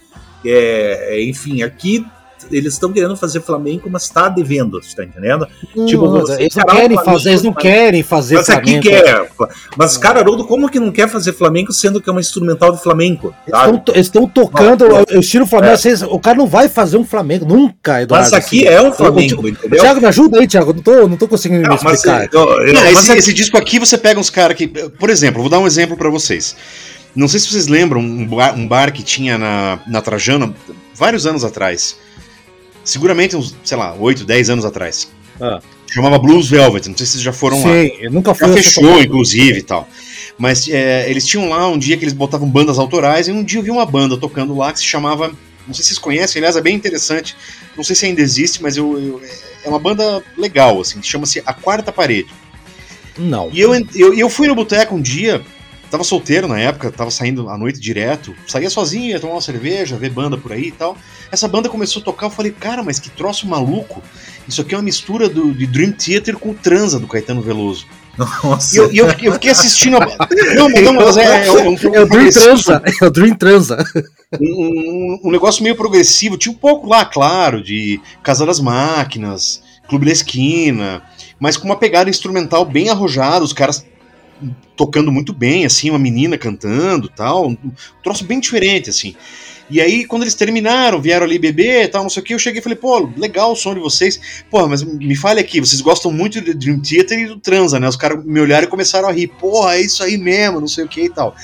É, 0.45 1.15
é, 1.15 1.23
enfim, 1.23 1.63
aqui 1.63 2.05
eles 2.53 2.73
estão 2.73 2.91
querendo 2.91 3.15
fazer 3.17 3.41
flamenco, 3.41 3.89
mas 3.89 4.07
tá 4.09 4.29
devendo, 4.29 4.81
você 4.81 4.95
tá 4.95 5.03
entendendo? 5.03 5.47
Tipo, 5.87 6.05
Não, 6.05 6.11
você 6.21 6.33
eles 6.43 6.55
não 6.55 6.63
querem 6.65 6.87
Flamengo, 6.97 7.03
fazer, 7.03 7.29
eles 7.29 7.43
não 7.43 7.51
mas- 7.51 7.61
querem 7.61 8.03
fazer 8.03 8.35
Mas 8.35 8.49
aqui 8.49 8.81
flamenco. 8.81 8.87
quer. 8.89 9.29
Mas, 9.77 9.97
cara, 9.97 10.19
Haroldo, 10.19 10.45
como 10.45 10.69
que 10.69 10.79
não 10.79 10.91
quer 10.91 11.07
fazer 11.09 11.33
flamenco 11.33 11.73
sendo 11.73 11.99
que 12.01 12.09
é 12.09 12.11
uma 12.11 12.21
instrumental 12.21 12.71
de 12.71 12.81
flamenco? 12.81 13.33
Sabe? 13.49 13.81
Eles 13.93 14.07
estão 14.07 14.27
tocando 14.27 14.87
Não, 14.87 15.03
o 15.17 15.19
estilo 15.19 15.45
Flamengo. 15.45 15.73
é. 15.73 15.77
vocês- 15.77 16.01
o 16.03 16.19
cara 16.19 16.37
não 16.37 16.47
vai 16.47 16.69
fazer 16.69 16.97
um 16.97 17.05
Flamengo, 17.05 17.45
nunca, 17.45 18.01
Eduardo. 18.01 18.25
Mas 18.25 18.33
aqui 18.33 18.67
assim. 18.67 18.75
é 18.75 18.81
um 18.81 18.85
Eu- 18.87 18.93
flamengo, 18.93 19.47
entendeu? 19.47 19.79
Thiago, 19.81 19.99
me 20.01 20.07
ajuda 20.07 20.39
aí, 20.39 20.47
Thiago. 20.47 20.73
Não 20.73 20.81
tô, 20.81 21.07
não 21.07 21.17
tô 21.17 21.27
conseguindo 21.27 21.61
me 21.61 21.67
Não, 21.67 21.77
mas, 21.83 21.95
explicar. 21.99 22.29
eu- 22.31 22.39
eu- 22.67 22.73
Não, 22.73 22.81
mas 22.83 22.99
esse, 22.99 23.11
é- 23.11 23.17
esse 23.17 23.33
disco 23.33 23.57
aqui 23.57 23.79
você 23.79 23.97
pega 23.97 24.19
uns 24.19 24.29
caras 24.29 24.55
que. 24.57 24.67
Por 24.67 25.09
exemplo, 25.09 25.41
vou 25.41 25.49
dar 25.49 25.59
um 25.59 25.67
exemplo 25.67 25.97
pra 25.97 26.09
vocês. 26.09 26.55
Não 27.15 27.27
sei 27.27 27.39
se 27.39 27.47
vocês 27.49 27.67
lembram 27.67 28.01
um 28.01 28.25
bar, 28.25 28.55
um 28.57 28.67
bar 28.67 28.91
que 28.91 29.03
tinha 29.03 29.37
na, 29.37 29.79
na 29.87 30.01
Trajana 30.01 30.53
vários 30.95 31.25
anos 31.27 31.43
atrás. 31.43 31.95
Seguramente 32.83 33.35
uns, 33.35 33.55
sei 33.63 33.77
lá, 33.77 33.93
8, 33.95 34.25
10 34.25 34.49
anos 34.49 34.65
atrás. 34.65 35.07
Ah. 35.39 35.61
Chamava 35.91 36.17
Blues 36.17 36.49
Velvet. 36.49 36.87
Não 36.89 36.97
sei 36.97 37.05
se 37.05 37.11
vocês 37.13 37.23
já 37.23 37.31
foram 37.33 37.57
lá. 37.63 37.69
Sim, 37.71 38.09
nunca 38.09 38.33
fui. 38.33 38.47
Já 38.47 38.53
fechou, 38.55 39.01
inclusive 39.01 39.59
e 39.59 39.63
tal. 39.63 39.87
Mas 40.37 40.67
é, 40.67 41.09
eles 41.09 41.25
tinham 41.25 41.47
lá 41.49 41.67
um 41.67 41.77
dia 41.77 41.95
que 41.95 42.03
eles 42.03 42.13
botavam 42.13 42.49
bandas 42.49 42.79
autorais, 42.79 43.27
e 43.27 43.31
um 43.31 43.43
dia 43.43 43.59
eu 43.59 43.63
vi 43.63 43.69
uma 43.71 43.85
banda 43.85 44.17
tocando 44.17 44.55
lá 44.57 44.73
que 44.73 44.79
se 44.79 44.85
chamava. 44.85 45.27
Não 45.67 45.73
sei 45.73 45.83
se 45.83 45.89
vocês 45.89 45.99
conhecem, 45.99 46.39
aliás, 46.39 46.57
é 46.57 46.61
bem 46.61 46.75
interessante. 46.75 47.35
Não 47.77 47.83
sei 47.83 47.95
se 47.95 48.05
ainda 48.05 48.21
existe, 48.21 48.61
mas 48.61 48.75
eu, 48.75 48.97
eu- 48.99 49.21
é 49.63 49.69
uma 49.69 49.79
banda 49.79 50.21
legal, 50.37 50.81
assim, 50.81 51.01
chama-se 51.01 51.41
A 51.45 51.53
Quarta 51.53 51.91
Parede. 51.91 52.27
Não. 53.17 53.49
E 53.53 53.61
eu, 53.61 53.73
eu, 53.95 54.13
eu 54.13 54.29
fui 54.29 54.47
no 54.47 54.55
boteco 54.55 54.95
um 54.95 55.01
dia, 55.01 55.41
tava 55.93 56.03
solteiro 56.03 56.47
na 56.47 56.59
época, 56.59 56.91
tava 56.91 57.11
saindo 57.11 57.47
à 57.49 57.55
noite 57.55 57.79
direto, 57.79 58.33
saía 58.47 58.67
sozinho, 58.67 59.11
ia 59.11 59.19
tomar 59.19 59.33
uma 59.35 59.41
cerveja, 59.41 59.95
ver 59.95 60.09
banda 60.09 60.35
por 60.35 60.51
aí 60.51 60.69
e 60.69 60.71
tal. 60.71 60.97
Essa 61.31 61.47
banda 61.47 61.69
começou 61.69 62.01
a 62.01 62.05
tocar, 62.05 62.25
eu 62.25 62.31
falei, 62.31 62.51
cara, 62.51 62.81
mas 62.81 62.97
que 62.97 63.11
troço 63.11 63.47
maluco. 63.47 64.01
Isso 64.47 64.59
aqui 64.59 64.73
é 64.73 64.77
uma 64.77 64.83
mistura 64.83 65.29
do, 65.29 65.53
de 65.53 65.67
Dream 65.67 65.91
Theater 65.91 66.35
com 66.37 66.49
o 66.49 66.53
Transa 66.55 66.99
do 66.99 67.05
Caetano 67.07 67.43
Veloso. 67.43 67.85
Nossa. 68.17 68.75
E 68.75 68.79
eu, 68.79 68.91
e 68.91 68.97
eu, 68.97 69.07
eu 69.21 69.33
fiquei 69.33 69.51
assistindo. 69.51 69.97
A... 69.97 70.27
Não, 70.55 70.67
mas 70.69 70.83
não, 70.83 70.93
mas 70.93 71.15
é, 71.17 71.45
é 71.47 71.51
um, 71.51 71.75
É 71.93 72.01
o 72.01 72.07
Dream 72.07 72.31
Transa. 72.31 72.81
É 73.01 73.05
o 73.05 73.11
Dream 73.11 73.35
Transa. 73.35 73.85
um, 74.41 74.45
um- 74.45 75.19
um 75.25 75.31
negócio 75.31 75.63
meio 75.63 75.75
progressivo. 75.75 76.37
Tinha 76.37 76.51
um 76.53 76.57
pouco 76.57 76.87
lá, 76.87 77.05
claro, 77.05 77.63
de 77.63 78.01
Casa 78.23 78.47
das 78.47 78.59
Máquinas, 78.59 79.61
Clube 79.87 80.07
da 80.07 80.11
Esquina, 80.11 81.03
mas 81.39 81.55
com 81.55 81.65
uma 81.65 81.75
pegada 81.75 82.09
instrumental 82.09 82.65
bem 82.65 82.89
arrojada, 82.89 83.43
os 83.45 83.53
caras 83.53 83.85
tocando 84.75 85.11
muito 85.11 85.33
bem, 85.33 85.65
assim, 85.65 85.89
uma 85.89 85.99
menina 85.99 86.37
cantando 86.37 87.07
tal, 87.07 87.47
um 87.47 87.71
troço 88.03 88.25
bem 88.25 88.39
diferente, 88.39 88.89
assim. 88.89 89.15
E 89.69 89.79
aí, 89.79 90.05
quando 90.05 90.23
eles 90.23 90.35
terminaram, 90.35 91.01
vieram 91.01 91.25
ali 91.25 91.39
beber 91.39 91.89
tal, 91.89 92.03
não 92.03 92.09
sei 92.09 92.21
o 92.21 92.25
que, 92.25 92.33
eu 92.33 92.39
cheguei 92.39 92.59
e 92.59 92.63
falei, 92.63 92.77
pô, 92.77 93.09
legal 93.15 93.53
o 93.53 93.55
som 93.55 93.73
de 93.73 93.79
vocês. 93.79 94.43
Pô, 94.49 94.67
mas 94.67 94.83
me 94.83 95.15
fale 95.15 95.39
aqui, 95.39 95.59
vocês 95.59 95.81
gostam 95.81 96.11
muito 96.11 96.41
do 96.41 96.53
Dream 96.53 96.79
Theater 96.79 97.19
e 97.19 97.27
do 97.27 97.39
Transa, 97.39 97.79
né? 97.79 97.87
Os 97.87 97.95
caras 97.95 98.23
me 98.25 98.39
olharam 98.39 98.67
e 98.67 98.69
começaram 98.69 99.07
a 99.07 99.11
rir, 99.11 99.27
porra, 99.27 99.75
é 99.75 99.81
isso 99.81 100.03
aí 100.03 100.17
mesmo, 100.17 100.59
não 100.59 100.67
sei 100.67 100.83
o 100.83 100.87
que 100.87 101.05
e 101.05 101.09
tal. 101.09 101.35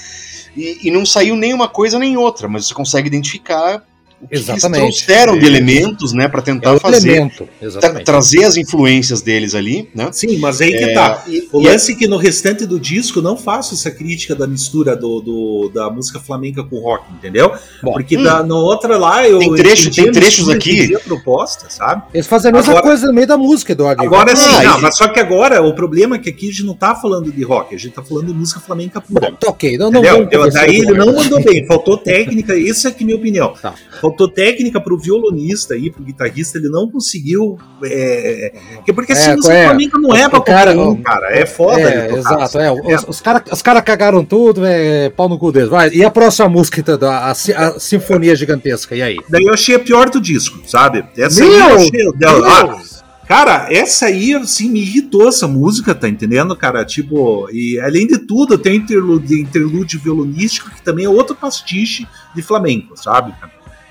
E, 0.55 0.79
e 0.83 0.91
não 0.91 1.05
saiu 1.05 1.35
nem 1.35 1.53
uma 1.53 1.69
coisa 1.69 1.97
nem 1.97 2.17
outra, 2.17 2.47
mas 2.47 2.67
você 2.67 2.73
consegue 2.73 3.07
identificar 3.07 3.83
o 4.21 4.27
que 4.27 4.35
Exatamente. 4.35 4.83
eles 4.83 4.97
trouxeram 5.05 5.37
de 5.39 5.45
É. 5.45 5.47
elementos, 5.47 6.13
né, 6.13 6.27
para 6.27 6.39
É 6.41 6.43
tentar 6.43 6.73
o 6.73 6.79
fazer, 6.79 7.09
elemento. 7.09 7.47
tra- 7.79 8.03
trazer 8.03 8.43
as 8.43 8.57
influências 8.57 9.21
deles 9.21 9.55
ali, 9.55 9.89
né? 9.95 10.09
Sim, 10.11 10.37
mas 10.39 10.59
aí 10.61 10.71
que 10.71 10.83
É, 10.83 10.93
tá. 10.93 11.23
e- 11.27 11.47
O 11.53 11.61
e 11.61 11.67
é- 11.67 11.71
lance 11.71 11.93
é 11.93 11.95
que 11.95 12.07
no 12.07 12.17
restante 12.17 12.65
do 12.65 12.79
disco 12.79 13.19
eu 13.19 13.23
não 13.23 13.37
faço 13.37 13.73
essa 13.75 13.89
crítica 13.89 14.35
da 14.35 14.45
mistura 14.45 14.95
do, 14.95 15.21
do- 15.21 15.71
da 15.73 15.89
música 15.89 16.19
flamenca 16.19 16.63
com 16.63 16.79
rock, 16.79 17.05
entendeu? 17.13 17.51
Bom, 17.81 17.93
Porque 17.93 18.17
hum. 18.17 18.23
da, 18.23 18.43
no 18.43 18.55
outra 18.57 18.97
lá 18.97 19.27
eu. 19.27 19.39
Tem 19.39 19.55
trecho- 19.55 19.89
tem 19.91 20.11
trechos 20.11 20.47
mistura, 20.47 20.57
aqui. 20.57 20.95
a 20.95 20.99
proposta, 20.99 21.67
sabe? 21.69 22.03
Eles 22.13 22.27
fazem 22.27 22.49
a 22.49 22.53
mesma 22.53 22.71
Agora- 22.73 22.87
coisa 22.87 23.07
no 23.07 23.13
meio 23.13 23.27
da 23.27 23.37
música, 23.37 23.71
Eduardo. 23.71 24.03
Agora 24.03 24.35
sim, 24.35 24.43
Ah, 24.49 24.63
não, 24.63 24.79
e- 24.79 24.81
mas 24.81 24.97
só 24.97 25.07
que 25.07 25.19
agora 25.19 25.61
o 25.61 25.73
problema 25.73 26.17
é 26.17 26.19
que 26.19 26.29
aqui 26.29 26.47
a 26.47 26.51
gente 26.51 26.63
não 26.65 26.73
tá 26.75 26.93
falando 26.95 27.31
de 27.31 27.43
rock, 27.43 27.73
a 27.73 27.77
gente 27.77 27.93
tá 27.93 28.03
falando 28.03 28.27
de 28.27 28.33
música 28.33 28.59
flamenca 28.59 28.99
pura. 28.99 29.29
Bom, 29.31 29.35
tá 29.37 29.49
ok. 29.49 29.77
Não, 29.77 29.89
não 29.91 30.01
daí 30.51 30.75
ele 30.77 30.93
não 30.93 31.13
mandou 31.13 31.41
bem, 31.43 31.65
faltou 31.67 31.97
técnica, 31.97 32.55
isso 32.55 32.87
é 32.87 32.91
que 32.91 33.03
é 33.03 33.05
minha 33.05 33.17
opinião. 33.17 33.53
Tá. 33.61 33.73
Faltou 34.09 34.27
técnica 34.29 34.81
pro 34.81 34.97
violonista 34.97 35.73
aí, 35.73 35.91
pro 35.91 36.03
guitarrista, 36.03 36.57
ele 36.57 36.69
não 36.69 36.89
conseguiu. 36.89 37.57
É, 37.83 38.53
que 38.85 38.91
porque 38.93 39.13
assim, 39.13 39.29
É, 39.31 39.35
música 39.35 39.53
é. 39.53 39.65
flamenca 39.65 39.97
não 39.99 40.15
é 40.15 40.27
O 40.27 40.29
pra 40.29 40.41
cara- 40.41 40.73
qualquer 40.73 40.89
um, 40.99 41.01
cara. 41.01 41.27
É 41.37 41.45
foda. 41.45 41.79
É, 41.81 42.11
exato. 42.13 42.57
É, 42.59 42.71
os 42.71 43.03
os 43.07 43.21
caras 43.21 43.43
os 43.51 43.61
cara 43.61 43.81
cagaram 43.81 44.23
tudo, 44.25 44.65
é 44.65 45.09
pau 45.09 45.29
no 45.29 45.37
cu 45.37 45.51
deles. 45.51 45.69
Vai. 45.69 45.89
E 45.89 46.03
a 46.03 46.09
próxima 46.11 46.49
música, 46.49 46.79
então, 46.79 46.97
a, 47.09 47.27
a, 47.27 47.31
a 47.31 47.79
Sinfonia 47.79 48.35
Gigantesca, 48.35 48.95
e 48.95 49.01
aí? 49.01 49.17
Daí 49.29 49.43
eu 49.45 49.53
achei 49.53 49.75
a 49.75 49.79
pior 49.79 50.09
do 50.09 50.19
disco, 50.19 50.59
sabe? 50.67 51.05
Essa 51.17 51.39
Meu 51.43 51.53
aí 51.53 51.59
eu 51.59 51.75
achei. 51.75 51.89
Ah, 52.45 52.63
Deus! 52.63 53.03
cara, 53.27 53.67
essa 53.71 54.07
aí, 54.07 54.33
assim, 54.33 54.69
me 54.69 54.81
irritou 54.81 55.27
essa 55.29 55.47
música, 55.47 55.93
tá 55.93 56.09
entendendo, 56.09 56.55
cara? 56.55 56.83
Tipo, 56.83 57.47
e 57.51 57.79
além 57.79 58.07
de 58.07 58.17
tudo, 58.17 58.57
tem 58.57 58.77
interlúdio, 58.77 59.37
interlúdio 59.37 59.99
violonístico, 59.99 60.69
que 60.71 60.81
também 60.81 61.05
é 61.05 61.09
outro 61.09 61.35
pastiche 61.35 62.07
de 62.35 62.41
flamenco, 62.41 62.95
sabe? 62.97 63.33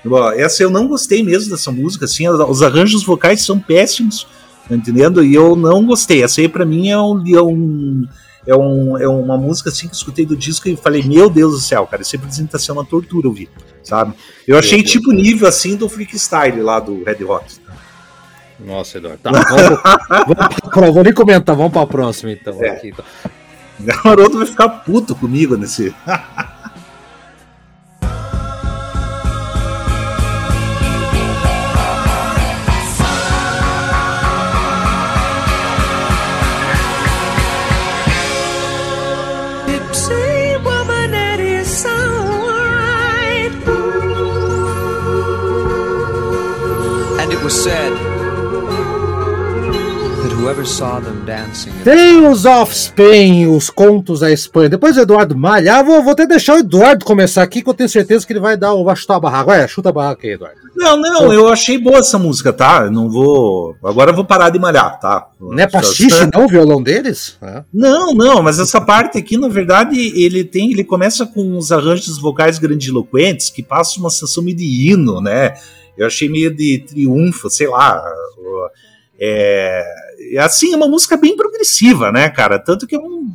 Bom, 0.03 0.31
Essa 0.31 0.63
eu 0.63 0.69
não 0.69 0.87
gostei 0.87 1.23
mesmo 1.23 1.51
dessa 1.51 1.71
música, 1.71 2.05
assim, 2.05 2.27
os 2.27 2.61
arranjos 2.61 3.03
vocais 3.03 3.41
são 3.41 3.59
péssimos, 3.59 4.27
tá 4.67 4.75
entendendo? 4.75 5.23
E 5.23 5.33
eu 5.33 5.55
não 5.55 5.85
gostei. 5.85 6.23
Essa 6.23 6.41
aí 6.41 6.47
pra 6.47 6.65
mim 6.65 6.89
é 6.89 6.99
um. 6.99 7.23
É 7.35 7.41
um 7.41 8.07
é, 8.47 8.55
um, 8.55 8.97
é 8.97 9.07
uma 9.07 9.37
música 9.37 9.69
assim 9.69 9.87
que 9.87 9.93
eu 9.93 9.97
escutei 9.97 10.25
do 10.25 10.35
disco 10.35 10.67
e 10.67 10.75
falei, 10.75 11.03
meu 11.03 11.29
Deus 11.29 11.53
do 11.53 11.59
céu, 11.59 11.85
cara, 11.85 12.01
isso 12.01 12.13
representa 12.13 12.57
ser 12.57 12.71
uma 12.71 12.85
tortura 12.85 13.27
ouvir, 13.27 13.49
sabe? 13.83 14.13
Eu 14.47 14.57
achei 14.57 14.79
Deus. 14.79 14.91
tipo 14.91 15.11
nível 15.11 15.47
assim 15.47 15.75
do 15.75 15.87
freestyle 15.87 16.61
lá 16.61 16.79
do 16.79 17.03
Red 17.03 17.23
Hot. 17.23 17.61
Nossa, 18.59 18.97
Eduardo. 18.97 19.19
Tá, 19.23 19.31
vamos, 19.31 19.79
vamos 20.27 20.55
pra, 20.71 20.91
vou 20.91 21.03
nem 21.03 21.13
comentar, 21.13 21.55
vamos 21.55 21.71
pra 21.71 21.85
próxima 21.85 22.31
então. 22.31 22.57
É. 22.61 22.69
aqui, 22.69 22.89
então. 22.89 23.05
O 23.79 24.07
Haroldo 24.09 24.37
vai 24.39 24.47
ficar 24.47 24.67
puto 24.69 25.15
comigo 25.15 25.55
nesse. 25.55 25.93
said 47.49 47.91
that 50.21 50.31
whoever 50.31 50.61
ever 50.61 50.65
saw 50.65 50.99
them 50.99 51.25
dancing? 51.25 51.71
Tales 51.83 52.45
of 52.45 52.75
Spain, 52.75 53.47
os 53.47 53.69
contos 53.69 54.19
da 54.19 54.31
Espanha. 54.31 54.69
Depois 54.69 54.97
o 54.97 55.01
Eduardo 55.01 55.35
Malha. 55.35 55.77
Ah, 55.77 55.83
vou, 55.83 56.03
vou 56.03 56.11
até 56.11 56.27
deixar 56.27 56.55
o 56.55 56.59
Eduardo 56.59 57.05
começar 57.05 57.41
aqui, 57.41 57.61
que 57.61 57.69
eu 57.69 57.73
tenho 57.73 57.89
certeza 57.89 58.25
que 58.25 58.33
ele 58.33 58.39
vai 58.39 58.55
dar 58.55 58.73
o 58.73 58.83
vai 58.83 58.95
chutar 58.95 59.15
a 59.15 59.19
barraca. 59.19 59.45
Vai, 59.45 59.67
chuta 59.67 59.89
a 59.89 59.91
barraca 59.91 60.27
aí, 60.27 60.33
Eduardo. 60.33 60.57
Não, 60.75 60.95
não, 60.95 61.33
eu 61.33 61.49
achei 61.49 61.77
boa 61.77 61.97
essa 61.97 62.17
música, 62.17 62.53
tá? 62.53 62.83
Eu 62.85 62.91
não 62.91 63.09
vou. 63.09 63.75
Agora 63.83 64.11
eu 64.11 64.15
vou 64.15 64.23
parar 64.23 64.49
de 64.49 64.59
malhar, 64.59 64.99
tá? 64.99 65.27
Não 65.39 65.57
é 65.59 65.67
pastiche, 65.67 66.29
não, 66.33 66.45
o 66.45 66.47
violão 66.47 66.81
deles? 66.81 67.37
É. 67.41 67.63
Não, 67.73 68.13
não, 68.13 68.41
mas 68.41 68.59
essa 68.59 68.79
parte 68.79 69.17
aqui, 69.17 69.37
na 69.37 69.49
verdade, 69.49 69.97
ele 69.97 70.43
tem. 70.43 70.71
Ele 70.71 70.83
começa 70.83 71.25
com 71.25 71.57
uns 71.57 71.71
arranjos 71.71 72.17
vocais 72.17 72.59
grandiloquentes 72.59 73.49
que 73.49 73.61
passam 73.61 74.03
uma 74.03 74.09
sensação 74.09 74.43
meio 74.43 74.55
de 74.55 74.91
hino, 74.91 75.19
né? 75.19 75.53
Eu 75.99 76.07
achei 76.07 76.29
meio 76.29 76.55
de 76.55 76.83
triunfo, 76.87 77.49
sei 77.49 77.67
lá. 77.67 78.03
É, 79.19 79.83
assim, 80.39 80.73
é 80.73 80.75
uma 80.75 80.87
música 80.87 81.17
bem 81.17 81.35
progressiva, 81.35 82.11
né, 82.11 82.29
cara? 82.29 82.57
Tanto 82.57 82.87
que 82.87 82.95
é 82.95 82.99
um 82.99 83.31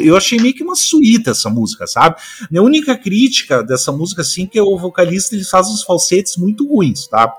eu 0.00 0.16
achei 0.16 0.38
meio 0.38 0.52
que 0.52 0.64
uma 0.64 0.74
suíta 0.74 1.30
essa 1.30 1.48
música, 1.48 1.86
sabe? 1.86 2.16
A 2.54 2.60
única 2.60 2.96
crítica 2.96 3.62
dessa 3.62 3.92
música, 3.92 4.22
assim, 4.22 4.44
que 4.44 4.58
é 4.58 4.62
o 4.62 4.76
vocalista 4.76 5.34
ele 5.34 5.44
faz 5.44 5.68
uns 5.68 5.82
falsetes 5.84 6.36
muito 6.36 6.66
ruins, 6.66 7.06
tá? 7.06 7.32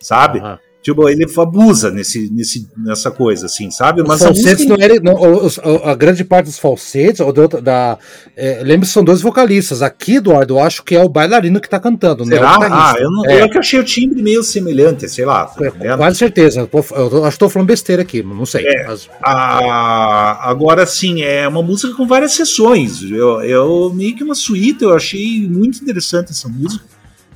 Sabe? 0.00 0.38
Uhum. 0.38 0.58
Tipo, 0.82 1.08
ele 1.08 1.24
abusa 1.38 1.92
nesse, 1.92 2.28
nesse, 2.32 2.68
nessa 2.76 3.08
coisa, 3.08 3.46
assim, 3.46 3.70
sabe? 3.70 4.02
Mas 4.02 4.20
os 4.20 4.26
falsetes 4.26 4.66
música... 4.66 4.76
não 4.76 4.84
era. 4.84 5.00
Não, 5.00 5.84
a 5.88 5.94
grande 5.94 6.24
parte 6.24 6.46
dos 6.46 6.58
falsetes, 6.58 7.20
ou 7.20 7.32
da, 7.32 7.46
da 7.46 7.98
é, 8.36 8.62
lembra 8.64 8.80
que 8.80 8.92
são 8.92 9.04
dois 9.04 9.22
vocalistas. 9.22 9.80
Aqui, 9.80 10.16
Eduardo, 10.16 10.54
eu 10.54 10.58
acho 10.58 10.82
que 10.82 10.96
é 10.96 11.02
o 11.02 11.08
bailarino 11.08 11.60
que 11.60 11.68
tá 11.68 11.78
cantando, 11.78 12.24
né? 12.24 12.36
Será? 12.36 12.56
Ah, 12.60 12.94
eu 12.98 13.10
não. 13.12 13.24
É. 13.26 13.42
Eu 13.42 13.48
que 13.48 13.58
achei 13.58 13.78
o 13.78 13.84
timbre 13.84 14.20
meio 14.22 14.42
semelhante, 14.42 15.08
sei 15.08 15.24
lá. 15.24 15.46
Tá 15.46 15.66
é, 15.80 15.96
quase 15.96 16.18
certeza. 16.18 16.68
Eu 16.72 17.24
acho 17.24 17.36
que 17.36 17.38
tô 17.38 17.48
falando 17.48 17.68
besteira 17.68 18.02
aqui, 18.02 18.20
não 18.20 18.44
sei. 18.44 18.66
É, 18.66 18.86
mas... 18.88 19.08
a, 19.22 20.50
agora, 20.50 20.84
sim, 20.84 21.22
é 21.22 21.46
uma 21.46 21.62
música 21.62 21.94
com 21.94 22.08
várias 22.08 22.32
sessões. 22.32 23.02
Eu, 23.04 23.40
eu 23.42 23.92
meio 23.94 24.16
que 24.16 24.24
uma 24.24 24.34
suíte, 24.34 24.82
eu 24.82 24.92
achei 24.92 25.46
muito 25.48 25.80
interessante 25.80 26.32
essa 26.32 26.48
música. 26.48 26.91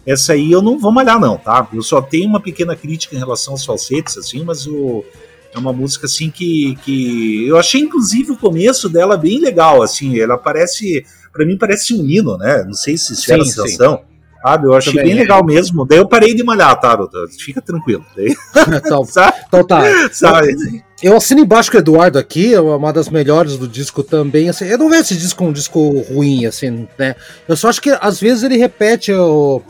Essa 0.06 0.34
aí 0.34 0.52
eu 0.52 0.62
não 0.62 0.78
vou 0.78 0.92
malhar, 0.92 1.18
não, 1.18 1.36
tá? 1.36 1.68
Eu 1.72 1.82
só 1.82 2.00
tenho 2.00 2.28
uma 2.28 2.40
pequena 2.40 2.76
crítica 2.76 3.16
em 3.16 3.18
relação 3.18 3.54
aos 3.54 3.64
falsetes, 3.64 4.16
assim, 4.16 4.44
mas 4.44 4.66
o, 4.66 5.04
é 5.52 5.58
uma 5.58 5.72
música, 5.72 6.06
assim, 6.06 6.30
que, 6.30 6.76
que. 6.84 7.46
Eu 7.46 7.56
achei, 7.56 7.80
inclusive, 7.80 8.32
o 8.32 8.36
começo 8.36 8.88
dela 8.88 9.16
bem 9.16 9.40
legal, 9.40 9.82
assim. 9.82 10.18
Ela 10.18 10.36
parece. 10.36 11.04
para 11.32 11.46
mim, 11.46 11.56
parece 11.58 11.94
um 11.94 12.06
hino, 12.06 12.36
né? 12.36 12.62
Não 12.64 12.74
sei 12.74 12.96
se 12.96 13.14
isso 13.14 13.32
é 13.32 13.36
a 13.36 13.44
sensação. 13.44 13.96
Sim. 13.96 14.15
Sabe? 14.46 14.68
Eu 14.68 14.74
achei 14.74 14.92
Também 14.92 15.08
bem 15.08 15.18
é. 15.18 15.22
legal 15.22 15.44
mesmo. 15.44 15.84
Daí 15.84 15.98
eu 15.98 16.06
parei 16.06 16.32
de 16.32 16.44
malhar, 16.44 16.78
tá, 16.78 16.96
Fica 17.36 17.60
tranquilo. 17.60 18.04
Daí... 18.16 18.32
então, 18.78 19.02
então 19.48 19.66
tá. 19.66 19.82
Sabe? 20.12 20.84
Eu 21.02 21.16
assino 21.16 21.40
embaixo 21.40 21.68
com 21.68 21.76
o 21.76 21.80
Eduardo 21.80 22.16
aqui, 22.16 22.54
é 22.54 22.60
uma 22.60 22.92
das 22.92 23.08
melhores 23.08 23.56
do 23.56 23.66
disco 23.66 24.04
também. 24.04 24.48
Assim, 24.48 24.66
eu 24.66 24.78
não 24.78 24.88
vejo 24.88 25.02
esse 25.02 25.16
disco 25.16 25.44
um 25.44 25.52
disco 25.52 25.98
ruim, 26.02 26.46
assim, 26.46 26.86
né? 26.96 27.16
Eu 27.48 27.56
só 27.56 27.68
acho 27.68 27.82
que 27.82 27.90
às 28.00 28.20
vezes 28.20 28.44
ele 28.44 28.56
repete 28.56 29.12
o, 29.12 29.60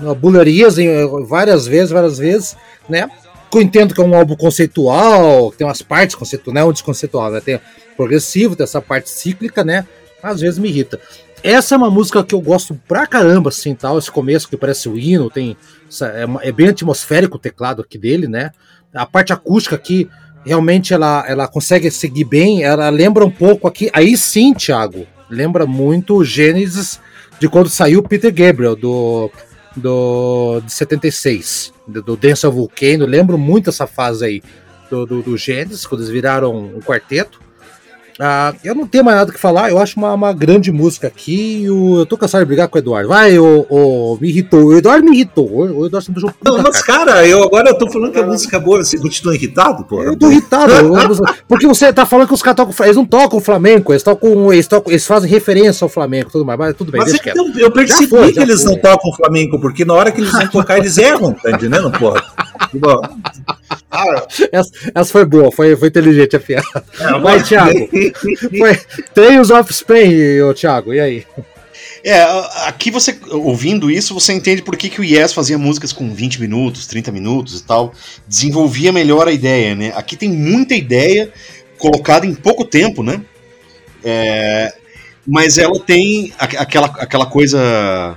em, 0.79 1.27
várias 1.27 1.67
vezes, 1.67 1.91
várias 1.91 2.19
vezes, 2.19 2.55
né? 2.87 3.09
Eu 3.53 3.63
entendo 3.63 3.95
que 3.95 4.01
é 4.01 4.05
um 4.05 4.15
álbum 4.15 4.37
conceitual, 4.37 5.51
tem 5.53 5.67
umas 5.67 5.81
partes 5.81 6.15
conceituais, 6.15 6.55
não 6.55 6.61
é 6.61 6.65
um 6.67 6.73
desconceitual, 6.73 7.31
né? 7.31 7.41
Tem 7.41 7.59
progressivo, 7.97 8.55
tem 8.55 8.65
essa 8.65 8.83
parte 8.83 9.09
cíclica, 9.09 9.65
né? 9.65 9.87
Às 10.23 10.41
vezes 10.41 10.59
me 10.59 10.69
irrita. 10.69 11.01
Essa 11.47 11.77
é 11.77 11.79
uma 11.79 11.89
música 11.89 12.25
que 12.25 12.35
eu 12.35 12.41
gosto 12.41 12.75
pra 12.89 13.07
caramba, 13.07 13.51
assim, 13.51 13.73
tal. 13.73 13.97
Esse 13.97 14.11
começo 14.11 14.49
que 14.49 14.57
parece 14.57 14.89
o 14.89 14.99
hino, 14.99 15.31
tem. 15.31 15.57
É, 16.03 16.49
é 16.49 16.51
bem 16.51 16.71
atmosférico 16.71 17.37
o 17.37 17.39
teclado 17.39 17.83
aqui 17.83 17.97
dele, 17.97 18.27
né? 18.27 18.51
A 18.93 19.07
parte 19.07 19.33
acústica 19.33 19.77
aqui, 19.77 20.11
realmente 20.45 20.93
ela, 20.93 21.25
ela 21.29 21.47
consegue 21.47 21.89
seguir 21.89 22.25
bem. 22.25 22.65
Ela 22.65 22.89
lembra 22.91 23.25
um 23.25 23.31
pouco 23.31 23.69
aqui. 23.69 23.89
Aí 23.93 24.17
sim, 24.17 24.53
Thiago, 24.55 25.07
lembra 25.31 25.67
muito 25.67 26.17
o 26.17 26.25
Gênesis 26.25 26.99
de 27.39 27.49
quando 27.49 27.69
saiu 27.69 28.03
Peter 28.03 28.35
Gabriel, 28.35 28.75
do, 28.75 29.31
do 29.77 30.61
de 30.67 30.73
76, 30.73 31.73
do, 31.87 32.03
do 32.03 32.17
Dance 32.17 32.45
of 32.45 32.57
Volcano. 32.57 33.07
Lembro 33.07 33.39
muito 33.39 33.71
essa 33.71 33.87
fase 33.87 34.25
aí 34.25 34.43
do, 34.91 35.07
do, 35.07 35.23
do 35.23 35.37
Gênesis, 35.37 35.87
quando 35.87 36.01
eles 36.01 36.11
viraram 36.11 36.57
um 36.57 36.81
quarteto. 36.81 37.46
Ah, 38.19 38.55
eu 38.65 38.75
não 38.75 38.87
tenho 38.87 39.05
mais 39.05 39.17
nada 39.17 39.33
que 39.33 39.39
falar, 39.39 39.71
eu 39.71 39.79
acho 39.79 39.99
uma, 39.99 40.13
uma 40.15 40.33
grande 40.33 40.73
música 40.73 41.07
aqui. 41.07 41.67
O, 41.69 41.99
eu 41.99 42.07
tô 42.07 42.17
cansado 42.17 42.41
de 42.41 42.47
brigar 42.47 42.69
com 42.69 42.77
o 42.77 42.81
Eduardo. 42.81 43.09
Vai, 43.09 43.39
o, 43.39 43.67
o 43.69 44.19
me 44.21 44.29
irritou. 44.29 44.65
O 44.65 44.77
Eduardo 44.77 45.05
me 45.05 45.15
irritou. 45.15 45.47
O, 45.47 45.81
o 45.81 45.87
Eduardo 45.87 46.13
me 46.13 46.33
Não, 46.43 46.63
mas, 46.63 46.83
cara, 46.83 47.27
eu 47.27 47.43
agora 47.43 47.71
eu 47.71 47.79
tô 47.79 47.91
falando 47.91 48.13
que 48.13 48.19
a 48.19 48.27
música 48.27 48.57
é 48.57 48.61
boa, 48.61 48.83
você 48.83 48.99
continua 48.99 49.35
irritado, 49.35 49.85
pô? 49.85 50.03
Eu 50.03 50.17
tô 50.17 50.31
irritado. 50.31 50.73
porque 51.47 51.67
você 51.67 51.93
tá 51.93 52.07
falando 52.07 52.29
que 52.29 52.35
os 52.35 52.43
caras 52.43 52.57
tocam. 52.57 52.87
Eles 52.87 52.97
não 52.97 53.05
tocam 53.05 53.39
o 53.39 53.43
Flamengo, 53.43 53.93
eles 53.93 54.03
tocam. 54.03 54.53
Eles, 54.53 54.67
tocam, 54.67 54.93
eles 54.93 55.07
fazem 55.07 55.29
referência 55.29 55.85
ao 55.85 55.89
Flamengo, 55.89 56.31
tudo 56.31 56.45
mais. 56.45 56.59
Mas 56.59 56.77
tudo 56.77 56.91
bem, 56.91 57.01
mas 57.01 57.15
é 57.15 57.33
eu, 57.35 57.53
eu 57.59 57.71
percebi 57.71 58.09
foi, 58.09 58.33
que 58.33 58.41
eles 58.41 58.63
foi. 58.63 58.73
não 58.73 58.81
tocam 58.81 59.11
o 59.11 59.17
Flamengo, 59.17 59.61
porque 59.61 59.85
na 59.85 59.93
hora 59.93 60.11
que 60.11 60.21
eles 60.21 60.33
vão 60.33 60.47
tocar, 60.49 60.79
eles 60.79 60.97
erram, 60.97 61.33
tá 61.33 61.51
entendendo, 61.51 61.91
porra? 61.99 62.25
essa, 64.53 64.71
essa, 64.95 65.13
foi 65.13 65.25
boa, 65.25 65.51
foi, 65.53 65.77
foi 65.77 65.89
inteligente 65.89 66.37
a 66.37 66.41
piada. 66.41 66.85
É, 66.99 67.19
Vai, 67.19 67.43
Thiago. 67.43 67.89
Foi 68.59 68.77
Tales 69.15 69.51
of 69.51 69.73
Spain, 69.73 70.41
ô, 70.43 70.55
Thiago, 70.55 70.93
e 70.95 71.01
aí? 71.01 71.27
É, 72.05 72.23
aqui 72.67 72.91
você, 72.91 73.19
ouvindo 73.31 73.91
isso, 73.91 74.15
você 74.15 74.33
entende 74.33 74.63
por 74.63 74.77
que, 74.77 74.89
que 74.89 75.01
o 75.01 75.05
Yes 75.05 75.33
fazia 75.33 75.59
músicas 75.59 75.93
com 75.93 76.13
20 76.13 76.41
minutos, 76.41 76.87
30 76.87 77.11
minutos 77.11 77.59
e 77.59 77.65
tal. 77.65 77.93
Desenvolvia 78.29 78.93
melhor 78.93 79.27
a 79.27 79.33
ideia, 79.33 79.75
né? 79.75 79.93
Aqui 79.97 80.17
tem 80.17 80.31
muita 80.31 80.75
ideia 80.75 81.33
colocada 81.79 82.25
em 82.25 82.35
pouco 82.35 82.65
tempo, 82.65 83.03
né? 83.03 83.21
É, 84.05 84.73
mas 85.27 85.59
ela 85.59 85.79
tem 85.81 86.33
aquela, 86.39 86.87
aquela 86.87 87.27
coisa 87.27 88.17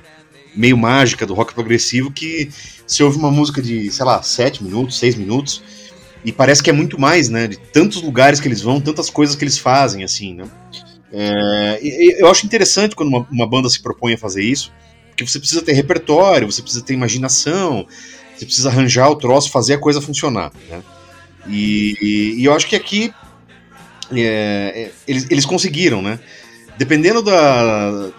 meio 0.55 0.77
mágica 0.77 1.25
do 1.25 1.33
rock 1.33 1.53
progressivo 1.53 2.11
que 2.11 2.49
você 2.85 3.03
ouve 3.03 3.17
uma 3.17 3.31
música 3.31 3.61
de, 3.61 3.91
sei 3.91 4.05
lá, 4.05 4.21
7 4.21 4.63
minutos, 4.63 4.97
6 4.97 5.15
minutos, 5.15 5.61
e 6.23 6.31
parece 6.31 6.61
que 6.61 6.69
é 6.69 6.73
muito 6.73 6.99
mais, 6.99 7.29
né? 7.29 7.47
De 7.47 7.57
tantos 7.57 8.01
lugares 8.01 8.39
que 8.39 8.47
eles 8.47 8.61
vão, 8.61 8.81
tantas 8.81 9.09
coisas 9.09 9.35
que 9.35 9.43
eles 9.43 9.57
fazem, 9.57 10.03
assim, 10.03 10.33
né? 10.33 10.45
É, 11.11 11.79
eu 12.19 12.29
acho 12.29 12.45
interessante 12.45 12.95
quando 12.95 13.09
uma, 13.09 13.27
uma, 13.31 13.47
banda 13.47 13.67
se 13.69 13.81
propõe 13.81 14.13
a 14.13 14.17
fazer 14.17 14.43
isso, 14.43 14.71
porque 15.07 15.25
você 15.25 15.39
precisa 15.39 15.61
ter 15.61 15.73
repertório, 15.73 16.51
você 16.51 16.61
precisa 16.61 16.83
ter 16.83 16.93
imaginação, 16.93 17.87
você 18.35 18.45
precisa 18.45 18.69
arranjar 18.69 19.09
o 19.09 19.15
troço, 19.15 19.49
fazer 19.49 19.75
a 19.75 19.79
coisa 19.79 20.01
funcionar, 20.01 20.51
né? 20.69 20.81
E, 21.47 21.97
e, 22.01 22.41
e 22.41 22.45
eu 22.45 22.53
acho 22.53 22.67
que 22.67 22.75
aqui 22.75 23.13
é, 24.11 24.21
é 24.75 24.91
eles, 25.07 25.25
eles 25.29 25.45
conseguiram, 25.45 26.01
né? 26.01 26.19
Dependendo 26.77 27.21
da, 27.21 28.11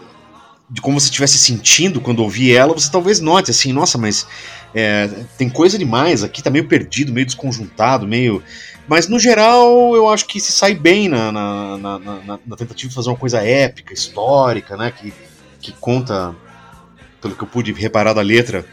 de 0.71 0.81
como 0.81 1.01
você 1.01 1.07
estivesse 1.07 1.37
sentindo 1.37 2.01
quando 2.01 2.21
ouvir 2.21 2.55
ela, 2.55 2.73
você 2.73 2.91
talvez 2.91 3.19
note 3.19 3.51
assim, 3.51 3.73
nossa, 3.73 3.99
mas 3.99 4.27
é, 4.73 5.09
tem 5.37 5.51
coisa 5.51 5.77
demais, 5.77 6.23
aqui 6.23 6.43
tá 6.43 6.49
meio 6.49 6.69
perdido, 6.69 7.13
meio 7.13 7.27
desconjuntado, 7.27 8.07
meio. 8.07 8.43
Mas 8.87 9.09
no 9.09 9.19
geral 9.19 9.95
eu 9.97 10.09
acho 10.09 10.27
que 10.27 10.41
se 10.41 10.53
sai 10.53 10.75
bem 10.75 11.09
na, 11.09 11.33
na, 11.33 11.79
na, 11.79 12.39
na, 12.47 12.57
tentativa 12.57 12.89
de 12.89 12.95
fazer 12.95 13.09
uma 13.09 13.17
coisa 13.17 13.45
épica, 13.45 13.93
histórica, 13.93 14.77
né? 14.77 14.93
Que, 14.93 15.13
que 15.61 15.73
conta, 15.73 16.35
pelo 17.21 17.35
que 17.35 17.43
eu 17.43 17.49
pude 17.49 17.73
reparar 17.73 18.13
da 18.13 18.23
letra, 18.23 18.65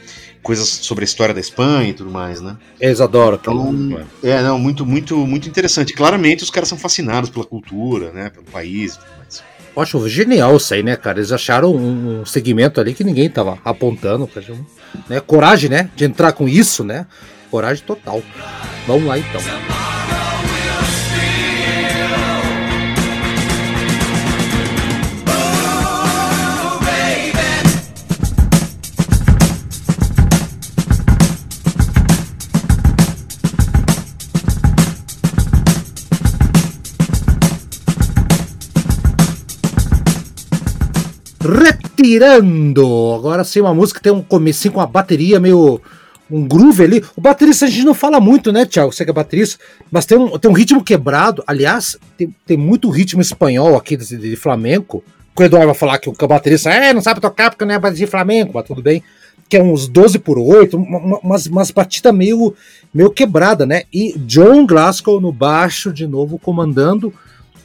coisas 0.42 0.68
sobre 0.68 1.04
a 1.04 1.06
história 1.06 1.34
da 1.34 1.40
Espanha 1.40 1.90
e 1.90 1.94
tudo 1.94 2.12
mais, 2.12 2.42
né? 2.42 2.58
Eles 2.80 3.02
adoram. 3.02 3.38
Então, 3.40 4.06
é, 4.24 4.42
não, 4.42 4.60
muito, 4.60 4.86
muito, 4.86 5.18
muito 5.18 5.50
interessante. 5.50 5.94
Claramente 5.94 6.44
os 6.44 6.50
caras 6.50 6.70
são 6.70 6.78
fascinados 6.78 7.30
pela 7.30 7.46
cultura, 7.46 8.12
né? 8.12 8.30
Pelo 8.30 8.46
país 8.46 8.96
e 8.96 9.00
tudo 9.00 9.18
mais. 9.18 9.44
Poxa, 9.78 10.10
genial 10.10 10.58
isso 10.58 10.74
aí, 10.74 10.82
né, 10.82 10.96
cara? 10.96 11.20
Eles 11.20 11.32
acharam 11.32 11.72
um, 11.72 12.26
segmento 12.26 12.82
ali 12.82 12.96
que 12.96 13.04
ninguém 13.04 13.30
tava 13.30 13.60
apontando. 13.64 14.28
Né? 15.08 15.20
Coragem, 15.20 15.70
né? 15.70 15.92
De 15.96 16.04
entrar 16.04 16.32
com 16.32 16.50
isso, 16.50 16.84
né? 16.84 17.06
Coragem 17.52 17.84
total. 17.86 18.24
Vamos 18.88 19.06
lá 19.06 19.20
então. 19.20 19.87
Retirando! 41.40 43.14
Agora 43.16 43.44
sim, 43.44 43.62
uma 43.62 43.74
música 43.74 44.00
que 44.00 44.04
tem 44.04 44.12
um 44.12 44.22
comecinho 44.22 44.74
com 44.74 44.80
uma 44.80 44.88
bateria 44.88 45.40
meio. 45.40 45.80
um 46.30 46.48
groove 46.48 46.84
ali. 46.84 47.04
O 47.16 47.22
baterista 47.22 47.66
a 47.66 47.70
gente 47.70 47.86
não 47.86 47.94
fala 47.94 48.20
muito, 48.20 48.52
né, 48.52 48.66
Thiago? 48.66 48.92
Você 48.92 49.06
que 49.06 49.12
é 49.12 49.14
baterista, 49.14 49.64
mas 49.92 50.06
tem 50.06 50.18
um, 50.18 50.38
tem 50.38 50.50
um 50.50 50.54
ritmo 50.54 50.84
quebrado. 50.84 51.44
Aliás, 51.46 51.98
tem, 52.18 52.34
tem 52.46 52.58
muito 52.58 52.90
ritmo 52.90 53.22
espanhol 53.22 53.76
aqui 53.76 53.96
de, 53.96 54.18
de 54.18 54.36
flamenco. 54.36 55.04
O 55.38 55.44
Eduardo 55.44 55.68
vai 55.68 55.76
falar 55.76 56.00
que 56.00 56.10
o 56.10 56.28
baterista 56.28 56.72
é, 56.72 56.92
não 56.94 57.02
sabe 57.02 57.22
tocar 57.22 57.52
porque 57.52 57.64
não 57.64 57.76
é 57.76 57.92
de 57.92 58.08
flamenco, 58.08 58.52
mas 58.56 58.66
tudo 58.66 58.82
bem. 58.82 59.04
que 59.48 59.56
é 59.56 59.62
uns 59.62 59.88
12 59.88 60.18
por 60.18 60.40
8, 60.40 60.76
uma, 60.76 61.20
umas, 61.20 61.46
umas 61.46 61.70
batidas 61.70 62.14
meio, 62.14 62.56
meio 62.92 63.12
quebrada, 63.12 63.64
né? 63.64 63.84
E 63.94 64.18
John 64.18 64.66
Glasgow 64.66 65.22
no 65.22 65.32
baixo, 65.32 65.94
de 65.94 66.08
novo, 66.08 66.40
comandando 66.40 67.14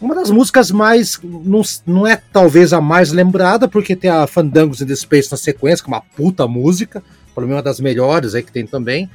uma 0.03 0.15
das 0.15 0.31
músicas 0.31 0.70
mais. 0.70 1.19
Não, 1.23 1.62
não 1.87 2.07
é 2.07 2.20
talvez 2.33 2.73
a 2.73 2.81
mais 2.81 3.12
lembrada, 3.12 3.69
porque 3.69 3.95
tem 3.95 4.11
a 4.11 4.27
Fandangos 4.27 4.81
in 4.81 4.87
the 4.87 4.97
Space 4.97 5.31
na 5.31 5.37
sequência, 5.37 5.85
que 5.85 5.91
é 5.91 5.95
uma 5.95 6.01
puta 6.01 6.47
música, 6.47 7.03
pelo 7.35 7.47
menos 7.47 7.59
uma 7.59 7.62
das 7.62 7.81
melhores 7.81 8.35
aí 8.35 8.43
que 8.43 8.53
tem 8.53 8.66
também. 8.66 9.09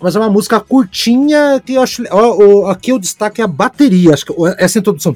Mas 0.00 0.16
é 0.16 0.18
uma 0.18 0.30
música 0.30 0.58
curtinha 0.58 1.62
que 1.64 1.74
eu 1.74 1.82
acho. 1.82 2.02
Ó, 2.10 2.64
ó, 2.64 2.70
aqui 2.70 2.92
o 2.92 2.98
destaque 2.98 3.40
é 3.40 3.44
a 3.44 3.48
bateria. 3.48 4.12
Acho 4.12 4.26
que 4.26 4.34
essa 4.58 4.78
introdução. 4.78 5.14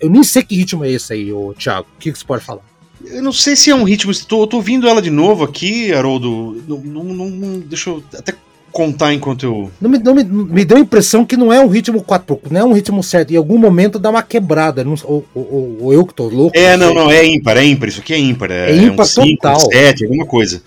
Eu 0.00 0.10
nem 0.10 0.22
sei 0.22 0.42
que 0.42 0.54
ritmo 0.54 0.84
é 0.84 0.90
esse 0.90 1.14
aí, 1.14 1.32
ô, 1.32 1.54
Thiago. 1.54 1.86
O 1.94 1.98
que, 1.98 2.12
que 2.12 2.18
você 2.18 2.24
pode 2.24 2.44
falar? 2.44 2.60
Eu 3.02 3.22
não 3.22 3.32
sei 3.32 3.56
se 3.56 3.70
é 3.70 3.74
um 3.74 3.84
ritmo. 3.84 4.12
Tô 4.26 4.48
ouvindo 4.52 4.86
ela 4.86 5.00
de 5.00 5.10
novo 5.10 5.44
aqui, 5.44 5.92
Haroldo. 5.94 6.62
Não, 6.68 6.78
não, 6.78 7.30
não, 7.30 7.60
deixa 7.60 7.88
eu 7.88 8.04
até 8.12 8.34
contar 8.74 9.14
enquanto 9.14 9.44
eu. 9.44 9.70
Não 9.80 9.88
me, 9.88 9.98
não 9.98 10.14
me, 10.14 10.24
me 10.24 10.64
deu 10.64 10.76
a 10.76 10.80
impressão 10.80 11.24
que 11.24 11.36
não 11.36 11.52
é 11.52 11.60
um 11.60 11.68
ritmo 11.68 12.02
4 12.02 12.40
não 12.50 12.60
é 12.60 12.64
um 12.64 12.72
ritmo 12.72 13.02
certo. 13.02 13.32
Em 13.32 13.36
algum 13.36 13.56
momento 13.56 13.98
dá 13.98 14.10
uma 14.10 14.22
quebrada. 14.22 14.82
Não, 14.82 14.94
ou, 15.04 15.24
ou, 15.32 15.78
ou, 15.80 15.92
eu 15.92 16.04
que 16.04 16.12
tô 16.12 16.28
louco. 16.28 16.58
É, 16.58 16.76
não, 16.76 16.92
não, 16.92 17.10
é 17.10 17.24
ímpar, 17.24 17.56
é 17.56 17.64
ímpar. 17.64 17.88
Isso 17.88 18.00
aqui 18.00 18.12
é 18.12 18.18
ímpar. 18.18 18.50
É, 18.50 18.72
é 18.72 18.76
ímpar 18.76 19.06
é 19.06 19.20
um 19.20 19.24
5, 19.26 19.40
total. 19.40 19.60
7, 19.72 20.04
alguma 20.04 20.26
coisa. 20.26 20.60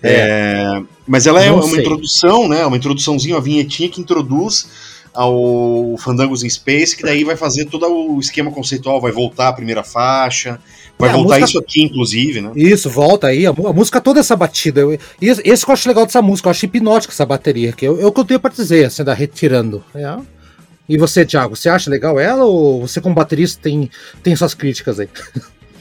É. 0.00 0.12
É, 0.12 0.82
mas 1.06 1.26
ela 1.26 1.42
é 1.42 1.48
não 1.48 1.56
uma 1.56 1.64
sei. 1.64 1.80
introdução, 1.80 2.48
né? 2.48 2.64
Uma 2.64 2.76
introduçãozinha, 2.76 3.34
uma 3.34 3.40
vinhetinha 3.40 3.88
que 3.88 4.00
introduz 4.00 4.68
ao 5.12 5.96
Fandangos 5.98 6.44
in 6.44 6.48
Space, 6.48 6.96
que 6.96 7.02
daí 7.02 7.24
vai 7.24 7.34
fazer 7.34 7.64
todo 7.64 7.86
o 7.88 8.20
esquema 8.20 8.52
conceitual, 8.52 9.00
vai 9.00 9.10
voltar 9.10 9.48
a 9.48 9.52
primeira 9.52 9.82
faixa, 9.82 10.60
vai 10.98 11.10
é, 11.10 11.12
voltar 11.12 11.40
música... 11.40 11.44
isso 11.46 11.58
aqui, 11.58 11.82
inclusive, 11.82 12.40
né? 12.40 12.52
Isso, 12.56 12.90
volta 12.90 13.28
aí, 13.28 13.46
a, 13.46 13.50
a 13.50 13.72
música 13.72 14.00
toda 14.00 14.20
essa 14.20 14.34
batida. 14.34 14.80
Eu, 14.80 14.98
esse, 15.20 15.42
esse 15.44 15.64
que 15.64 15.70
eu 15.70 15.74
acho 15.74 15.88
legal 15.88 16.04
dessa 16.04 16.20
música, 16.20 16.48
eu 16.48 16.50
acho 16.50 16.64
hipnótica 16.64 17.12
essa 17.12 17.24
bateria, 17.24 17.72
que 17.72 17.86
eu, 17.86 18.00
eu 18.00 18.10
que 18.10 18.20
eu 18.20 18.24
tenho 18.24 18.40
pra 18.40 18.50
dizer, 18.50 18.86
assim, 18.86 19.04
da 19.04 19.14
retirando. 19.14 19.84
É. 19.94 20.16
E 20.88 20.96
você, 20.96 21.24
Thiago, 21.24 21.54
você 21.54 21.68
acha 21.68 21.90
legal 21.90 22.18
ela 22.18 22.44
ou 22.44 22.86
você 22.86 23.00
como 23.00 23.14
baterista 23.14 23.60
tem, 23.62 23.90
tem 24.22 24.34
suas 24.34 24.54
críticas 24.54 24.98
aí? 24.98 25.08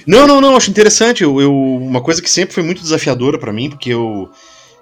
Não, 0.05 0.25
não, 0.25 0.39
não, 0.39 0.55
acho 0.55 0.69
interessante. 0.69 1.23
Eu, 1.23 1.41
eu 1.41 1.53
uma 1.53 2.01
coisa 2.01 2.21
que 2.21 2.29
sempre 2.29 2.53
foi 2.53 2.63
muito 2.63 2.81
desafiadora 2.81 3.37
para 3.37 3.51
mim, 3.51 3.69
porque 3.69 3.89
eu, 3.89 4.29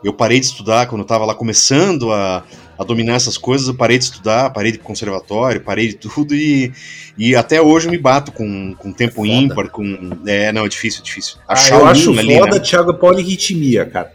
eu 0.06 0.14
parei 0.14 0.40
de 0.40 0.46
estudar 0.46 0.86
quando 0.86 1.02
eu 1.02 1.08
tava 1.08 1.26
lá 1.26 1.34
começando 1.34 2.12
a, 2.12 2.44
a 2.78 2.84
dominar 2.84 3.16
essas 3.16 3.40
coisas, 3.40 3.68
eu 3.68 3.74
parei 3.74 3.98
de 3.98 4.04
estudar, 4.04 4.52
parei 4.52 4.72
de 4.72 4.78
conservatório, 4.78 5.62
parei 5.62 5.88
de 5.88 5.96
tudo 5.96 6.36
e, 6.36 6.72
e 7.18 7.36
até 7.36 7.60
hoje 7.60 7.88
eu 7.88 7.92
me 7.92 7.98
bato 7.98 8.32
com, 8.32 8.76
com 8.76 8.94
tempo 8.94 9.16
foda. 9.16 9.28
ímpar, 9.28 9.70
com. 9.70 10.12
É, 10.28 10.52
não, 10.52 10.64
é 10.64 10.70
difícil, 10.70 11.02
é 11.02 11.04
difícil. 11.04 11.38
Ah, 11.48 11.56
eu 11.70 11.86
acho 11.88 12.12
ali, 12.12 12.36
foda, 12.36 12.58
né? 12.58 12.60
Thiago, 12.60 12.92
é 12.92 12.94
polirritmia, 12.94 13.86
cara. 13.88 14.12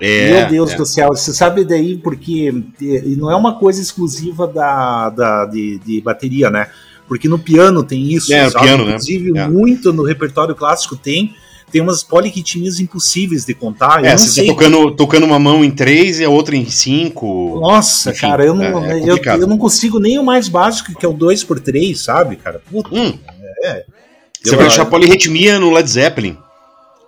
É, 0.00 0.30
Meu 0.30 0.48
Deus 0.48 0.72
é. 0.72 0.76
do 0.76 0.86
céu, 0.86 1.08
você 1.08 1.32
sabe 1.34 1.64
daí 1.64 1.96
porque 1.96 2.52
não 3.16 3.30
é 3.30 3.36
uma 3.36 3.58
coisa 3.58 3.80
exclusiva 3.80 4.46
da, 4.46 5.10
da 5.10 5.44
de, 5.46 5.78
de 5.78 6.00
bateria, 6.00 6.50
né? 6.50 6.68
Porque 7.06 7.28
no 7.28 7.38
piano 7.38 7.82
tem 7.82 8.10
isso, 8.12 8.32
é, 8.32 8.48
sabe? 8.48 8.66
Piano, 8.66 8.84
né? 8.84 8.90
inclusive 8.90 9.32
né? 9.32 9.46
muito 9.46 9.92
no 9.92 10.02
repertório 10.02 10.54
clássico 10.54 10.96
tem 10.96 11.34
tem 11.70 11.80
umas 11.80 12.02
polirritmias 12.02 12.78
impossíveis 12.78 13.44
de 13.44 13.54
contar. 13.54 14.04
É, 14.04 14.16
você 14.16 14.42
tá 14.42 14.52
tocando, 14.52 14.90
tocando 14.92 15.26
uma 15.26 15.38
mão 15.38 15.64
em 15.64 15.70
três 15.70 16.20
e 16.20 16.24
a 16.24 16.30
outra 16.30 16.56
em 16.56 16.68
cinco. 16.68 17.58
Nossa, 17.60 18.10
Enfim, 18.10 18.20
cara, 18.20 18.44
eu 18.44 18.54
não, 18.54 18.84
é, 18.84 19.00
é 19.00 19.02
eu, 19.02 19.16
eu, 19.16 19.46
não 19.46 19.58
consigo 19.58 19.98
nem 19.98 20.18
o 20.18 20.24
mais 20.24 20.48
básico, 20.48 20.94
que 20.94 21.04
é 21.04 21.08
o 21.08 21.12
2 21.12 21.44
por 21.44 21.60
3 21.60 21.98
sabe, 21.98 22.36
cara? 22.36 22.62
Puta, 22.70 22.94
hum. 22.94 23.18
é. 23.64 23.84
Você 24.42 24.54
eu, 24.54 24.58
vai 24.58 24.68
achar 24.68 24.86
polirritmia 24.86 25.58
no 25.58 25.72
Led 25.72 25.88
Zeppelin. 25.90 26.36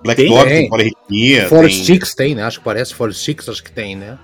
Black 0.03 0.23
tem, 0.23 0.31
Dog 0.31 0.49
tem 0.49 0.69
polirritmia. 0.69 1.49
Forest 1.49 1.77
tem... 1.77 1.87
Six 1.87 2.15
tem, 2.15 2.35
né? 2.35 2.43
Acho 2.43 2.59
que 2.59 2.65
parece 2.65 2.95
Forest 2.95 3.25
Six, 3.25 3.49
acho 3.49 3.63
que 3.63 3.71
tem, 3.71 3.97
né? 3.97 4.19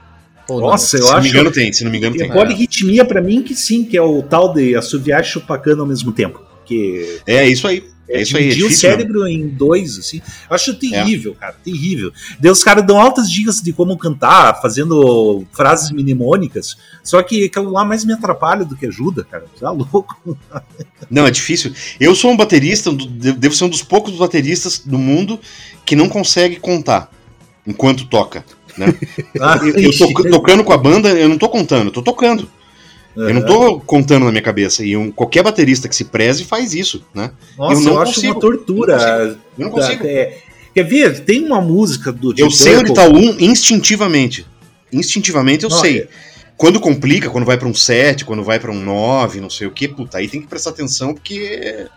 Ou 0.49 0.61
Nossa, 0.61 0.99
não? 0.99 1.05
eu 1.05 1.09
se 1.09 1.15
acho. 1.15 1.15
Se 1.15 1.15
não 1.15 1.23
me 1.23 1.29
engano, 1.29 1.51
tem. 1.51 1.73
Se 1.73 1.85
não 1.85 1.91
me 1.91 1.99
engano, 1.99 2.17
tem. 2.17 2.31
Polirritmia, 2.31 3.05
pra 3.05 3.21
mim, 3.21 3.43
que 3.43 3.55
sim, 3.55 3.85
que 3.85 3.97
é 3.97 4.03
o 4.03 4.23
tal 4.23 4.53
de 4.53 4.77
assoviar 4.77 5.21
e 5.21 5.25
chupacana 5.25 5.81
ao 5.81 5.87
mesmo 5.87 6.13
tempo. 6.13 6.43
Que... 6.65 7.21
É 7.27 7.47
isso 7.47 7.67
aí. 7.67 7.94
É 8.09 8.21
isso 8.21 8.37
aí, 8.37 8.45
é 8.45 8.49
dividir 8.49 8.67
o 8.67 8.71
cérebro 8.71 9.25
mesmo. 9.25 9.29
em 9.29 9.49
dois, 9.49 9.99
assim. 9.99 10.21
Eu 10.49 10.55
acho 10.55 10.75
terrível, 10.75 11.33
é. 11.33 11.41
cara, 11.41 11.57
terrível. 11.65 12.13
Daí 12.39 12.51
os 12.51 12.63
caras 12.63 12.87
dão 12.87 13.01
altas 13.01 13.31
dicas 13.31 13.61
de 13.61 13.73
como 13.73 13.97
cantar, 13.97 14.61
fazendo 14.61 15.45
frases 15.53 15.91
mnemônicas. 15.91 16.77
Só 17.03 17.23
que 17.23 17.45
aquilo 17.45 17.71
lá 17.71 17.85
mais 17.85 18.05
me 18.05 18.13
atrapalha 18.13 18.65
do 18.65 18.77
que 18.77 18.87
ajuda, 18.87 19.25
cara. 19.25 19.47
Tá 19.59 19.71
louco. 19.71 20.39
Não, 21.11 21.27
é 21.27 21.31
difícil. 21.31 21.73
Eu 21.99 22.15
sou 22.15 22.31
um 22.31 22.37
baterista, 22.37 22.91
devo 22.93 23.55
ser 23.55 23.65
um 23.65 23.71
dos 23.71 23.83
poucos 23.83 24.15
bateristas 24.15 24.79
do 24.79 24.99
mundo 24.99 25.41
que 25.85 25.97
não 25.97 26.09
consegue 26.09 26.57
contar 26.57 27.11
enquanto 27.67 28.07
toca. 28.07 28.45
Né? 28.77 28.95
ah, 29.41 29.59
eu, 29.65 29.79
eu 29.79 29.99
tô 29.99 30.13
tocando 30.31 30.65
com 30.65 30.73
a 30.73 30.79
banda, 30.79 31.09
eu 31.11 31.29
não 31.29 31.39
tô 31.39 31.49
contando, 31.49 31.89
eu 31.89 31.93
tô 31.93 32.03
tocando. 32.03 32.49
Uhum. 33.17 33.29
Eu 33.29 33.35
não 33.35 33.47
tô 33.47 33.81
contando 33.81 34.25
na 34.25 34.31
minha 34.31 34.43
cabeça. 34.43 34.85
E 34.85 34.97
um, 34.97 35.11
qualquer 35.11 35.43
baterista 35.43 35.89
que 35.89 35.95
se 35.95 36.05
preze 36.05 36.45
faz 36.45 36.75
isso, 36.75 37.05
né? 37.15 37.31
Nossa, 37.57 37.81
eu, 37.81 37.85
não 37.85 37.93
eu 37.93 38.01
acho 38.01 38.15
consigo. 38.15 38.33
uma 38.33 38.41
tortura. 38.41 38.93
Eu 38.97 39.39
não 39.57 39.71
consigo. 39.71 39.99
consigo. 39.99 40.07
É, 40.07 40.39
quer 40.75 40.83
ver? 40.83 41.21
Tem 41.21 41.45
uma 41.45 41.61
música 41.61 42.11
do 42.11 42.35
Eu 42.37 42.51
sei 42.51 42.77
onde 42.77 42.93
tá 42.93 43.07
o 43.07 43.17
1 43.17 43.41
instintivamente. 43.41 44.47
Instintivamente 44.93 45.65
eu 45.65 45.71
não, 45.71 45.79
sei. 45.79 46.01
É... 46.01 46.09
Quando 46.57 46.81
complica, 46.81 47.31
quando 47.31 47.45
vai 47.45 47.59
para 47.59 47.69
um 47.69 47.75
7, 47.75 48.25
quando 48.25 48.43
vai 48.43 48.59
para 48.61 48.71
um 48.71 48.81
9, 48.81 49.41
não 49.41 49.51
sei 49.51 49.67
o 49.67 49.71
que, 49.71 49.89
puta, 49.89 50.19
aí 50.19 50.29
tem 50.29 50.41
que 50.41 50.47
prestar 50.47 50.71
atenção 50.71 51.13
porque 51.13 51.89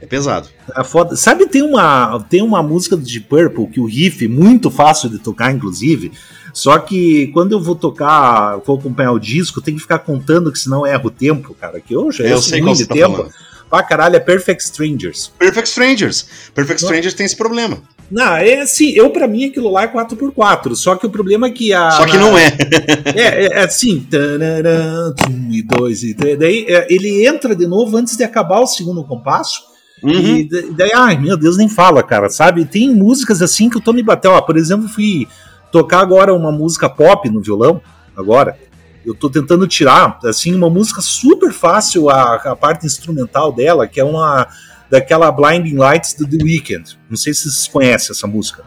é 0.00 0.06
pesado. 0.06 0.48
É 0.76 0.82
foda. 0.82 1.14
Sabe, 1.14 1.46
tem 1.46 1.62
uma, 1.62 2.20
tem 2.28 2.42
uma 2.42 2.60
música 2.60 2.96
do 2.96 3.04
Deep 3.04 3.26
Purple 3.28 3.68
que 3.68 3.78
o 3.78 3.86
riff, 3.86 4.26
muito 4.26 4.68
fácil 4.68 5.08
de 5.08 5.20
tocar, 5.20 5.52
inclusive, 5.52 6.10
só 6.52 6.78
que 6.78 7.28
quando 7.28 7.52
eu 7.52 7.60
vou 7.60 7.74
tocar, 7.74 8.56
vou 8.58 8.78
acompanhar 8.78 9.12
o 9.12 9.18
disco, 9.18 9.60
tem 9.60 9.74
que 9.74 9.80
ficar 9.80 10.00
contando 10.00 10.52
que 10.52 10.58
senão 10.58 10.86
erra 10.86 11.06
o 11.06 11.10
tempo, 11.10 11.54
cara. 11.54 11.80
Que 11.80 11.94
eu 11.94 12.12
já 12.12 12.24
eu 12.24 12.42
sei 12.42 12.60
qual 12.60 12.74
de 12.74 12.86
tá 12.86 12.94
tempo. 12.94 13.16
Falando. 13.16 13.32
Pra 13.70 13.82
caralho, 13.82 14.16
é 14.16 14.20
Perfect 14.20 14.62
Strangers. 14.64 15.32
Perfect 15.38 15.66
Strangers. 15.66 16.26
Perfect 16.54 16.82
Strangers 16.82 17.14
tem 17.14 17.24
esse 17.24 17.36
problema. 17.36 17.78
Não, 18.10 18.36
é 18.36 18.60
assim, 18.60 18.90
eu 18.90 19.08
para 19.08 19.26
mim 19.26 19.46
aquilo 19.46 19.70
lá 19.70 19.84
é 19.84 19.88
4x4, 19.88 20.74
só 20.74 20.96
que 20.96 21.06
o 21.06 21.10
problema 21.10 21.46
é 21.46 21.50
que 21.50 21.72
a. 21.72 21.90
Só 21.92 22.04
que 22.04 22.18
não 22.18 22.36
é. 22.36 22.48
é, 23.16 23.22
é, 23.22 23.46
é 23.46 23.64
assim, 23.64 24.06
um 25.30 25.50
e 25.50 25.62
dois 25.62 26.02
e 26.02 26.12
três. 26.12 26.38
Daí 26.38 26.66
é, 26.68 26.86
ele 26.90 27.26
entra 27.26 27.56
de 27.56 27.66
novo 27.66 27.96
antes 27.96 28.14
de 28.14 28.22
acabar 28.22 28.60
o 28.60 28.66
segundo 28.66 29.02
compasso. 29.04 29.62
Uhum. 30.02 30.36
E 30.36 30.48
daí, 30.72 30.92
ai 30.94 31.16
meu 31.16 31.38
Deus, 31.38 31.56
nem 31.56 31.70
fala, 31.70 32.02
cara, 32.02 32.28
sabe? 32.28 32.66
Tem 32.66 32.94
músicas 32.94 33.40
assim 33.40 33.70
que 33.70 33.78
o 33.78 33.80
Tommy 33.80 34.02
bateu. 34.02 34.32
Ó, 34.32 34.40
por 34.42 34.58
exemplo, 34.58 34.86
fui 34.86 35.26
tocar 35.72 36.00
agora 36.00 36.32
uma 36.34 36.52
música 36.52 36.88
pop 36.88 37.28
no 37.28 37.40
violão, 37.40 37.80
agora. 38.16 38.56
Eu 39.04 39.14
tô 39.14 39.28
tentando 39.28 39.66
tirar, 39.66 40.20
assim, 40.24 40.54
uma 40.54 40.70
música 40.70 41.00
super 41.00 41.52
fácil, 41.52 42.08
a, 42.08 42.34
a 42.34 42.54
parte 42.54 42.86
instrumental 42.86 43.50
dela, 43.52 43.88
que 43.88 43.98
é 43.98 44.04
uma 44.04 44.46
daquela 44.88 45.32
Blinding 45.32 45.74
Lights 45.74 46.14
do 46.14 46.28
The 46.28 46.44
Weeknd. 46.44 46.96
Não 47.10 47.16
sei 47.16 47.34
se 47.34 47.50
vocês 47.50 47.66
conhecem 47.66 48.12
essa 48.12 48.28
música. 48.28 48.62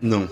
Não. 0.00 0.28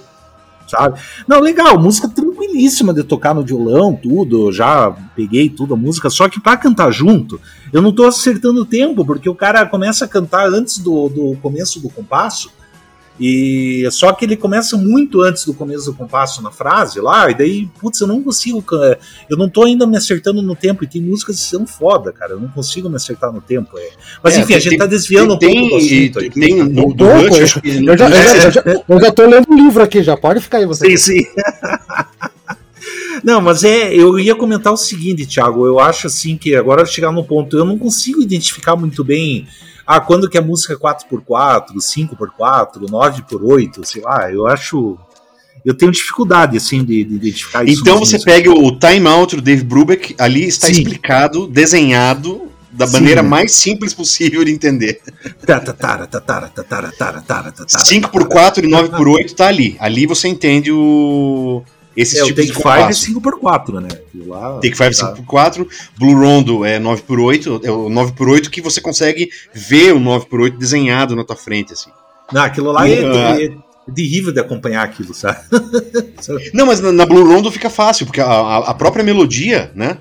Sabe? 0.67 0.99
Não, 1.29 1.41
legal, 1.41 1.79
música 1.79 2.09
tranquilíssima 2.09 2.95
de 2.95 3.03
tocar 3.03 3.35
no 3.35 3.45
violão, 3.45 3.95
tudo, 3.95 4.51
já 4.51 4.91
peguei 5.15 5.51
tudo 5.51 5.75
a 5.75 5.77
música, 5.77 6.09
só 6.09 6.29
que 6.29 6.41
para 6.41 6.57
cantar 6.57 6.91
junto, 6.91 7.39
eu 7.73 7.83
não 7.83 7.93
tô 7.93 8.05
acertando 8.05 8.63
o 8.63 8.65
tempo, 8.65 9.05
porque 9.05 9.29
o 9.29 9.35
cara 9.35 9.67
começa 9.67 10.07
a 10.07 10.09
cantar 10.09 10.49
antes 10.49 10.79
do, 10.79 11.09
do 11.09 11.37
começo 11.43 11.81
do 11.81 11.91
compasso, 11.91 12.51
e 13.19 13.87
só 13.93 14.13
que 14.13 14.25
ele 14.25 14.37
começa 14.37 14.77
muito 14.77 15.21
antes 15.21 15.45
do 15.45 15.55
começo 15.55 15.87
do 15.87 15.95
compasso 15.95 16.43
na 16.43 16.51
frase 16.51 17.01
lá, 17.01 17.31
e 17.31 17.35
daí, 17.35 17.69
putz, 17.81 18.01
eu 18.01 18.07
não 18.07 18.23
consigo, 18.23 18.65
eu 19.31 19.37
não 19.37 19.49
tô 19.49 19.65
ainda 19.65 19.87
me 19.87 19.97
acertando 19.97 20.43
no 20.43 20.57
tempo, 20.57 20.83
e 20.83 20.87
tem 20.87 21.01
músicas 21.01 21.37
que 21.37 21.43
são 21.43 21.67
foda, 21.67 22.13
cara, 22.13 22.33
eu 22.33 22.41
não 22.41 22.49
consigo 22.49 22.89
me 22.89 22.97
acertar 22.97 23.33
no 23.33 23.41
tempo. 23.41 23.79
É. 23.79 23.91
Mas 24.23 24.35
é, 24.35 24.39
enfim, 24.39 24.49
tem, 24.49 24.57
a 24.57 24.61
gente 24.61 24.79
tá 24.79 24.87
desviando 24.87 25.39
tem, 25.39 25.51
um 25.51 25.69
pouco 25.69 25.71
do 25.71 25.85
assunto 25.85 26.19
aqui. 26.19 26.41
Tem 26.41 26.63
um, 26.63 26.67
um 26.67 26.75
pouco, 26.75 27.05
eu, 27.05 27.47
já, 27.47 27.61
eu, 27.65 28.51
já, 28.51 28.65
eu 28.89 29.01
já 29.01 29.13
tô 29.13 29.27
lendo 29.27 29.47
o 29.49 29.55
livro 29.55 29.83
aqui, 29.83 30.03
já 30.03 30.17
pode 30.17 30.41
ficar 30.41 30.59
aí 30.59 30.67
você. 30.67 30.97
Sim, 30.97 30.97
sim. 30.97 31.27
Não, 33.23 33.41
mas 33.41 33.65
é, 33.65 33.95
eu 33.95 34.19
ia 34.19 34.35
comentar 34.35 34.71
o 34.71 34.77
seguinte, 34.77 35.25
Thiago, 35.25 35.65
eu 35.67 35.81
acho 35.81 36.09
assim 36.09 36.37
que 36.37 36.55
agora 36.55 36.85
chegar 36.85 37.11
no 37.11 37.25
ponto, 37.25 37.57
eu 37.57 37.65
não 37.65 37.79
consigo 37.79 38.21
identificar 38.21 38.77
muito 38.77 39.03
bem 39.03 39.47
ah, 39.87 40.01
quando 40.01 40.29
que 40.29 40.39
a 40.39 40.43
música 40.43 40.73
é 40.73 40.77
4x4, 40.77 41.75
5x4, 41.77 42.87
9x8, 42.89 43.85
sei 43.85 44.03
lá, 44.03 44.31
eu 44.33 44.47
acho. 44.47 44.99
Eu 45.65 45.75
tenho 45.75 45.91
dificuldade, 45.91 46.57
assim, 46.57 46.85
de, 46.85 47.05
de 47.05 47.15
identificar 47.15 47.65
isso. 47.65 47.81
Então 47.81 47.99
você 47.99 48.19
pega 48.19 48.51
o 48.51 48.79
Time 48.79 49.07
Out 49.09 49.37
do 49.37 49.43
Dave 49.43 49.65
Brubeck, 49.65 50.15
ali 50.19 50.45
está 50.45 50.67
Sim. 50.67 50.75
explicado, 50.75 51.47
desenhado, 51.47 52.51
da 52.71 52.87
Sim. 52.87 52.95
maneira 52.95 53.23
mais 53.23 53.53
simples 53.53 53.95
possível 53.95 54.45
de 54.45 54.51
entender. 54.51 55.01
5x4 57.79 58.65
e 58.65 58.69
9x8 58.69 59.35
tá 59.35 59.47
ali. 59.47 59.77
Ali 59.79 60.07
você 60.07 60.29
entende 60.29 60.71
o 60.71 61.63
esses 61.97 62.19
é, 62.19 62.25
tipos 62.25 62.47
de 62.47 62.53
compasso. 62.53 63.01
Take 63.01 63.21
5 63.21 63.29
é 63.29 63.33
5x4, 63.33 63.81
né? 63.81 63.89
Lá, 64.27 64.55
Take 64.55 64.77
5 64.77 64.85
é 64.85 64.91
tá. 64.91 65.15
5x4, 65.15 65.67
Blue 65.99 66.15
Rondo 66.15 66.65
é 66.65 66.79
9x8, 66.79 67.65
é 67.65 67.71
o 67.71 67.89
9x8 67.89 68.49
que 68.49 68.61
você 68.61 68.81
consegue 68.81 69.29
ver 69.53 69.93
o 69.93 70.01
9x8 70.01 70.57
desenhado 70.57 71.15
na 71.15 71.25
tua 71.25 71.37
frente, 71.37 71.73
assim. 71.73 71.91
Não, 72.33 72.43
aquilo 72.43 72.73
lá 72.73 72.89
e, 72.89 72.99
é, 72.99 73.49
uh, 73.49 73.93
terrível 73.93 74.33
de 74.33 74.41
acompanhar 74.41 74.83
aquilo, 74.83 75.15
sabe? 75.15 75.41
Não, 76.53 76.67
mas 76.67 76.81
na, 76.81 76.91
na 76.91 77.07
Blue 77.07 77.27
Rondo 77.27 77.51
fica 77.53 77.69
fácil, 77.69 78.07
porque 78.07 78.21
a, 78.21 78.59
a 78.59 78.75
própria 78.75 79.05
melodia, 79.05 79.71
né? 79.75 79.99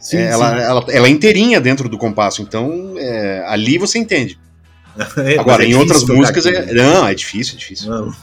Sim, 0.00 0.18
é, 0.18 0.30
ela, 0.30 0.62
ela, 0.62 0.84
ela, 0.88 1.06
é 1.06 1.10
inteirinha 1.10 1.60
dentro 1.60 1.88
do 1.88 1.98
compasso, 1.98 2.42
então 2.42 2.94
é, 2.96 3.44
ali 3.46 3.76
você 3.76 3.98
entende. 3.98 4.38
É, 5.18 5.38
Agora, 5.38 5.62
é 5.62 5.66
em 5.66 5.74
outras 5.74 6.04
músicas 6.04 6.46
é. 6.46 6.72
Não, 6.72 7.06
é 7.06 7.14
difícil, 7.14 7.54
é 7.54 7.58
difícil. 7.58 7.90
Não. 7.90 8.14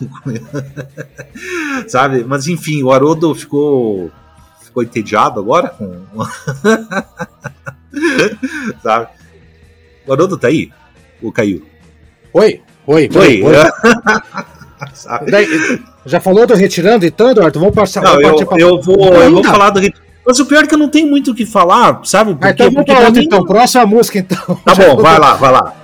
Sabe? 1.87 2.23
Mas 2.23 2.47
enfim, 2.47 2.81
o 2.83 2.91
Haroldo 2.91 3.33
ficou. 3.35 4.11
ficou 4.63 4.83
entediado 4.83 5.39
agora 5.39 5.69
com. 5.69 6.01
Sabe? 8.81 9.07
O 10.05 10.13
Haroldo 10.13 10.37
tá 10.37 10.47
aí? 10.47 10.71
Ou 11.21 11.31
caiu? 11.31 11.63
Oi, 12.33 12.61
oi, 12.87 13.09
oi. 13.15 13.43
oi. 13.43 13.53
já 16.05 16.19
falou 16.19 16.47
do 16.47 16.55
retirando 16.55 17.05
então, 17.05 17.29
Eduardo? 17.29 17.59
Vamos 17.59 17.75
passar. 17.75 18.01
Não, 18.01 18.19
eu, 18.19 18.45
pra... 18.45 18.59
eu, 18.59 18.81
vou, 18.81 19.13
eu 19.13 19.31
vou 19.31 19.43
falar 19.43 19.69
do 19.69 19.79
retirando. 19.79 20.03
Mas 20.25 20.39
o 20.39 20.45
pior 20.45 20.63
é 20.63 20.67
que 20.67 20.73
eu 20.73 20.79
não 20.79 20.89
tenho 20.89 21.07
muito 21.07 21.31
o 21.31 21.35
que 21.35 21.45
falar, 21.45 21.99
sabe? 22.05 22.33
Porque, 22.33 22.47
ah, 22.47 22.51
então 22.51 22.71
vamos 22.71 22.85
para 22.85 23.05
outro, 23.07 23.21
então. 23.21 23.45
Próxima 23.45 23.85
música, 23.85 24.19
então. 24.19 24.55
Tá 24.63 24.73
bom, 24.73 24.95
vai 24.95 25.19
lá, 25.19 25.33
vai 25.35 25.51
lá. 25.51 25.82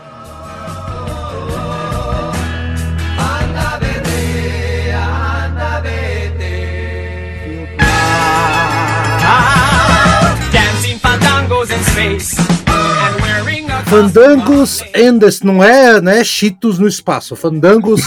Fandangos 13.90 14.84
Endes, 14.94 15.42
não 15.42 15.64
é, 15.64 16.00
não 16.00 16.12
é 16.12 16.24
Cheetos 16.24 16.78
no 16.78 16.88
espaço. 16.88 17.36
Fandangos. 17.36 18.02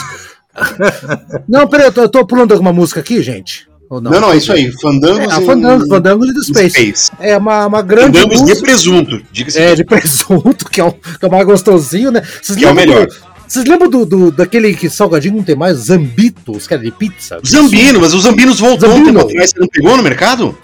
não, 1.49 1.67
peraí, 1.67 1.87
eu 1.87 1.93
tô, 1.93 2.03
eu 2.03 2.09
tô 2.09 2.25
pulando 2.25 2.53
alguma 2.53 2.73
música 2.73 3.01
aqui, 3.01 3.21
gente. 3.21 3.67
Não? 3.91 4.01
não? 4.01 4.21
não, 4.21 4.33
é 4.33 4.37
isso 4.37 4.53
aí. 4.53 4.71
Fandangos, 4.81 5.33
é, 5.33 5.41
Fandangos, 5.45 5.89
Fandangos 5.89 6.29
de 6.29 6.45
Space. 6.47 6.71
Space. 6.71 7.11
É 7.19 7.37
uma, 7.37 7.67
uma 7.67 7.83
grande. 7.83 8.19
Fandangos 8.19 8.41
música. 8.43 8.59
de 8.59 8.63
presunto, 8.63 9.23
diga-se. 9.33 9.59
É, 9.59 9.75
de 9.75 9.85
presunto, 9.85 10.71
que 10.71 10.81
é, 10.81 10.85
o, 10.85 10.93
que 10.93 11.25
é 11.25 11.27
o 11.27 11.31
mais 11.31 11.45
gostosinho, 11.45 12.13
né? 12.13 12.23
Vocês 12.41 12.57
que 12.57 12.65
é 12.65 12.71
o 12.71 12.75
melhor. 12.75 13.07
Do, 13.07 13.15
vocês 13.49 13.67
lembram 13.67 13.91
do, 13.91 14.07
do, 14.07 14.31
daquele 14.31 14.73
que 14.75 14.89
salgadinho 14.89 15.37
não 15.37 15.43
tem 15.43 15.57
mais? 15.57 15.77
Zambitos, 15.77 16.67
que 16.67 16.73
era 16.73 16.83
de 16.83 16.91
pizza? 16.93 17.39
Zambino, 17.45 18.01
mas 18.01 18.15
os 18.15 18.23
Zambinos 18.23 18.61
voltou 18.61 18.89
Zambino. 18.89 19.11
um 19.11 19.15
tempo 19.15 19.29
atrás. 19.29 19.51
Você 19.51 19.59
não 19.59 19.69
pegou 19.69 19.97
no 19.97 20.03
mercado? 20.03 20.57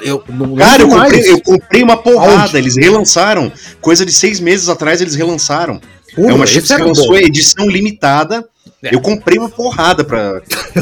Eu 0.00 0.22
não 0.28 0.54
Cara, 0.56 0.82
eu 0.82 0.88
comprei, 0.88 1.30
eu 1.30 1.40
comprei, 1.40 1.82
uma 1.82 1.96
porrada, 1.96 2.42
Aonde? 2.42 2.58
eles 2.58 2.76
relançaram. 2.76 3.52
Coisa 3.80 4.04
de 4.04 4.12
seis 4.12 4.40
meses 4.40 4.68
atrás 4.68 5.00
eles 5.00 5.14
relançaram. 5.14 5.80
é 6.16 6.32
uma 6.32 6.46
chip 6.46 6.66
que 6.66 6.76
lançou 6.76 7.14
a 7.14 7.20
edição 7.20 7.68
limitada. 7.68 8.44
É. 8.82 8.94
Eu 8.94 9.00
comprei 9.00 9.38
uma 9.38 9.48
porrada 9.48 10.04
pra. 10.04 10.40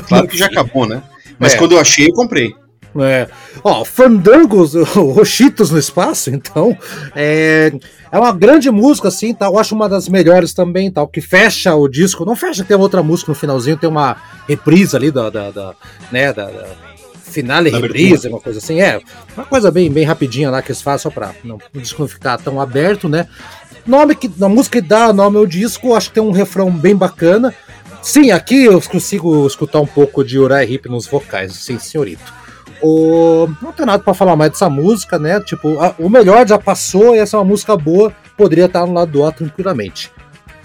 Claro 0.08 0.26
que 0.26 0.36
já 0.36 0.46
acabou, 0.46 0.86
né? 0.86 1.02
Mas 1.38 1.54
é. 1.54 1.56
quando 1.56 1.72
eu 1.72 1.80
achei, 1.80 2.08
eu 2.08 2.12
comprei. 2.12 2.54
É. 2.96 3.28
Ó, 3.64 3.84
Fandangos, 3.84 4.74
Rochitos 4.94 5.70
no 5.70 5.78
espaço, 5.78 6.30
então. 6.30 6.76
É, 7.14 7.72
é 8.12 8.18
uma 8.18 8.32
grande 8.32 8.70
música, 8.70 9.08
assim, 9.08 9.34
tá? 9.34 9.46
Eu 9.46 9.58
acho 9.58 9.74
uma 9.74 9.88
das 9.88 10.08
melhores 10.08 10.54
também, 10.54 10.90
tal, 10.90 11.08
que 11.08 11.20
fecha 11.20 11.74
o 11.74 11.88
disco. 11.88 12.24
Não 12.24 12.36
fecha, 12.36 12.62
tem 12.62 12.76
outra 12.76 13.02
música 13.02 13.32
no 13.32 13.36
finalzinho, 13.36 13.76
tem 13.76 13.88
uma 13.88 14.16
reprise 14.48 14.94
ali 14.94 15.10
da, 15.10 15.28
da, 15.28 15.50
da 15.50 15.74
né, 16.12 16.32
da, 16.32 16.46
da 16.46 16.66
finale 17.34 17.70
reprise, 17.70 18.28
uma 18.28 18.40
coisa 18.40 18.58
assim. 18.58 18.80
É, 18.80 19.00
uma 19.36 19.44
coisa 19.44 19.70
bem, 19.70 19.90
bem 19.90 20.04
rapidinha 20.04 20.50
lá 20.50 20.62
que 20.62 20.70
eles 20.70 20.80
fazem 20.80 21.02
só 21.02 21.10
pra 21.10 21.34
não, 21.42 21.58
não 21.98 22.08
ficar 22.08 22.38
tão 22.38 22.60
aberto, 22.60 23.08
né? 23.08 23.26
Nome 23.86 24.14
que, 24.14 24.30
a 24.40 24.48
música 24.48 24.80
que 24.80 24.86
dá 24.86 25.12
nome 25.12 25.36
ao 25.36 25.46
disco, 25.46 25.94
acho 25.94 26.08
que 26.08 26.14
tem 26.14 26.22
um 26.22 26.30
refrão 26.30 26.70
bem 26.70 26.96
bacana. 26.96 27.54
Sim, 28.00 28.30
aqui 28.30 28.64
eu 28.64 28.80
consigo 28.80 29.46
escutar 29.46 29.80
um 29.80 29.86
pouco 29.86 30.24
de 30.24 30.38
Uriah 30.38 30.64
Heep 30.64 30.88
nos 30.88 31.06
vocais, 31.06 31.52
sim, 31.54 31.78
senhorito. 31.78 32.32
O... 32.82 33.48
Não 33.62 33.72
tem 33.72 33.86
nada 33.86 34.02
para 34.02 34.14
falar 34.14 34.36
mais 34.36 34.52
dessa 34.52 34.68
música, 34.68 35.18
né? 35.18 35.40
Tipo, 35.40 35.80
a... 35.80 35.94
o 35.98 36.08
melhor 36.08 36.46
já 36.46 36.58
passou 36.58 37.14
e 37.14 37.18
essa 37.18 37.36
é 37.36 37.38
uma 37.38 37.46
música 37.46 37.76
boa, 37.76 38.12
poderia 38.36 38.66
estar 38.66 38.86
no 38.86 38.92
lado 38.92 39.10
do 39.10 39.24
A 39.24 39.32
tranquilamente. 39.32 40.12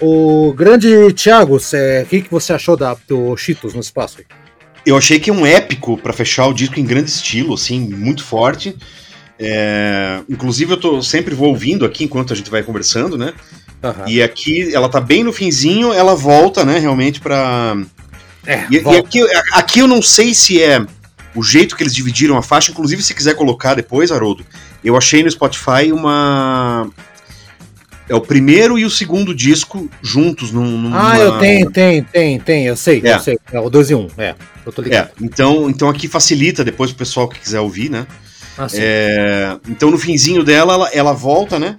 O 0.02 0.54
grande 0.54 1.14
Thiago, 1.14 1.58
o 1.58 2.06
que, 2.10 2.22
que 2.22 2.32
você 2.32 2.54
achou 2.54 2.78
da, 2.78 2.96
do 3.08 3.36
Cheetos 3.36 3.74
no 3.74 3.82
espaço? 3.82 4.20
Aí? 4.20 4.39
Eu 4.86 4.98
achei 4.98 5.20
que 5.20 5.30
é 5.30 5.34
um 5.34 5.46
épico 5.46 5.98
para 5.98 6.14
fechar 6.14 6.48
o 6.48 6.54
disco 6.54 6.80
em 6.80 6.86
grande 6.86 7.10
estilo, 7.10 7.54
assim, 7.54 7.80
muito 7.80 8.24
forte. 8.24 8.76
É, 9.38 10.22
inclusive, 10.30 10.74
eu 10.74 10.78
tô, 10.78 11.02
sempre 11.02 11.34
vou 11.34 11.50
ouvindo 11.50 11.86
aqui 11.86 12.04
enquanto 12.04 12.34
a 12.34 12.36
gente 12.36 12.50
vai 12.50 12.62
conversando, 12.62 13.18
né? 13.18 13.34
Uhum. 13.82 14.08
E 14.08 14.22
aqui, 14.22 14.76
ela 14.76 14.90
tá 14.90 15.00
bem 15.00 15.24
no 15.24 15.32
finzinho, 15.32 15.94
ela 15.94 16.16
volta, 16.16 16.66
né, 16.66 16.78
realmente 16.80 17.22
pra. 17.22 17.78
É, 18.46 18.66
e, 18.70 18.76
e 18.76 18.98
aqui, 18.98 19.22
aqui 19.54 19.80
eu 19.80 19.88
não 19.88 20.02
sei 20.02 20.34
se 20.34 20.62
é 20.62 20.86
o 21.36 21.44
jeito 21.44 21.76
que 21.76 21.84
eles 21.84 21.94
dividiram 21.94 22.38
a 22.38 22.42
faixa, 22.42 22.72
inclusive 22.72 23.02
se 23.02 23.14
quiser 23.14 23.36
colocar 23.36 23.76
depois, 23.76 24.12
Haroldo, 24.12 24.46
eu 24.84 24.98
achei 24.98 25.24
no 25.24 25.32
Spotify 25.32 25.92
uma. 25.94 26.90
É 28.10 28.16
o 28.16 28.22
primeiro 28.22 28.78
e 28.78 28.84
o 28.84 28.90
segundo 28.90 29.36
disco 29.36 29.88
juntos 30.02 30.52
num. 30.52 30.66
Numa... 30.66 31.12
Ah, 31.12 31.20
eu 31.20 31.38
tenho, 31.38 31.70
tem, 31.70 32.04
tem, 32.04 32.40
tem, 32.40 32.66
eu 32.66 32.76
sei, 32.76 33.00
é. 33.04 33.14
eu 33.14 33.20
sei. 33.20 33.38
É 33.52 33.60
o 33.60 33.70
2 33.70 33.92
e 33.92 33.96
1, 33.96 34.00
um, 34.00 34.08
é. 34.18 34.36
Eu 34.66 34.72
tô 34.72 34.82
ligado. 34.82 35.08
É, 35.08 35.12
então, 35.22 35.70
então 35.70 35.88
aqui 35.88 36.08
facilita 36.08 36.64
depois 36.64 36.90
pro 36.90 37.00
pessoal 37.00 37.30
que 37.30 37.40
quiser 37.40 37.60
ouvir, 37.60 37.90
né? 37.90 38.08
Ah, 38.58 38.68
é, 38.74 39.58
então 39.70 39.92
no 39.92 39.98
finzinho 39.98 40.44
dela, 40.44 40.74
ela, 40.74 40.90
ela 40.92 41.14
volta, 41.14 41.60
né? 41.60 41.78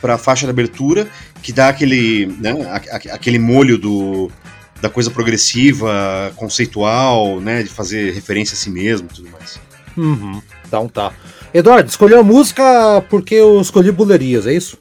Pra 0.00 0.18
faixa 0.18 0.46
de 0.46 0.50
abertura, 0.50 1.06
que 1.42 1.52
dá 1.52 1.68
aquele, 1.68 2.26
né, 2.40 2.54
aquele 3.12 3.38
molho 3.38 3.78
do, 3.78 4.30
da 4.80 4.90
coisa 4.90 5.10
progressiva, 5.10 6.32
conceitual, 6.34 7.40
né? 7.40 7.62
De 7.62 7.68
fazer 7.68 8.12
referência 8.12 8.54
a 8.54 8.56
si 8.56 8.68
mesmo 8.68 9.08
e 9.10 9.14
tudo 9.14 9.30
mais. 9.30 9.60
Uhum. 9.96 10.42
Então 10.66 10.88
tá. 10.88 11.12
Eduardo, 11.54 11.88
escolheu 11.88 12.20
a 12.20 12.24
música 12.24 13.02
porque 13.08 13.34
eu 13.36 13.60
escolhi 13.60 13.90
bulerias, 13.90 14.46
é 14.46 14.52
isso? 14.52 14.76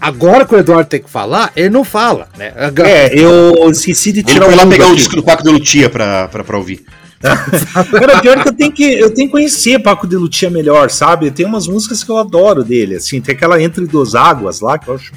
Agora 0.00 0.44
que 0.44 0.54
o 0.54 0.58
Eduardo 0.58 0.88
tem 0.88 1.02
que 1.02 1.10
falar, 1.10 1.52
ele 1.56 1.70
não 1.70 1.84
fala, 1.84 2.28
né? 2.36 2.52
É, 2.84 3.18
eu 3.18 3.70
esqueci 3.70 4.12
de 4.12 4.22
tirar 4.22 4.46
ele 4.46 4.54
o 4.54 4.56
lá 4.58 4.66
pegar 4.66 4.88
o 4.88 4.96
disco 4.96 5.16
do 5.16 5.22
Paco 5.22 5.42
de 5.42 5.50
Lutia 5.50 5.88
pra, 5.88 6.28
pra, 6.28 6.44
pra 6.44 6.56
ouvir. 6.56 6.84
Cara, 7.24 8.20
pior 8.20 8.42
que 8.42 8.48
eu 8.48 8.52
tenho 8.52 8.72
que 8.72 8.84
eu 8.84 9.14
tenho 9.14 9.28
que 9.28 9.32
conhecer 9.32 9.82
Paco 9.82 10.06
de 10.06 10.16
Lutia 10.16 10.50
melhor, 10.50 10.90
sabe? 10.90 11.30
Tem 11.30 11.46
umas 11.46 11.66
músicas 11.66 12.04
que 12.04 12.10
eu 12.10 12.18
adoro 12.18 12.62
dele, 12.62 12.96
assim, 12.96 13.20
tem 13.20 13.34
aquela 13.34 13.60
Entre 13.62 13.86
Duas 13.86 14.14
Águas 14.14 14.60
lá, 14.60 14.78
que 14.78 14.88
eu 14.88 14.94
acho 14.94 15.12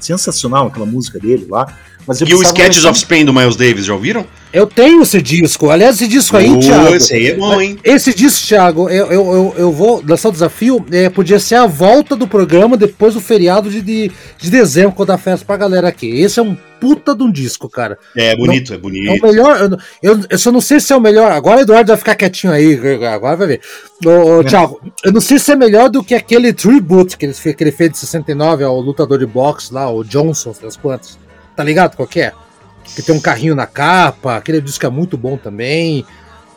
sensacional, 0.00 0.66
aquela 0.66 0.86
música 0.86 1.18
dele 1.18 1.46
lá. 1.48 1.66
Mas 2.06 2.20
e 2.20 2.34
o 2.34 2.42
Sketches 2.42 2.84
of 2.84 2.98
Spain 2.98 3.24
do 3.24 3.32
Miles 3.32 3.56
Davis, 3.56 3.84
já 3.84 3.94
ouviram? 3.94 4.26
Eu 4.52 4.66
tenho 4.66 5.02
esse 5.02 5.22
disco. 5.22 5.70
Aliás, 5.70 5.96
esse 5.96 6.06
disco 6.06 6.36
aí, 6.36 6.50
oh, 6.50 6.60
Thiago. 6.60 6.94
Esse 6.94 7.14
aí 7.14 7.26
é 7.28 7.34
bom, 7.34 7.58
hein? 7.60 7.78
Esse 7.82 8.12
disco, 8.12 8.46
Thiago, 8.46 8.90
eu, 8.90 9.06
eu, 9.06 9.32
eu, 9.32 9.54
eu 9.56 9.72
vou 9.72 10.02
lançar 10.06 10.28
o 10.28 10.32
desafio. 10.32 10.84
É, 10.90 11.08
podia 11.08 11.38
ser 11.38 11.54
a 11.54 11.66
volta 11.66 12.14
do 12.14 12.28
programa 12.28 12.76
depois 12.76 13.14
do 13.14 13.20
feriado 13.20 13.70
de, 13.70 13.80
de, 13.80 14.10
de 14.38 14.50
dezembro, 14.50 14.92
quando 14.92 15.08
dá 15.08 15.16
festa 15.16 15.46
pra 15.46 15.56
galera 15.56 15.88
aqui. 15.88 16.20
Esse 16.20 16.38
é 16.38 16.42
um 16.42 16.54
puta 16.78 17.14
de 17.14 17.22
um 17.22 17.32
disco, 17.32 17.66
cara. 17.66 17.96
É, 18.14 18.36
bonito, 18.36 18.70
não, 18.70 18.76
é 18.76 18.80
bonito. 18.80 19.08
É 19.08 19.14
o 19.14 19.22
melhor. 19.22 19.56
Eu, 19.56 19.78
eu, 20.02 20.20
eu, 20.28 20.38
só 20.38 20.52
não 20.52 20.60
sei 20.60 20.80
se 20.80 20.92
é 20.92 20.96
o 20.96 21.00
melhor. 21.00 21.32
Agora 21.32 21.60
o 21.60 21.62
Eduardo 21.62 21.88
vai 21.88 21.96
ficar 21.96 22.14
quietinho 22.14 22.52
aí. 22.52 22.74
Agora 23.06 23.36
vai 23.36 23.46
ver. 23.46 23.60
Ô, 24.04 24.40
ô, 24.40 24.44
Thiago, 24.44 24.80
eu 25.02 25.12
não 25.12 25.20
sei 25.20 25.38
se 25.38 25.52
é 25.52 25.56
melhor 25.56 25.88
do 25.88 26.04
que 26.04 26.14
aquele 26.14 26.52
tribute 26.52 27.16
que 27.16 27.24
ele, 27.24 27.32
que 27.32 27.64
ele 27.64 27.72
fez 27.72 27.92
de 27.92 27.98
69 27.98 28.64
ao 28.64 28.78
lutador 28.80 29.18
de 29.18 29.26
boxe 29.26 29.72
lá, 29.72 29.90
o 29.90 30.04
Johnson, 30.04 30.52
das 30.60 30.76
quantas. 30.76 31.21
Tá 31.62 31.66
ligado 31.66 31.94
qual 31.94 32.08
que 32.08 32.20
é? 32.20 32.32
que 32.96 33.02
tem 33.02 33.14
um 33.14 33.20
carrinho 33.20 33.54
na 33.54 33.66
capa, 33.68 34.36
aquele 34.36 34.60
disco 34.60 34.84
é 34.84 34.90
muito 34.90 35.16
bom 35.16 35.36
também. 35.36 36.04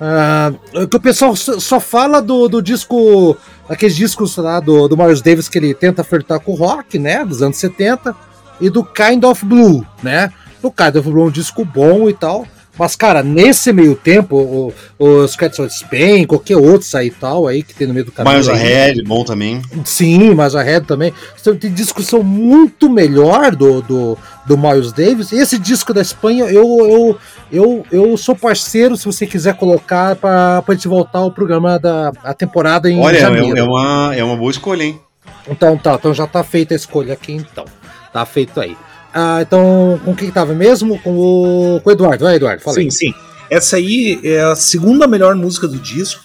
Uh, 0.01 0.87
que 0.87 0.97
o 0.97 0.99
pessoal 0.99 1.35
só 1.35 1.79
fala 1.79 2.19
do, 2.23 2.47
do 2.49 2.59
disco, 2.59 3.37
aqueles 3.69 3.95
discos 3.95 4.35
lá 4.37 4.59
do, 4.59 4.87
do 4.87 4.97
Miles 4.97 5.21
Davis 5.21 5.47
que 5.47 5.59
ele 5.59 5.75
tenta 5.75 6.03
flertar 6.03 6.39
com 6.39 6.53
o 6.53 6.55
rock, 6.55 6.97
né, 6.97 7.23
dos 7.23 7.43
anos 7.43 7.57
70, 7.57 8.15
e 8.59 8.67
do 8.67 8.83
Kind 8.83 9.23
of 9.23 9.45
Blue, 9.45 9.85
né. 10.01 10.33
O 10.63 10.71
Kind 10.71 10.95
of 10.95 11.07
Blue 11.07 11.25
é 11.25 11.27
um 11.27 11.31
disco 11.31 11.63
bom 11.63 12.09
e 12.09 12.13
tal, 12.13 12.47
mas, 12.77 12.95
cara, 12.95 13.23
nesse 13.23 13.71
meio 13.71 13.95
tempo, 13.95 14.73
os 14.99 15.35
Cats 15.35 15.59
of 15.59 15.73
Spain, 15.73 16.25
qualquer 16.25 16.57
outro 16.57 16.85
aí 16.97 17.09
tal 17.09 17.47
aí 17.47 17.63
que 17.63 17.73
tem 17.73 17.87
no 17.87 17.93
meio 17.93 18.05
do 18.05 18.11
caminho. 18.11 18.35
Miles 18.35 18.49
Ahead, 18.49 19.03
bom 19.03 19.23
também. 19.23 19.61
Sim, 19.83 20.35
Miles 20.35 20.55
Ahead 20.55 20.85
também. 20.85 21.13
Então, 21.39 21.55
tem 21.55 21.71
discussão 21.71 22.21
muito 22.21 22.89
melhor 22.89 23.55
do, 23.55 23.81
do, 23.81 24.17
do 24.45 24.57
Miles 24.57 24.91
Davis. 24.91 25.31
Esse 25.31 25.57
disco 25.57 25.93
da 25.93 26.01
Espanha, 26.01 26.45
eu, 26.45 26.63
eu, 26.85 27.17
eu, 27.51 27.85
eu 27.91 28.17
sou 28.17 28.35
parceiro, 28.35 28.97
se 28.97 29.05
você 29.05 29.25
quiser 29.25 29.55
colocar, 29.55 30.15
para 30.15 30.63
a 30.67 30.73
gente 30.73 30.87
voltar 30.87 31.19
ao 31.19 31.31
programa 31.31 31.79
da 31.79 32.11
a 32.23 32.33
temporada 32.33 32.89
em 32.89 32.99
Olha, 32.99 33.19
janeiro. 33.19 33.55
É, 33.55 33.59
é, 33.59 33.63
uma, 33.63 34.15
é 34.15 34.23
uma 34.23 34.35
boa 34.35 34.51
escolha, 34.51 34.83
hein? 34.83 34.99
Então 35.47 35.77
tá, 35.77 35.95
então 35.95 36.13
já 36.13 36.27
tá 36.27 36.43
feita 36.43 36.73
a 36.73 36.77
escolha 36.77 37.13
aqui 37.13 37.31
então. 37.31 37.65
Tá 38.11 38.25
feito 38.25 38.59
aí. 38.59 38.77
Ah, 39.17 39.41
então, 39.41 39.97
com 40.03 40.13
quem 40.13 40.27
estava 40.27 40.53
mesmo? 40.53 40.99
Com 40.99 41.17
o, 41.17 41.79
com 41.79 41.89
o 41.89 41.93
Eduardo. 41.93 42.25
Vai, 42.25 42.35
Eduardo, 42.35 42.61
fala 42.61 42.75
Sim, 42.75 42.81
aí. 42.81 42.91
sim. 42.91 43.13
Essa 43.49 43.77
aí 43.77 44.19
é 44.21 44.41
a 44.41 44.55
segunda 44.57 45.07
melhor 45.07 45.33
música 45.35 45.69
do 45.69 45.77
disco. 45.79 46.21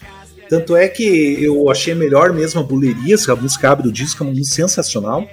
Tanto 0.48 0.74
é 0.74 0.88
que 0.88 1.36
eu 1.40 1.70
achei 1.70 1.94
melhor 1.94 2.32
mesmo 2.32 2.60
a 2.60 2.64
Bulerias, 2.64 3.24
que 3.24 3.30
a 3.30 3.36
música 3.36 3.70
abre 3.70 3.84
do 3.84 3.92
disco, 3.92 4.24
é 4.24 4.26
uma 4.26 4.32
música 4.32 4.56
sensacional. 4.56 5.24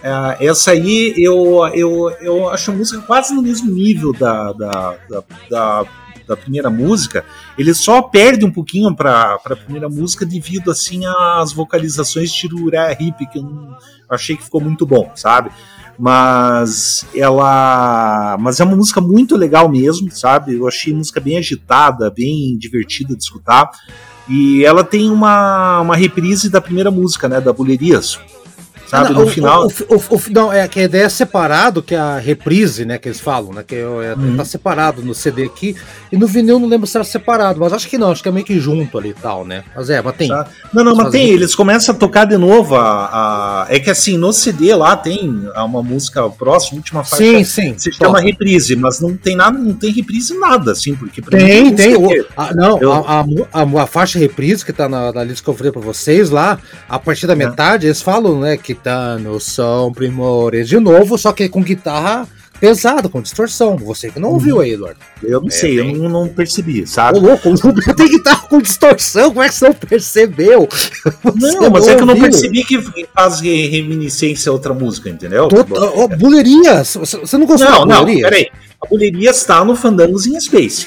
É, 0.00 0.46
essa 0.46 0.70
aí 0.70 1.12
eu, 1.16 1.66
eu, 1.74 2.16
eu 2.20 2.48
acho 2.48 2.70
a 2.70 2.74
música 2.74 3.02
quase 3.02 3.34
no 3.34 3.42
mesmo 3.42 3.72
nível 3.72 4.12
da, 4.12 4.52
da, 4.52 4.96
da, 5.10 5.24
da, 5.50 5.84
da 6.26 6.36
primeira 6.36 6.70
música. 6.70 7.24
Ele 7.58 7.74
só 7.74 8.02
perde 8.02 8.44
um 8.44 8.50
pouquinho 8.50 8.94
para 8.94 9.38
a 9.44 9.56
primeira 9.56 9.88
música 9.88 10.24
devido 10.24 10.70
assim 10.70 11.02
às 11.06 11.52
vocalizações 11.52 12.32
tiruré 12.32 12.96
hip 13.00 13.26
que 13.26 13.38
eu 13.38 13.42
não, 13.42 13.76
achei 14.08 14.36
que 14.36 14.44
ficou 14.44 14.60
muito 14.60 14.86
bom, 14.86 15.10
sabe? 15.14 15.50
Mas 15.98 17.06
ela, 17.14 18.36
mas 18.40 18.58
é 18.60 18.64
uma 18.64 18.76
música 18.76 19.00
muito 19.00 19.36
legal 19.36 19.68
mesmo, 19.68 20.10
sabe? 20.10 20.54
Eu 20.54 20.66
achei 20.66 20.92
a 20.92 20.96
música 20.96 21.20
bem 21.20 21.36
agitada, 21.38 22.10
bem 22.10 22.56
divertida 22.58 23.14
de 23.14 23.22
escutar. 23.22 23.70
E 24.28 24.64
ela 24.64 24.84
tem 24.84 25.10
uma, 25.10 25.80
uma 25.80 25.96
reprise 25.96 26.48
da 26.48 26.60
primeira 26.60 26.90
música, 26.90 27.28
né, 27.28 27.40
da 27.40 27.52
Bulerias, 27.52 28.18
sabe? 28.92 29.14
Não, 29.14 29.20
no 29.20 29.26
o, 29.26 29.30
final. 29.30 29.66
O, 29.88 29.96
o, 29.96 30.20
não, 30.30 30.52
é 30.52 30.68
que 30.68 30.80
a 30.80 30.82
ideia 30.82 31.04
é 31.04 31.08
separado, 31.08 31.82
que 31.82 31.94
é 31.94 31.98
a 31.98 32.18
reprise, 32.18 32.84
né? 32.84 32.98
Que 32.98 33.08
eles 33.08 33.20
falam, 33.20 33.52
né? 33.54 33.64
Que 33.66 33.76
é, 33.76 34.14
uhum. 34.14 34.36
tá 34.36 34.44
separado 34.44 35.02
no 35.02 35.14
CD 35.14 35.44
aqui. 35.44 35.74
E 36.10 36.16
no 36.16 36.26
vinil 36.26 36.58
não 36.58 36.68
lembro 36.68 36.86
se 36.86 36.96
era 36.96 37.04
separado, 37.04 37.58
mas 37.58 37.72
acho 37.72 37.88
que 37.88 37.96
não, 37.96 38.12
acho 38.12 38.22
que 38.22 38.28
é 38.28 38.32
meio 38.32 38.44
que 38.44 38.60
junto 38.60 38.98
ali 38.98 39.10
e 39.10 39.14
tal, 39.14 39.46
né? 39.46 39.64
Mas 39.74 39.88
é, 39.88 40.02
mas 40.02 40.14
tem. 40.16 40.28
Tá. 40.28 40.46
Não, 40.74 40.84
não, 40.84 40.94
mas 40.94 41.10
tem, 41.10 41.30
eles 41.30 41.54
começam 41.54 41.94
a 41.94 41.98
tocar 41.98 42.26
de 42.26 42.36
novo 42.36 42.76
a, 42.76 43.64
a, 43.64 43.66
É 43.70 43.80
que 43.80 43.88
assim, 43.88 44.18
no 44.18 44.32
CD 44.32 44.74
lá 44.74 44.94
tem 44.94 45.48
uma 45.56 45.82
música 45.82 46.28
próxima, 46.28 46.76
última 46.76 47.02
faixa. 47.02 47.24
Sim, 47.24 47.44
sim. 47.44 47.78
Se 47.78 47.90
chama 47.92 48.20
reprise, 48.20 48.76
mas 48.76 49.00
não 49.00 49.16
tem 49.16 49.34
nada, 49.34 49.58
não 49.58 49.72
tem 49.72 49.90
reprise 49.90 50.38
nada, 50.38 50.72
assim, 50.72 50.94
porque 50.94 51.22
Tem, 51.22 51.64
mim, 51.64 51.74
tem. 51.74 51.96
O, 51.96 52.08
a, 52.36 52.54
não, 52.54 52.78
eu... 52.78 52.92
a, 52.92 53.24
a, 53.52 53.82
a, 53.82 53.86
faixa 53.86 54.18
reprise 54.18 54.64
que 54.64 54.72
tá 54.72 54.88
na, 54.88 55.12
na 55.12 55.24
lista 55.24 55.42
que 55.42 55.48
eu 55.48 55.54
falei 55.54 55.72
pra 55.72 55.80
vocês 55.80 56.28
lá, 56.28 56.58
a 56.88 56.98
partir 56.98 57.26
da 57.26 57.32
é. 57.32 57.36
metade, 57.36 57.86
eles 57.86 58.02
falam, 58.02 58.40
né, 58.40 58.56
que 58.56 58.74
tá 58.82 59.18
no 59.18 59.38
som 59.40 59.92
primores 59.92 60.68
de 60.68 60.78
novo, 60.78 61.16
só 61.16 61.32
que 61.32 61.48
com 61.48 61.62
guitarra 61.62 62.28
pesada, 62.62 63.08
com 63.08 63.20
distorção. 63.20 63.76
Você 63.76 64.08
que 64.08 64.20
não 64.20 64.30
ouviu 64.30 64.60
aí, 64.60 64.74
Eduardo. 64.74 65.00
Eu 65.20 65.40
não 65.40 65.48
é, 65.48 65.50
sei, 65.50 65.78
tem... 65.78 65.96
eu 65.96 65.98
não, 65.98 66.08
não, 66.08 66.28
percebi, 66.28 66.86
sabe? 66.86 67.18
Ô, 67.18 67.22
louco, 67.22 67.52
tem 67.96 68.08
guitarra 68.08 68.46
com 68.48 68.60
distorção, 68.60 69.30
como 69.30 69.42
é 69.42 69.48
que 69.48 69.54
você 69.56 69.64
não 69.66 69.74
percebeu? 69.74 70.68
Você 71.24 71.58
não, 71.58 71.70
mas 71.70 71.86
não 71.86 71.92
é 71.92 71.96
que 71.96 72.02
eu 72.02 72.06
não 72.06 72.20
percebi 72.20 72.64
que 72.64 72.80
faz 73.12 73.40
reminiscência 73.40 74.50
a 74.50 74.52
outra 74.52 74.72
música, 74.72 75.10
entendeu? 75.10 75.48
Total, 75.48 75.92
oh, 75.96 76.06
bulerias, 76.06 76.96
você 76.96 77.36
não 77.36 77.46
gostou 77.46 77.68
não, 77.68 77.86
da 77.86 77.98
Bulerias? 78.00 78.22
Não, 78.22 78.30
peraí. 78.30 78.48
A 78.80 78.86
Bulerias 78.86 79.36
está 79.38 79.64
no 79.64 79.74
Fandangos 79.74 80.26
in 80.26 80.38
Space. 80.40 80.86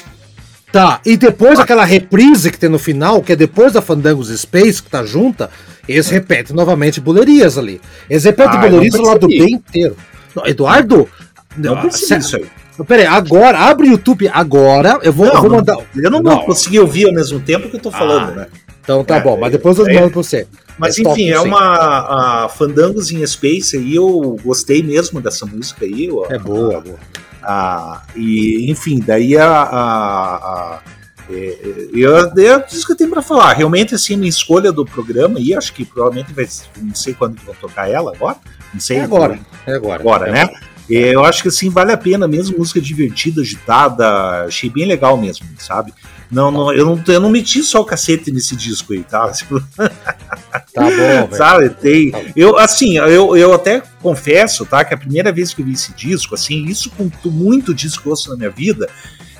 Tá, 0.72 1.00
e 1.04 1.16
depois 1.16 1.58
ah. 1.58 1.62
aquela 1.62 1.84
reprise 1.84 2.50
que 2.50 2.58
tem 2.58 2.68
no 2.68 2.78
final, 2.78 3.22
que 3.22 3.32
é 3.32 3.36
depois 3.36 3.72
da 3.72 3.82
Fandangos 3.82 4.28
Space, 4.28 4.82
que 4.82 4.90
tá 4.90 5.04
junta, 5.04 5.50
eles 5.88 6.08
repetem 6.08 6.54
novamente 6.54 7.00
bulerias 7.00 7.56
ali. 7.56 7.80
Eles 8.08 8.24
repetem 8.24 8.58
ah, 8.58 8.62
bulerias 8.62 8.94
do 8.94 9.02
lado 9.02 9.28
bem 9.28 9.54
inteiro. 9.54 9.96
Eduardo? 10.44 11.08
Não 11.56 11.80
percebi 11.80 12.20
isso 12.20 12.36
aí. 12.36 12.46
Peraí, 12.84 13.06
agora, 13.06 13.58
abre 13.58 13.88
o 13.88 13.90
YouTube 13.92 14.28
agora. 14.28 14.98
Eu 15.02 15.12
vou, 15.12 15.26
não, 15.26 15.34
eu 15.34 15.40
vou 15.40 15.50
mandar. 15.50 15.78
Eu 15.94 16.10
não, 16.10 16.20
não, 16.20 16.36
vou 16.36 16.46
conseguir 16.46 16.80
ouvir 16.80 17.06
ao 17.06 17.14
mesmo 17.14 17.40
tempo 17.40 17.70
que 17.70 17.76
eu 17.76 17.80
tô 17.80 17.90
falando, 17.90 18.32
ah, 18.32 18.34
né? 18.34 18.46
Então 18.82 19.02
tá 19.02 19.16
é, 19.16 19.20
bom, 19.20 19.36
mas 19.36 19.50
depois 19.50 19.78
eu 19.78 19.86
é, 19.86 19.94
mando 19.94 20.10
pra 20.10 20.22
você. 20.22 20.46
Mas 20.78 20.98
é 20.98 21.02
enfim, 21.02 21.30
é 21.30 21.40
uma 21.40 22.44
a 22.44 22.48
Fandangos 22.48 23.10
in 23.10 23.26
Space 23.26 23.76
aí, 23.76 23.96
eu 23.96 24.38
gostei 24.44 24.82
mesmo 24.82 25.20
dessa 25.20 25.46
música 25.46 25.84
aí. 25.84 26.08
É 26.28 26.38
boa, 26.38 26.80
boa. 26.80 26.98
A, 27.42 28.02
e, 28.14 28.70
enfim, 28.70 29.02
daí 29.04 29.36
a, 29.36 29.48
a, 29.48 30.36
a 30.36 30.80
é, 31.30 31.34
é, 31.34 31.88
eu, 31.92 32.16
é 32.16 32.66
isso 32.70 32.86
que 32.86 32.92
eu 32.92 32.96
tenho 32.96 33.10
para 33.10 33.22
falar. 33.22 33.52
Realmente, 33.52 33.94
assim, 33.94 34.16
minha 34.16 34.28
escolha 34.28 34.70
do 34.70 34.84
programa, 34.84 35.40
e 35.40 35.54
acho 35.54 35.72
que 35.72 35.84
provavelmente 35.84 36.32
vai. 36.32 36.46
Não 36.80 36.94
sei 36.94 37.14
quando 37.14 37.40
vão 37.42 37.54
tocar 37.54 37.90
ela 37.90 38.12
agora. 38.14 38.36
Não 38.72 38.80
sei. 38.80 38.98
É 38.98 39.02
agora. 39.02 39.38
É 39.66 39.74
agora. 39.74 40.00
Agora, 40.00 40.28
é 40.28 40.32
né? 40.32 40.50
Eu 40.88 41.24
acho 41.24 41.42
que 41.42 41.48
assim 41.48 41.68
vale 41.68 41.90
a 41.90 41.96
pena 41.96 42.28
mesmo, 42.28 42.58
música 42.58 42.80
divertida, 42.80 43.40
agitada, 43.40 44.44
achei 44.44 44.70
bem 44.70 44.86
legal 44.86 45.16
mesmo, 45.16 45.44
sabe? 45.58 45.92
Não, 46.30 46.50
não, 46.50 46.72
eu 46.72 46.86
não, 46.86 47.02
eu 47.06 47.20
não 47.20 47.28
meti 47.28 47.60
só 47.62 47.80
o 47.80 47.84
cacete 47.84 48.30
nesse 48.30 48.54
disco 48.54 48.92
aí, 48.92 49.02
tá? 49.02 49.32
Tá 50.72 50.84
bom, 50.84 51.28
sabe? 51.36 51.70
Tem, 51.70 52.12
tá 52.12 52.20
eu 52.36 52.56
assim, 52.56 52.98
eu, 52.98 53.36
eu 53.36 53.52
até 53.52 53.82
confesso, 54.00 54.64
tá, 54.64 54.84
que 54.84 54.94
a 54.94 54.96
primeira 54.96 55.32
vez 55.32 55.52
que 55.52 55.60
eu 55.60 55.66
vi 55.66 55.72
esse 55.72 55.92
disco, 55.92 56.36
assim, 56.36 56.64
isso 56.66 56.88
com 56.90 57.10
muito 57.30 57.74
disco 57.74 58.12
na 58.28 58.36
minha 58.36 58.50
vida, 58.50 58.88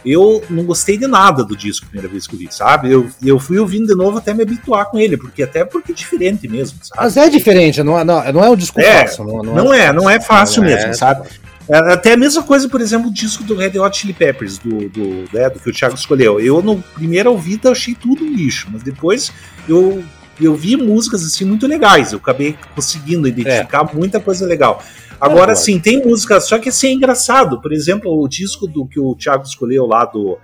eu 0.06 0.42
não 0.48 0.64
gostei 0.64 0.96
de 0.96 1.06
nada 1.06 1.44
do 1.44 1.56
disco 1.56 1.86
a 1.86 1.88
primeira 1.90 2.08
vez 2.08 2.26
que 2.26 2.34
eu 2.34 2.38
vi, 2.38 2.48
sabe? 2.50 2.90
Eu, 2.90 3.10
eu 3.24 3.38
fui 3.40 3.58
ouvindo 3.58 3.88
de 3.88 3.94
novo 3.94 4.18
até 4.18 4.32
me 4.32 4.42
habituar 4.42 4.86
com 4.86 4.98
ele, 4.98 5.16
porque 5.16 5.42
até 5.42 5.64
porque 5.64 5.90
é 5.90 5.94
diferente 5.94 6.46
mesmo, 6.46 6.78
sabe? 6.82 7.02
Mas 7.02 7.16
é 7.16 7.28
diferente, 7.28 7.82
não 7.82 7.98
é, 7.98 8.04
não, 8.04 8.32
não 8.32 8.44
é 8.44 8.48
um 8.48 8.56
disco 8.56 8.80
é, 8.80 9.00
fácil. 9.00 9.24
Não, 9.24 9.42
não, 9.42 9.54
não 9.54 9.74
é, 9.74 9.92
não 9.92 10.08
é 10.08 10.20
fácil 10.20 10.62
não 10.62 10.70
mesmo, 10.70 10.90
é, 10.90 10.92
sabe? 10.92 11.28
É, 11.68 11.78
até 11.92 12.12
a 12.12 12.16
mesma 12.16 12.42
coisa, 12.44 12.68
por 12.68 12.80
exemplo, 12.80 13.08
o 13.08 13.12
disco 13.12 13.42
do 13.42 13.56
Red 13.56 13.76
Hot 13.78 13.96
Chili 13.96 14.12
Peppers, 14.12 14.58
do, 14.58 14.88
do, 14.88 15.24
né, 15.32 15.50
do 15.50 15.58
que 15.58 15.68
o 15.68 15.72
Thiago 15.72 15.96
escolheu. 15.96 16.38
Eu, 16.38 16.62
no 16.62 16.80
primeiro 16.94 17.32
ouvida, 17.32 17.70
achei 17.70 17.94
tudo 17.94 18.24
um 18.24 18.32
lixo, 18.32 18.68
mas 18.72 18.82
depois 18.82 19.32
eu 19.68 20.04
eu 20.40 20.54
vi 20.54 20.76
músicas 20.76 21.24
assim 21.24 21.44
muito 21.44 21.66
legais. 21.66 22.12
Eu 22.12 22.18
acabei 22.18 22.56
conseguindo 22.74 23.26
identificar 23.26 23.88
é. 23.90 23.96
muita 23.96 24.20
coisa 24.20 24.46
legal. 24.46 24.82
Agora, 25.20 25.52
é, 25.52 25.54
sim, 25.54 25.78
tem 25.78 26.04
música, 26.04 26.40
só 26.40 26.58
que 26.58 26.68
assim 26.68 26.88
é 26.88 26.92
engraçado. 26.92 27.60
Por 27.60 27.72
exemplo, 27.72 28.22
o 28.22 28.28
disco 28.28 28.66
do 28.66 28.86
que 28.86 29.00
o 29.00 29.14
Thiago 29.14 29.44
escolheu 29.44 29.86
lá 29.86 30.04
do. 30.04 30.38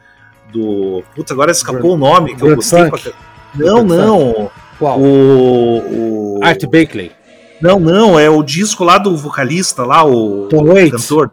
do 0.52 1.02
Putz, 1.14 1.30
agora 1.30 1.50
escapou 1.50 1.94
o 1.94 1.96
nome 1.96 2.34
que 2.34 2.42
eu 2.42 2.56
gostei. 2.56 2.88
Pra... 2.88 3.12
Não, 3.54 3.84
não. 3.84 4.50
Qual? 4.78 4.98
O, 4.98 6.38
o. 6.38 6.40
Art 6.42 6.62
Bakley. 6.64 7.12
Não, 7.60 7.78
não, 7.78 8.18
é 8.18 8.28
o 8.28 8.42
disco 8.42 8.82
lá 8.82 8.98
do 8.98 9.16
vocalista 9.16 9.84
lá, 9.84 10.04
o 10.04 10.48
Tom 10.48 10.64
Waits. 10.64 11.02
cantor. 11.02 11.30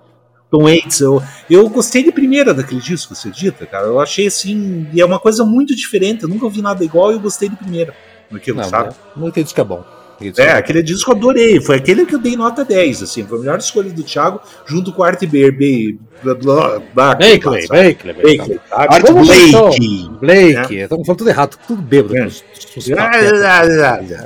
Tom 0.52 0.64
Waits. 0.64 0.99
Eu, 0.99 1.23
eu 1.49 1.68
gostei 1.69 2.03
de 2.03 2.11
primeira 2.11 2.53
daquele 2.53 2.81
disco, 2.81 3.15
você 3.15 3.30
acredita, 3.30 3.65
cara? 3.65 3.86
Eu 3.86 3.99
achei 3.99 4.27
assim. 4.27 4.88
E 4.94 4.99
é 4.99 5.06
uma 5.06 5.19
coisa 5.19 5.44
muito 5.45 5.76
diferente. 5.76 6.23
Eu 6.23 6.30
nunca 6.30 6.45
ouvi 6.45 6.61
nada 6.61 6.84
igual 6.84 7.11
e 7.11 7.15
eu 7.15 7.19
gostei 7.19 7.49
de 7.49 7.56
primeira. 7.56 7.95
Naquilo, 8.31 8.57
não, 8.57 8.69
sabe? 8.69 8.95
Não 9.15 9.27
entendi 9.27 9.53
que 9.53 9.61
é 9.61 9.64
bom. 9.64 9.84
É, 10.38 10.51
aquele 10.51 10.84
disco 10.84 11.11
eu 11.11 11.15
adorei. 11.15 11.61
Foi 11.61 11.77
aquele 11.77 12.06
que 12.06 12.14
eu 12.14 12.19
dei 12.19 12.35
nota 12.35 12.65
10, 12.65 13.03
assim. 13.03 13.26
Foi 13.26 13.38
a 13.38 13.41
melhor 13.41 13.60
escolha 13.60 13.89
do 13.89 14.03
Thiago, 14.03 14.41
junto 14.65 14.91
com 14.91 15.01
o 15.01 15.06
Art 15.06 15.22
Bakley. 15.22 15.97
Bakley, 16.23 16.88
Bakley. 16.93 17.68
Bakley. 17.68 18.60
Art 18.72 19.06
Blake. 19.06 20.10
Blake. 20.19 20.76
Estamos 20.76 21.06
falando 21.06 21.18
tudo 21.18 21.30
errado, 21.30 21.57
tudo 21.65 21.81
bêbado. 21.81 22.15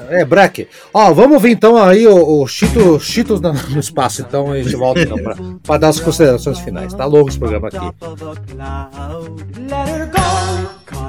É, 0.09 0.21
é 0.21 0.25
Braque. 0.25 0.67
Ó, 0.91 1.13
vamos 1.13 1.39
ver 1.41 1.51
então 1.51 1.77
aí 1.77 2.07
o, 2.07 2.41
o 2.41 2.47
Chito, 2.47 2.99
Cheetos 2.99 3.39
no 3.39 3.79
espaço, 3.79 4.21
então 4.27 4.51
a 4.51 4.61
gente 4.61 4.75
volta 4.75 5.01
então 5.01 5.17
pra, 5.17 5.35
pra 5.61 5.77
dar 5.77 5.89
as 5.89 5.99
considerações 5.99 6.59
finais. 6.59 6.93
Tá 6.93 7.05
longo 7.05 7.29
esse 7.29 7.37
programa 7.37 7.67
aqui. 7.67 7.77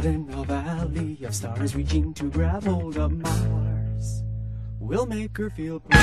Caught 0.04 0.14
in 0.14 0.28
a 0.34 0.44
valley 0.44 1.18
of 1.24 1.34
stars 1.34 1.74
reaching 1.74 2.12
to 2.14 2.24
grab 2.28 2.64
hold 2.64 2.98
of 2.98 3.10
Mars. 3.10 4.22
We'll 4.78 5.06
make 5.06 5.34
her 5.38 5.48
feel 5.48 5.80
proud. 5.80 6.02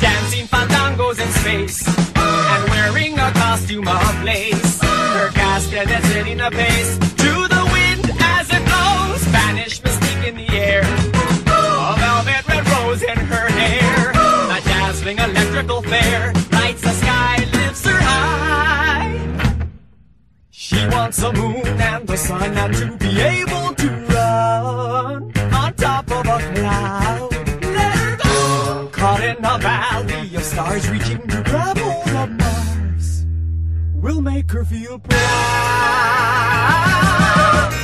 Dancing 0.00 0.46
fandangos 0.46 1.18
in 1.18 1.28
space 1.40 1.82
and 2.14 2.70
wearing 2.70 3.18
a 3.18 3.32
costume 3.32 3.88
of 3.88 4.22
lace. 4.22 4.82
Her 4.82 5.30
castanet 5.30 6.02
setting 6.12 6.40
a 6.40 6.50
pace 6.50 6.98
to 6.98 7.48
the 7.48 7.68
wind 7.72 8.10
as 8.20 8.50
it 8.50 8.62
blows. 8.68 9.22
Spanish 9.22 9.80
mystique 9.80 10.28
in 10.28 10.36
the 10.36 10.48
air. 10.50 10.82
A 10.82 11.94
velvet 11.96 12.46
red 12.48 12.68
rose 12.68 13.02
in 13.02 13.16
her 13.16 13.48
hair. 13.48 14.10
A 14.10 14.60
dazzling 14.60 15.18
electrical 15.18 15.80
flare 15.80 16.34
lights 16.52 16.82
the 16.82 16.92
sky, 16.92 17.48
lifts 17.54 17.86
her 17.86 17.98
high. 17.98 19.49
She 20.80 20.86
wants 20.86 21.18
the 21.18 21.30
moon 21.34 21.66
and 21.66 22.06
the 22.06 22.16
sun 22.16 22.56
and 22.56 22.74
to 22.74 22.96
be 22.96 23.20
able 23.20 23.74
to 23.74 23.88
run 24.14 25.30
on 25.52 25.74
top 25.74 26.10
of 26.10 26.26
a 26.26 26.38
cloud. 26.54 27.30
Let 27.60 27.92
her 27.98 28.16
go. 28.16 28.88
Caught 28.90 29.20
in 29.20 29.44
a 29.44 29.58
valley 29.58 30.34
of 30.34 30.42
stars 30.42 30.88
reaching 30.88 31.20
to 31.28 31.42
grab 31.42 31.76
hold 31.76 32.08
of 32.16 32.30
Mars. 32.30 33.26
We'll 33.96 34.22
make 34.22 34.50
her 34.52 34.64
feel 34.64 34.98
proud. 35.00 35.20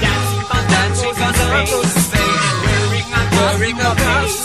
Dancing 0.01 0.47
on 0.57 0.65
dancing 0.73 1.17
on 1.27 1.35
space. 1.37 2.49
Wearing 2.65 3.09
a 3.13 3.23
wearing 3.37 3.79
a 3.79 3.93
face. 4.05 4.41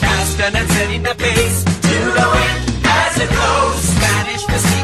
Casting 0.00 0.56
and 0.60 0.68
setting 0.72 1.02
the 1.04 1.14
pace. 1.14 1.64
To 1.64 1.96
the 2.18 2.26
wind 2.34 2.60
as 2.84 3.16
it 3.18 3.30
blows. 3.30 3.80
Spanish 3.96 4.44
mystique 4.44 4.81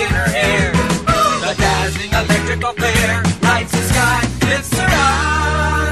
in 0.00 0.08
her 0.08 0.28
hair. 0.28 0.72
The 0.72 1.54
dazzling 1.58 2.12
electrical 2.12 2.72
flare 2.72 3.22
lights 3.42 3.72
the 3.72 3.82
sky. 3.82 4.20
it's 4.42 4.70
moon 4.70 5.91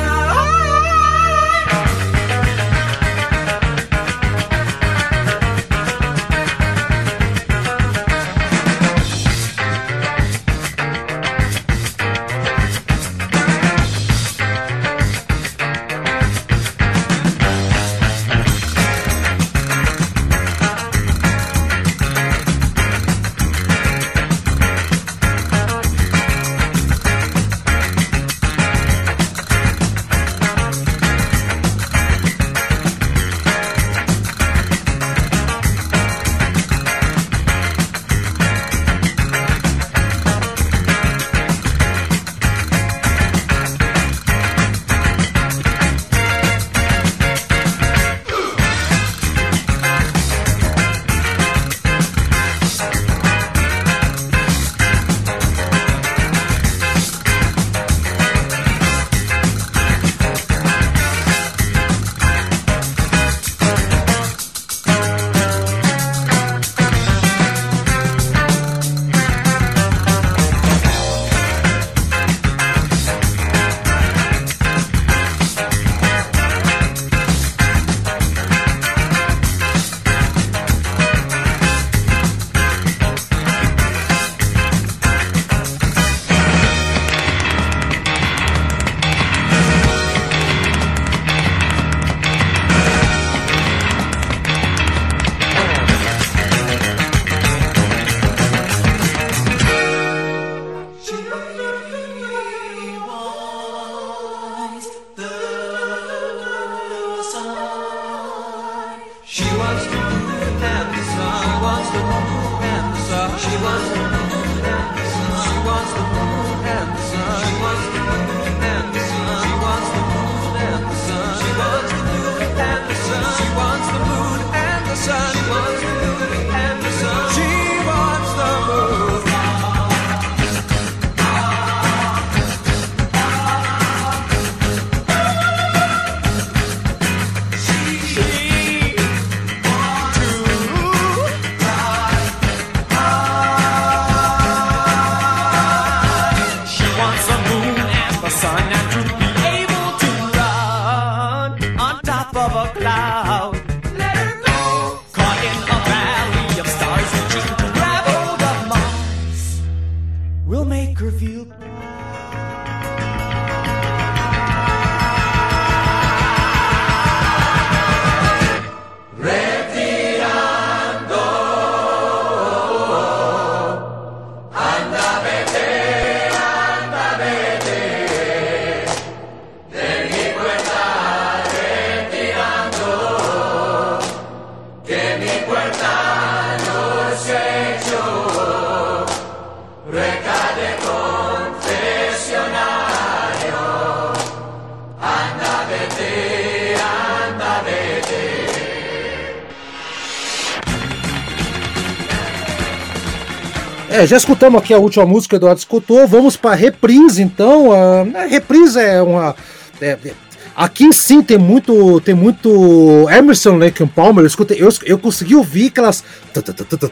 É, 204.01 204.07
já 204.07 204.17
escutamos 204.17 204.63
aqui 204.63 204.73
a 204.73 204.79
última 204.79 205.05
música 205.05 205.29
que 205.29 205.35
o 205.35 205.41
Eduardo 205.41 205.59
escutou. 205.59 206.09
Vamos 206.09 206.35
para 206.35 206.55
reprise, 206.55 207.23
então. 207.23 207.71
A 207.71 208.25
reprise 208.25 208.81
é 208.81 209.03
uma. 209.03 209.37
é- 209.79 209.99
é- 210.03 210.13
aqui 210.57 210.91
sim 210.91 211.23
tem 211.23 211.37
muito. 211.37 212.01
Tem 212.01 212.15
muito. 212.15 213.07
Emerson 213.11 213.59
Lake 213.59 213.83
and 213.83 213.89
Palmer. 213.89 214.23
Eu, 214.23 214.27
escutei, 214.27 214.57
eu, 214.59 214.71
eu 214.87 214.99
consegui 214.99 215.35
ouvir 215.35 215.67
aquelas. 215.67 216.03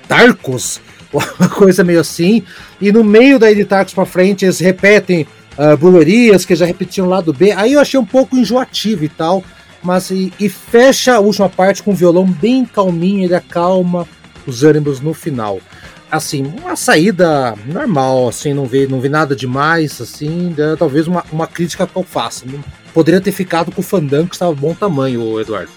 Tarcos, 0.06 0.82
uma 1.10 1.48
coisa 1.48 1.82
meio 1.82 1.98
assim. 1.98 2.42
E 2.78 2.92
no 2.92 3.02
meio 3.02 3.38
daí 3.38 3.54
de 3.54 3.64
Tarcos 3.64 3.94
para 3.94 4.04
frente, 4.04 4.44
eles 4.44 4.58
repetem 4.58 5.26
uh, 5.56 6.46
que 6.46 6.54
já 6.54 6.66
repetiam 6.66 7.08
lá 7.08 7.22
do 7.22 7.32
B. 7.32 7.52
Aí 7.52 7.72
eu 7.72 7.80
achei 7.80 7.98
um 7.98 8.04
pouco 8.04 8.36
enjoativo 8.36 9.02
e 9.02 9.08
tal. 9.08 9.42
Mas 9.82 10.10
e, 10.10 10.30
e 10.38 10.50
fecha 10.50 11.14
a 11.14 11.20
última 11.20 11.48
parte 11.48 11.82
com 11.82 11.92
um 11.92 11.94
violão 11.94 12.26
bem 12.26 12.66
calminho, 12.66 13.24
ele 13.24 13.34
acalma 13.34 14.06
os 14.46 14.62
ânimos 14.62 15.00
no 15.00 15.14
final 15.14 15.58
assim, 16.10 16.52
uma 16.60 16.76
saída 16.76 17.54
normal, 17.66 18.28
assim, 18.28 18.52
não 18.52 18.66
vi, 18.66 18.86
não 18.86 19.00
vi 19.00 19.08
nada 19.08 19.34
demais, 19.36 20.00
assim, 20.00 20.54
né, 20.56 20.76
talvez 20.78 21.06
uma, 21.06 21.24
uma 21.30 21.46
crítica 21.46 21.86
que 21.86 21.96
eu 21.96 22.02
faça. 22.02 22.44
Poderia 22.92 23.20
ter 23.20 23.32
ficado 23.32 23.70
com 23.70 23.80
o 23.80 23.84
Fandango, 23.84 24.28
que 24.28 24.34
estava 24.34 24.54
bom 24.54 24.74
tamanho, 24.74 25.40
Eduardo. 25.40 25.70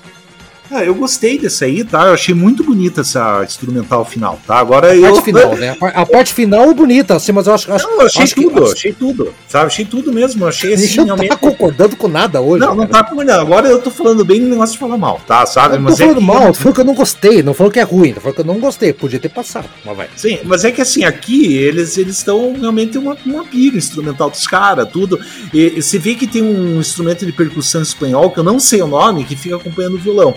Ah, 0.73 0.85
eu 0.85 0.95
gostei 0.95 1.37
dessa 1.37 1.65
aí, 1.65 1.83
tá? 1.83 2.07
Eu 2.07 2.13
achei 2.13 2.33
muito 2.33 2.63
bonita 2.63 3.01
essa 3.01 3.43
instrumental 3.43 4.05
final, 4.05 4.39
tá? 4.47 4.57
Agora 4.57 4.91
A 4.91 4.95
eu. 4.95 5.01
parte 5.13 5.23
final, 5.25 5.55
né? 5.57 5.69
A, 5.71 5.75
par- 5.75 5.93
a 5.97 6.05
parte 6.05 6.33
final 6.33 6.69
é 6.71 6.73
bonita, 6.73 7.15
assim, 7.15 7.33
mas 7.33 7.45
eu 7.45 7.53
acho, 7.53 7.71
acho, 7.73 7.85
Não, 7.87 7.99
eu 7.99 8.05
achei 8.07 8.23
acho 8.23 8.35
que- 8.35 8.41
tudo, 8.43 8.63
acho- 8.63 8.73
achei 8.73 8.93
tudo. 8.93 9.33
Sabe, 9.49 9.65
achei 9.65 9.83
tudo 9.85 10.13
mesmo. 10.13 10.47
Achei 10.47 10.73
assim, 10.73 10.95
não 10.97 11.03
realmente. 11.05 11.29
tá 11.29 11.35
concordando 11.35 11.95
com 11.97 12.07
nada 12.07 12.39
hoje. 12.39 12.63
Não, 12.65 12.73
não 12.73 12.87
cara. 12.87 13.03
tá 13.03 13.09
concordando. 13.09 13.41
Agora 13.41 13.67
eu 13.67 13.81
tô 13.81 13.91
falando 13.91 14.23
bem 14.23 14.39
no 14.39 14.47
negócio 14.49 14.73
de 14.73 14.79
falar 14.79 14.97
mal, 14.97 15.19
tá? 15.27 15.45
Sabe? 15.45 15.75
Eu 15.75 15.81
não 15.81 15.87
tô 15.89 15.93
é 15.93 15.97
falando 15.97 16.17
que- 16.19 16.23
mal, 16.25 16.47
tô 16.47 16.53
falando 16.53 16.75
que 16.75 16.81
eu 16.81 16.85
não 16.85 16.93
gostei, 16.95 17.43
não 17.43 17.53
falando 17.53 17.73
que 17.73 17.79
é 17.79 17.83
ruim, 17.83 18.13
tô 18.13 18.21
falando 18.21 18.35
que 18.35 18.41
eu 18.41 18.45
não 18.45 18.59
gostei, 18.59 18.93
podia 18.93 19.19
ter 19.19 19.29
passado, 19.29 19.67
mas 19.85 19.97
vai. 19.97 20.07
Sim, 20.15 20.39
mas 20.45 20.63
é 20.63 20.71
que 20.71 20.81
assim, 20.81 21.03
aqui 21.03 21.53
eles 21.57 21.97
eles 21.97 22.17
estão 22.17 22.55
realmente 22.57 22.97
uma, 22.97 23.17
uma 23.25 23.43
pilha 23.43 23.77
instrumental 23.77 24.29
dos 24.29 24.47
caras, 24.47 24.87
tudo. 24.89 25.19
E, 25.53 25.73
e 25.77 25.81
você 25.81 25.99
vê 25.99 26.15
que 26.15 26.25
tem 26.25 26.41
um 26.41 26.79
instrumento 26.79 27.25
de 27.25 27.33
percussão 27.33 27.81
espanhol, 27.81 28.31
que 28.31 28.39
eu 28.39 28.43
não 28.43 28.57
sei 28.57 28.81
o 28.81 28.87
nome, 28.87 29.25
que 29.25 29.35
fica 29.35 29.57
acompanhando 29.57 29.95
o 29.95 29.99
violão. 29.99 30.33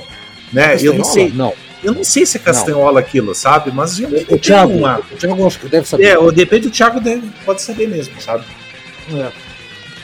Né? 0.54 0.76
Eu 0.80 0.94
não 0.94 1.02
Castanhola? 1.04 1.04
sei. 1.12 1.32
Não. 1.36 1.52
Eu 1.82 1.92
não 1.92 2.02
sei 2.04 2.24
se 2.24 2.38
é 2.38 2.40
castanhola 2.40 2.98
aquilo, 3.00 3.34
sabe? 3.34 3.70
Mas 3.70 3.98
realmente 3.98 4.32
O 4.32 4.38
Thiago, 4.38 4.72
uma- 4.72 5.00
o 5.00 5.16
Thiago 5.16 5.38
eu 5.42 5.46
acho 5.46 5.58
que 5.60 5.68
deve 5.68 5.86
saber. 5.86 6.04
É, 6.04 6.18
ou 6.18 6.32
de 6.32 6.40
repente 6.40 6.68
o 6.68 6.70
Thiago 6.70 6.98
deve- 7.00 7.28
pode 7.44 7.60
saber 7.60 7.86
mesmo, 7.88 8.14
sabe? 8.22 8.44
É. 9.12 9.28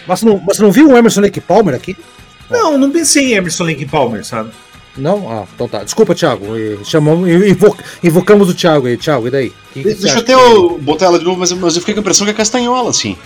Mas, 0.06 0.22
não, 0.22 0.43
mas 0.47 0.56
você 0.59 0.62
não 0.62 0.70
viu 0.72 0.89
o 0.90 0.97
Emerson 0.97 1.22
Lake 1.22 1.40
Palmer 1.40 1.74
aqui? 1.74 1.97
Não, 2.51 2.77
não 2.77 2.90
pensei 2.90 3.32
em 3.32 3.36
Emerson 3.36 3.64
Lake 3.64 3.86
Palmer, 3.86 4.24
sabe? 4.27 4.51
Não? 4.97 5.31
Ah, 5.31 5.47
então 5.55 5.68
tá. 5.68 5.82
Desculpa, 5.85 6.14
Thiago. 6.14 6.44
Chamamos, 6.85 7.27
e- 7.28 7.51
invo- 7.51 7.77
invocamos 8.02 8.51
o 8.51 8.55
Thiago 8.55 8.86
aí. 8.89 8.97
Thiago, 8.98 9.28
e 9.28 9.31
daí? 9.31 9.52
Que 9.72 9.82
que 9.82 9.94
Deixa 9.94 10.16
eu 10.16 10.20
até 10.20 10.35
eu 10.35 10.78
botar 10.78 11.06
ela 11.06 11.18
de 11.18 11.24
novo, 11.24 11.39
mas, 11.39 11.51
mas 11.52 11.77
eu 11.77 11.81
fiquei 11.81 11.94
com 11.94 12.01
a 12.01 12.02
impressão 12.02 12.27
que 12.27 12.32
é 12.32 12.35
castanhola, 12.35 12.90
assim. 12.90 13.16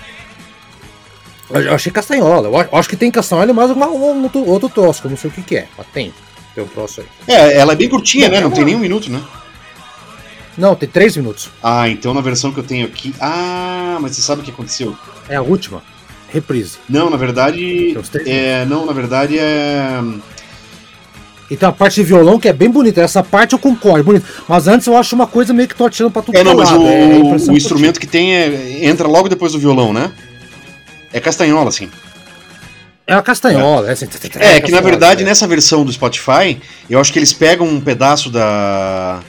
Eu, 1.51 1.60
eu 1.60 1.74
achei 1.74 1.90
castanhola. 1.90 2.48
Eu 2.48 2.68
eu 2.72 2.78
acho 2.78 2.88
que 2.88 2.96
tem 2.96 3.10
castanhola 3.10 3.51
e 3.51 3.55
mais 3.55 3.70
uma, 3.70 3.88
um, 3.88 4.22
outro, 4.24 4.46
outro 4.48 4.68
troço, 4.68 5.01
que 5.01 5.06
eu 5.06 5.10
não 5.10 5.16
sei 5.16 5.30
o 5.30 5.32
que, 5.32 5.42
que 5.42 5.56
é. 5.56 5.68
Mas 5.76 5.86
tem. 5.92 6.12
Tem 6.55 6.62
um 6.62 6.68
troço 6.68 7.01
aí. 7.01 7.06
É, 7.26 7.56
ela 7.56 7.72
é 7.72 7.76
bem 7.76 7.89
curtinha, 7.89 8.28
Não, 8.28 8.35
né? 8.35 8.40
Não 8.43 8.51
é 8.51 8.55
tem 8.55 8.64
nem 8.64 8.74
um 8.76 8.81
minuto, 8.81 9.10
né? 9.10 9.20
Não, 10.56 10.74
tem 10.74 10.89
três 10.89 11.16
minutos. 11.16 11.51
Ah, 11.62 11.89
então 11.89 12.14
na 12.14 12.20
versão 12.20 12.52
que 12.52 12.59
eu 12.59 12.64
tenho 12.64 12.86
aqui. 12.86 13.12
Ah, 13.20 13.98
mas 14.01 14.14
você 14.14 14.22
sabe 14.22 14.40
o 14.40 14.44
que 14.44 14.51
aconteceu? 14.51 14.97
É 15.28 15.36
a 15.36 15.43
última. 15.43 15.82
Reprise. 16.28 16.78
Não, 16.89 17.10
na 17.10 17.16
verdade. 17.16 17.59
Tem 17.59 17.98
os 17.98 18.09
três 18.09 18.28
É, 18.28 18.64
não, 18.64 18.86
na 18.86 18.93
verdade 18.93 19.39
é. 19.39 20.01
E 21.51 21.56
tem 21.56 21.68
uma 21.68 21.74
parte 21.74 21.97
de 21.97 22.05
violão 22.05 22.39
que 22.39 22.48
é 22.48 22.52
bem 22.52 22.70
bonita. 22.70 23.01
Essa 23.01 23.22
parte 23.22 23.52
eu 23.52 23.59
concordo, 23.59 24.05
bonita. 24.05 24.26
Mas 24.48 24.66
antes 24.66 24.86
eu 24.86 24.97
acho 24.97 25.14
uma 25.14 25.26
coisa 25.26 25.52
meio 25.52 25.68
que 25.68 25.74
tô 25.74 25.85
atirando 25.85 26.12
pra 26.12 26.22
tudo 26.22 26.36
É, 26.36 26.43
não, 26.43 26.52
é 26.52 26.55
mas 26.55 26.70
lado, 26.70 26.82
o, 26.82 26.86
é 26.86 27.12
a 27.12 27.18
impressão 27.18 27.55
o 27.55 27.56
instrumento 27.56 28.01
que 28.01 28.06
tem 28.06 28.35
é, 28.35 28.86
entra 28.86 29.06
logo 29.06 29.28
depois 29.28 29.52
do 29.52 29.59
violão, 29.59 29.93
né? 29.93 30.10
É 31.12 31.20
castanhola, 31.20 31.68
assim. 31.68 31.90
É 33.06 33.14
uma 33.14 33.22
castanhola. 33.22 33.89
É, 33.89 33.93
assim, 33.93 34.06
É, 34.40 34.60
que 34.60 34.70
na 34.72 34.81
verdade 34.81 35.22
é. 35.22 35.26
nessa 35.26 35.47
versão 35.47 35.85
do 35.85 35.93
Spotify, 35.93 36.59
eu 36.89 36.98
acho 36.98 37.12
que 37.12 37.18
eles 37.18 37.32
pegam 37.32 37.66
um 37.66 37.81
pedaço 37.81 38.31
da. 38.31 39.20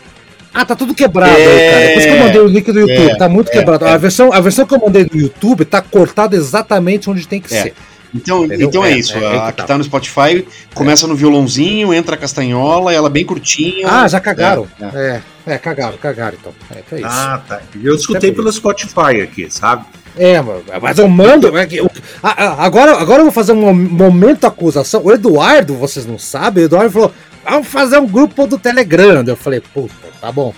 Ah, 0.54 0.64
tá 0.66 0.74
tudo 0.74 0.94
quebrado 0.96 1.36
É, 1.36 1.36
aí, 1.36 1.72
cara. 1.72 1.88
Depois 1.88 2.06
que 2.06 2.12
eu 2.12 2.20
mandei 2.20 2.42
o 2.42 2.48
link 2.48 2.72
do 2.72 2.80
YouTube, 2.80 3.12
é, 3.12 3.16
tá 3.18 3.28
muito 3.28 3.50
é, 3.50 3.52
quebrado. 3.52 3.86
é. 3.86 3.92
A, 3.92 3.98
versão, 3.98 4.32
a 4.32 4.40
versão 4.40 4.66
que 4.66 4.74
eu 4.74 4.80
mandei 4.80 5.04
do 5.04 5.18
YouTube 5.18 5.66
tá 5.66 5.82
cortada 5.82 6.34
exatamente 6.36 7.10
onde 7.10 7.28
tem 7.28 7.42
que 7.42 7.54
É. 7.54 7.64
ser. 7.64 7.74
Então, 8.16 8.46
Entendeu? 8.46 8.70
então 8.70 8.86
é, 8.86 8.94
É, 8.94 8.98
isso. 8.98 9.14
é, 9.18 9.28
aí 9.28 9.38
a 9.38 9.52
que 9.52 9.58
tá. 9.58 9.64
tá 9.66 9.78
no 9.78 9.84
Spotify 9.84 10.48
começa 10.74 11.06
no 11.06 11.16
violãozinho, 11.16 11.94
entra 11.94 12.16
a 12.16 12.18
castanhola, 12.18 12.94
ela 12.94 13.08
é 13.08 13.12
bem 13.12 13.26
curtinha. 13.26 13.88
Ah, 13.90 14.08
já 14.08 14.20
cagaram. 14.22 14.66
É, 14.94 15.22
É, 15.46 15.54
é, 15.54 15.58
cagaram, 15.58 15.98
cagaram 15.98 16.38
então. 16.40 16.54
É, 16.74 16.78
é 16.96 16.98
isso. 17.00 17.06
Ah, 17.08 17.42
tá. 17.46 17.62
Eu 17.84 17.94
escutei 17.94 18.32
pelo 18.32 18.52
Spotify 18.52 19.22
aqui, 19.22 19.48
sabe? 19.52 19.86
É, 20.18 20.38
mas- 20.82 20.98
eu 20.98 21.10
mando. 21.10 21.52
é 21.58 21.68
agora, 22.58 22.98
agora 22.98 23.20
eu 23.20 23.26
vou 23.26 23.34
fazer 23.34 23.52
um 23.52 23.74
momento 23.74 24.46
acusação. 24.48 25.02
O 25.04 25.12
Eduardo, 25.12 25.76
vocês 25.76 26.06
não 26.06 26.18
sabem, 26.18 26.64
o 26.64 26.68
Eduardo 26.68 26.90
falou: 26.92 27.12
vamos 27.44 27.68
fazer 27.68 27.98
um 28.00 28.08
grupo 28.08 28.48
do 28.48 28.58
Telegram. 28.58 29.24
Eu 29.28 29.36
falei, 29.36 29.60
puta, 29.74 29.94
tá 30.22 30.32
bom. 30.32 30.54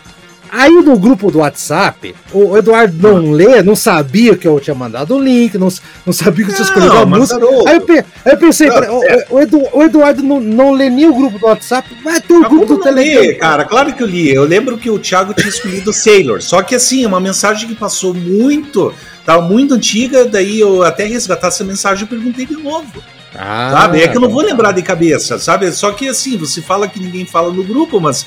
Aí 0.51 0.71
no 0.71 0.97
grupo 0.97 1.29
do 1.31 1.39
WhatsApp, 1.39 2.15
o 2.31 2.57
Eduardo 2.57 2.95
não 3.01 3.31
lê, 3.31 3.61
não 3.61 3.75
sabia 3.75 4.35
que 4.35 4.47
eu 4.47 4.59
tinha 4.59 4.75
mandado 4.75 5.15
o 5.15 5.21
link, 5.21 5.57
não, 5.57 5.67
não 6.05 6.13
sabia 6.13 6.45
que 6.45 6.51
eu 6.51 6.55
tinha 6.55 6.65
escolhido 6.67 6.97
a 6.97 7.05
mas, 7.05 7.19
música. 7.19 7.45
Aí 7.67 7.75
eu, 7.75 7.81
pe- 7.81 8.05
aí 8.25 8.31
eu 8.33 8.37
pensei, 8.37 8.67
Não, 8.69 8.99
o, 8.99 9.35
o 9.35 9.39
Edu- 9.41 9.67
o 9.73 9.83
Eduardo 9.83 10.23
não, 10.23 10.39
não 10.39 10.71
lê 10.71 10.89
nem 10.89 11.07
o 11.07 11.13
grupo 11.13 11.37
do 11.39 11.45
WhatsApp, 11.45 11.87
vai 12.03 12.19
ter 12.21 12.33
o 12.33 12.41
Mas 12.41 12.49
grupo 12.49 12.65
do 12.65 12.79
não 12.85 12.91
li, 12.93 13.03
Telegram. 13.11 13.39
cara, 13.39 13.65
claro 13.65 13.93
que 13.93 14.01
eu 14.03 14.07
li. 14.07 14.33
Eu 14.33 14.43
lembro 14.45 14.77
que 14.77 14.89
o 14.89 14.99
Thiago 14.99 15.33
tinha 15.33 15.49
escolhido 15.49 15.91
Sailor. 15.93 16.41
Só 16.41 16.61
que 16.61 16.75
assim, 16.75 17.03
é 17.03 17.07
uma 17.07 17.19
mensagem 17.19 17.67
que 17.67 17.75
passou 17.75 18.13
muito, 18.13 18.93
tava 19.25 19.41
muito 19.41 19.73
antiga, 19.73 20.25
daí 20.25 20.59
eu 20.59 20.83
até 20.83 21.05
resgatar 21.05 21.47
essa 21.47 21.63
mensagem 21.63 22.05
e 22.05 22.07
perguntei 22.07 22.45
de 22.45 22.55
novo. 22.55 23.03
Ah, 23.35 23.69
sabe? 23.71 24.01
É 24.01 24.07
que 24.07 24.17
eu 24.17 24.21
não 24.21 24.29
vou 24.29 24.41
tá. 24.41 24.49
lembrar 24.49 24.71
de 24.71 24.81
cabeça, 24.81 25.37
sabe? 25.37 25.71
Só 25.71 25.91
que 25.91 26.07
assim, 26.07 26.37
você 26.37 26.61
fala 26.61 26.87
que 26.87 26.99
ninguém 26.99 27.23
fala 27.25 27.51
no 27.53 27.63
grupo, 27.63 27.99
mas, 27.99 28.25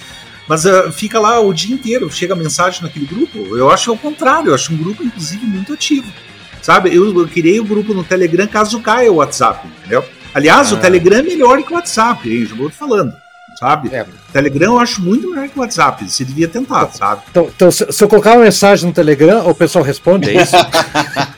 mas 0.51 0.67
ah, 0.67 0.91
fica 0.91 1.21
lá 1.21 1.39
o 1.39 1.55
dia 1.55 1.73
inteiro, 1.73 2.11
chega 2.11 2.35
mensagem 2.35 2.83
naquele 2.83 3.07
grupo. 3.07 3.57
Eu 3.57 3.71
acho 3.71 3.89
ao 3.89 3.97
contrário, 3.97 4.49
eu 4.49 4.55
acho 4.57 4.75
um 4.75 4.77
grupo, 4.77 5.01
inclusive, 5.01 5.47
muito 5.47 5.73
ativo. 5.73 6.13
Sabe? 6.61 6.93
Eu, 6.93 7.17
eu 7.17 7.29
criei 7.29 7.61
o 7.61 7.65
grupo 7.65 7.95
no 7.95 8.03
Telegram 8.03 8.49
caso 8.49 8.81
caia 8.81 9.13
o 9.13 9.17
WhatsApp, 9.17 9.65
entendeu? 9.79 10.05
Aliás, 10.35 10.73
o 10.73 10.75
Ah. 10.75 10.81
Telegram 10.81 11.21
é 11.21 11.23
melhor 11.23 11.63
que 11.63 11.73
o 11.73 11.77
WhatsApp, 11.77 12.29
hein? 12.29 12.47
Já 12.47 12.57
vou 12.57 12.69
falando. 12.69 13.15
sabe? 13.61 13.95
É. 13.95 14.05
Telegram 14.33 14.73
eu 14.73 14.81
acho 14.81 15.01
muito 15.03 15.31
melhor 15.31 15.49
que 15.49 15.57
o 15.57 15.61
WhatsApp. 15.61 16.11
Você 16.11 16.25
devia 16.25 16.49
tentar, 16.49 16.83
então, 16.83 16.93
sabe? 16.95 17.23
Então, 17.31 17.51
então 17.55 17.71
se, 17.71 17.87
se, 17.93 18.03
eu 18.03 18.09
colocar 18.09 18.33
uma 18.33 18.43
mensagem 18.43 18.89
no 18.89 18.93
Telegram, 18.93 19.47
o 19.49 19.55
pessoal 19.55 19.85
responde, 19.85 20.31
é 20.31 20.43
isso? 20.43 20.57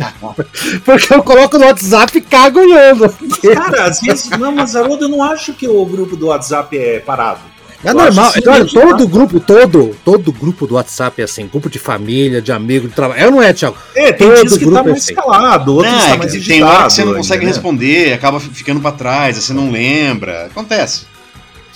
Porque 0.87 1.13
eu 1.13 1.23
coloco 1.23 1.59
no 1.59 1.67
WhatsApp 1.67 2.17
e 2.17 2.21
cago 2.23 2.61
olhando. 2.61 3.15
Cara, 3.55 3.85
às 3.85 4.01
vezes, 4.01 4.31
não, 4.31 4.53
mas 4.53 4.75
Haroldo, 4.75 5.05
eu 5.05 5.09
não 5.11 5.23
acho 5.23 5.53
que 5.53 5.69
o 5.69 5.85
grupo 5.85 6.17
do 6.17 6.29
WhatsApp 6.29 6.79
é 6.79 7.01
parado. 7.01 7.52
É 7.85 7.91
eu 7.91 7.95
normal, 7.95 8.27
assim, 8.27 8.41
olha, 8.47 8.65
todo 8.65 9.09
grupo, 9.09 9.41
todo, 9.41 9.97
todo 10.05 10.33
grupo 10.33 10.67
do 10.69 10.75
WhatsApp 10.75 11.21
é 11.21 11.25
assim, 11.25 11.49
grupo 11.49 11.69
de 11.69 11.81
família, 11.81 12.41
de 12.41 12.53
amigo, 12.53 12.87
de 12.87 12.95
trabalho. 12.95 13.21
É 13.21 13.27
ou 13.27 13.33
não 13.33 13.43
é, 13.43 13.53
Thiago? 13.53 13.77
É, 13.95 14.13
tem 14.13 14.29
todo 14.29 14.59
que 14.59 14.65
tá 14.65 14.83
mais 14.85 14.97
assim. 14.97 15.13
escalado, 15.13 15.75
outros 15.75 15.93
não, 15.93 16.09
tá 16.09 16.17
mais 16.17 16.33
digitado, 16.33 16.61
Tem 16.61 16.63
hora 16.63 16.87
que 16.87 16.93
você 16.93 17.05
não 17.05 17.15
consegue 17.15 17.45
né? 17.45 17.51
responder, 17.51 18.13
acaba 18.13 18.39
ficando 18.39 18.81
para 18.81 18.93
trás, 18.93 19.37
você 19.37 19.53
não 19.53 19.71
lembra. 19.71 20.47
Acontece. 20.47 21.13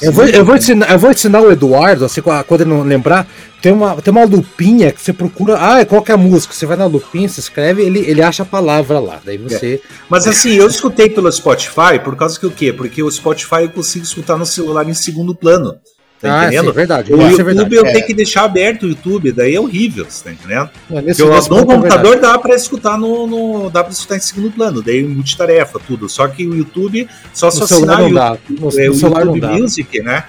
Eu 0.00 0.12
vou, 0.12 0.26
eu, 0.26 0.44
vou 0.44 0.56
ensinar, 0.56 0.90
eu 0.90 0.98
vou 0.98 1.10
ensinar 1.10 1.40
o 1.40 1.50
Eduardo, 1.50 2.04
assim, 2.04 2.20
quando 2.20 2.60
ele 2.60 2.70
não 2.70 2.82
lembrar, 2.82 3.26
tem 3.62 3.72
uma, 3.72 4.00
tem 4.00 4.12
uma 4.12 4.24
lupinha 4.24 4.92
que 4.92 5.00
você 5.00 5.12
procura. 5.12 5.56
Ah, 5.56 5.84
qual 5.86 6.02
que 6.02 6.12
é 6.12 6.14
a 6.14 6.18
música? 6.18 6.52
Você 6.52 6.66
vai 6.66 6.76
na 6.76 6.84
lupinha, 6.84 7.28
se 7.28 7.40
escreve, 7.40 7.82
ele, 7.82 8.00
ele 8.00 8.22
acha 8.22 8.42
a 8.42 8.46
palavra 8.46 8.98
lá. 9.00 9.18
Daí 9.24 9.38
você. 9.38 9.80
É. 9.82 9.88
Mas 10.08 10.26
assim, 10.28 10.52
eu 10.52 10.66
escutei 10.68 11.08
pelo 11.08 11.32
Spotify, 11.32 11.98
por 12.04 12.14
causa 12.14 12.38
que 12.38 12.46
o 12.46 12.50
quê? 12.50 12.72
Porque 12.72 13.02
o 13.02 13.10
Spotify 13.10 13.62
eu 13.62 13.70
consigo 13.70 14.04
escutar 14.04 14.36
no 14.36 14.44
celular 14.44 14.86
em 14.86 14.94
segundo 14.94 15.34
plano. 15.34 15.74
Tá 16.20 16.40
ah, 16.40 16.46
entendendo? 16.46 16.68
Sim, 16.68 16.72
verdade. 16.72 17.12
O 17.12 17.20
é 17.20 17.30
YouTube 17.30 17.44
verdade. 17.44 17.74
eu 17.74 17.86
é. 17.86 17.92
tenho 17.92 18.06
que 18.06 18.14
deixar 18.14 18.44
aberto 18.44 18.84
o 18.84 18.88
YouTube, 18.88 19.32
daí 19.32 19.54
é 19.54 19.60
horrível, 19.60 20.06
você 20.08 20.24
tá 20.24 20.32
entendendo? 20.32 20.70
É, 20.90 20.98
eu, 20.98 21.02
nesse 21.02 21.22
no 21.22 21.34
é 21.34 21.64
computador 21.66 22.18
dá 22.18 22.38
para 22.38 22.54
escutar 22.54 22.98
no, 22.98 23.26
no, 23.26 23.70
dá 23.70 23.84
para 23.84 23.92
escutar 23.92 24.16
em 24.16 24.20
segundo 24.20 24.50
plano, 24.50 24.82
daí 24.82 25.02
multitarefa, 25.02 25.78
tudo. 25.86 26.08
Só 26.08 26.26
que 26.26 26.46
o 26.46 26.54
YouTube 26.54 27.06
só 27.34 27.50
se 27.50 27.62
assinar 27.62 28.00
o, 28.00 28.08
YouTube, 28.08 28.78
é, 28.78 28.90
o 28.90 28.94
YouTube 28.94 29.60
Music, 29.60 30.00
né? 30.00 30.24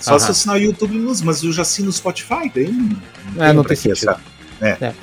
Só 0.00 0.12
Aham. 0.12 0.18
se 0.18 0.30
assinar 0.30 0.56
o 0.56 0.60
YouTube 0.60 0.96
Music, 0.96 1.24
mas 1.24 1.42
eu 1.42 1.52
já 1.52 1.62
assino 1.62 1.88
o 1.88 1.92
Spotify, 1.92 2.50
daí 2.52 2.72
não, 3.34 3.44
é, 3.44 3.52
não 3.52 3.62
tem 3.62 3.76
sentido. 3.76 4.16
É. 4.60 4.76
é. 4.80 4.94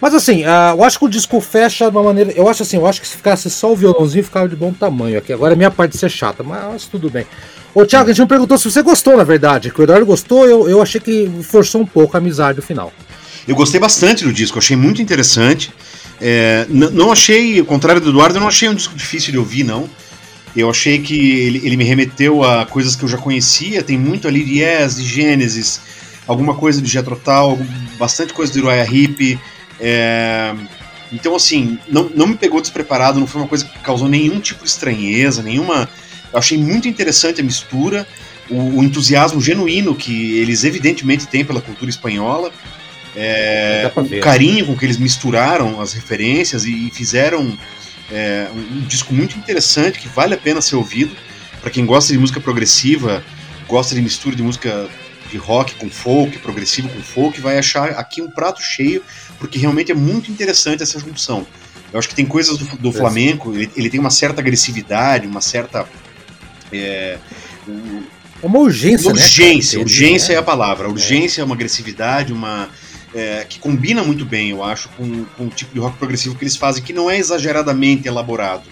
Mas 0.00 0.14
assim, 0.14 0.42
uh, 0.42 0.76
eu 0.76 0.84
acho 0.84 0.98
que 0.98 1.04
o 1.04 1.08
disco 1.08 1.40
fecha 1.40 1.90
de 1.90 1.96
uma 1.96 2.02
maneira. 2.02 2.32
Eu 2.32 2.48
acho 2.48 2.62
assim, 2.62 2.76
eu 2.76 2.86
acho 2.86 3.00
que 3.00 3.08
se 3.08 3.16
ficasse 3.16 3.48
só 3.50 3.72
o 3.72 3.76
violãozinho 3.76 4.24
ficava 4.24 4.48
de 4.48 4.56
bom 4.56 4.72
tamanho 4.72 5.18
aqui. 5.18 5.32
Agora 5.32 5.54
é 5.54 5.56
minha 5.56 5.70
parte 5.70 5.92
de 5.92 5.98
ser 5.98 6.10
chata, 6.10 6.42
mas 6.42 6.84
tudo 6.86 7.08
bem. 7.08 7.26
Ô, 7.74 7.84
Thiago, 7.84 8.10
a 8.10 8.12
gente 8.12 8.22
me 8.22 8.28
perguntou 8.28 8.56
se 8.56 8.70
você 8.70 8.82
gostou, 8.82 9.16
na 9.16 9.24
verdade. 9.24 9.70
Que 9.70 9.80
o 9.80 9.82
Eduardo 9.82 10.06
gostou, 10.06 10.46
eu, 10.46 10.68
eu 10.68 10.80
achei 10.80 11.00
que 11.00 11.28
forçou 11.42 11.80
um 11.80 11.86
pouco 11.86 12.16
a 12.16 12.18
amizade 12.18 12.56
no 12.56 12.62
final. 12.62 12.92
Eu 13.48 13.56
gostei 13.56 13.80
bastante 13.80 14.24
do 14.24 14.32
disco, 14.32 14.58
achei 14.58 14.76
muito 14.76 15.02
interessante. 15.02 15.72
É, 16.20 16.66
não 16.68 17.10
achei, 17.10 17.58
ao 17.58 17.66
contrário 17.66 18.00
do 18.00 18.10
Eduardo, 18.10 18.36
eu 18.36 18.40
não 18.40 18.48
achei 18.48 18.68
um 18.68 18.74
disco 18.74 18.94
difícil 18.94 19.32
de 19.32 19.38
ouvir, 19.38 19.64
não. 19.64 19.88
Eu 20.56 20.70
achei 20.70 21.00
que 21.00 21.40
ele, 21.40 21.60
ele 21.64 21.76
me 21.76 21.84
remeteu 21.84 22.44
a 22.44 22.64
coisas 22.64 22.94
que 22.94 23.02
eu 23.02 23.08
já 23.08 23.18
conhecia, 23.18 23.82
tem 23.82 23.98
muito 23.98 24.28
ali 24.28 24.44
de 24.44 24.60
Yes, 24.60 24.96
de 24.96 25.04
Genesis, 25.04 25.80
alguma 26.28 26.54
coisa 26.54 26.80
de 26.80 26.88
Jethro 26.88 27.16
Tull, 27.16 27.66
bastante 27.98 28.32
coisa 28.32 28.52
de 28.52 28.60
Uriah 28.60 28.86
Heep. 28.86 29.38
É, 29.80 30.54
então, 31.12 31.34
assim, 31.34 31.78
não, 31.88 32.10
não 32.14 32.26
me 32.26 32.36
pegou 32.36 32.60
despreparado, 32.60 33.20
não 33.20 33.26
foi 33.26 33.40
uma 33.40 33.48
coisa 33.48 33.64
que 33.64 33.78
causou 33.80 34.08
nenhum 34.08 34.40
tipo 34.40 34.64
de 34.64 34.70
estranheza, 34.70 35.42
nenhuma 35.42 35.88
eu 36.32 36.38
achei 36.38 36.58
muito 36.58 36.88
interessante 36.88 37.40
a 37.40 37.44
mistura, 37.44 38.06
o, 38.50 38.78
o 38.78 38.84
entusiasmo 38.84 39.40
genuíno 39.40 39.94
que 39.94 40.38
eles 40.38 40.64
evidentemente 40.64 41.26
têm 41.28 41.44
pela 41.44 41.60
cultura 41.60 41.88
espanhola, 41.88 42.52
é, 43.16 43.90
o 43.94 44.20
carinho 44.20 44.66
com 44.66 44.76
que 44.76 44.84
eles 44.84 44.98
misturaram 44.98 45.80
as 45.80 45.92
referências 45.92 46.64
e, 46.64 46.88
e 46.88 46.90
fizeram 46.90 47.56
é, 48.10 48.48
um, 48.52 48.78
um, 48.78 48.80
disco 48.80 49.14
muito 49.14 49.38
interessante 49.38 50.00
que 50.00 50.08
vale 50.08 50.34
a 50.34 50.36
pena 50.36 50.60
ser 50.60 50.74
ouvido 50.74 51.14
para 51.60 51.70
quem 51.70 51.86
gosta 51.86 52.12
de 52.12 52.18
música 52.18 52.40
progressiva, 52.40 53.24
gosta 53.68 53.94
de 53.94 54.02
mistura 54.02 54.34
de 54.34 54.42
música 54.42 54.88
de 55.30 55.36
rock 55.36 55.74
com 55.76 55.88
folk, 55.88 56.38
progressivo 56.38 56.88
com 56.88 57.00
folk, 57.00 57.40
vai 57.40 57.56
achar 57.58 57.90
aqui 57.90 58.20
um 58.20 58.30
prato 58.30 58.60
cheio, 58.60 59.02
porque 59.38 59.58
realmente 59.58 59.92
é 59.92 59.94
muito 59.94 60.30
interessante 60.30 60.82
essa 60.82 60.98
junção. 60.98 61.46
Eu 61.92 61.98
acho 61.98 62.08
que 62.08 62.14
tem 62.14 62.26
coisas 62.26 62.58
do, 62.58 62.76
do 62.76 62.92
Flamengo, 62.92 63.54
ele, 63.54 63.70
ele 63.76 63.90
tem 63.90 64.00
uma 64.00 64.10
certa 64.10 64.40
agressividade, 64.40 65.26
uma 65.26 65.40
certa 65.40 65.86
é, 66.72 67.18
é 68.42 68.46
uma 68.46 68.58
urgência, 68.58 69.12
né, 69.12 69.20
urgência, 69.20 69.78
né? 69.78 69.84
urgência 69.84 70.32
é. 70.32 70.36
é 70.36 70.38
a 70.38 70.42
palavra. 70.42 70.88
Urgência 70.88 71.40
é 71.40 71.44
uma 71.44 71.54
agressividade, 71.54 72.32
uma 72.32 72.68
é, 73.14 73.46
que 73.48 73.58
combina 73.58 74.02
muito 74.02 74.24
bem, 74.24 74.50
eu 74.50 74.62
acho, 74.62 74.88
com, 74.90 75.24
com 75.36 75.46
o 75.46 75.50
tipo 75.50 75.72
de 75.72 75.80
rock 75.80 75.96
progressivo 75.96 76.34
que 76.34 76.44
eles 76.44 76.56
fazem, 76.56 76.82
que 76.82 76.92
não 76.92 77.10
é 77.10 77.16
exageradamente 77.16 78.08
elaborado. 78.08 78.64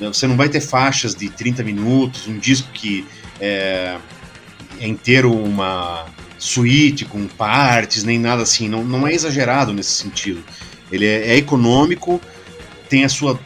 Você 0.00 0.28
não 0.28 0.36
vai 0.36 0.48
ter 0.48 0.60
faixas 0.60 1.14
de 1.14 1.28
30 1.28 1.64
minutos, 1.64 2.28
um 2.28 2.38
disco 2.38 2.70
que 2.72 3.04
é, 3.40 3.96
é 4.78 4.86
inteiro 4.86 5.32
uma 5.32 6.06
suíte 6.38 7.04
com 7.04 7.26
partes, 7.26 8.04
nem 8.04 8.18
nada 8.18 8.42
assim. 8.42 8.68
Não, 8.68 8.84
não 8.84 9.06
é 9.06 9.12
exagerado 9.12 9.72
nesse 9.72 9.90
sentido. 9.90 10.42
Ele 10.90 11.04
é, 11.04 11.32
é 11.32 11.36
econômico, 11.36 12.20
tem 12.88 13.04
a 13.04 13.08
sua 13.08 13.38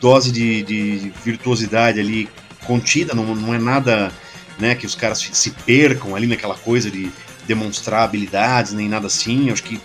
dose 0.00 0.32
de, 0.32 0.62
de 0.62 1.12
virtuosidade 1.24 2.00
ali 2.00 2.28
contida, 2.64 3.14
não, 3.14 3.34
não 3.34 3.54
é 3.54 3.58
nada 3.58 4.12
né, 4.58 4.74
que 4.74 4.86
os 4.86 4.94
caras 4.94 5.18
se 5.18 5.50
percam 5.50 6.14
ali 6.14 6.26
naquela 6.26 6.54
coisa 6.54 6.90
de 6.90 7.10
demonstrar 7.46 8.02
habilidades, 8.02 8.72
nem 8.72 8.88
nada 8.88 9.06
assim. 9.06 9.48
Eu 9.48 9.54
acho 9.54 9.62
que 9.62 9.80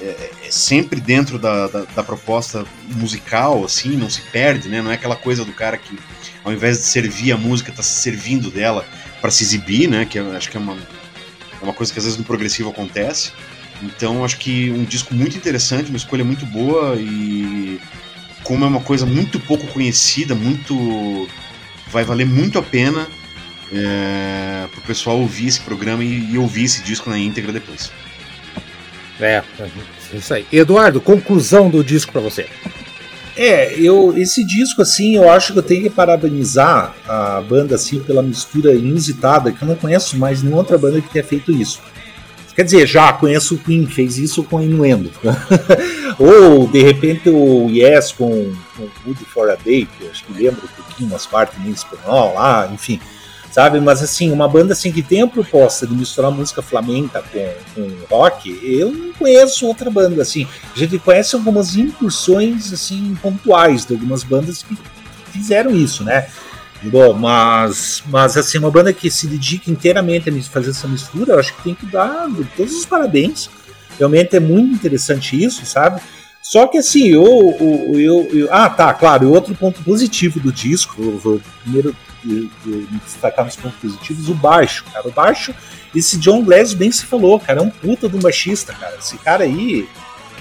é, 0.00 0.30
é 0.44 0.50
sempre 0.50 1.00
dentro 1.00 1.38
da, 1.38 1.66
da, 1.66 1.84
da, 1.84 2.02
proposta 2.02 2.64
musical, 2.94 3.64
assim, 3.64 3.96
não 3.96 4.08
se 4.08 4.20
perde, 4.20 4.68
né? 4.68 4.80
Não 4.80 4.90
é 4.90 4.94
aquela 4.94 5.16
coisa 5.16 5.44
do 5.44 5.52
cara 5.52 5.76
que, 5.76 5.98
ao 6.44 6.52
invés 6.52 6.78
de 6.78 6.84
servir 6.84 7.32
a 7.32 7.36
música, 7.36 7.70
está 7.70 7.82
se 7.82 8.00
servindo 8.00 8.50
dela 8.50 8.86
para 9.20 9.30
se 9.30 9.42
exibir, 9.42 9.88
né? 9.88 10.04
Que 10.04 10.18
acho 10.18 10.50
que 10.50 10.56
é 10.56 10.60
uma, 10.60 10.76
é 11.60 11.64
uma 11.64 11.72
coisa 11.72 11.92
que 11.92 11.98
às 11.98 12.04
vezes 12.04 12.18
no 12.18 12.24
progressivo 12.24 12.70
acontece. 12.70 13.32
Então, 13.82 14.24
acho 14.24 14.38
que 14.38 14.70
um 14.70 14.84
disco 14.84 15.14
muito 15.14 15.36
interessante, 15.36 15.88
uma 15.88 15.96
escolha 15.96 16.24
muito 16.24 16.44
boa 16.46 16.96
e 16.96 17.80
como 18.42 18.64
é 18.64 18.68
uma 18.68 18.80
coisa 18.80 19.06
muito 19.06 19.38
pouco 19.38 19.66
conhecida, 19.68 20.34
muito 20.34 21.28
vai 21.88 22.04
valer 22.04 22.26
muito 22.26 22.58
a 22.58 22.62
pena 22.62 23.06
é, 23.72 24.66
pro 24.72 24.80
pessoal 24.82 25.18
ouvir 25.18 25.48
esse 25.48 25.60
programa 25.60 26.02
e, 26.02 26.32
e, 26.32 26.38
ouvir 26.38 26.64
esse 26.64 26.82
disco 26.82 27.08
na 27.08 27.18
íntegra 27.18 27.52
depois. 27.52 27.92
É, 29.20 29.42
é 29.58 30.16
isso 30.16 30.34
aí. 30.34 30.46
Eduardo, 30.52 31.00
conclusão 31.00 31.68
do 31.68 31.82
disco 31.82 32.12
para 32.12 32.20
você. 32.20 32.46
É, 33.38 33.72
eu 33.78 34.18
esse 34.18 34.44
disco 34.44 34.82
assim, 34.82 35.14
eu 35.14 35.30
acho 35.30 35.52
que 35.52 35.60
eu 35.60 35.62
tenho 35.62 35.82
que 35.84 35.90
parabenizar 35.90 36.92
a 37.06 37.40
banda 37.40 37.76
assim 37.76 38.00
pela 38.00 38.20
mistura 38.20 38.74
inusitada, 38.74 39.52
que 39.52 39.62
eu 39.62 39.68
não 39.68 39.76
conheço 39.76 40.18
mais 40.18 40.42
nenhuma 40.42 40.58
outra 40.58 40.76
banda 40.76 41.00
que 41.00 41.08
tenha 41.08 41.24
feito 41.24 41.52
isso. 41.52 41.80
Quer 42.58 42.64
dizer, 42.64 42.88
já 42.88 43.12
conheço 43.12 43.54
o 43.54 43.58
Queen, 43.58 43.86
fez 43.86 44.18
isso 44.18 44.42
com 44.42 44.60
Inuendo. 44.60 45.12
Ou, 46.18 46.66
de 46.66 46.82
repente, 46.82 47.30
o 47.30 47.68
Yes 47.70 48.10
com, 48.10 48.52
com 48.76 48.88
Wood 49.06 49.24
for 49.26 49.48
a 49.48 49.54
Day, 49.54 49.86
que 49.86 50.04
eu 50.04 50.10
acho 50.10 50.24
que 50.24 50.32
lembro 50.32 50.62
um 50.64 50.82
pouquinho 50.82 51.08
umas 51.08 51.24
partes 51.24 51.56
em 51.64 51.70
espanhol 51.70 52.34
lá, 52.34 52.68
enfim. 52.74 52.98
Sabe? 53.50 53.80
Mas, 53.80 54.02
assim, 54.02 54.30
uma 54.30 54.46
banda 54.46 54.72
assim 54.72 54.92
que 54.92 55.02
tem 55.02 55.22
a 55.22 55.26
proposta 55.26 55.86
de 55.86 55.94
misturar 55.94 56.30
música 56.30 56.60
flamenca 56.60 57.22
com, 57.32 57.54
com 57.74 58.14
rock, 58.14 58.58
eu 58.62 58.92
não 58.92 59.12
conheço 59.12 59.66
outra 59.66 59.90
banda, 59.90 60.22
assim. 60.22 60.46
A 60.74 60.78
gente 60.78 60.98
conhece 60.98 61.34
algumas 61.34 61.74
incursões, 61.74 62.72
assim, 62.72 63.16
pontuais 63.22 63.86
de 63.86 63.94
algumas 63.94 64.22
bandas 64.22 64.62
que 64.62 64.76
fizeram 65.32 65.74
isso, 65.74 66.04
né? 66.04 66.28
Bom, 66.82 67.12
mas, 67.12 68.02
mas 68.06 68.36
assim, 68.36 68.58
uma 68.58 68.70
banda 68.70 68.92
que 68.92 69.10
se 69.10 69.26
dedica 69.26 69.70
inteiramente 69.70 70.30
a 70.30 70.42
fazer 70.42 70.70
essa 70.70 70.86
mistura, 70.86 71.32
eu 71.32 71.40
acho 71.40 71.54
que 71.56 71.62
tem 71.62 71.74
que 71.74 71.86
dar 71.86 72.28
todos 72.56 72.72
os 72.72 72.86
parabéns. 72.86 73.50
Realmente 73.98 74.36
é 74.36 74.40
muito 74.40 74.74
interessante 74.74 75.42
isso, 75.42 75.66
sabe? 75.66 76.00
Só 76.40 76.68
que 76.68 76.78
assim, 76.78 77.08
eu, 77.08 77.56
eu, 77.60 78.00
eu, 78.00 78.28
eu 78.32 78.48
ah, 78.50 78.70
tá, 78.70 78.94
claro, 78.94 79.30
outro 79.30 79.54
ponto 79.56 79.82
positivo 79.82 80.38
do 80.38 80.52
disco, 80.52 81.18
vou 81.18 81.40
primeiro 81.62 81.94
destacar 83.04 83.44
nos 83.44 83.56
pontos 83.56 83.78
positivos, 83.78 84.28
o 84.28 84.34
baixo, 84.34 84.84
cara. 84.92 85.08
O 85.08 85.12
baixo, 85.12 85.54
esse 85.94 86.18
John 86.18 86.42
Glass 86.42 86.72
bem 86.72 86.90
se 86.90 87.04
falou, 87.04 87.38
cara, 87.38 87.60
é 87.60 87.62
um 87.62 87.70
puta 87.70 88.08
do 88.08 88.18
baixista, 88.18 88.72
cara. 88.72 88.96
Esse 88.98 89.16
cara 89.18 89.44
aí. 89.44 89.88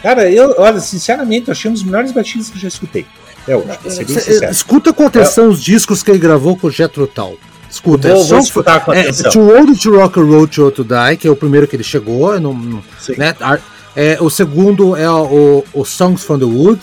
Cara, 0.01 0.29
eu, 0.29 0.55
olha, 0.57 0.79
sinceramente, 0.79 1.47
eu 1.47 1.51
achei 1.51 1.69
um 1.69 1.73
dos 1.73 1.83
melhores 1.83 2.11
baixistas 2.11 2.49
que 2.49 2.57
eu 2.57 2.61
já 2.61 2.67
escutei. 2.67 3.05
É, 3.47 3.53
é, 3.53 4.51
escuta 4.51 4.91
com 4.91 5.05
atenção 5.05 5.45
é. 5.45 5.47
os 5.47 5.63
discos 5.63 6.03
que 6.03 6.11
ele 6.11 6.19
gravou 6.19 6.57
com 6.57 6.67
o 6.67 6.71
Jethro 6.71 7.07
Tull. 7.07 7.39
Escuta, 7.69 8.09
vou, 8.09 8.21
é 8.21 8.25
vou 8.25 8.39
escutar 8.39 8.83
com 8.83 8.91
atenção. 8.91 9.29
É, 9.29 9.33
Too 9.33 9.57
Old 9.57 9.79
to 9.79 9.95
Rock 9.95 10.19
and 10.19 10.23
Roll 10.23 10.47
to, 10.47 10.71
to 10.71 10.83
Die, 10.83 11.17
que 11.17 11.27
é 11.27 11.31
o 11.31 11.35
primeiro 11.35 11.67
que 11.67 11.75
ele 11.75 11.83
chegou. 11.83 12.39
No, 12.39 12.53
no 12.53 12.83
né, 13.17 13.35
é, 13.95 14.17
o 14.21 14.29
segundo 14.29 14.95
é 14.95 15.09
o, 15.09 15.63
o 15.73 15.85
Songs 15.85 16.23
from 16.23 16.39
the 16.39 16.45
Wood, 16.45 16.81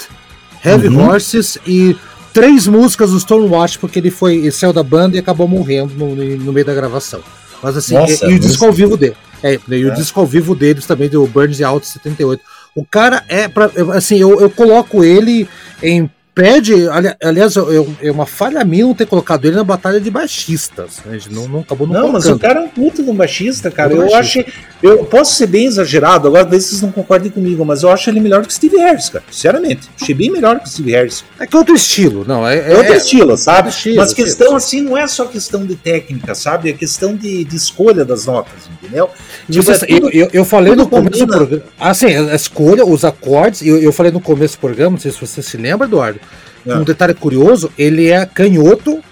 Heavy 0.64 0.88
uhum. 0.88 1.08
Horses 1.08 1.58
e 1.66 1.96
três 2.34 2.66
músicas 2.66 3.12
do 3.12 3.20
Stonewatch, 3.20 3.78
porque 3.78 4.00
ele 4.00 4.10
foi 4.10 4.34
ele 4.34 4.50
saiu 4.50 4.72
da 4.72 4.82
banda 4.82 5.16
e 5.16 5.18
acabou 5.18 5.48
morrendo 5.48 5.94
no, 5.94 6.14
no 6.14 6.52
meio 6.52 6.66
da 6.66 6.74
gravação. 6.74 7.22
Mas 7.62 7.76
assim, 7.76 7.94
Nossa, 7.94 8.26
e, 8.26 8.32
e, 8.32 8.34
o 8.34 8.38
disco 8.38 8.66
ao 8.66 8.72
vivo 8.72 8.96
dele. 8.96 9.16
É, 9.42 9.58
e 9.68 9.84
o 9.84 9.92
é. 9.92 9.94
disco 9.94 10.20
ao 10.20 10.26
vivo 10.26 10.54
deles 10.54 10.84
também, 10.84 11.08
do 11.08 11.26
Burns 11.26 11.62
Out 11.62 11.86
78. 11.86 12.42
O 12.74 12.84
cara 12.84 13.24
é, 13.28 13.46
pra, 13.46 13.70
assim, 13.94 14.18
eu, 14.18 14.40
eu 14.40 14.50
coloco 14.50 15.04
ele 15.04 15.48
em 15.82 16.10
pede, 16.34 16.88
ali- 16.88 17.14
aliás, 17.22 17.54
é 18.02 18.10
uma 18.10 18.26
falha 18.26 18.64
minha 18.64 18.84
não 18.84 18.94
ter 18.94 19.06
colocado 19.06 19.44
ele 19.44 19.54
na 19.56 19.62
batalha 19.64 20.00
de 20.00 20.10
baixistas. 20.10 21.00
né? 21.06 21.18
Não, 21.30 21.46
não 21.48 21.60
acabou 21.60 21.86
não, 21.86 21.94
Não, 21.94 22.12
mas 22.12 22.24
colocando. 22.24 22.36
o 22.36 22.40
cara 22.40 22.60
é 22.60 22.62
um 22.64 22.68
puta 22.68 23.02
de 23.02 23.10
um 23.10 23.14
baixista, 23.14 23.70
cara. 23.70 23.90
Puta 23.90 24.02
Eu 24.02 24.10
baixista. 24.10 24.40
acho. 24.50 24.74
Eu 24.82 25.04
posso 25.06 25.34
ser 25.36 25.46
bem 25.46 25.64
exagerado, 25.66 26.26
agora 26.28 26.42
talvez 26.44 26.64
vocês 26.64 26.82
não 26.82 26.90
concordem 26.92 27.30
comigo, 27.30 27.64
mas 27.64 27.82
eu 27.82 27.90
acho 27.90 28.10
ele 28.10 28.20
melhor 28.20 28.42
que 28.42 28.48
o 28.48 28.52
Steve 28.52 28.76
Harris, 28.76 29.08
cara. 29.08 29.24
Sinceramente. 29.30 29.88
Achei 29.98 30.14
bem 30.14 30.30
melhor 30.30 30.58
que 30.60 30.66
o 30.66 30.70
Steve 30.70 30.90
Harris. 30.92 31.24
É 31.40 31.46
que 31.46 31.54
é 31.56 31.58
outro 31.58 31.74
estilo, 31.74 32.24
não. 32.26 32.46
É, 32.46 32.70
É 32.72 32.76
outro 32.76 32.92
é- 32.92 32.96
estilo, 32.96 33.36
sabe? 33.36 33.68
estilo, 33.70 33.96
mas 33.96 34.12
questão 34.12 34.46
estilo. 34.48 34.56
assim 34.56 34.80
não 34.82 34.98
é 34.98 35.06
só 35.06 35.24
questão 35.26 35.64
de 35.64 35.76
técnica, 35.76 36.34
sabe? 36.34 36.68
É 36.68 36.72
questão 36.72 37.16
de, 37.16 37.44
de 37.44 37.56
escolha 37.56 38.04
das 38.04 38.26
notas, 38.26 38.68
entendeu? 38.82 39.08
Tipo, 39.50 39.62
Você- 39.64 39.84
é 39.84 39.88
tudo- 39.88 40.10
eu, 40.10 40.24
eu, 40.24 40.30
eu 40.32 40.44
falei 40.44 40.74
no 40.74 40.86
começo 40.88 41.10
do 41.10 41.32
combina. 41.32 41.36
programa. 41.38 41.62
Assim, 41.80 42.06
a 42.06 42.34
escolha, 42.34 42.84
os 42.84 43.04
acordes, 43.04 43.62
eu, 43.62 43.78
eu 43.78 43.92
falei 43.92 44.10
no 44.12 44.20
começo 44.20 44.56
do 44.56 44.60
programa, 44.60 44.90
não 44.92 44.98
sei 44.98 45.12
se 45.12 45.20
você 45.20 45.40
se 45.40 45.56
lembra, 45.56 45.86
Eduardo. 45.86 46.20
É. 46.66 46.74
Um 46.74 46.84
detalhe 46.84 47.14
curioso, 47.14 47.70
ele 47.76 48.08
é 48.10 48.24
canhoto, 48.26 49.02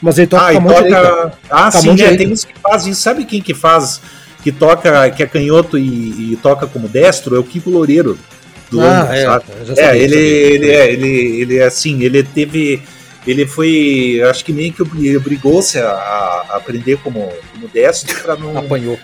mas 0.00 0.18
ele 0.18 0.26
toca 0.26 0.46
Ah, 0.48 0.52
com 0.52 0.58
a 0.58 0.60
mão 0.60 0.74
direita. 0.74 1.00
toca. 1.02 1.32
Ah, 1.50 1.70
Com 1.72 1.78
a 1.78 1.80
sim, 1.80 1.90
é, 1.90 1.94
direita. 1.94 2.16
tem 2.18 2.32
uns 2.32 2.44
que 2.44 2.52
fazem. 2.62 2.92
Sabe 2.94 3.24
quem 3.24 3.40
que 3.40 3.54
faz? 3.54 4.00
Que 4.42 4.52
toca, 4.52 5.10
que 5.10 5.22
é 5.22 5.26
canhoto 5.26 5.76
e, 5.78 6.32
e 6.32 6.38
toca 6.42 6.66
como 6.66 6.86
destro? 6.88 7.34
É 7.34 7.38
o 7.38 7.44
Kiko 7.44 7.70
Loureiro. 7.70 8.18
Do 8.70 8.80
Ah, 8.82 9.00
Angra, 9.02 9.16
é, 9.16 9.64
já 9.64 9.72
É, 9.72 9.76
sabia, 9.86 9.96
ele, 9.96 10.08
sabia. 10.14 10.54
ele, 10.54 10.70
é, 10.70 10.92
ele, 10.92 11.40
ele 11.42 11.56
é 11.58 11.64
assim, 11.64 12.02
ele 12.02 12.22
teve. 12.22 12.82
Ele 13.26 13.46
foi. 13.46 14.22
Acho 14.30 14.44
que 14.44 14.52
meio 14.52 14.72
que 14.72 14.80
obri- 14.82 15.16
obrigou-se 15.16 15.78
a, 15.78 15.88
a 15.90 16.56
aprender 16.56 16.98
como, 16.98 17.30
como 17.52 17.68
destro 17.68 18.14
pra 18.22 18.36
não. 18.36 18.56
Apanhou. 18.58 18.98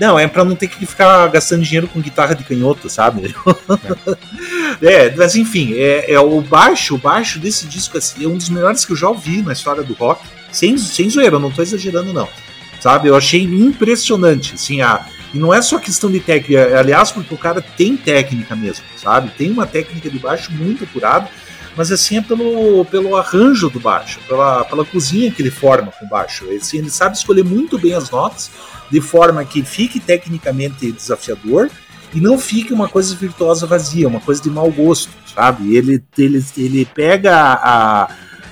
Não, 0.00 0.18
é 0.18 0.26
pra 0.26 0.44
não 0.44 0.54
ter 0.56 0.68
que 0.68 0.86
ficar 0.86 1.26
gastando 1.28 1.62
dinheiro 1.64 1.88
com 1.88 2.00
guitarra 2.00 2.34
de 2.34 2.44
canhoto, 2.44 2.88
sabe? 2.88 3.34
é, 4.82 5.14
mas 5.16 5.34
enfim, 5.36 5.74
é, 5.76 6.12
é 6.12 6.20
o 6.20 6.40
baixo, 6.40 6.94
o 6.94 6.98
baixo 6.98 7.38
desse 7.38 7.66
disco 7.66 7.98
assim, 7.98 8.24
é 8.24 8.28
um 8.28 8.36
dos 8.36 8.48
melhores 8.48 8.84
que 8.84 8.92
eu 8.92 8.96
já 8.96 9.08
ouvi 9.08 9.42
na 9.42 9.52
história 9.52 9.82
do 9.82 9.94
rock. 9.94 10.24
Sem, 10.50 10.78
sem 10.78 11.10
zoeira, 11.10 11.36
eu 11.36 11.40
não 11.40 11.50
tô 11.50 11.62
exagerando, 11.62 12.12
não. 12.12 12.28
Sabe? 12.80 13.08
Eu 13.08 13.16
achei 13.16 13.42
impressionante, 13.42 14.54
assim, 14.54 14.80
a. 14.80 15.04
E 15.34 15.38
não 15.38 15.52
é 15.52 15.60
só 15.60 15.78
questão 15.78 16.10
de 16.10 16.20
técnica, 16.20 16.78
aliás, 16.78 17.10
porque 17.10 17.34
o 17.34 17.36
cara 17.36 17.60
tem 17.60 17.96
técnica 17.98 18.56
mesmo, 18.56 18.84
sabe? 18.96 19.30
Tem 19.36 19.50
uma 19.50 19.66
técnica 19.66 20.08
de 20.08 20.18
baixo 20.18 20.50
muito 20.52 20.84
apurada, 20.84 21.28
mas 21.76 21.92
assim 21.92 22.18
é 22.18 22.20
pelo, 22.20 22.84
pelo 22.86 23.16
arranjo 23.16 23.68
do 23.68 23.80
baixo, 23.80 24.20
pela, 24.26 24.64
pela 24.64 24.84
cozinha 24.84 25.30
que 25.30 25.42
ele 25.42 25.50
forma 25.50 25.92
com 25.92 26.06
o 26.06 26.08
baixo. 26.08 26.44
Ele, 26.46 26.56
assim, 26.56 26.78
ele 26.78 26.90
sabe 26.90 27.16
escolher 27.16 27.44
muito 27.44 27.78
bem 27.78 27.94
as 27.94 28.10
notas, 28.10 28.50
de 28.90 29.00
forma 29.00 29.44
que 29.44 29.62
fique 29.62 30.00
tecnicamente 30.00 30.90
desafiador 30.90 31.70
e 32.14 32.20
não 32.20 32.38
fique 32.38 32.72
uma 32.72 32.88
coisa 32.88 33.14
virtuosa 33.14 33.66
vazia, 33.66 34.08
uma 34.08 34.20
coisa 34.20 34.42
de 34.42 34.50
mau 34.50 34.70
gosto, 34.70 35.10
sabe? 35.34 35.76
Ele, 35.76 36.02
ele, 36.16 36.44
ele 36.56 36.84
pega 36.86 37.36
a, 37.36 38.08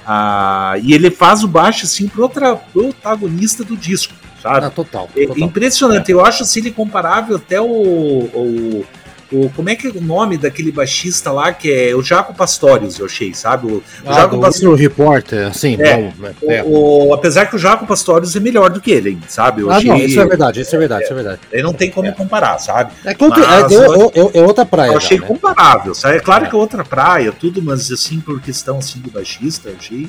a. 0.07 0.75
E 0.83 0.93
ele 0.93 1.11
faz 1.11 1.43
o 1.43 1.49
baixo 1.49 1.85
assim 1.85 2.07
pro 2.07 2.23
outra 2.23 2.55
protagonista 2.55 3.65
do 3.65 3.77
disco, 3.77 4.15
sabe? 4.43 4.67
Ah, 4.67 4.71
total. 4.71 5.09
É 5.17 5.27
total. 5.27 5.43
impressionante, 5.43 6.11
eu 6.11 6.25
acho 6.25 6.43
assim, 6.43 6.61
ele 6.61 6.71
comparável 6.71 7.37
até 7.37 7.61
o, 7.61 7.67
o, 7.67 8.87
o- 9.33 9.51
Como 9.51 9.69
é 9.71 9.75
que 9.75 9.87
é 9.87 9.91
o 9.91 10.01
nome 10.01 10.37
daquele 10.39 10.71
baixista 10.71 11.33
lá 11.33 11.53
que 11.53 11.73
é 11.73 11.95
o 11.95 12.03
Jaco 12.03 12.33
Pastorius, 12.35 12.99
eu 12.99 13.07
achei, 13.07 13.35
sabe? 13.35 13.67
O, 13.67 13.77
o 13.77 13.83
Ah, 14.07 14.13
Jaco 14.13 14.37
do 14.37 14.41
Pastorius. 14.43 14.81
Reporter, 14.81 15.47
assim, 15.47 15.77
É, 15.81 15.97
bom, 15.97 16.13
é. 16.49 16.63
O, 16.63 17.09
o- 17.09 17.15
apesar 17.15 17.47
que 17.47 17.57
o 17.57 17.59
Jaco 17.59 17.87
Pastorius 17.87 18.35
é 18.37 18.41
melhor 18.41 18.71
do 18.71 18.81
que 18.81 18.91
ele, 18.91 19.19
sabe? 19.29 19.63
Eu 19.63 19.71
Ah, 19.71 19.77
achei, 19.77 19.91
não, 19.91 19.97
isso 19.99 20.21
é 20.21 20.25
verdade, 20.27 20.61
isso 20.61 20.75
é 20.75 20.79
verdade, 20.79 21.05
isso 21.05 21.13
é 21.13 21.17
verdade. 21.17 21.41
Ele 21.53 21.63
não 21.63 21.73
tem 21.73 21.91
como 21.91 22.13
comparar, 22.15 22.59
sabe? 22.59 22.93
É, 23.05 23.15
que 23.15 23.25
outro- 23.25 23.45
Mas, 23.47 23.73
é, 23.73 23.77
é- 23.77 23.79
é- 23.81 24.39
é 24.39 24.43
outra 24.43 24.65
praia. 24.65 24.91
Eu 24.93 24.97
achei 24.99 25.17
já, 25.19 25.23
né? 25.23 25.29
comparável, 25.29 25.95
sabe? 25.95 26.17
É 26.17 26.21
claro 26.21 26.45
É. 26.45 26.49
que 26.49 26.55
é 26.55 26.59
outra 26.59 26.85
praia, 26.85 27.33
tudo, 27.33 27.63
mas 27.63 27.91
assim, 27.91 28.21
por 28.21 28.41
questão 28.41 28.79
assim, 28.79 28.99
do 29.01 29.11
baixista, 29.11 29.69
eu 29.71 29.77
achei. 29.79 30.09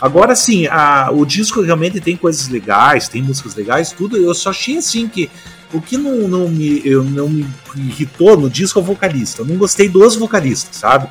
Agora 0.00 0.36
sim, 0.36 0.66
a, 0.66 1.10
o 1.12 1.24
disco 1.24 1.60
realmente 1.62 2.00
tem 2.00 2.16
coisas 2.16 2.48
legais, 2.48 3.08
tem 3.08 3.22
músicas 3.22 3.54
legais, 3.54 3.92
tudo. 3.92 4.16
Eu 4.16 4.34
só 4.34 4.50
achei 4.50 4.76
assim 4.76 5.08
que 5.08 5.30
o 5.72 5.80
que 5.80 5.96
não, 5.96 6.28
não, 6.28 6.48
me, 6.48 6.82
eu, 6.84 7.02
não 7.02 7.28
me 7.28 7.46
irritou 7.76 8.36
no 8.36 8.48
disco 8.50 8.78
é 8.78 8.82
o 8.82 8.84
vocalista. 8.84 9.42
Eu 9.42 9.46
não 9.46 9.56
gostei 9.56 9.88
dos 9.88 10.14
vocalistas, 10.16 10.76
sabe? 10.76 11.08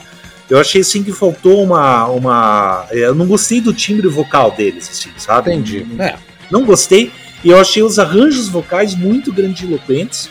Eu 0.48 0.60
achei 0.60 0.82
assim 0.82 1.02
que 1.04 1.12
faltou 1.12 1.64
uma. 1.64 2.06
uma 2.08 2.86
eu 2.92 3.16
não 3.16 3.26
gostei 3.26 3.60
do 3.60 3.74
timbre 3.74 4.08
vocal 4.08 4.52
deles, 4.52 4.88
assim, 4.92 5.10
sabe? 5.18 5.52
Entendi. 5.52 5.86
Não, 5.92 6.06
É, 6.06 6.16
não 6.52 6.64
gostei. 6.64 7.12
E 7.44 7.50
eu 7.50 7.60
achei 7.60 7.82
os 7.82 7.98
arranjos 7.98 8.48
vocais 8.48 8.94
muito 8.96 9.34
grandiloquentes. 9.34 10.30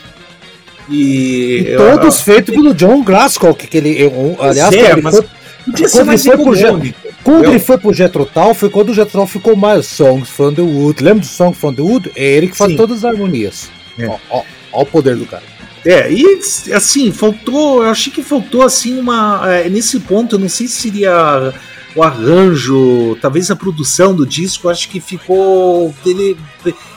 E, 0.89 1.65
e 1.67 1.75
todos 1.77 2.21
feitos 2.21 2.53
pelo 2.53 2.73
John 2.73 3.03
Glasgow, 3.03 3.53
que, 3.55 3.75
ele. 3.75 4.01
eu- 4.01 4.37
aliás, 4.39 4.73
é, 4.73 4.91
ele 4.91 5.01
mas- 5.01 5.17
foi- 5.17 5.25
Quando 5.65 6.17
foi 6.17 6.37
pro 6.37 6.55
econômico. 6.55 6.99
Quando 7.23 7.45
ele 7.45 7.59
foi 7.59 7.77
pro 7.77 7.93
Jethro 7.93 8.25
Tull, 8.25 8.53
foi 8.53 8.69
quando 8.69 8.89
o 8.89 8.93
Jethro 8.93 9.19
Tull 9.19 9.27
ficou 9.27 9.55
mais 9.55 9.87
Songs 9.87 10.29
from 10.29 10.53
the 10.53 10.61
Wood. 10.61 11.03
Lembra 11.03 11.21
do 11.21 11.25
Song 11.25 11.55
from 11.55 11.73
the 11.73 11.81
Wood? 11.81 12.11
É 12.15 12.23
ele 12.23 12.47
que 12.47 12.55
faz 12.57 12.71
Sim. 12.71 12.77
todas 12.77 12.97
as 12.97 13.05
harmonias. 13.05 13.69
É. 13.97 14.07
Ó, 14.07 14.17
ó, 14.29 14.43
ó 14.71 14.81
o 14.83 14.85
poder 14.85 15.15
do 15.15 15.25
cara. 15.25 15.43
É, 15.85 16.11
e 16.11 16.39
assim, 16.73 17.11
faltou, 17.11 17.83
eu 17.83 17.89
achei 17.89 18.11
que 18.11 18.23
faltou 18.23 18.63
assim 18.63 18.97
uma. 18.99 19.41
é, 19.51 19.69
nesse 19.69 19.99
ponto, 19.99 20.35
eu 20.35 20.39
não 20.39 20.49
sei 20.49 20.67
se 20.67 20.81
seria 20.81 21.53
o 21.95 22.03
arranjo, 22.03 23.15
talvez 23.21 23.49
a 23.49 23.55
produção 23.55 24.13
do 24.13 24.25
disco, 24.25 24.67
eu 24.67 24.71
acho 24.71 24.89
que 24.89 24.99
ficou. 24.99 25.93
Ele, 26.05 26.35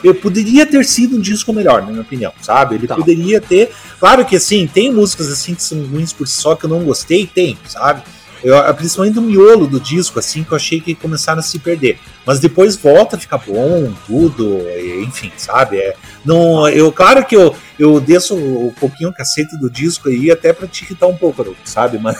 eu 0.02 0.14
poderia 0.14 0.66
ter 0.66 0.84
sido 0.84 1.16
um 1.16 1.20
disco 1.20 1.52
melhor, 1.52 1.82
na 1.82 1.88
minha 1.90 2.00
opinião, 2.00 2.32
sabe? 2.40 2.74
Ele 2.74 2.86
Tá. 2.86 2.96
poderia 2.96 3.40
ter. 3.40 3.70
Claro 4.00 4.24
que 4.24 4.36
assim, 4.36 4.66
tem 4.66 4.92
músicas 4.92 5.30
assim 5.30 5.54
que 5.54 5.62
são 5.62 5.82
ruins 5.84 6.12
por 6.12 6.26
si 6.26 6.40
só 6.40 6.54
que 6.56 6.64
eu 6.64 6.70
não 6.70 6.82
gostei, 6.82 7.26
tem, 7.26 7.56
sabe? 7.68 8.02
Eu, 8.42 8.74
principalmente 8.74 9.14
do 9.14 9.22
miolo 9.22 9.66
do 9.66 9.80
disco, 9.80 10.18
assim, 10.18 10.44
que 10.44 10.52
eu 10.52 10.56
achei 10.56 10.80
que 10.80 10.94
começaram 10.94 11.40
a 11.40 11.42
se 11.42 11.58
perder. 11.58 11.98
Mas 12.24 12.38
depois 12.38 12.76
volta 12.76 13.16
a 13.16 13.18
ficar 13.18 13.38
bom, 13.38 13.92
tudo, 14.06 14.60
enfim, 15.02 15.32
sabe? 15.36 15.78
É, 15.78 15.94
não, 16.24 16.68
eu, 16.68 16.92
claro 16.92 17.24
que 17.24 17.34
eu, 17.36 17.54
eu 17.78 17.98
desço 18.00 18.36
um 18.36 18.72
pouquinho 18.78 19.10
o 19.10 19.14
cacete 19.14 19.56
do 19.58 19.68
disco 19.70 20.08
aí, 20.08 20.30
até 20.30 20.52
pra 20.52 20.68
te 20.68 20.84
irritar 20.84 21.06
um 21.06 21.16
pouco, 21.16 21.44
sabe? 21.64 21.98
Mas, 21.98 22.16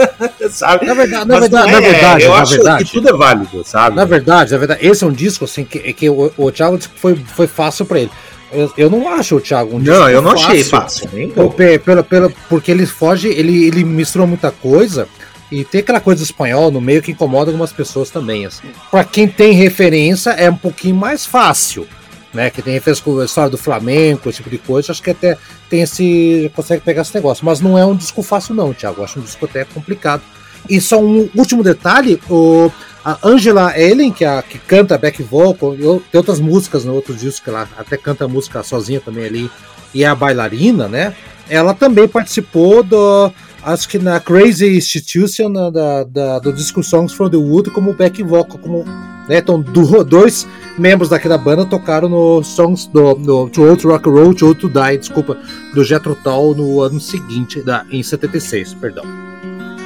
sabe? 0.50 0.86
Na 0.86 0.94
verdade, 0.94 1.24
na 1.28 1.40
verdade, 1.40 1.72
não 1.72 1.80
na 1.80 1.86
é, 1.86 1.90
verdade, 1.92 2.24
eu 2.24 2.30
na 2.32 2.40
acho 2.42 2.52
verdade. 2.54 2.84
que 2.84 2.92
tudo 2.92 3.08
é 3.08 3.12
válido, 3.12 3.64
sabe? 3.64 3.96
Na 3.96 4.04
verdade, 4.04 4.52
na 4.52 4.58
verdade, 4.58 4.86
esse 4.86 5.04
é 5.04 5.06
um 5.06 5.12
disco 5.12 5.44
assim 5.44 5.64
que, 5.64 5.78
que 5.92 6.08
o, 6.08 6.32
o 6.36 6.50
Thiago 6.50 6.76
disse 6.76 6.88
que 6.88 6.98
foi, 7.00 7.14
foi 7.16 7.46
fácil 7.46 7.84
pra 7.84 8.00
ele. 8.00 8.10
Eu, 8.50 8.72
eu 8.78 8.88
não 8.90 9.06
acho 9.10 9.36
o 9.36 9.40
Thiago 9.40 9.76
um 9.76 9.80
disco 9.80 9.94
não, 9.98 10.08
eu 10.08 10.22
não 10.22 10.32
achei 10.32 10.64
fácil. 10.64 11.08
nem 11.12 11.28
Pô, 11.28 11.42
pouco. 11.42 11.56
pe- 11.56 11.78
pela- 11.78 12.02
pela- 12.02 12.30
porque 12.48 12.70
ele 12.70 12.86
foge, 12.86 13.28
ele, 13.28 13.66
ele 13.66 13.84
mistura 13.84 14.24
muita 14.26 14.50
coisa 14.50 15.06
e 15.50 15.64
tem 15.64 15.80
aquela 15.80 16.00
coisa 16.00 16.22
espanhol 16.22 16.70
no 16.70 16.80
meio 16.80 17.00
que 17.02 17.12
incomoda 17.12 17.50
algumas 17.50 17.72
pessoas 17.72 18.10
também. 18.10 18.44
Assim. 18.46 18.68
Para 18.90 19.04
quem 19.04 19.26
tem 19.28 19.52
referência, 19.52 20.30
é 20.30 20.50
um 20.50 20.56
pouquinho 20.56 20.96
mais 20.96 21.24
fácil. 21.26 21.86
Né, 22.34 22.50
que 22.50 22.60
tem 22.60 22.74
referência 22.74 23.02
com 23.02 23.18
a 23.18 23.24
história 23.24 23.48
do 23.48 23.56
Flamengo, 23.56 24.28
esse 24.28 24.36
tipo 24.36 24.50
de 24.50 24.58
coisa, 24.58 24.92
acho 24.92 25.02
que 25.02 25.08
até 25.10 25.38
tem 25.70 25.80
esse. 25.80 26.52
consegue 26.54 26.82
pegar 26.82 27.00
esse 27.00 27.14
negócio. 27.14 27.42
Mas 27.44 27.58
não 27.60 27.76
é 27.78 27.86
um 27.86 27.96
disco 27.96 28.22
fácil, 28.22 28.54
não, 28.54 28.74
Thiago. 28.74 29.00
Eu 29.00 29.04
acho 29.04 29.18
um 29.18 29.22
disco 29.22 29.46
até 29.46 29.64
complicado. 29.64 30.20
E 30.68 30.78
só 30.78 31.00
um 31.00 31.30
último 31.34 31.62
detalhe: 31.62 32.20
o, 32.28 32.70
a 33.02 33.16
Angela 33.26 33.72
Ellen, 33.80 34.12
que, 34.12 34.26
é 34.26 34.28
a, 34.28 34.42
que 34.42 34.58
canta 34.58 34.98
back 34.98 35.22
vocal, 35.22 35.74
e 35.74 35.82
o- 35.86 36.02
tem 36.12 36.18
outras 36.18 36.38
músicas 36.38 36.84
no 36.84 36.92
outro 36.94 37.14
disco 37.14 37.44
que 37.44 37.50
ela 37.50 37.66
até 37.78 37.96
canta 37.96 38.28
música 38.28 38.62
sozinha 38.62 39.00
também 39.00 39.24
ali, 39.24 39.50
e 39.94 40.04
é 40.04 40.06
a 40.06 40.14
bailarina, 40.14 40.86
né? 40.86 41.14
Ela 41.48 41.72
também 41.72 42.06
participou 42.06 42.82
do. 42.82 43.32
Acho 43.72 43.88
que 43.88 43.98
na 43.98 44.18
Crazy 44.18 44.76
Institution 44.76 45.48
na- 45.50 45.68
da, 45.70 46.04
da- 46.04 46.38
do 46.38 46.52
disco 46.52 46.82
Songs 46.82 47.12
from 47.12 47.28
the 47.28 47.36
Wood 47.36 47.70
como 47.70 47.92
back 47.92 48.22
vocal, 48.22 48.58
como. 48.58 48.84
Né? 49.28 49.38
Então, 49.38 49.60
do- 49.60 50.02
dois 50.04 50.46
membros 50.78 51.10
daquela 51.10 51.36
banda 51.36 51.66
tocaram 51.66 52.08
no 52.08 52.42
Songs 52.42 52.86
do, 52.86 53.14
do 53.14 53.48
To 53.50 53.62
Old 53.64 53.86
Rock 53.86 54.08
and 54.08 54.12
Roll, 54.12 54.34
To 54.34 54.46
Old 54.46 54.60
to 54.60 54.68
Die, 54.70 54.96
desculpa, 54.98 55.36
do 55.74 55.84
Jethro 55.84 56.16
Tull 56.24 56.54
no 56.54 56.80
ano 56.80 56.98
seguinte, 56.98 57.60
da, 57.60 57.84
em 57.90 58.02
76, 58.02 58.72
perdão. 58.72 59.04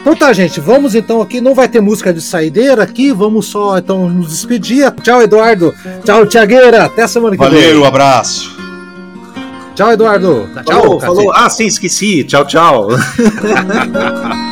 Então 0.01 0.15
tá, 0.15 0.33
gente, 0.33 0.61
vamos 0.61 0.95
então 0.95 1.21
aqui. 1.21 1.41
Não 1.41 1.55
vai 1.55 1.69
ter 1.69 1.81
música 1.81 2.13
de 2.13 2.21
saideira 2.21 2.83
aqui, 2.85 3.13
vamos 3.13 3.47
só 3.47 3.79
então 3.79 4.09
nos 4.09 4.29
despedir. 4.31 4.91
Tchau, 5.03 5.23
Eduardo. 5.23 5.75
Tchau, 6.05 6.25
Tiagueira. 6.27 6.85
Até 6.85 7.07
semana 7.09 7.37
que 7.37 7.43
Valeu, 7.43 7.79
vem. 7.81 7.87
abraço. 7.87 8.62
Tchau, 9.75 9.93
Eduardo. 9.93 10.49
Tchau, 10.65 10.83
Falou, 10.83 11.01
falou. 11.01 11.33
Ah, 11.35 11.49
sim, 11.49 11.67
esqueci. 11.67 12.25
Tchau, 12.25 12.45
tchau. 12.47 12.89